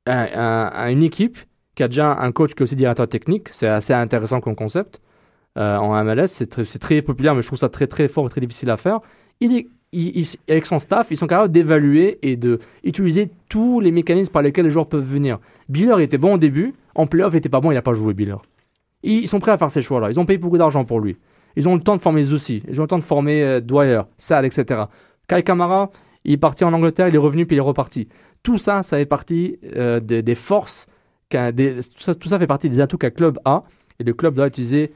un- 0.07 0.28
un- 0.34 0.71
un- 0.73 0.89
une 0.89 1.03
équipe 1.03 1.38
qui 1.75 1.84
a 1.84 1.88
déjà 1.89 2.13
un 2.17 2.32
coach 2.32 2.53
qui 2.53 2.59
est 2.59 2.63
aussi 2.63 2.75
directeur 2.78 3.07
technique. 3.07 3.49
C'est 3.49 3.67
assez 3.67 3.93
intéressant 3.93 4.39
comme 4.39 4.55
concept. 4.55 5.01
Euh, 5.59 5.75
en 5.78 5.93
MLS, 6.03 6.28
c'est 6.28 6.47
très, 6.47 6.63
très 6.63 7.01
populaire, 7.01 7.36
mais 7.36 7.41
je 7.41 7.47
trouve 7.47 7.59
ça 7.59 7.69
très 7.69 7.88
très 7.88 8.07
fort 8.07 8.25
et 8.25 8.30
très 8.30 8.41
difficile 8.41 8.69
à 8.71 8.78
faire. 8.78 8.99
Il 9.41 9.65
il- 9.93 10.28
avec 10.49 10.65
son 10.65 10.80
staff, 10.80 11.07
ils 11.11 11.17
sont 11.17 11.28
capables 11.28 11.51
d'évaluer 11.51 12.19
et 12.21 12.36
d'utiliser 12.36 13.30
tous 13.49 13.80
les 13.80 13.91
mécanismes 13.91 14.32
par 14.32 14.41
lesquels 14.41 14.65
les 14.65 14.71
joueurs 14.71 14.88
peuvent 14.88 15.05
venir. 15.05 15.39
Biller 15.69 16.03
était 16.03 16.17
bon 16.17 16.34
au 16.34 16.38
début, 16.38 16.73
en 16.93 17.07
playoff, 17.07 17.34
il 17.34 17.38
était 17.38 17.47
pas 17.49 17.61
bon, 17.61 17.71
il 17.71 17.75
n'a 17.75 17.82
pas 17.82 17.93
joué 17.93 18.13
Biller. 18.13 18.36
Ils, 19.04 19.28
sont 19.28 19.39
prêts 19.39 19.52
à 19.52 19.58
faire 19.58 19.72
ces 19.72 19.82
choix-là. 19.82 20.10
Ils 20.10 20.20
ont 20.20 20.26
payé 20.26 20.38
beaucoup 20.38 20.58
d'argent 20.58 20.86
pour 20.86 21.00
lui. 21.00 21.18
Ils 21.56 21.68
ont 21.68 21.76
le 21.76 21.82
temps 21.82 21.95
de 21.95 22.02
former 22.02 22.24
Zussi. 22.24 22.64
Ils 22.68 22.80
ont 22.80 22.84
le 22.84 22.88
temps 22.88 22.98
de 22.98 23.04
former 23.04 23.43
euh, 23.43 23.62
Dwyer, 23.62 24.02
Sad, 24.18 24.45
etc. 24.45 24.84
Kai 25.28 25.43
Kamara, 25.43 25.89
il 26.24 26.34
est 26.34 26.38
parti 26.38 26.64
en 26.64 26.74
Angleterre, 26.74 27.08
il 27.08 27.16
est 27.16 27.20
revenu, 27.20 27.45
puis 27.45 27.56
il 27.56 27.60
est 27.60 27.64
reparti. 27.64 28.08
Tout 28.43 28.58
ça, 28.58 28.84
ça 28.84 28.98
fait 28.98 29.06
partie 29.06 29.60
euh, 29.76 30.00
des, 30.00 30.36
forces, 30.36 30.88
tout, 31.30 32.28
ça, 32.28 32.39
fait 32.39 32.48
partie 32.48 32.70
des 32.70 32.80
atouts 32.80 32.98
qu'un 32.98 33.10
club 33.10 33.39
a. 33.45 33.64
Et 34.00 34.04
le 34.04 34.14
club 34.14 34.36
doit 34.36 34.48
utiliser, 34.48 34.91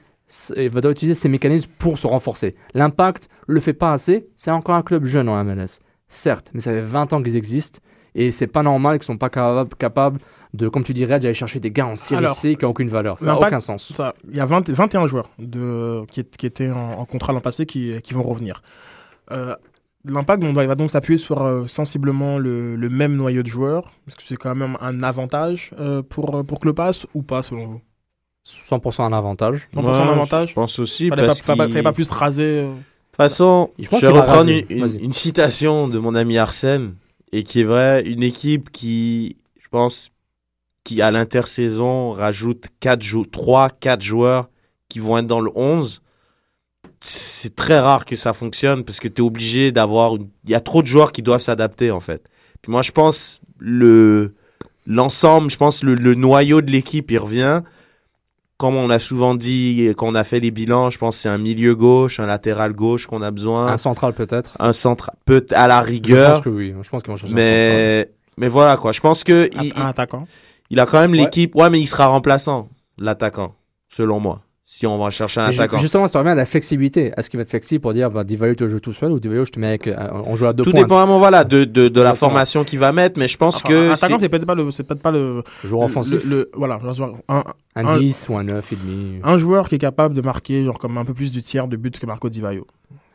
doit 0.72 0.92
utiliser 0.92 1.16
ces 1.16 1.30
mécanismes 1.30 1.72
pour 1.80 1.98
se 1.98 2.06
renforcer. 2.06 2.54
L'impact 2.74 3.30
le 3.48 3.60
fait 3.60 3.74
pas 3.74 3.92
assez. 3.92 4.28
C'est 4.36 4.52
encore 4.52 4.76
un 4.76 4.84
club 4.84 5.06
jeune 5.06 5.30
en 5.30 5.44
MLS. 5.44 5.80
Certes, 6.08 6.52
mais 6.54 6.60
ça 6.60 6.72
fait 6.72 6.82
20 6.82 7.14
ans 7.14 7.24
qu'ils 7.24 7.38
existent. 7.38 7.80
Et 8.14 8.32
c'est 8.32 8.48
pas 8.48 8.62
normal 8.62 9.00
qu'ils 9.00 9.06
sont 9.06 9.18
pas 9.18 9.30
capables 9.30 10.20
de, 10.54 10.68
comme 10.68 10.84
tu 10.84 10.94
dirais, 10.94 11.20
d'aller 11.20 11.34
chercher 11.34 11.60
des 11.60 11.72
gars 11.72 11.88
en 11.88 11.96
série 11.96 12.18
Alors, 12.20 12.36
C 12.36 12.56
qui 12.56 12.66
n'ont 12.66 12.72
aucune 12.72 12.90
valeur. 12.90 13.20
Ça 13.20 13.26
n'a 13.28 13.38
aucun 13.38 13.60
sens. 13.60 13.92
Il 14.30 14.36
y 14.36 14.40
a 14.42 14.46
20 14.46 14.70
21 14.70 15.08
joueurs 15.08 15.30
de, 15.40 16.04
qui, 16.12 16.24
qui 16.26 16.46
étaient 16.46 16.70
en, 16.72 17.00
en 17.00 17.06
contrat 17.06 17.32
l'an 17.34 17.40
passé 17.42 17.66
qui, 17.66 17.94
qui 18.02 18.14
vont 18.14 18.24
revenir. 18.24 18.62
Euh, 19.32 19.56
L'impact 20.04 20.44
on 20.44 20.52
doit- 20.52 20.64
il 20.64 20.68
va 20.68 20.74
donc 20.74 20.90
s'appuyer 20.90 21.20
sur 21.20 21.44
euh, 21.44 21.68
sensiblement 21.68 22.40
le, 22.40 22.76
le 22.76 22.90
même 22.90 23.16
noyau 23.16 23.44
de 23.44 23.48
joueurs. 23.48 23.92
Est-ce 24.08 24.16
que 24.16 24.24
c'est 24.24 24.36
quand 24.36 24.56
même 24.56 24.76
un 24.82 25.04
avantage 25.04 25.76
euh, 25.80 26.02
pour, 26.02 26.44
pour 26.44 26.60
Klopas 26.60 27.06
ou 27.14 27.22
pas 27.22 27.44
selon 27.44 27.68
vous? 27.68 27.82
100% 28.44 29.04
un 29.04 29.14
avantage. 29.14 29.70
100% 29.76 29.82
Moi, 29.84 29.96
avantage 30.12 30.50
Je 30.50 30.54
pense 30.56 30.80
aussi 30.80 31.10
Fallait 31.10 31.28
parce 31.28 31.42
fallait 31.42 31.58
pas- 31.58 31.68
fallait 31.68 31.84
pas 31.84 31.94
plus 31.94 32.10
raser. 32.10 32.42
euh, 32.44 32.64
De 32.72 32.76
toute 32.78 33.16
façon, 33.18 33.70
Je 33.78 33.90
vais 34.00 34.08
reprendre 34.08 34.50
une, 34.50 34.88
une 35.04 35.14
citation 35.14 35.88
de 35.88 36.00
mon 36.00 36.16
ami 36.16 36.40
Arsène, 36.40 36.96
et 37.32 37.44
qui 37.44 37.62
est 37.62 37.66
vrai, 37.66 38.02
une 38.04 38.24
équipe 38.24 38.72
qui, 38.72 39.38
je 39.60 39.68
pense, 39.70 40.10
qui 40.84 41.02
à 41.02 41.12
l'intersaison 41.12 42.12
rajoute 42.12 42.66
4 42.80 43.02
jou 43.02 43.26
3, 43.26 43.70
4 43.70 44.02
joueurs 44.02 44.50
qui 44.90 45.00
vont 45.00 45.18
être 45.18 45.28
dans 45.28 45.40
le 45.42 45.52
11, 45.56 46.02
c'est 47.02 47.56
très 47.56 47.80
rare 47.80 48.06
que 48.06 48.16
ça 48.16 48.34
fonctionne 48.34 48.84
parce 48.84 49.00
que 49.00 49.08
tu 49.08 49.22
es 49.22 49.26
obligé 49.26 49.72
d'avoir... 49.72 50.16
une- 50.16 50.28
Il 50.46 50.52
y 50.52 50.56
a 50.56 50.60
trop 50.60 50.82
de 50.82 50.88
joueurs 50.88 51.12
qui 51.12 51.22
doivent 51.22 51.42
s'adapter 51.42 51.92
en 51.92 52.00
fait. 52.00 52.24
Puis 52.62 52.72
moi 52.72 52.82
je 52.82 52.92
pense 52.92 53.42
le 53.60 54.34
l'ensemble, 54.88 55.50
je 55.52 55.58
pense 55.58 55.84
le, 55.84 55.94
le 55.96 56.16
noyau 56.16 56.62
de 56.62 56.72
l'équipe 56.72 57.10
il 57.12 57.18
revient. 57.18 57.62
Comme 58.58 58.76
on 58.76 58.92
a 58.92 59.00
souvent 59.00 59.34
dit 59.34 59.92
quand 59.98 60.08
on 60.08 60.16
a 60.16 60.24
fait 60.24 60.40
les 60.40 60.52
bilans, 60.52 60.90
je 60.92 60.98
pense 61.00 61.16
que 61.16 61.22
c'est 61.24 61.30
un 61.30 61.40
milieu 61.40 61.74
gauche, 61.76 62.20
un 62.20 62.28
latéral 62.28 62.74
gauche 62.74 63.08
qu'on 63.08 63.22
a 63.24 63.32
besoin, 63.32 63.68
Un 63.68 63.78
central 63.78 64.14
peut-être. 64.14 64.56
un 64.60 64.74
centre 64.74 65.12
peut 65.26 65.46
à 65.52 65.68
la 65.68 65.82
Je 65.84 65.88
rigueur, 65.88 66.34
pense 66.34 66.42
que 66.44 66.50
oui. 66.50 66.74
Je 66.82 66.90
pense 66.90 67.02
qu'ils 67.02 67.12
vont 67.12 67.18
chercher 67.18 67.34
un 67.34 67.38
central. 67.38 67.44
mais 67.44 68.12
mais 68.38 68.48
voilà 68.48 68.78
quoi. 68.78 68.92
Je 68.92 69.00
pense 69.00 69.24
que 69.24 69.50
il, 69.64 69.74
un 69.76 69.88
attaquant. 69.88 70.28
il 70.28 70.51
a 70.80 70.86
quand 70.86 71.00
même 71.00 71.14
l'équipe. 71.14 71.56
Ouais, 71.56 71.70
mais 71.70 71.80
il 71.80 71.88
sera 71.88 72.08
remplaçant 72.08 72.70
l'attaquant, 73.00 73.56
selon 73.90 74.20
moi. 74.20 74.42
Si 74.64 74.88
on 74.88 74.98
va 74.98 75.10
chercher 75.10 75.42
un 75.42 75.50
Mais 75.50 75.56
attaquant. 75.56 75.80
Justement, 75.80 76.08
ça 76.08 76.20
revient 76.20 76.30
à 76.32 76.36
la 76.36 76.46
flexibilité. 76.46 77.12
Est-ce 77.18 77.30
qu'il 77.30 77.38
va 77.38 77.42
être 77.42 77.50
flexible 77.50 77.82
pour 77.82 77.94
dire, 77.94 78.10
bah, 78.10 78.24
Divayo 78.24 78.56
te 78.56 78.66
joue 78.70 78.80
tout 78.80 78.94
seul 78.94 79.12
ou 79.12 79.20
Divayo 79.20 79.44
je 79.44 79.52
te 79.52 79.60
mets 79.60 79.68
avec, 79.68 79.86
euh, 79.88 79.96
on 80.26 80.38
joue 80.38 80.46
à 80.46 80.54
deux 80.54 80.64
Tout 80.64 80.72
points. 80.72 80.80
dépend 80.80 80.96
vraiment 80.96 81.20
voilà 81.20 81.44
de, 81.44 81.66
de, 81.66 81.90
de 81.90 82.02
la 82.02 82.14
formation 82.16 82.64
qu'il 82.64 82.80
va 82.80 82.94
mettre, 82.94 83.20
mais 83.20 83.28
je 83.28 83.36
pense 83.36 83.58
Enfin, 83.58 83.68
que 83.68 83.90
un 83.90 83.94
attaquant, 83.96 84.18
c'est- 84.18 84.30
peut-être 84.30 84.46
pas 84.46 84.56
le, 84.56 84.72
c'est 84.72 84.84
peut-être 84.84 85.02
pas 85.02 85.12
le, 85.12 85.44
Joueur 85.66 85.84
offensif, 85.84 86.24
le, 86.24 86.30
le- 86.38 86.52
voilà, 86.54 86.80
un, 87.28 87.44
un 87.76 87.86
un- 87.86 87.98
10 88.00 88.28
ou 88.30 88.38
un 88.38 88.46
9 88.46 88.72
et 88.72 88.76
demi. 88.78 89.20
un 89.26 89.38
joueur 89.38 89.68
qui 89.68 89.76
est 89.76 89.80
capable 89.80 90.16
de 90.16 90.22
marquer 90.22 90.64
genre 90.64 90.80
comme 90.80 90.98
un 90.98 91.04
peu 91.04 91.14
plus 91.14 91.34
du 91.34 91.42
tiers 91.42 91.68
de 91.68 91.76
buts 91.76 91.92
que 91.92 92.06
Marco 92.06 92.30
Di 92.30 92.42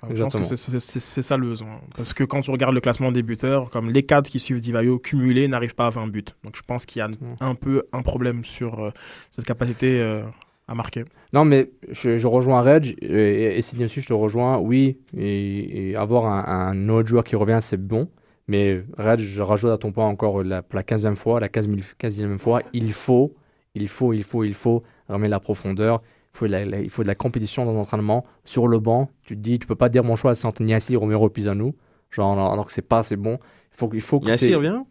Vaio. 0.06 0.16
Je 0.16 0.22
pense 0.24 0.48
que 0.48 0.78
c'est- 0.80 1.22
ça 1.22 1.36
le 1.36 1.46
besoin. 1.48 1.80
Parce 1.96 2.12
que 2.12 2.24
quand 2.24 2.40
tu 2.40 2.50
regardes 2.50 2.74
le 2.74 2.80
classement 2.80 3.12
des 3.12 3.22
buteurs, 3.22 3.70
comme 3.70 3.90
les 3.90 4.02
quatre 4.04 4.28
qui 4.30 4.38
suivent 4.38 4.60
Di 4.60 4.72
Vaio 4.72 4.98
cumulés 4.98 5.48
n'arrivent 5.48 5.74
pas 5.74 5.86
à 5.86 5.90
20 5.90 6.08
buts. 6.08 6.24
Donc 6.44 6.56
je 6.56 6.62
pense 6.62 6.86
qu'il 6.86 7.00
y 7.00 7.02
a 7.02 7.08
un 7.40 7.54
peu 7.54 7.82
un 7.92 8.02
problème 8.02 8.44
sur 8.44 8.84
euh, 8.84 8.90
cette 9.30 9.44
capacité 9.44 10.00
euh, 10.00 10.22
à 10.68 10.74
marquer. 10.74 11.04
Non, 11.32 11.44
mais 11.44 11.70
je, 11.90 12.16
je 12.16 12.26
rejoins 12.26 12.60
Reg 12.62 12.96
et, 13.02 13.56
et 13.58 13.62
Sidney 13.62 13.84
aussi, 13.84 14.00
je 14.00 14.06
te 14.06 14.12
rejoins. 14.12 14.58
Oui, 14.58 14.98
et, 15.16 15.90
et 15.90 15.96
avoir 15.96 16.26
un, 16.26 16.68
un 16.68 16.88
autre 16.88 17.08
joueur 17.08 17.24
qui 17.24 17.36
revient, 17.36 17.58
c'est 17.60 17.76
bon. 17.80 18.08
Mais 18.48 18.82
Reg, 18.96 19.18
je 19.18 19.42
rajoute 19.42 19.70
à 19.70 19.76
ton 19.78 19.90
point 19.92 20.06
encore 20.06 20.42
la, 20.44 20.62
pour 20.62 20.76
la 20.76 20.82
15e 20.84 21.16
fois, 21.16 21.40
la 21.40 21.48
15 21.48 21.68
15e 22.00 22.38
fois, 22.38 22.62
il 22.72 22.92
faut, 22.92 23.34
il 23.74 23.88
faut, 23.88 24.12
il 24.12 24.22
faut, 24.22 24.44
il 24.44 24.54
faut 24.54 24.82
remettre 25.08 25.30
la 25.32 25.40
profondeur. 25.40 26.00
Il 26.36 26.38
faut, 26.38 26.46
de 26.46 26.52
la, 26.52 26.64
la- 26.66 26.80
il 26.80 26.90
faut 26.90 27.02
de 27.02 27.08
la 27.08 27.14
compétition 27.14 27.64
dans 27.64 27.72
l'entraînement. 27.72 28.26
Sur 28.44 28.68
le 28.68 28.78
banc, 28.78 29.08
tu 29.22 29.34
te 29.36 29.40
dis, 29.40 29.58
tu 29.58 29.66
peux 29.66 29.74
pas 29.74 29.88
dire 29.88 30.04
mon 30.04 30.16
choix, 30.16 30.34
c'est 30.34 30.46
entre 30.46 30.62
Niassi, 30.62 30.94
Romero, 30.94 31.30
Pisano. 31.30 31.74
Genre, 32.10 32.32
alors, 32.32 32.52
alors 32.52 32.66
que 32.66 32.72
c'est 32.74 32.86
pas 32.86 32.98
assez 32.98 33.16
bon. 33.16 33.38
Il 33.72 33.76
faut, 33.78 33.90
il 33.94 34.00
faut 34.02 34.20
que 34.20 34.28
Yassi 34.28 34.48
t'aies- 34.48 34.54
revient? 34.54 34.82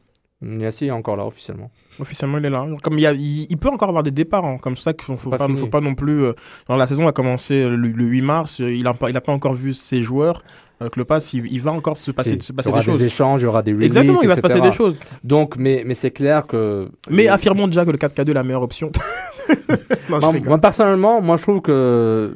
Niassi 0.41 0.87
est 0.87 0.91
encore 0.91 1.15
là 1.15 1.25
officiellement. 1.25 1.71
Officiellement, 1.99 2.39
il 2.39 2.45
est 2.45 2.49
là. 2.49 2.67
Comme 2.83 2.95
il, 2.99 3.01
y 3.01 3.05
a- 3.07 3.13
il, 3.13 3.45
il 3.49 3.57
peut 3.57 3.69
encore 3.69 3.87
avoir 3.89 4.03
des 4.03 4.11
départs, 4.11 4.43
hein, 4.43 4.57
comme 4.59 4.75
ça 4.75 4.93
qu'il 4.93 5.03
faut, 5.05 5.15
faut 5.15 5.29
Pas 5.29 5.47
faut 5.55 5.67
pas 5.67 5.81
non 5.81 5.95
plus. 5.95 6.23
euh, 6.23 6.33
genre, 6.67 6.77
la 6.77 6.87
saison 6.87 7.07
a 7.07 7.13
commencé 7.13 7.63
le, 7.69 7.75
le 7.77 8.05
8 8.05 8.21
mars. 8.21 8.59
euh, 8.61 8.73
Il 8.73 8.85
a 8.87 8.93
pas, 8.93 9.09
il 9.09 9.15
a 9.17 9.21
pas 9.21 9.31
encore 9.31 9.53
vu 9.53 9.73
ses 9.73 10.01
joueurs. 10.01 10.43
Le 10.95 11.05
pass, 11.05 11.33
il, 11.33 11.45
il 11.51 11.61
va 11.61 11.71
encore 11.71 11.97
se 11.97 12.11
passer, 12.11 12.37
se 12.41 12.51
il 12.51 12.65
y 12.65 12.67
aura 12.67 12.79
des 12.79 12.85
choses. 12.85 13.03
échanges, 13.03 13.41
il 13.41 13.45
y 13.45 13.47
aura 13.47 13.63
des 13.63 13.71
releases, 13.71 13.85
Exactement, 13.85 14.21
il 14.21 14.27
va 14.27 14.35
se 14.35 14.41
passer 14.41 14.61
des 14.61 14.71
choses. 14.71 14.97
Donc, 15.23 15.55
mais, 15.57 15.83
mais 15.85 15.93
c'est 15.93 16.11
clair 16.11 16.45
que. 16.47 16.89
Mais 17.09 17.29
Euh, 17.29 17.33
affirmons 17.33 17.67
déjà 17.67 17.85
que 17.85 17.91
le 17.91 17.97
4K2 17.97 18.31
est 18.31 18.33
la 18.33 18.43
meilleure 18.43 18.61
option. 18.63 18.91
Non, 20.09 20.33
Moi, 20.43 20.57
personnellement, 20.59 21.21
moi 21.21 21.37
je 21.37 21.43
trouve 21.43 21.61
que 21.61 21.71
euh, 21.71 22.33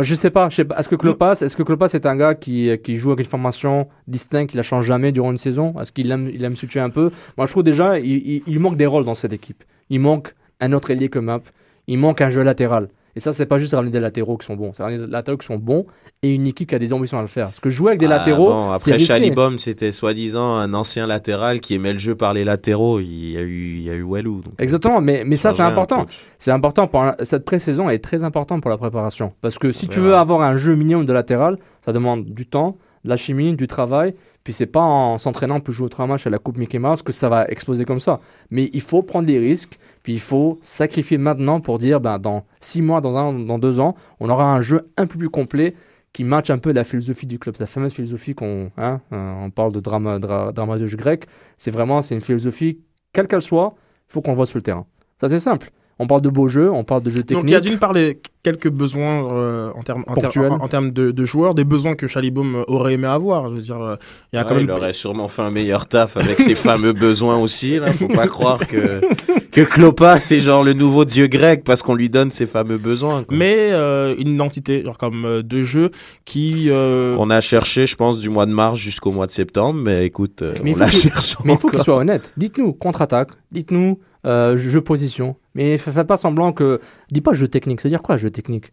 je 0.00 0.14
sais 0.14 0.30
pas, 0.30 0.48
je 0.48 0.56
sais 0.56 0.64
pas. 0.64 0.78
Est-ce 0.78 0.88
que 0.88 0.94
Klopas, 0.94 1.32
est-ce 1.40 1.56
que 1.56 1.62
Klopas 1.62 1.88
est 1.94 2.06
un 2.06 2.16
gars 2.16 2.34
qui, 2.34 2.70
qui 2.82 2.96
joue 2.96 3.12
avec 3.12 3.26
une 3.26 3.30
formation 3.30 3.88
distincte, 4.08 4.50
qui 4.50 4.56
la 4.56 4.62
change 4.62 4.86
jamais 4.86 5.10
durant 5.12 5.30
une 5.32 5.38
saison? 5.38 5.74
Est-ce 5.80 5.92
qu'il 5.92 6.10
aime, 6.10 6.30
il 6.32 6.44
aime 6.44 6.56
switcher 6.56 6.80
un 6.80 6.90
peu? 6.90 7.10
Moi 7.36 7.46
je 7.46 7.50
trouve 7.52 7.62
déjà 7.64 7.98
il, 7.98 8.06
il, 8.06 8.42
il 8.46 8.60
manque 8.60 8.76
des 8.76 8.86
rôles 8.86 9.04
dans 9.04 9.14
cette 9.14 9.32
équipe. 9.32 9.64
Il 9.90 10.00
manque 10.00 10.34
un 10.60 10.72
autre 10.72 10.90
ailier 10.90 11.08
que 11.08 11.18
Map. 11.18 11.40
Il 11.86 11.98
manque 11.98 12.20
un 12.20 12.30
jeu 12.30 12.42
latéral. 12.42 12.88
Et 13.16 13.20
ça, 13.20 13.32
c'est 13.32 13.46
pas 13.46 13.58
juste 13.58 13.74
ramener 13.74 13.90
des 13.92 14.00
latéraux 14.00 14.36
qui 14.36 14.46
sont 14.46 14.56
bons. 14.56 14.72
C'est 14.72 14.82
ramener 14.82 14.98
des 15.06 15.10
latéraux 15.10 15.38
qui 15.38 15.46
sont 15.46 15.56
bons 15.56 15.86
et 16.22 16.30
une 16.30 16.46
équipe 16.46 16.68
qui 16.68 16.74
a 16.74 16.78
des 16.78 16.92
ambitions 16.92 17.18
à 17.18 17.22
le 17.22 17.28
faire. 17.28 17.46
Parce 17.46 17.60
que 17.60 17.70
jouer 17.70 17.90
avec 17.90 18.00
des 18.00 18.06
Ah, 18.06 18.18
latéraux, 18.18 18.46
bon, 18.46 18.70
après. 18.72 18.98
Chalibom, 18.98 19.58
c'était 19.58 19.92
soi-disant 19.92 20.56
un 20.56 20.74
ancien 20.74 21.06
latéral 21.06 21.60
qui 21.60 21.74
aimait 21.74 21.92
le 21.92 21.98
jeu 21.98 22.14
par 22.14 22.34
les 22.34 22.44
latéraux. 22.44 23.00
Il 23.00 23.32
y 23.32 23.36
a 23.36 23.40
eu, 23.42 23.74
il 23.76 23.82
y 23.82 23.90
a 23.90 23.94
eu 23.94 24.02
Walou. 24.02 24.40
donc. 24.42 24.54
Exactement, 24.58 25.00
mais, 25.00 25.22
mais 25.24 25.36
ça 25.36 25.52
c'est 25.52 25.62
important. 25.62 26.06
C'est 26.38 26.50
important. 26.50 26.88
Pour 26.88 27.04
cette 27.22 27.44
pré-saison 27.44 27.88
est 27.88 27.98
très 27.98 28.24
importante 28.24 28.60
pour 28.62 28.70
la 28.70 28.78
préparation. 28.78 29.32
Parce 29.40 29.58
que 29.58 29.70
si 29.72 29.86
tu 29.88 30.00
veux 30.00 30.14
avoir 30.16 30.42
un 30.42 30.56
jeu 30.56 30.74
minimum 30.74 31.04
de 31.04 31.12
latéral, 31.12 31.58
ça 31.84 31.92
demande 31.92 32.24
du 32.26 32.46
temps, 32.46 32.76
de 33.04 33.10
la 33.10 33.16
chimie, 33.16 33.54
du 33.54 33.66
travail. 33.66 34.14
Puis 34.42 34.52
c'est 34.52 34.66
pas 34.66 34.80
en 34.82 35.16
s'entraînant 35.16 35.60
pour 35.60 35.72
jouer 35.72 35.86
au 35.86 35.88
trois 35.88 36.06
matchs 36.06 36.26
à 36.26 36.30
la 36.30 36.38
Coupe 36.38 36.58
Mickey 36.58 36.78
Mouse 36.78 37.00
que 37.02 37.12
ça 37.12 37.30
va 37.30 37.46
exploser 37.48 37.86
comme 37.86 38.00
ça. 38.00 38.20
Mais 38.50 38.68
il 38.74 38.82
faut 38.82 39.02
prendre 39.02 39.26
des 39.26 39.38
risques. 39.38 39.78
Puis 40.04 40.12
il 40.12 40.20
faut 40.20 40.58
sacrifier 40.62 41.18
maintenant 41.18 41.60
pour 41.60 41.78
dire 41.80 41.98
ben, 42.00 42.18
dans 42.20 42.44
six 42.60 42.80
mois, 42.82 43.00
dans 43.00 43.16
un, 43.16 43.32
dans 43.32 43.58
deux 43.58 43.80
ans, 43.80 43.96
on 44.20 44.28
aura 44.30 44.44
un 44.54 44.60
jeu 44.60 44.88
un 44.96 45.06
peu 45.08 45.18
plus 45.18 45.30
complet 45.30 45.74
qui 46.12 46.22
match 46.22 46.48
un 46.50 46.58
peu 46.58 46.72
la 46.72 46.84
philosophie 46.84 47.26
du 47.26 47.40
club. 47.40 47.56
La 47.58 47.66
fameuse 47.66 47.92
philosophie 47.92 48.34
qu'on 48.36 48.70
hein, 48.78 49.00
euh, 49.12 49.32
on 49.42 49.50
parle 49.50 49.72
de 49.72 49.80
drama, 49.80 50.20
dra, 50.20 50.52
dramaturge 50.52 50.94
grec. 50.96 51.24
C'est 51.56 51.72
vraiment 51.72 52.02
c'est 52.02 52.14
une 52.14 52.20
philosophie, 52.20 52.78
quelle 53.12 53.26
qu'elle 53.26 53.42
soit, 53.42 53.74
il 54.08 54.12
faut 54.12 54.20
qu'on 54.22 54.30
le 54.30 54.36
voit 54.36 54.46
sur 54.46 54.58
le 54.58 54.62
terrain. 54.62 54.86
Ça 55.20 55.28
c'est 55.28 55.40
simple. 55.40 55.70
On 56.00 56.08
parle 56.08 56.22
de 56.22 56.28
beaux 56.28 56.48
jeux, 56.48 56.70
on 56.72 56.82
parle 56.82 57.02
de 57.04 57.10
jeux 57.10 57.22
Donc 57.22 57.44
il 57.44 57.50
y 57.50 57.54
a 57.54 57.58
techniques. 57.60 57.70
d'une 57.74 57.78
part 57.78 57.92
les 57.92 58.20
quelques 58.42 58.68
besoins 58.68 59.32
euh, 59.32 59.70
en 59.76 59.82
termes 59.84 60.02
en, 60.08 60.14
ter- 60.14 60.52
en- 60.52 60.60
en 60.60 60.66
termes 60.68 60.90
de, 60.90 61.12
de 61.12 61.24
joueurs, 61.24 61.54
des 61.54 61.62
besoins 61.64 61.94
que 61.94 62.08
Chaliboum 62.08 62.64
aurait 62.66 62.94
aimé 62.94 63.06
avoir. 63.06 63.48
Je 63.48 63.54
veux 63.54 63.60
dire, 63.62 63.80
euh, 63.80 63.94
il 64.32 64.36
y 64.36 64.38
a 64.38 64.42
Ouais, 64.42 64.48
quand 64.48 64.54
même. 64.56 64.64
Il 64.64 64.70
aurait 64.72 64.92
sûrement 64.92 65.28
fait 65.28 65.42
un 65.42 65.50
meilleur 65.50 65.86
taf 65.86 66.16
avec 66.16 66.40
ses 66.40 66.56
fameux 66.56 66.92
besoins 66.92 67.38
aussi. 67.38 67.78
Là. 67.78 67.92
Faut 67.92 68.08
pas 68.08 68.26
croire 68.26 68.66
que, 68.66 69.00
que 69.54 69.60
Clopas, 69.62 70.18
c'est 70.18 70.40
genre 70.40 70.62
le 70.62 70.72
nouveau 70.74 71.04
dieu 71.04 71.26
grec 71.28 71.62
parce 71.64 71.82
qu'on 71.82 71.94
lui 71.94 72.10
donne 72.10 72.30
ses 72.30 72.46
fameux 72.46 72.76
besoins. 72.78 73.22
quoi. 73.24 73.36
Mais 73.36 73.70
euh, 73.72 74.14
une 74.18 74.34
identité, 74.34 74.82
genre 74.84 74.98
comme 74.98 75.24
euh, 75.24 75.42
de 75.42 75.62
jeu 75.62 75.90
qui. 76.24 76.66
euh, 76.70 77.16
On 77.18 77.30
a 77.30 77.40
cherché, 77.40 77.86
je 77.86 77.96
pense, 77.96 78.18
du 78.18 78.28
mois 78.28 78.46
de 78.46 78.52
mars 78.52 78.78
jusqu'au 78.78 79.12
mois 79.12 79.26
de 79.26 79.30
septembre, 79.30 79.80
mais 79.82 80.04
écoute, 80.04 80.42
Mais 80.62 80.70
on 80.70 80.74
faut 80.74 80.80
l'a 80.80 80.88
qu'il- 80.90 81.10
cherché 81.10 81.36
Mais 81.44 81.52
il 81.54 81.58
faut 81.58 81.68
qu'il 81.68 81.78
soit 81.80 81.96
honnête. 81.98 82.32
Dites-nous 82.36 82.72
contre-attaque, 82.72 83.28
dites-nous 83.52 83.98
jeu 84.24 84.80
position. 84.80 85.36
Mais 85.54 85.78
fa- 85.78 85.92
faites 85.92 86.06
pas 86.06 86.16
semblant 86.16 86.52
que. 86.52 86.80
Dis 87.10 87.20
pas 87.20 87.32
jeu 87.32 87.46
technique. 87.48 87.80
Ça 87.80 87.88
veut 87.88 87.90
dire 87.90 88.02
quoi 88.02 88.16
jeu 88.16 88.30
technique? 88.30 88.72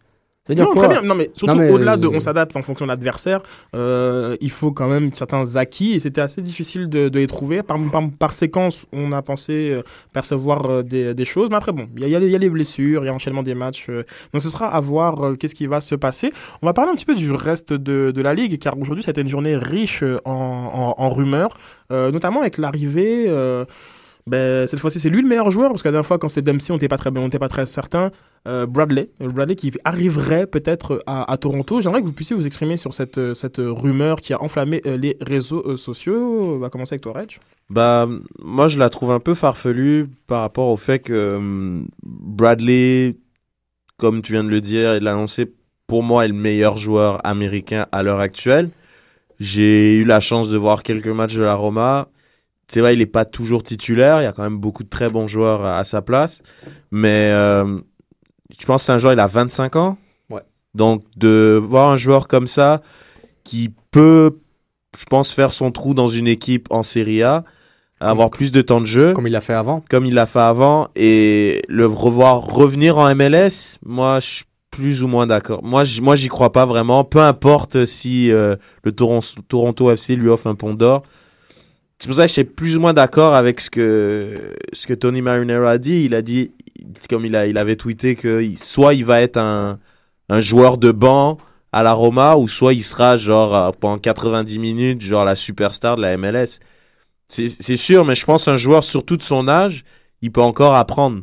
Non, 0.49 0.73
quoi 0.73 0.87
très 0.87 0.99
bien. 0.99 1.07
Non, 1.07 1.13
mais 1.15 1.29
surtout 1.35 1.53
mais, 1.55 1.69
au-delà 1.69 1.97
de 1.97 2.07
euh, 2.07 2.11
on 2.15 2.19
s'adapte 2.19 2.55
en 2.57 2.63
fonction 2.63 2.85
de 2.85 2.89
l'adversaire, 2.89 3.41
euh, 3.75 4.35
il 4.41 4.49
faut 4.49 4.71
quand 4.71 4.87
même 4.87 5.13
certains 5.13 5.55
acquis 5.55 5.93
et 5.93 5.99
c'était 5.99 6.19
assez 6.21 6.41
difficile 6.41 6.89
de, 6.89 7.09
de 7.09 7.19
les 7.19 7.27
trouver. 7.27 7.61
Par, 7.61 7.77
par, 7.91 8.01
par 8.17 8.33
séquence, 8.33 8.87
on 8.91 9.11
a 9.11 9.21
pensé 9.21 9.69
euh, 9.69 9.83
percevoir 10.13 10.65
euh, 10.65 10.81
des, 10.83 11.13
des 11.13 11.25
choses, 11.25 11.49
mais 11.51 11.57
après, 11.57 11.71
bon, 11.71 11.87
il 11.95 12.07
y 12.07 12.09
y 12.09 12.15
a 12.15 12.19
les- 12.19 12.25
il 12.25 12.31
y 12.31 12.35
a 12.35 12.39
les 12.39 12.49
blessures, 12.49 13.03
il 13.03 13.05
y 13.05 13.09
a 13.09 13.11
l'enchaînement 13.11 13.43
des 13.43 13.53
matchs. 13.53 13.85
euh, 13.89 14.03
donc 14.33 14.41
ce 14.41 14.49
sera 14.49 14.67
à 14.67 14.79
voir 14.81 15.23
euh, 15.23 15.35
qu'est-ce 15.35 15.53
qui 15.55 15.67
va 15.67 15.79
se 15.79 15.93
passer. 15.93 16.33
On 16.63 16.65
va 16.65 16.73
parler 16.73 16.91
un 16.91 16.95
petit 16.95 17.05
peu 17.05 17.15
du 17.15 17.31
reste 17.31 17.71
de, 17.73 18.11
de 18.11 18.21
la 18.21 18.33
ligue, 18.33 18.57
car 18.59 18.77
aujourd'hui, 18.79 19.03
c'était 19.03 19.21
une 19.21 19.29
journée 19.29 19.55
riche 19.55 20.01
euh, 20.01 20.17
en, 20.25 20.95
en, 20.97 21.03
en 21.03 21.09
rumeurs, 21.09 21.55
euh, 21.91 22.11
notamment 22.11 22.41
avec 22.41 22.57
l'arrivée. 22.57 23.25
Euh, 24.29 24.61
ben, 24.61 24.67
cette 24.67 24.79
fois-ci, 24.79 24.99
c'est 24.99 25.09
lui 25.09 25.21
le 25.21 25.27
meilleur 25.27 25.51
joueur, 25.51 25.69
parce 25.69 25.81
que 25.81 25.87
la 25.87 25.93
dernière 25.93 26.05
fois, 26.05 26.17
quand 26.17 26.29
c'était 26.29 26.41
Dempsey, 26.41 26.71
on 26.71 26.75
n'était 26.75 26.87
pas 26.87 26.97
très, 26.97 27.09
on 27.15 27.29
très 27.29 27.65
certain. 27.65 28.11
Euh, 28.47 28.65
Bradley, 28.65 29.09
euh, 29.21 29.29
Bradley 29.29 29.55
qui 29.55 29.71
arriverait 29.83 30.47
peut-être 30.47 31.03
à, 31.05 31.37
Toronto. 31.37 31.81
J'aimerais 31.81 32.01
que 32.01 32.07
vous 32.07 32.13
puissiez 32.13 32.35
vous 32.35 32.47
exprimer 32.47 32.75
sur 32.75 32.93
cette, 32.93 33.19
euh, 33.19 33.33
cette 33.35 33.57
rumeur 33.57 34.19
qui 34.19 34.33
a 34.33 34.41
enflammé 34.41 34.81
euh, 34.85 34.97
les 34.97 35.17
réseaux 35.21 35.63
euh, 35.65 35.77
sociaux. 35.77 36.55
On 36.55 36.59
va 36.59 36.69
commencer 36.69 36.95
avec 36.95 37.03
toi, 37.03 37.13
Reg. 37.13 37.37
Bah, 37.69 38.07
moi, 38.39 38.67
je 38.67 38.79
la 38.79 38.89
trouve 38.89 39.11
un 39.11 39.19
peu 39.19 39.35
farfelue 39.35 40.09
par 40.25 40.41
rapport 40.41 40.69
au 40.69 40.77
fait 40.77 40.99
que 40.99 41.35
hum, 41.35 41.87
Bradley, 42.03 43.17
comme 43.97 44.21
tu 44.21 44.33
viens 44.33 44.43
de 44.43 44.49
le 44.49 44.61
dire 44.61 44.93
et 44.93 44.99
de 44.99 45.05
l'annoncer, 45.05 45.51
pour 45.85 46.01
moi, 46.01 46.25
est 46.25 46.29
le 46.29 46.33
meilleur 46.33 46.77
joueur 46.77 47.23
américain 47.25 47.85
à 47.91 48.01
l'heure 48.01 48.19
actuelle. 48.19 48.71
J'ai 49.39 49.97
eu 49.97 50.03
la 50.03 50.19
chance 50.19 50.49
de 50.49 50.57
voir 50.57 50.81
quelques 50.83 51.07
matchs 51.07 51.35
de 51.35 51.43
la 51.43 51.55
Roma. 51.55 52.07
C'est 52.71 52.79
vrai, 52.79 52.93
il 52.93 52.99
n'est 52.99 53.05
pas 53.05 53.25
toujours 53.25 53.63
titulaire. 53.63 54.21
Il 54.21 54.23
y 54.23 54.27
a 54.27 54.31
quand 54.31 54.43
même 54.43 54.57
beaucoup 54.57 54.83
de 54.83 54.89
très 54.89 55.09
bons 55.09 55.27
joueurs 55.27 55.65
à, 55.65 55.77
à 55.79 55.83
sa 55.83 56.01
place. 56.01 56.41
Mais 56.89 57.29
euh, 57.33 57.77
je 58.57 58.65
pense 58.65 58.83
que 58.83 58.85
c'est 58.85 58.91
un 58.93 58.97
joueur, 58.97 59.11
il 59.11 59.19
a 59.19 59.27
25 59.27 59.75
ans. 59.75 59.97
Ouais. 60.29 60.39
Donc, 60.73 61.03
de 61.17 61.59
voir 61.61 61.89
un 61.91 61.97
joueur 61.97 62.29
comme 62.29 62.47
ça 62.47 62.81
qui 63.43 63.73
peut, 63.91 64.37
je 64.97 65.03
pense, 65.03 65.31
faire 65.33 65.51
son 65.51 65.71
trou 65.71 65.93
dans 65.93 66.07
une 66.07 66.29
équipe 66.29 66.67
en 66.69 66.81
Serie 66.81 67.23
A, 67.23 67.43
avoir 67.99 68.29
plus 68.29 68.53
de 68.53 68.61
temps 68.61 68.79
de 68.79 68.85
jeu 68.85 69.13
Comme 69.13 69.27
il 69.27 69.33
l'a 69.33 69.41
fait 69.41 69.53
avant. 69.53 69.83
comme 69.89 70.05
il 70.05 70.13
l'a 70.13 70.25
fait 70.25 70.39
avant 70.39 70.87
et 70.95 71.61
le 71.67 71.85
revoir 71.87 72.39
revenir 72.41 72.97
en 72.97 73.13
MLS, 73.13 73.77
moi 73.85 74.19
je 74.21 74.25
suis 74.27 74.45
plus 74.71 75.03
ou 75.03 75.07
moins 75.09 75.27
d'accord. 75.27 75.61
Moi 75.63 75.83
j- 75.83 76.01
moi 76.01 76.15
j'y 76.15 76.29
crois 76.29 76.51
pas 76.53 76.65
vraiment, 76.65 77.03
peu 77.03 77.19
importe 77.19 77.85
si 77.85 78.31
euh, 78.31 78.55
le 78.83 78.91
Toron- 78.93 79.35
Toronto 79.49 79.91
FC 79.91 80.15
lui 80.15 80.29
offre 80.29 80.47
un 80.47 80.55
pont 80.55 80.73
d'or. 80.73 81.03
C'est 82.01 82.07
pour 82.07 82.15
ça 82.15 82.23
que 82.23 82.29
je 82.29 82.33
suis 82.33 82.43
plus 82.45 82.77
ou 82.77 82.79
moins 82.79 82.93
d'accord 82.93 83.35
avec 83.35 83.61
ce 83.61 83.69
que 83.69 84.55
ce 84.73 84.87
que 84.87 84.93
Tony 84.95 85.21
Marinero 85.21 85.67
a 85.67 85.77
dit, 85.77 86.03
il 86.05 86.15
a 86.15 86.23
dit 86.23 86.49
comme 87.07 87.27
il 87.27 87.35
a 87.35 87.45
il 87.45 87.59
avait 87.59 87.75
tweeté 87.75 88.15
que 88.15 88.43
soit 88.55 88.95
il 88.95 89.05
va 89.05 89.21
être 89.21 89.37
un 89.37 89.77
un 90.27 90.41
joueur 90.41 90.79
de 90.79 90.91
banc 90.91 91.37
à 91.71 91.83
la 91.83 91.93
Roma 91.93 92.37
ou 92.37 92.47
soit 92.47 92.73
il 92.73 92.81
sera 92.81 93.17
genre 93.17 93.55
euh, 93.55 93.69
pendant 93.79 93.99
90 93.99 94.57
minutes 94.57 95.01
genre 95.03 95.23
la 95.23 95.35
superstar 95.35 95.95
de 95.95 96.01
la 96.01 96.17
MLS. 96.17 96.57
C'est 97.27 97.47
c'est 97.49 97.77
sûr, 97.77 98.03
mais 98.03 98.15
je 98.15 98.25
pense 98.25 98.47
un 98.47 98.57
joueur 98.57 98.83
surtout 98.83 99.15
de 99.15 99.21
son 99.21 99.47
âge, 99.47 99.83
il 100.23 100.31
peut 100.31 100.41
encore 100.41 100.73
apprendre. 100.73 101.21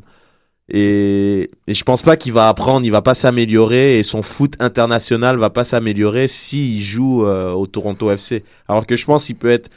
Et, 0.69 1.51
et 1.67 1.75
je 1.75 1.83
pense 1.83 2.03
pas 2.03 2.17
qu'il 2.17 2.33
va 2.35 2.49
apprendre, 2.49 2.87
il 2.87 2.93
va 2.93 3.03
pas 3.03 3.15
s'améliorer 3.15 3.99
et 3.99 4.05
son 4.05 4.23
foot 4.23 4.55
international 4.61 5.39
va 5.39 5.51
pas 5.51 5.65
s'améliorer 5.65 6.29
s'il 6.29 6.81
joue 6.85 7.27
euh, 7.27 7.51
au 7.51 7.67
Toronto 7.67 8.13
FC. 8.13 8.45
Alors 8.69 8.87
que 8.87 8.95
je 8.95 9.05
pense 9.07 9.27
qu'il 9.27 9.35
peut 9.35 9.51
être 9.51 9.71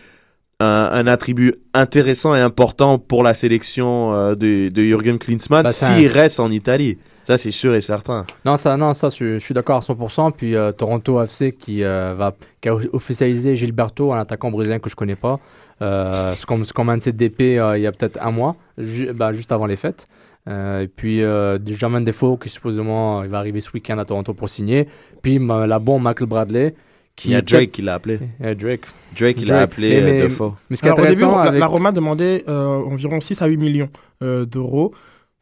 un, 0.61 0.89
un 0.93 1.07
attribut 1.07 1.55
intéressant 1.73 2.35
et 2.35 2.39
important 2.39 2.99
pour 2.99 3.23
la 3.23 3.33
sélection 3.33 4.13
euh, 4.13 4.35
de, 4.35 4.69
de 4.69 4.81
Jürgen 4.83 5.17
Klinsmann 5.17 5.63
Bah, 5.63 5.71
s'il 5.71 6.07
un- 6.07 6.11
reste 6.11 6.39
en 6.39 6.49
Italie. 6.51 6.97
Ça, 7.23 7.37
c'est 7.37 7.51
sûr 7.51 7.75
et 7.75 7.81
certain. 7.81 8.25
Non, 8.45 8.57
ça, 8.57 8.77
non, 8.77 8.93
ça, 8.93 9.09
je, 9.09 9.33
je 9.33 9.39
suis 9.39 9.53
d'accord 9.53 9.77
à 9.77 9.79
100%. 9.81 10.31
Puis 10.35 10.55
euh, 10.55 10.71
Toronto 10.71 11.21
FC 11.21 11.51
qui, 11.53 11.83
euh, 11.83 12.13
va, 12.17 12.33
qui 12.61 12.69
a 12.69 12.73
officialisé 12.93 13.55
Gilberto, 13.55 14.11
un 14.13 14.19
attaquant 14.19 14.49
brésilien 14.51 14.79
que 14.79 14.89
je 14.89 14.95
connais 14.95 15.15
pas. 15.15 15.39
C'est 15.79 16.45
comme, 16.45 16.63
comme 16.67 16.89
un 16.89 16.97
de 16.97 17.01
ses 17.01 17.11
DP 17.11 17.39
il 17.41 17.81
y 17.81 17.87
a 17.87 17.91
peut-être 17.91 18.19
un 18.21 18.29
mois, 18.31 18.55
ju- 18.77 19.11
bah, 19.13 19.31
juste 19.33 19.51
avant 19.51 19.65
les 19.65 19.75
fêtes. 19.75 20.07
Et 20.47 20.87
puis 20.95 21.21
Jermaine 21.65 22.03
Defoe 22.03 22.37
qui 22.39 22.49
supposément 22.49 23.23
il 23.23 23.29
va 23.29 23.39
arriver 23.39 23.61
ce 23.61 23.71
week-end 23.73 23.97
à 23.97 24.05
Toronto 24.05 24.33
pour 24.35 24.47
signer. 24.49 24.87
Puis 25.23 25.39
la 25.39 25.79
bombe 25.79 26.03
Michael 26.03 26.27
Bradley. 26.27 26.75
Qui 27.15 27.29
Il 27.29 27.31
y 27.31 27.35
a 27.35 27.41
Drake 27.41 27.71
qui 27.71 27.81
l'a 27.81 27.95
appelé. 27.95 28.19
Euh, 28.43 28.55
Drake. 28.55 28.81
Drake, 29.17 29.35
il 29.41 29.45
Drake. 29.47 29.59
a 29.59 29.61
appelé 29.63 29.89
Mais- 29.89 30.01
mais- 30.11 30.21
euh, 30.21 30.23
Defoe. 30.25 30.53
Mais 30.69 30.75
ce 30.75 30.81
qui 30.81 30.87
est 30.87 30.91
Alors, 30.91 31.05
au 31.05 31.07
début, 31.07 31.21
la, 31.21 31.41
avec... 31.41 31.59
la 31.59 31.67
Roma 31.67 31.91
demandait 31.91 32.43
euh, 32.47 32.65
environ 32.67 33.19
6 33.21 33.41
à 33.41 33.47
8 33.47 33.57
millions 33.57 33.89
euh, 34.23 34.45
d'euros. 34.45 34.93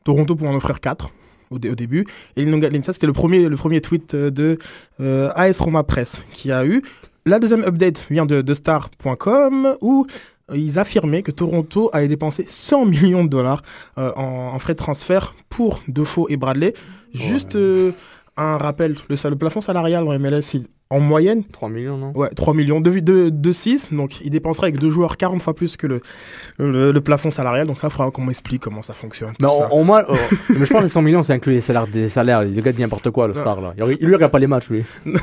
Toronto 0.03 0.35
pour 0.35 0.47
en 0.49 0.55
offrir 0.55 0.79
4 0.79 1.09
au, 1.51 1.59
dé- 1.59 1.69
au 1.69 1.75
début. 1.75 2.05
Et 2.35 2.45
ça, 2.81 2.93
c'était 2.93 3.07
le 3.07 3.13
premier, 3.13 3.47
le 3.49 3.55
premier 3.55 3.81
tweet 3.81 4.15
de 4.15 4.57
euh, 4.99 5.31
AS 5.35 5.59
Roma 5.59 5.83
Press 5.83 6.23
qui 6.31 6.51
a 6.51 6.65
eu. 6.65 6.81
La 7.25 7.39
deuxième 7.39 7.63
update 7.63 8.07
vient 8.09 8.25
de, 8.25 8.41
de 8.41 8.53
star.com 8.53 9.77
où 9.81 10.07
ils 10.53 10.79
affirmaient 10.79 11.21
que 11.21 11.31
Toronto 11.31 11.89
avait 11.93 12.07
dépensé 12.07 12.45
100 12.47 12.85
millions 12.85 13.23
de 13.23 13.29
dollars 13.29 13.61
euh, 13.97 14.11
en, 14.15 14.53
en 14.53 14.59
frais 14.59 14.73
de 14.73 14.79
transfert 14.79 15.35
pour 15.49 15.81
Defoe 15.87 16.25
et 16.29 16.37
Bradley. 16.37 16.73
Juste 17.13 17.55
euh, 17.55 17.91
un 18.37 18.57
rappel, 18.57 18.95
le, 19.09 19.35
plafond 19.35 19.61
salarial 19.61 20.05
dans 20.05 20.17
MLS, 20.17 20.53
il- 20.55 20.65
en 20.91 20.99
moyenne, 20.99 21.43
3 21.43 21.69
millions, 21.69 21.97
non? 21.97 22.11
Ouais, 22.15 22.29
3 22.35 22.55
millions, 22.55 22.81
2, 22.81 23.01
2, 23.01 23.29
2 23.29 23.53
6. 23.53 23.93
Donc, 23.93 24.21
il 24.21 24.31
dépenserait 24.31 24.67
avec 24.69 24.79
deux 24.79 24.89
joueurs 24.89 25.17
40 25.17 25.39
fois 25.39 25.53
plus 25.53 25.77
que 25.77 25.85
le, 25.85 26.01
le, 26.57 26.91
le 26.91 27.01
plafond 27.01 27.29
salarial. 27.29 27.67
Donc, 27.67 27.83
là, 27.83 27.89
il 27.89 27.91
faudra 27.91 28.09
qu'on 28.09 28.23
m'explique 28.23 28.63
comment 28.63 28.81
ça 28.81 28.95
fonctionne. 28.95 29.33
tout 29.37 29.45
Mais 29.45 29.49
ça. 29.49 29.71
au, 29.71 29.83
moins, 29.83 30.03
oh, 30.09 30.13
mais 30.49 30.65
je 30.65 30.71
pense 30.71 30.79
que 30.79 30.83
les 30.85 30.89
100 30.89 31.01
millions, 31.03 31.21
c'est 31.21 31.33
inclus 31.33 31.53
les 31.53 31.61
salaires, 31.61 31.85
des 31.85 32.09
salaires. 32.09 32.41
Le 32.41 32.59
gars 32.61 32.71
dit 32.71 32.81
n'importe 32.81 33.11
quoi, 33.11 33.27
le 33.27 33.35
star, 33.35 33.61
là. 33.61 33.73
Il, 33.77 33.97
il 33.99 34.07
lui 34.07 34.15
regarde 34.15 34.31
pas 34.31 34.39
les 34.39 34.47
matchs, 34.47 34.71
lui. 34.71 34.83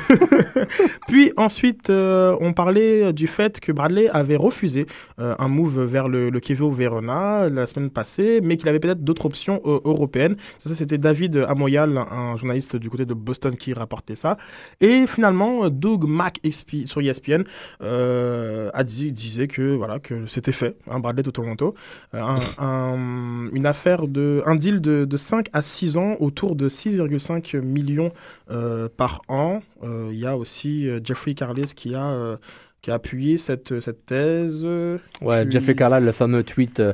Puis, 1.09 1.33
ensuite, 1.37 1.91
euh, 1.91 2.37
on 2.41 2.53
parlait 2.53 3.13
du 3.13 3.27
fait 3.27 3.59
que 3.59 3.73
Bradley 3.73 4.09
avait 4.09 4.37
refusé 4.37 4.87
euh, 5.19 5.35
un 5.41 5.49
move 5.49 5.83
vers 5.83 6.09
le, 6.09 6.31
le 6.31 6.41
Chievo 6.41 6.71
Verona 6.71 7.49
la 7.49 7.67
semaine 7.67 7.91
passée, 7.91 8.41
mais 8.41 8.57
qu'il 8.57 8.69
avait 8.69 8.79
peut-être 8.79 9.03
d'autres 9.03 9.27
options 9.27 9.61
euh, 9.67 9.81
européennes. 9.85 10.37
Ça, 10.59 10.77
c'était 10.77 10.99
David 10.99 11.45
Amoyal, 11.49 11.99
un 11.99 12.37
journaliste 12.37 12.77
du 12.77 12.89
côté 12.89 13.05
de 13.05 13.15
Boston, 13.15 13.57
qui 13.57 13.75
rapportait 13.75 14.15
ça. 14.15 14.37
Et 14.81 15.09
finalement, 15.09 15.56
Doug 15.71 16.05
expi- 16.45 16.87
sur 16.87 17.01
ESPN 17.01 17.43
euh, 17.83 18.71
a 18.75 18.85
dit, 18.85 19.13
disait 19.13 19.49
que 19.49 19.75
voilà 19.75 19.99
que 19.99 20.27
c'était 20.27 20.53
fait, 20.53 20.77
un 20.91 21.01
Bradley 21.01 21.23
de 21.23 21.31
Toronto, 21.31 21.75
Euh, 22.15 22.21
un, 22.21 22.39
un- 22.59 23.49
une 23.53 23.67
affaire 23.67 24.07
de 24.09 24.43
un 24.47 24.57
deal 24.57 24.81
de, 24.81 25.05
de 25.05 25.17
5 25.17 25.49
à 25.53 25.63
6 25.63 25.97
ans 25.97 26.17
autour 26.21 26.57
de 26.57 26.69
6,5 26.69 27.57
millions 27.61 28.13
euh, 28.51 28.89
par 28.97 29.23
an. 29.29 29.63
Il 30.11 30.19
y 30.19 30.27
a 30.27 30.37
aussi 30.37 30.89
Jeffrey 31.05 31.35
Carles 31.35 31.67
qui 31.77 31.95
a 31.95 32.39
qui 32.87 32.93
a 32.93 32.95
appuyé 32.95 33.37
cette 33.37 33.81
cette 33.81 34.07
thèse. 34.07 34.63
Euh, 34.65 34.99
Ouais, 35.21 35.43
Puis- 35.43 35.51
Jeffrey 35.55 35.75
Carlisle, 35.75 36.05
le 36.05 36.13
fameux 36.13 36.45
tweet. 36.45 36.79
euh, 36.79 36.93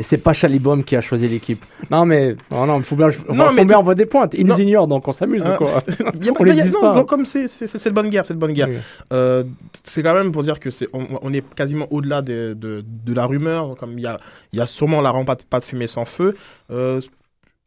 c'est 0.00 0.16
pas 0.16 0.32
Chalibom 0.32 0.82
qui 0.82 0.96
a 0.96 1.02
choisi 1.02 1.28
l'équipe. 1.28 1.62
Non, 1.90 2.06
mais 2.06 2.36
non, 2.50 2.64
non, 2.64 2.78
il 2.78 2.84
faut 2.84 2.96
bien, 2.96 3.10
faut, 3.10 3.34
Non, 3.34 3.48
faut 3.48 3.52
mais 3.52 3.66
bien 3.66 3.76
envoyer 3.76 3.96
des 3.98 4.06
pointes. 4.06 4.32
Ils 4.32 4.46
Non. 4.46 4.54
nous 4.54 4.62
ignorent, 4.62 4.86
donc 4.86 5.06
on 5.06 5.12
s'amuse, 5.12 5.44
Ah. 5.46 5.56
quoi. 5.58 5.82
Il 6.14 6.24
y 6.24 6.30
a 6.30 6.32
pas- 6.32 6.40
On 6.40 6.44
les 6.44 6.52
il 6.52 6.56
y 6.56 6.60
a- 6.60 6.64
dit 6.64 6.72
non, 6.72 6.80
pas. 6.80 6.94
non, 6.94 7.04
comme 7.04 7.26
c'est 7.26 7.44
de 7.44 7.90
bonne 7.90 8.08
guerre, 8.08 8.24
c'est 8.24 8.32
de 8.32 8.38
bonne 8.38 8.52
guerre. 8.54 8.68
Oui. 8.70 8.76
Euh, 9.12 9.44
c'est 9.84 10.02
quand 10.02 10.14
même 10.14 10.32
pour 10.32 10.42
dire 10.42 10.58
que 10.58 10.70
c'est 10.70 10.88
on, 10.94 11.06
on 11.20 11.30
est 11.34 11.44
quasiment 11.54 11.86
au-delà 11.90 12.22
de, 12.22 12.54
de, 12.58 12.82
de 13.04 13.12
la 13.14 13.26
rumeur. 13.26 13.76
Comme 13.76 13.98
il 13.98 14.04
y 14.04 14.06
a 14.06 14.18
y 14.54 14.60
a 14.60 14.66
sûrement 14.66 15.02
la 15.02 15.10
rampe 15.10 15.26
pas, 15.26 15.36
pas 15.50 15.58
de 15.60 15.64
fumée 15.64 15.86
sans 15.86 16.06
feu. 16.06 16.34
Euh, 16.70 16.98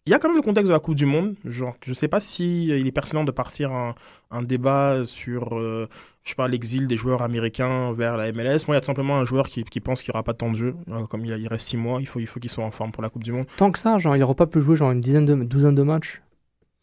il 0.09 0.11
y 0.11 0.15
a 0.15 0.19
quand 0.19 0.27
même 0.29 0.37
le 0.37 0.41
contexte 0.43 0.67
de 0.67 0.73
la 0.73 0.79
Coupe 0.79 0.95
du 0.95 1.05
Monde. 1.05 1.35
Genre, 1.45 1.75
je 1.85 1.93
sais 1.93 2.07
pas 2.07 2.19
si 2.19 2.71
euh, 2.71 2.77
il 2.79 2.87
est 2.87 2.91
pertinent 2.91 3.23
de 3.23 3.31
partir 3.31 3.71
un, 3.71 3.93
un 4.31 4.41
débat 4.41 5.03
sur, 5.05 5.55
euh, 5.57 5.87
je 6.23 6.29
sais 6.29 6.35
pas, 6.35 6.47
l'exil 6.47 6.87
des 6.87 6.97
joueurs 6.97 7.21
américains 7.21 7.93
vers 7.93 8.17
la 8.17 8.31
MLS. 8.31 8.65
Moi, 8.67 8.69
il 8.69 8.73
y 8.73 8.77
a 8.77 8.81
tout 8.81 8.87
simplement 8.87 9.17
un 9.19 9.23
joueur 9.25 9.47
qui, 9.47 9.63
qui 9.63 9.79
pense 9.79 10.01
qu'il 10.01 10.11
n'y 10.11 10.15
aura 10.15 10.23
pas 10.23 10.33
temps 10.33 10.49
de 10.51 10.55
jeu. 10.55 10.73
Euh, 10.91 11.05
comme 11.07 11.25
il, 11.25 11.29
y 11.29 11.33
a- 11.33 11.37
il 11.37 11.47
reste 11.47 11.67
six 11.67 11.77
mois, 11.77 11.99
il 12.01 12.07
faut, 12.07 12.19
il 12.19 12.27
faut 12.27 12.39
qu'il 12.39 12.49
soit 12.49 12.63
en 12.63 12.71
forme 12.71 12.91
pour 12.91 13.03
la 13.03 13.09
Coupe 13.09 13.23
du 13.23 13.31
Monde. 13.31 13.45
Tant 13.57 13.71
que 13.71 13.77
ça, 13.79 13.97
genre, 13.99 14.15
il 14.15 14.19
n'aura 14.19 14.33
pas 14.33 14.47
pu 14.47 14.61
jouer 14.61 14.75
genre 14.75 14.91
une 14.91 15.01
dizaine 15.01 15.25
de, 15.25 15.35
douzaine 15.35 15.75
de 15.75 15.83
matchs. 15.83 16.21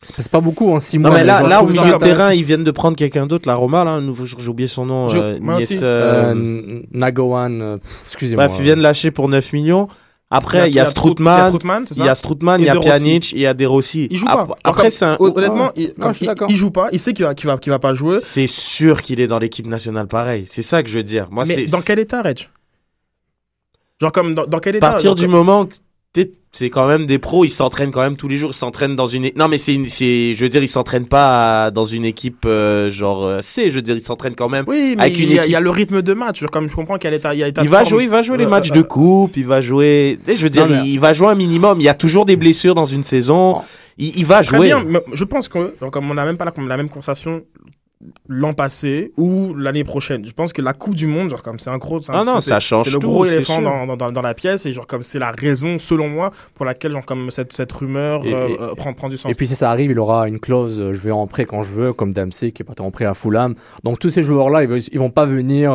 C'est 0.03 0.29
pas 0.29 0.41
beaucoup 0.43 0.70
en 0.72 0.79
6 0.79 0.99
Non, 0.99 1.09
mois. 1.09 1.18
mais 1.18 1.24
là, 1.24 1.62
au 1.62 1.66
milieu 1.68 1.81
de 1.93 1.97
terrain, 1.99 2.33
ils 2.33 2.45
viennent 2.45 2.64
de 2.64 2.70
prendre 2.70 2.97
quelqu'un 2.97 3.27
d'autre, 3.27 3.49
la 3.49 3.55
Roma, 3.57 3.83
là. 3.83 4.01
J'ai 4.39 4.49
oublié 4.49 4.68
son 4.68 4.85
nom. 4.87 5.09
Euh, 5.12 5.39
Nies- 5.39 5.79
euh, 5.83 6.35
euh, 6.35 6.83
Nagowan, 6.93 7.61
euh, 7.62 7.79
excusez-moi. 8.05 8.47
Bref, 8.47 8.59
ils 8.61 8.62
viennent 8.64 8.81
lâcher 8.83 9.11
pour 9.11 9.29
9 9.29 9.53
millions. 9.55 9.89
Après, 10.29 10.68
il 10.68 10.74
y 10.74 10.81
a 10.81 10.87
c'est 10.87 10.95
il 12.01 12.05
y 12.05 12.09
a 12.09 12.14
Et 12.59 12.62
il 12.62 12.66
y 12.66 12.68
a. 12.68 12.81
Pjanic, 12.81 13.31
il 13.33 13.39
y 13.39 13.47
a 13.47 13.55
De 13.55 13.64
Rossi. 13.64 14.09
Il 14.11 14.18
joue 14.18 14.27
pas. 14.27 14.47
Après, 14.64 14.91
c'est 14.91 15.05
un- 15.05 15.16
Hon- 15.20 15.33
Honnêtement, 15.37 15.70
il, 15.77 15.93
suis 16.14 16.24
il- 16.24 16.27
d'accord. 16.27 16.49
il 16.51 16.57
joue 16.57 16.70
pas. 16.72 16.89
Il 16.91 16.99
sait 16.99 17.12
qu'il 17.12 17.24
va, 17.24 17.35
qu'il 17.37 17.47
va, 17.47 17.59
qu'il 17.59 17.70
va 17.70 17.79
pas 17.79 17.95
jouer. 17.95 18.18
c'est 18.20 18.49
sûr 18.49 19.03
qu'il 19.03 19.20
est 19.20 19.29
dans 19.29 19.39
l'équipe 19.39 19.66
nationale 19.68 20.09
pareil. 20.09 20.45
C'est 20.49 20.62
ça 20.62 20.83
que 20.83 20.89
je 20.89 20.97
veux 20.97 21.05
dire. 21.05 21.29
Moi, 21.31 21.45
mais 21.47 21.55
c'est 21.55 21.66
dans 21.66 21.81
quel 21.81 22.01
état, 22.01 22.22
Reg? 22.22 22.49
Genre 24.01 24.11
comme 24.12 24.35
dans, 24.35 24.47
dans 24.47 24.59
quel 24.59 24.77
état 24.77 24.87
à 24.89 24.91
partir 24.91 25.11
genre 25.11 25.14
du 25.14 25.22
comme- 25.22 25.31
moment 25.31 25.68
c'est 26.53 26.71
quand 26.71 26.87
même 26.89 27.05
des 27.05 27.19
pros, 27.19 27.45
ils 27.45 27.51
s'entraînent 27.51 27.91
quand 27.91 28.01
même 28.01 28.17
tous 28.17 28.29
les 28.29 28.37
jours, 28.39 28.51
ils 28.51 28.57
s'entraînent 28.57 28.97
dans 28.97 29.07
une 29.09 29.31
Non 29.37 29.49
mais 29.49 29.59
c'est 29.59 29.75
une- 29.75 29.91
c'est 29.91 30.35
je 30.35 30.43
veux 30.43 30.49
dire 30.49 30.62
ils 30.62 30.69
s'entraînent 30.69 31.07
pas 31.07 31.64
à- 31.67 31.71
dans 31.71 31.85
une 31.85 32.05
équipe 32.05 32.45
euh, 32.47 32.91
genre 32.91 33.25
euh, 33.25 33.41
C, 33.43 33.69
je 33.69 33.75
veux 33.75 33.83
dire 33.83 33.97
ils 33.97 34.03
s'entraînent 34.05 34.35
quand 34.37 34.49
même. 34.49 34.64
Oui, 34.67 34.95
mais 34.97 35.03
Avec 35.03 35.19
il 35.19 35.25
une 35.25 35.31
y, 35.31 35.33
a, 35.33 35.37
équipe- 35.43 35.49
il 35.51 35.53
y 35.53 35.57
a 35.57 35.61
le 35.61 35.71
rythme 35.71 36.01
de 36.03 36.14
match. 36.14 36.43
Comme 36.53 36.71
je 36.71 36.75
comprends 36.75 36.97
quel 36.99 37.12
état 37.14 37.35
il 37.35 37.41
y 37.41 37.43
a 37.43 37.49
état 37.49 37.62
Il 37.62 37.67
de 37.67 37.71
va 37.71 37.79
forme. 37.81 37.91
jouer, 37.91 38.03
il 38.05 38.09
va 38.09 38.23
jouer 38.23 38.39
les 38.39 38.45
Euh, 38.45 38.49
matchs 38.49 38.71
euh, 38.71 38.75
de 38.77 38.83
coupe, 38.83 39.37
il 39.37 39.45
va 39.47 39.61
jouer. 39.61 40.19
Je 40.27 40.33
veux 40.43 40.49
dire, 40.51 40.67
Non, 40.69 40.77
il, 40.85 40.93
il 40.95 41.01
va 41.01 41.12
jouer 41.12 41.29
un 41.29 41.35
minimum. 41.35 41.79
Il 41.81 41.85
y 41.85 41.89
a 41.91 41.95
toujours 41.95 42.25
des 42.25 42.37
blessures 42.37 42.75
dans 42.75 42.87
une 42.87 43.03
saison. 43.03 43.57
Il, 43.99 44.17
il 44.19 44.25
va 44.27 44.43
Très 44.43 44.57
jouer. 44.57 44.67
bien, 44.69 44.83
mais 44.87 45.01
je 45.12 45.25
pense 45.25 45.49
que 45.49 45.75
comme 45.91 46.11
on 46.11 46.14
n'a 46.14 46.25
même 46.25 46.37
pas 46.39 46.45
la, 46.47 46.53
la 46.67 46.77
même 46.77 46.89
conversation 46.89 47.43
l'an 48.28 48.53
passé 48.53 49.12
ou 49.16 49.55
l'année 49.55 49.82
prochaine. 49.84 50.24
Je 50.24 50.32
pense 50.32 50.53
que 50.53 50.61
la 50.61 50.74
Coupe 50.74 50.94
du 50.94 51.07
Monde, 51.07 51.30
genre 51.30 51.42
comme 51.42 51.59
c'est 51.59 51.70
un 51.70 51.78
gros, 51.78 51.97
un- 52.11 52.12
Ah 52.20 52.24
non, 52.24 52.40
c'est- 52.40 52.51
ça 52.51 52.61
change 52.61 52.84
C'est 52.84 52.92
le 52.92 52.99
gros 52.99 53.24
éléphant 53.24 53.61
dans, 53.86 53.97
dans, 53.97 54.11
dans 54.12 54.22
la 54.22 54.34
pièce 54.34 54.66
et 54.66 54.72
genre 54.72 54.86
comme 54.86 55.03
c'est 55.03 55.18
la 55.18 55.30
raison, 55.32 55.78
selon 55.78 56.09
moi, 56.09 56.30
pour 56.55 56.66
laquelle 56.66 56.92
genre 56.92 57.07
comme 57.07 57.30
cette, 57.30 57.53
cette 57.55 57.72
rumeur 57.72 58.24
Et- 58.24 58.34
euh, 58.34 58.49
et- 58.49 58.61
euh, 58.61 58.74
prend, 58.74 58.92
prend 58.92 59.09
du 59.09 59.16
sens. 59.16 59.30
Et 59.30 59.34
puis 59.34 59.47
si 59.47 59.57
ça 59.57 59.70
arrive, 59.70 59.90
il 59.90 59.99
aura 59.99 60.28
une 60.28 60.38
clause 60.40 60.78
euh, 60.78 60.92
je 60.92 61.01
vais 61.01 61.11
en 61.11 61.26
prêt 61.26 61.47
quand 61.47 61.62
je 61.62 61.72
veux, 61.72 61.92
comme 61.94 62.12
Dempsey 62.12 62.53
qui 62.53 62.62
est 62.62 62.64
parti 62.66 62.82
en 62.82 62.90
prêt 62.90 63.07
à 63.07 63.14
Fulham. 63.14 63.55
Donc 63.82 63.99
tous 63.99 64.11
ces 64.11 64.22
joueurs-là, 64.22 64.62
ils, 64.62 64.68
veulent- 64.68 64.82
ils 64.92 64.99
vont 64.99 65.11
pas 65.11 65.24
venir 65.24 65.72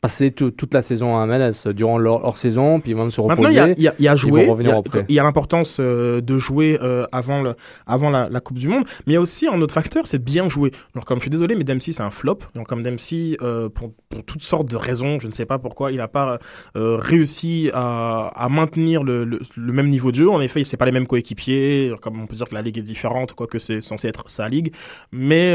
passer 0.00 0.30
tout- 0.30 0.50
toute 0.50 0.72
la 0.72 0.80
saison 0.82 1.18
à 1.18 1.26
MLS 1.26 1.68
durant 1.74 1.98
leur, 1.98 2.22
leur 2.22 2.38
saison, 2.38 2.80
puis 2.80 2.92
ils 2.92 2.96
vont 2.96 3.10
se 3.10 3.20
reposer. 3.20 3.42
Maintenant, 3.42 3.50
il 3.50 3.54
y 3.54 3.58
a, 3.60 3.66
il 3.76 3.82
y 3.82 3.88
a- 3.88 3.94
il 3.98 4.04
y 4.04 4.08
a 4.08 4.16
il 4.60 4.66
y. 4.68 4.72
Il 5.08 5.16
l'importance 5.16 5.76
euh, 5.78 6.20
de 6.22 6.38
jouer 6.38 6.78
euh, 6.82 7.06
avant, 7.12 7.42
le, 7.42 7.54
avant 7.86 8.08
la, 8.08 8.28
la 8.30 8.40
Coupe 8.40 8.58
du 8.58 8.68
Monde. 8.68 8.84
Mais 9.06 9.12
il 9.12 9.14
y 9.14 9.16
a 9.16 9.20
aussi 9.20 9.46
un 9.46 9.60
autre 9.60 9.74
facteur, 9.74 10.06
c'est 10.06 10.18
de 10.18 10.24
bien 10.24 10.48
jouer. 10.48 10.70
Genre, 10.94 11.04
comme 11.04 11.18
je 11.18 11.24
suis 11.24 11.30
désolé, 11.30 11.54
mais 11.54 11.64
Dempsey, 11.64 11.92
c'est 11.92 12.02
un 12.02 12.10
flop. 12.10 12.38
Donc, 12.54 12.66
comme 12.66 12.82
Dempsey, 12.82 13.36
euh, 13.42 13.68
pour, 13.68 13.92
pour 14.08 14.24
toutes 14.24 14.42
sortes 14.42 14.70
de 14.70 14.76
raisons, 14.76 15.18
je 15.20 15.26
ne 15.26 15.32
sais 15.32 15.44
pas 15.44 15.58
pourquoi, 15.58 15.92
il 15.92 15.98
n'a 15.98 16.08
pas 16.08 16.38
réussi 16.74 17.70
à, 17.74 18.28
à 18.28 18.48
maintenir 18.48 19.02
le, 19.02 19.24
le, 19.24 19.40
le 19.56 19.72
même 19.72 19.88
niveau 19.88 20.10
de 20.10 20.16
jeu. 20.16 20.30
En 20.30 20.40
effet, 20.40 20.64
c'est 20.64 20.76
pas 20.76 20.86
les 20.86 20.92
mêmes 20.92 21.06
coéquipiers. 21.06 21.92
Comme 22.00 22.20
on 22.22 22.26
peut 22.26 22.36
dire 22.36 22.48
que 22.48 22.54
la 22.54 22.62
ligue 22.62 22.78
est 22.78 22.82
différente, 22.82 23.34
quoique 23.34 23.58
c'est 23.58 23.82
censé 23.82 24.08
être 24.08 24.24
sa 24.30 24.48
ligue. 24.48 24.72
Mais 25.12 25.52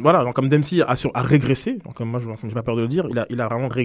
voilà, 0.00 0.22
donc, 0.24 0.34
comme 0.34 0.48
Dempsey 0.48 0.80
a, 0.86 0.94
sur- 0.96 1.10
a 1.14 1.22
régressé, 1.22 1.78
donc 1.84 1.94
comme 1.94 2.08
moi, 2.10 2.20
je 2.20 2.46
n'ai 2.46 2.54
pas 2.54 2.62
peur 2.62 2.76
de 2.76 2.82
le 2.82 2.88
dire, 2.88 3.06
il 3.10 3.18
a, 3.18 3.26
il 3.30 3.40
a 3.40 3.48
vraiment 3.48 3.66
régressé. 3.66 3.79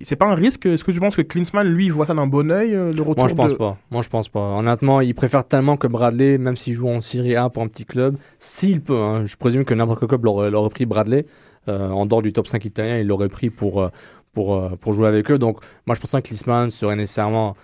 Et 0.00 0.04
C'est 0.04 0.16
pas 0.16 0.26
un 0.26 0.34
risque? 0.34 0.66
Est-ce 0.66 0.84
que 0.84 0.92
tu 0.92 1.00
penses 1.00 1.16
que 1.16 1.22
Klinsmann, 1.22 1.66
lui, 1.66 1.88
voit 1.90 2.06
ça 2.06 2.14
d'un 2.14 2.26
bon 2.26 2.50
oeil, 2.50 2.74
euh, 2.74 2.92
le 2.92 3.02
retour 3.02 3.18
Moi, 3.18 3.28
je 3.28 3.34
pense 3.34 3.52
de... 3.52 3.56
pas. 3.56 3.76
Moi, 3.90 4.02
je 4.02 4.08
pense 4.08 4.28
pas. 4.28 4.40
Honnêtement, 4.40 5.00
il 5.00 5.14
préfère 5.14 5.44
tellement 5.46 5.76
que 5.76 5.86
Bradley, 5.86 6.38
même 6.38 6.56
s'il 6.56 6.74
joue 6.74 6.88
en 6.88 7.00
Serie 7.00 7.36
A 7.36 7.48
pour 7.50 7.62
un 7.62 7.68
petit 7.68 7.84
club, 7.84 8.16
s'il 8.38 8.80
peut. 8.80 8.96
hein, 8.96 9.24
je 9.24 9.36
présume 9.36 9.64
que 9.64 9.74
n'importe 9.74 10.00
quel 10.00 10.08
club 10.08 10.24
l'aurait 10.24 10.70
pris 10.70 10.86
Bradley. 10.86 11.24
euh, 11.68 11.90
en 11.90 12.06
dehors 12.06 12.22
du 12.22 12.32
top 12.32 12.46
5 12.46 12.64
italien, 12.64 12.98
il 12.98 13.06
l'aurait 13.06 13.28
pris 13.28 13.50
pour, 13.50 13.82
euh, 13.82 13.88
pour, 14.32 14.70
pour 14.78 14.92
jouer 14.92 15.08
avec 15.08 15.30
eux. 15.30 15.38
Donc, 15.38 15.58
moi, 15.86 15.94
je 15.94 16.00
pense 16.00 16.12
pas 16.12 16.22
que 16.22 16.28
Klinsmann 16.28 16.70
serait 16.70 16.96
nécessairement 16.96 17.56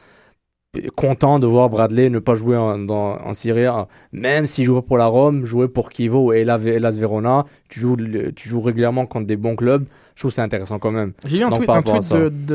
content 0.96 1.38
de 1.38 1.46
voir 1.46 1.68
Bradley 1.70 2.10
ne 2.10 2.18
pas 2.18 2.34
jouer 2.34 2.56
en, 2.56 2.78
dans, 2.78 3.16
en 3.20 3.34
Syrie, 3.34 3.66
même 4.12 4.46
s'il 4.46 4.64
pas 4.66 4.82
pour 4.82 4.98
la 4.98 5.06
Rome, 5.06 5.44
jouer 5.44 5.68
pour 5.68 5.90
Kivo 5.90 6.32
et 6.32 6.44
la- 6.44 6.58
Hellas 6.58 6.96
Verona, 6.98 7.44
tu 7.68 7.80
joues, 7.80 7.96
tu 8.34 8.48
joues 8.48 8.60
régulièrement 8.60 9.06
contre 9.06 9.26
des 9.26 9.36
bons 9.36 9.56
clubs, 9.56 9.84
je 10.14 10.20
trouve 10.22 10.30
c'est 10.30 10.42
intéressant 10.42 10.78
quand 10.78 10.92
même. 10.92 11.12
J'ai 11.24 11.38
vu 11.38 11.44
un 11.44 11.50
tweet, 11.56 11.68
un 11.70 11.82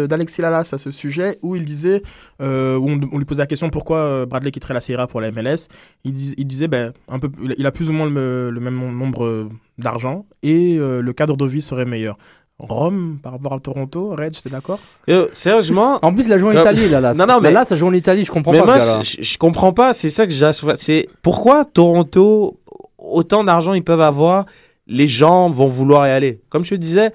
d'Alexis 0.08 0.42
Lalas 0.42 0.70
à 0.74 0.78
ce 0.78 0.92
sujet 0.92 1.38
où 1.42 1.56
il 1.56 1.66
disait, 1.66 2.02
euh, 2.42 2.78
où 2.78 2.90
on, 2.90 3.00
on 3.12 3.18
lui 3.18 3.26
posait 3.26 3.42
la 3.42 3.48
question 3.48 3.70
pourquoi 3.70 3.98
euh, 3.98 4.26
Bradley 4.26 4.52
quitterait 4.52 4.74
la 4.74 4.82
Serie 4.82 5.02
A 5.02 5.08
pour 5.08 5.20
la 5.22 5.32
MLS. 5.32 5.68
Il, 6.04 6.14
dis- 6.14 6.36
il 6.38 6.48
disait, 6.48 6.68
ben, 6.68 6.94
un 7.10 7.20
peu, 7.20 7.30
il 7.58 7.66
a- 7.66 7.72
plus 7.72 7.90
ou 7.90 7.94
moins 7.94 8.10
le, 8.10 8.50
le 8.50 8.60
même 8.60 8.76
nombre 8.98 9.50
d'argent 9.78 10.26
et 10.44 10.78
euh, 10.80 11.02
le 11.02 11.14
cadre 11.14 11.36
de 11.38 11.46
vie 11.46 11.62
serait 11.62 11.86
meilleur. 11.86 12.18
Rome 12.60 13.20
par 13.24 13.32
rapport 13.32 13.54
à 13.54 13.60
Toronto, 13.60 14.14
Reg, 14.18 14.34
t'es 14.44 14.50
d'accord? 14.50 14.80
Yo, 15.08 15.28
sérieusement, 15.32 15.98
En 16.02 16.14
plus, 16.14 16.26
il 16.26 16.34
a 16.34 16.38
joué 16.38 16.50
en 16.50 16.52
Comme- 16.64 16.74
Italie, 16.74 16.90
là. 16.90 17.00
là. 17.00 17.14
Non, 17.18 17.26
non, 17.26 17.40
mais- 17.40 17.52
Là, 17.52 17.64
ça 17.66 17.76
joue 17.76 17.88
en 17.88 17.94
Italie, 17.94 18.26
je 18.26 18.32
comprends 18.32 18.52
mais 18.52 18.60
pas. 18.60 18.66
moi, 18.66 18.80
ce 19.04 19.18
je, 19.18 19.24
je- 19.24 19.38
comprends 19.38 19.72
pas. 19.72 19.94
C'est 19.94 20.10
ça 20.10 20.26
que 20.28 20.34
j'ai. 20.34 20.52
C'est 20.76 21.08
pourquoi 21.22 21.64
Toronto, 21.66 22.60
autant 22.98 23.44
d'argent 23.46 23.74
ils 23.74 23.84
peuvent 23.84 24.02
avoir, 24.02 24.46
les 24.88 25.08
gens 25.08 25.50
vont 25.50 25.68
vouloir 25.68 26.08
y 26.08 26.12
aller? 26.12 26.42
Comme 26.50 26.64
je 26.66 26.72
te 26.72 26.76
disais, 26.76 27.12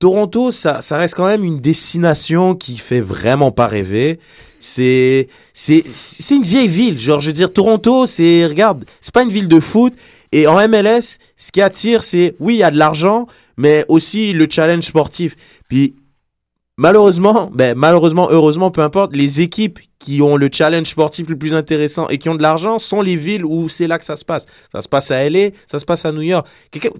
Toronto, 0.00 0.50
ça, 0.50 0.80
ça 0.80 0.96
reste 0.96 1.14
quand 1.14 1.26
même 1.26 1.44
une 1.44 1.60
destination 1.60 2.54
qui 2.56 2.76
fait 2.76 3.00
vraiment 3.00 3.52
pas 3.52 3.68
rêver. 3.68 4.18
C'est, 4.58 5.28
c'est, 5.54 5.84
c'est 5.86 6.34
une 6.34 6.42
vieille 6.42 6.66
ville. 6.68 6.98
Genre, 6.98 7.20
je 7.20 7.28
veux 7.28 7.32
dire, 7.32 7.52
Toronto, 7.52 8.06
c'est, 8.06 8.46
regarde, 8.46 8.84
c'est 9.00 9.14
pas 9.14 9.22
une 9.22 9.30
ville 9.30 9.48
de 9.48 9.60
foot. 9.60 9.92
Et 10.32 10.46
en 10.48 10.56
MLS, 10.68 11.18
ce 11.36 11.52
qui 11.52 11.60
attire, 11.60 12.02
c'est, 12.02 12.34
oui, 12.40 12.54
il 12.54 12.58
y 12.58 12.62
a 12.62 12.70
de 12.70 12.78
l'argent, 12.78 13.26
mais 13.62 13.84
aussi 13.86 14.32
le 14.32 14.48
challenge 14.50 14.82
sportif. 14.82 15.36
Puis, 15.68 15.94
malheureusement, 16.76 17.48
ben, 17.54 17.76
malheureusement, 17.76 18.26
heureusement, 18.28 18.72
peu 18.72 18.80
importe, 18.80 19.14
les 19.14 19.40
équipes 19.40 19.78
qui 20.00 20.20
ont 20.20 20.36
le 20.36 20.48
challenge 20.52 20.88
sportif 20.88 21.28
le 21.28 21.38
plus 21.38 21.54
intéressant 21.54 22.08
et 22.08 22.18
qui 22.18 22.28
ont 22.28 22.34
de 22.34 22.42
l'argent 22.42 22.80
sont 22.80 23.02
les 23.02 23.14
villes 23.14 23.44
où 23.44 23.68
c'est 23.68 23.86
là 23.86 24.00
que 24.00 24.04
ça 24.04 24.16
se 24.16 24.24
passe. 24.24 24.46
Ça 24.72 24.82
se 24.82 24.88
passe 24.88 25.12
à 25.12 25.30
LA, 25.30 25.50
ça 25.68 25.78
se 25.78 25.84
passe 25.84 26.04
à 26.04 26.10
New 26.10 26.22
York. 26.22 26.44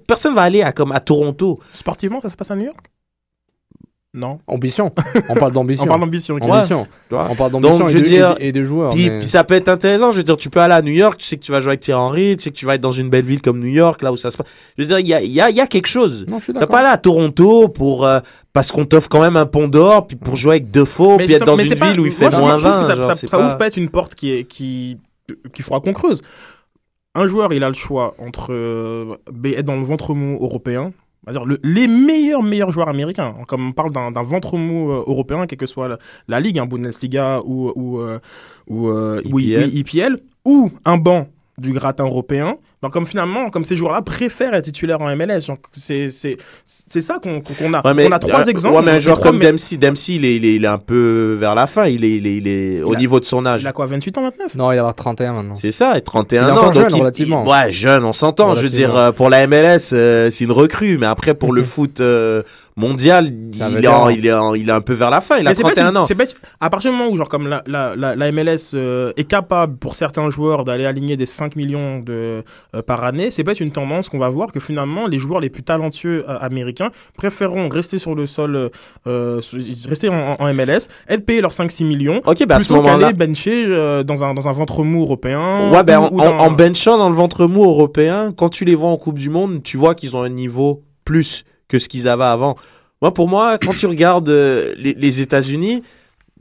Personne 0.07 0.33
va 0.33 0.43
aller 0.43 0.61
à, 0.61 0.71
comme 0.71 0.93
à 0.93 1.01
Toronto. 1.01 1.59
Sportivement, 1.73 2.21
ça 2.21 2.29
se 2.29 2.35
passe 2.37 2.51
à 2.51 2.55
New 2.55 2.63
York? 2.63 2.92
Non. 4.15 4.37
Ambition. 4.45 4.91
On 5.29 5.33
parle 5.33 5.51
d'ambition. 5.53 5.83
On 5.85 5.87
parle 5.87 6.01
d'ambition. 6.01 6.35
ok. 6.35 6.43
Ambition. 6.43 6.83
tu 7.09 7.15
vois. 7.15 7.27
On 7.31 7.35
parle 7.35 7.51
d'ambition 7.51 7.79
Donc, 7.79 7.89
et, 7.89 7.91
je 7.93 7.97
veux 7.97 8.03
de- 8.03 8.07
dire- 8.07 8.35
et 8.37 8.43
de- 8.43 8.47
et 8.47 8.51
de 8.51 8.63
joueurs. 8.63 8.89
Puis, 8.91 9.09
mais- 9.09 9.17
puis 9.17 9.27
ça 9.27 9.43
peut 9.43 9.55
être 9.55 9.69
intéressant. 9.69 10.11
Je 10.11 10.17
veux 10.17 10.23
dire, 10.23 10.37
tu 10.37 10.51
peux 10.51 10.59
aller 10.59 10.75
à 10.75 10.83
New 10.83 10.91
York, 10.91 11.17
tu 11.17 11.25
sais 11.25 11.35
que 11.35 11.41
tu 11.43 11.51
vas 11.51 11.61
jouer 11.61 11.69
avec 11.71 11.79
Thierry 11.79 11.99
Henry, 11.99 12.37
tu 12.37 12.43
sais 12.43 12.49
que 12.51 12.55
tu 12.55 12.65
vas 12.67 12.75
être 12.75 12.81
dans 12.81 12.91
une 12.91 13.09
belle 13.09 13.25
ville 13.25 13.41
comme 13.41 13.59
New 13.59 13.65
York, 13.71 14.03
là 14.03 14.11
où 14.11 14.17
ça 14.17 14.29
se 14.29 14.37
passe. 14.37 14.45
Je 14.77 14.83
veux 14.83 14.87
dire, 14.87 14.99
il 14.99 15.07
y 15.07 15.13
a, 15.15 15.21
il 15.23 15.31
y, 15.31 15.41
a, 15.41 15.49
y 15.49 15.59
a 15.59 15.65
quelque 15.65 15.87
chose. 15.87 16.25
Non, 16.29 16.37
je 16.37 16.43
suis 16.43 16.53
T'as 16.53 16.59
d'accord. 16.59 16.73
pas 16.75 16.79
aller 16.81 16.89
à 16.93 16.97
Toronto 16.97 17.69
pour 17.69 18.05
euh, 18.05 18.19
parce 18.53 18.71
qu'on 18.71 18.85
t'offre 18.85 19.09
quand 19.09 19.21
même 19.21 19.35
un 19.35 19.47
pont 19.47 19.67
d'or, 19.67 20.05
puis 20.05 20.15
pour 20.15 20.35
jouer 20.35 20.51
avec 20.57 20.69
Defoe, 20.69 21.17
puis 21.17 21.33
être 21.33 21.45
dans 21.45 21.57
une 21.57 21.73
pas- 21.73 21.89
ville 21.89 21.99
où 21.99 22.05
il 22.05 22.11
fait 22.11 22.29
moins 22.37 22.57
je 22.59 22.65
trouve 22.65 22.75
20. 22.75 22.79
que 22.81 22.85
ça, 22.85 22.95
genre, 22.95 23.05
ça, 23.05 23.13
c'est 23.15 23.27
ça 23.27 23.37
pas- 23.39 23.47
ouvre 23.47 23.57
pas 23.57 23.65
être 23.65 23.77
une 23.77 23.89
porte 23.89 24.13
qui 24.13 24.31
est 24.31 24.43
qui 24.43 24.97
qu'il 25.53 25.65
faudra 25.65 25.79
qu'on 25.79 25.93
creuse. 25.93 26.21
Un 27.15 27.27
joueur, 27.27 27.53
il 27.53 27.63
a 27.63 27.69
le 27.69 27.75
choix 27.75 28.13
entre 28.19 28.47
euh, 28.51 29.15
être 29.45 29.65
dans 29.65 29.75
le 29.75 29.83
ventre 29.83 30.13
mou 30.13 30.37
européen, 30.41 30.91
le- 31.45 31.59
les 31.63 31.87
meilleurs 31.87 32.43
meilleurs 32.43 32.71
joueurs 32.71 32.89
américains. 32.89 33.33
Comme 33.47 33.67
on 33.69 33.71
parle 33.71 33.91
d'un 33.91 34.21
ventre 34.21 34.57
mou 34.57 34.91
euh, 34.91 35.03
européen, 35.07 35.45
quelle 35.47 35.57
que 35.57 35.65
soit 35.65 35.87
la, 35.87 35.97
la 36.27 36.39
ligue, 36.39 36.59
hein, 36.59 36.65
Bundesliga 36.65 37.41
ou 37.45 37.71
ou 37.75 37.99
euh, 37.99 38.19
ou, 38.67 38.89
euh, 38.89 39.21
ou 39.31 39.39
I- 39.39 39.53
IPL. 39.53 39.63
oui, 39.63 39.79
IPL, 39.79 40.17
ou 40.45 40.71
un 40.85 40.97
banc 40.97 41.27
du 41.57 41.71
gratin 41.73 42.05
européen. 42.05 42.57
Donc 42.83 42.91
comme 42.93 43.07
finalement, 43.07 43.49
comme 43.49 43.65
ces 43.65 43.75
joueurs-là 43.75 44.01
préfèrent 44.03 44.53
être 44.53 44.65
titulaires 44.65 45.01
en 45.01 45.15
MLS. 45.15 45.39
C'est 45.71 46.11
c'est 46.11 46.37
c'est 46.65 47.01
ça 47.01 47.17
qu'on 47.23 47.41
qu'on 47.41 47.73
a. 47.73 47.81
Ouais, 47.83 47.93
mais, 47.93 48.07
on 48.07 48.11
a 48.11 48.19
trois 48.19 48.41
euh, 48.41 48.45
exemples. 48.51 48.75
Ouais, 48.75 48.81
mais 48.83 48.91
un 48.91 48.99
joueur 48.99 49.19
comme 49.21 49.37
me- 49.37 49.43
Dempsey, 49.43 49.77
Dempsey, 49.77 50.15
il 50.15 50.25
est, 50.25 50.35
il 50.35 50.45
est, 50.45 50.55
il 50.55 50.65
est 50.65 50.67
un 50.67 50.77
peu 50.77 51.35
vers 51.39 51.55
la 51.55 51.65
fin. 51.65 51.85
Il 51.85 52.03
est, 52.03 52.17
il 52.17 52.27
est, 52.27 52.35
il 52.37 52.47
est 52.47 52.81
au 52.83 52.93
a- 52.93 52.97
niveau 52.97 53.19
de 53.19 53.25
son 53.25 53.45
âge. 53.45 53.61
Il 53.61 53.67
a 53.67 53.71
quoi, 53.71 53.85
28 53.85 54.17
ans, 54.17 54.23
29 54.23 54.55
Non, 54.55 54.71
il 54.71 54.75
va 54.75 54.81
avoir 54.81 54.95
31 54.95 55.33
maintenant. 55.33 55.55
C'est 55.55 55.71
ça, 55.71 55.97
et 55.97 56.01
31 56.01 56.41
Il 56.41 56.47
est 56.47 56.51
ans. 56.51 56.53
encore 56.57 56.63
donc 56.65 56.73
jeune, 56.73 56.87
il- 56.97 56.99
relativement. 57.01 57.43
il- 57.45 57.49
ouais, 57.49 57.71
jeune, 57.71 58.03
on 58.03 58.13
s'entend. 58.13 58.53
Je 58.55 58.61
veux 58.63 58.69
dire, 58.69 58.95
euh, 58.95 59.11
pour 59.11 59.29
la 59.29 59.47
MLS, 59.47 59.93
euh, 59.93 60.29
c'est 60.29 60.43
une 60.43 60.51
recrue. 60.51 60.97
Mais 60.99 61.05
après, 61.07 61.33
pour 61.33 61.53
le 61.53 61.63
foot 61.63 62.01
euh, 62.01 62.43
mondial, 62.75 63.27
il 63.53 63.61
est, 63.83 63.87
en- 63.87 64.09
il, 64.09 64.25
est 64.25 64.33
en- 64.33 64.53
il 64.55 64.69
est 64.69 64.71
un 64.71 64.81
peu 64.81 64.93
vers 64.93 65.09
la 65.09 65.21
fin. 65.21 65.37
Il 65.37 65.47
a 65.47 65.51
Mais 65.51 65.55
bête, 65.55 65.63
31 65.75 65.95
ans. 65.95 66.05
C'est 66.05 66.15
bête. 66.15 66.35
À 66.59 66.69
partir 66.69 66.91
du 66.91 66.97
moment 66.97 67.09
où, 67.11 67.17
genre, 67.17 67.29
comme 67.29 67.47
la, 67.47 67.63
la, 67.67 67.95
la, 67.95 68.15
la 68.15 68.31
MLS 68.31 68.71
euh, 68.73 69.11
est 69.17 69.25
capable, 69.25 69.77
pour 69.77 69.95
certains 69.95 70.29
joueurs, 70.29 70.63
d'aller 70.63 70.85
aligner 70.85 71.17
des 71.17 71.25
5 71.25 71.55
millions 71.55 71.99
de, 71.99 72.43
euh, 72.75 72.81
par 72.85 73.03
année, 73.03 73.31
c'est 73.31 73.43
peut-être 73.43 73.59
une 73.59 73.71
tendance 73.71 74.09
qu'on 74.09 74.19
va 74.19 74.29
voir 74.29 74.51
que 74.51 74.59
finalement, 74.59 75.07
les 75.07 75.17
joueurs 75.19 75.39
les 75.39 75.49
plus 75.49 75.63
talentueux 75.63 76.25
euh, 76.27 76.37
américains 76.39 76.89
préféreront 77.17 77.69
rester 77.69 77.99
sur 77.99 78.15
le 78.15 78.25
sol, 78.27 78.69
rester 79.87 80.09
en, 80.09 80.35
en 80.39 80.53
MLS, 80.53 80.89
être 81.09 81.25
payés 81.25 81.41
leurs 81.41 81.51
5-6 81.51 81.83
millions, 81.85 82.21
Ok, 82.25 82.45
bah 82.47 82.57
plutôt 82.57 82.81
qu'aller 82.81 83.13
bencher 83.13 83.67
dans, 84.03 84.23
un, 84.23 84.33
dans 84.33 84.47
un 84.47 84.51
ventre 84.51 84.83
mou 84.83 85.01
européen. 85.03 85.69
Ouais, 85.71 85.83
ben, 85.83 85.99
ou- 85.99 86.03
en, 86.05 86.09
ou 86.11 86.19
en, 86.21 86.25
dans- 86.25 86.37
en 86.39 86.51
benchant 86.51 86.97
dans 86.97 87.09
le 87.09 87.15
ventre 87.15 87.47
mou 87.47 87.63
européen, 87.63 88.33
quand 88.35 88.49
tu 88.49 88.65
les 88.65 88.75
vois 88.75 88.89
en 88.89 88.97
Coupe 88.97 89.19
du 89.19 89.29
Monde, 89.29 89.61
tu 89.63 89.77
vois 89.77 89.95
qu'ils 89.95 90.15
ont 90.15 90.21
un 90.23 90.29
niveau 90.29 90.83
plus 91.05 91.43
que 91.73 91.79
ce 91.79 91.89
qu'ils 91.89 92.07
avaient 92.07 92.23
avant. 92.23 92.55
Moi, 93.01 93.13
pour 93.13 93.27
moi, 93.27 93.57
quand 93.57 93.75
tu 93.75 93.87
regardes 93.87 94.29
euh, 94.29 94.73
les, 94.77 95.21
États-Unis, 95.21 95.81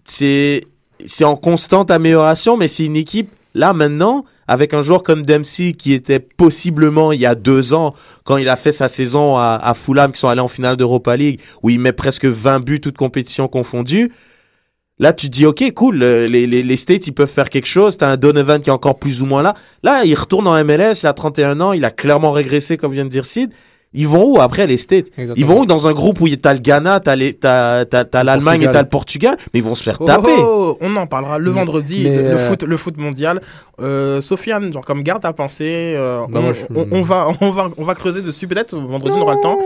c'est 0.04 0.60
c'est 1.06 1.24
en 1.24 1.36
constante 1.36 1.90
amélioration, 1.90 2.56
mais 2.56 2.68
c'est 2.68 2.84
une 2.84 2.96
équipe 2.96 3.30
là 3.54 3.72
maintenant 3.72 4.24
avec 4.46 4.74
un 4.74 4.82
joueur 4.82 5.02
comme 5.02 5.24
Dempsey 5.24 5.72
qui 5.72 5.92
était 5.94 6.20
possiblement 6.20 7.12
il 7.12 7.20
y 7.20 7.26
a 7.26 7.34
deux 7.34 7.72
ans 7.72 7.94
quand 8.24 8.36
il 8.36 8.48
a 8.48 8.56
fait 8.56 8.72
sa 8.72 8.88
saison 8.88 9.38
à, 9.38 9.58
à 9.60 9.74
Fulham 9.74 10.12
qui 10.12 10.20
sont 10.20 10.28
allés 10.28 10.40
en 10.40 10.48
finale 10.48 10.76
d'Europa 10.76 11.16
League 11.16 11.40
où 11.62 11.70
il 11.70 11.80
met 11.80 11.92
presque 11.92 12.26
20 12.26 12.60
buts 12.60 12.80
toutes 12.80 12.98
compétitions 12.98 13.48
confondues. 13.48 14.12
Là, 14.98 15.12
tu 15.12 15.26
te 15.26 15.32
dis, 15.32 15.46
ok, 15.46 15.72
cool, 15.72 16.02
euh, 16.02 16.28
les, 16.28 16.46
les, 16.46 16.62
les 16.62 16.76
States, 16.76 17.06
ils 17.06 17.12
peuvent 17.12 17.30
faire 17.30 17.50
quelque 17.50 17.66
chose. 17.66 17.96
T'as 17.96 18.08
un 18.08 18.16
Donovan 18.16 18.60
qui 18.60 18.68
est 18.68 18.72
encore 18.72 18.98
plus 18.98 19.22
ou 19.22 19.26
moins 19.26 19.42
là. 19.42 19.54
Là, 19.82 20.04
il 20.04 20.14
retourne 20.14 20.46
en 20.46 20.64
MLS, 20.64 21.00
il 21.02 21.06
a 21.06 21.12
31 21.12 21.60
ans, 21.60 21.72
il 21.72 21.84
a 21.84 21.90
clairement 21.90 22.30
régressé, 22.30 22.76
comme 22.76 22.92
vient 22.92 23.04
de 23.04 23.10
dire 23.10 23.26
Sid. 23.26 23.50
Ils 23.94 24.08
vont 24.08 24.24
où 24.24 24.40
après 24.40 24.66
les 24.66 24.78
States? 24.78 25.08
Exactement. 25.18 25.34
Ils 25.36 25.44
vont 25.46 25.60
où 25.60 25.66
dans 25.66 25.86
un 25.86 25.92
groupe 25.92 26.20
où 26.22 26.28
t'as 26.28 26.54
le 26.54 26.60
Ghana, 26.60 27.00
t'as 27.00 27.14
les- 27.14 27.34
t'as- 27.34 27.84
t'as- 27.84 28.04
t'as 28.04 28.24
l'Allemagne 28.24 28.62
et 28.62 28.70
t'as 28.70 28.82
le 28.82 28.88
Portugal, 28.88 29.36
mais 29.52 29.60
ils 29.60 29.62
vont 29.62 29.74
se 29.74 29.82
faire 29.82 29.98
Oh, 30.00 30.04
taper. 30.06 30.30
oh, 30.38 30.78
on 30.80 30.96
en 30.96 31.06
parlera 31.06 31.38
le 31.38 31.50
vendredi, 31.50 32.00
mais, 32.04 32.16
le, 32.16 32.22
le 32.22 32.28
euh, 32.30 32.38
foot, 32.38 32.62
le 32.62 32.76
foot 32.78 32.96
mondial. 32.96 33.40
Euh, 33.80 34.20
Sofiane, 34.20 34.72
genre 34.72 34.84
comme 34.84 35.02
garde 35.02 35.22
ta 35.22 35.32
pensée, 35.32 35.94
euh, 35.96 36.20
Bah, 36.28 36.38
on, 36.38 36.42
moi, 36.42 36.52
je- 36.52 36.64
on- 36.74 36.86
on 36.90 37.02
va, 37.02 37.28
on 37.40 37.50
va, 37.50 37.68
on 37.76 37.84
va 37.84 37.94
creuser 37.94 38.22
dessus. 38.22 38.46
Peut-être 38.46 38.74
vendredi 38.76 39.16
on 39.18 39.22
aura 39.22 39.34
le 39.34 39.40
temps. 39.40 39.58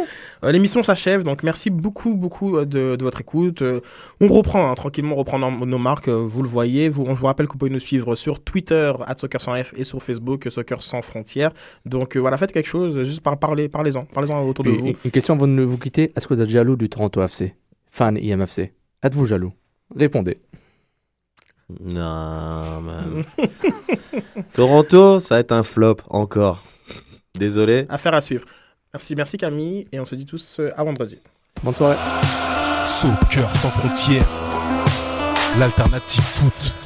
Euh, 0.44 0.52
L'émission 0.52 0.82
s'achève, 0.82 1.22
donc 1.24 1.42
merci 1.42 1.70
beaucoup, 1.70 2.14
beaucoup 2.14 2.56
euh, 2.58 2.64
de, 2.64 2.96
de 2.96 3.02
votre 3.04 3.20
écoute. 3.20 3.62
Euh, 3.62 3.80
on 4.20 4.28
reprend 4.28 4.70
hein, 4.70 4.74
tranquillement, 4.74 5.14
on 5.14 5.18
reprend 5.18 5.38
nos, 5.38 5.64
nos 5.66 5.78
marques. 5.78 6.08
euh, 6.08 6.24
vous 6.26 6.42
le 6.42 6.48
voyez. 6.48 6.88
Vous, 6.88 7.04
on 7.06 7.14
vous 7.14 7.26
rappelle 7.26 7.46
que 7.46 7.52
vous 7.52 7.58
pouvez 7.58 7.70
nous 7.70 7.78
suivre 7.80 8.14
sur 8.16 8.40
Twitter 8.42 8.92
@soccer100f 8.98 9.72
et 9.76 9.84
sur 9.84 10.02
Facebook 10.02 10.46
Soccer 10.50 10.82
sans 10.82 11.02
frontières. 11.02 11.52
Donc 11.84 12.16
euh, 12.16 12.20
voilà, 12.20 12.36
faites 12.36 12.52
quelque 12.52 12.68
chose, 12.68 13.02
juste 13.02 13.20
par 13.20 13.38
parler, 13.38 13.68
parlez-en, 13.68 14.04
parlez-en 14.04 14.42
autour 14.46 14.64
de 14.64 14.70
vous. 14.70 14.86
une- 14.88 14.96
Une 15.04 15.10
question 15.10 15.34
avant 15.34 15.48
de 15.48 15.62
vous 15.62 15.78
quitter. 15.78 16.12
Est-ce 16.16 16.26
que 16.26 16.34
vous 16.34 16.40
êtes 16.42 16.50
jaloux 16.50 16.76
du 16.76 16.88
Toronto 16.88 17.22
FC 17.22 17.54
Fan 17.90 18.16
IMFC 18.20 18.72
Êtes-vous 19.02 19.24
jaloux? 19.26 19.52
Répondez. 19.94 20.38
Non, 21.80 22.80
man. 22.80 23.24
Toronto, 24.52 25.20
ça 25.20 25.34
va 25.36 25.40
être 25.40 25.52
un 25.52 25.62
flop 25.62 25.96
encore. 26.10 26.62
Désolé. 27.34 27.86
Affaire 27.88 28.14
à 28.14 28.20
suivre. 28.20 28.44
Merci, 28.96 29.14
merci 29.14 29.36
Camille, 29.36 29.86
et 29.92 30.00
on 30.00 30.06
se 30.06 30.14
dit 30.14 30.24
tous 30.24 30.58
euh, 30.58 30.70
à 30.74 30.82
vendredi. 30.82 31.18
Bonne 31.62 31.74
soirée. 31.74 31.98
Soccer 32.82 33.54
sans 33.56 33.68
frontières, 33.68 34.24
l'alternative 35.58 36.22
foot. 36.22 36.85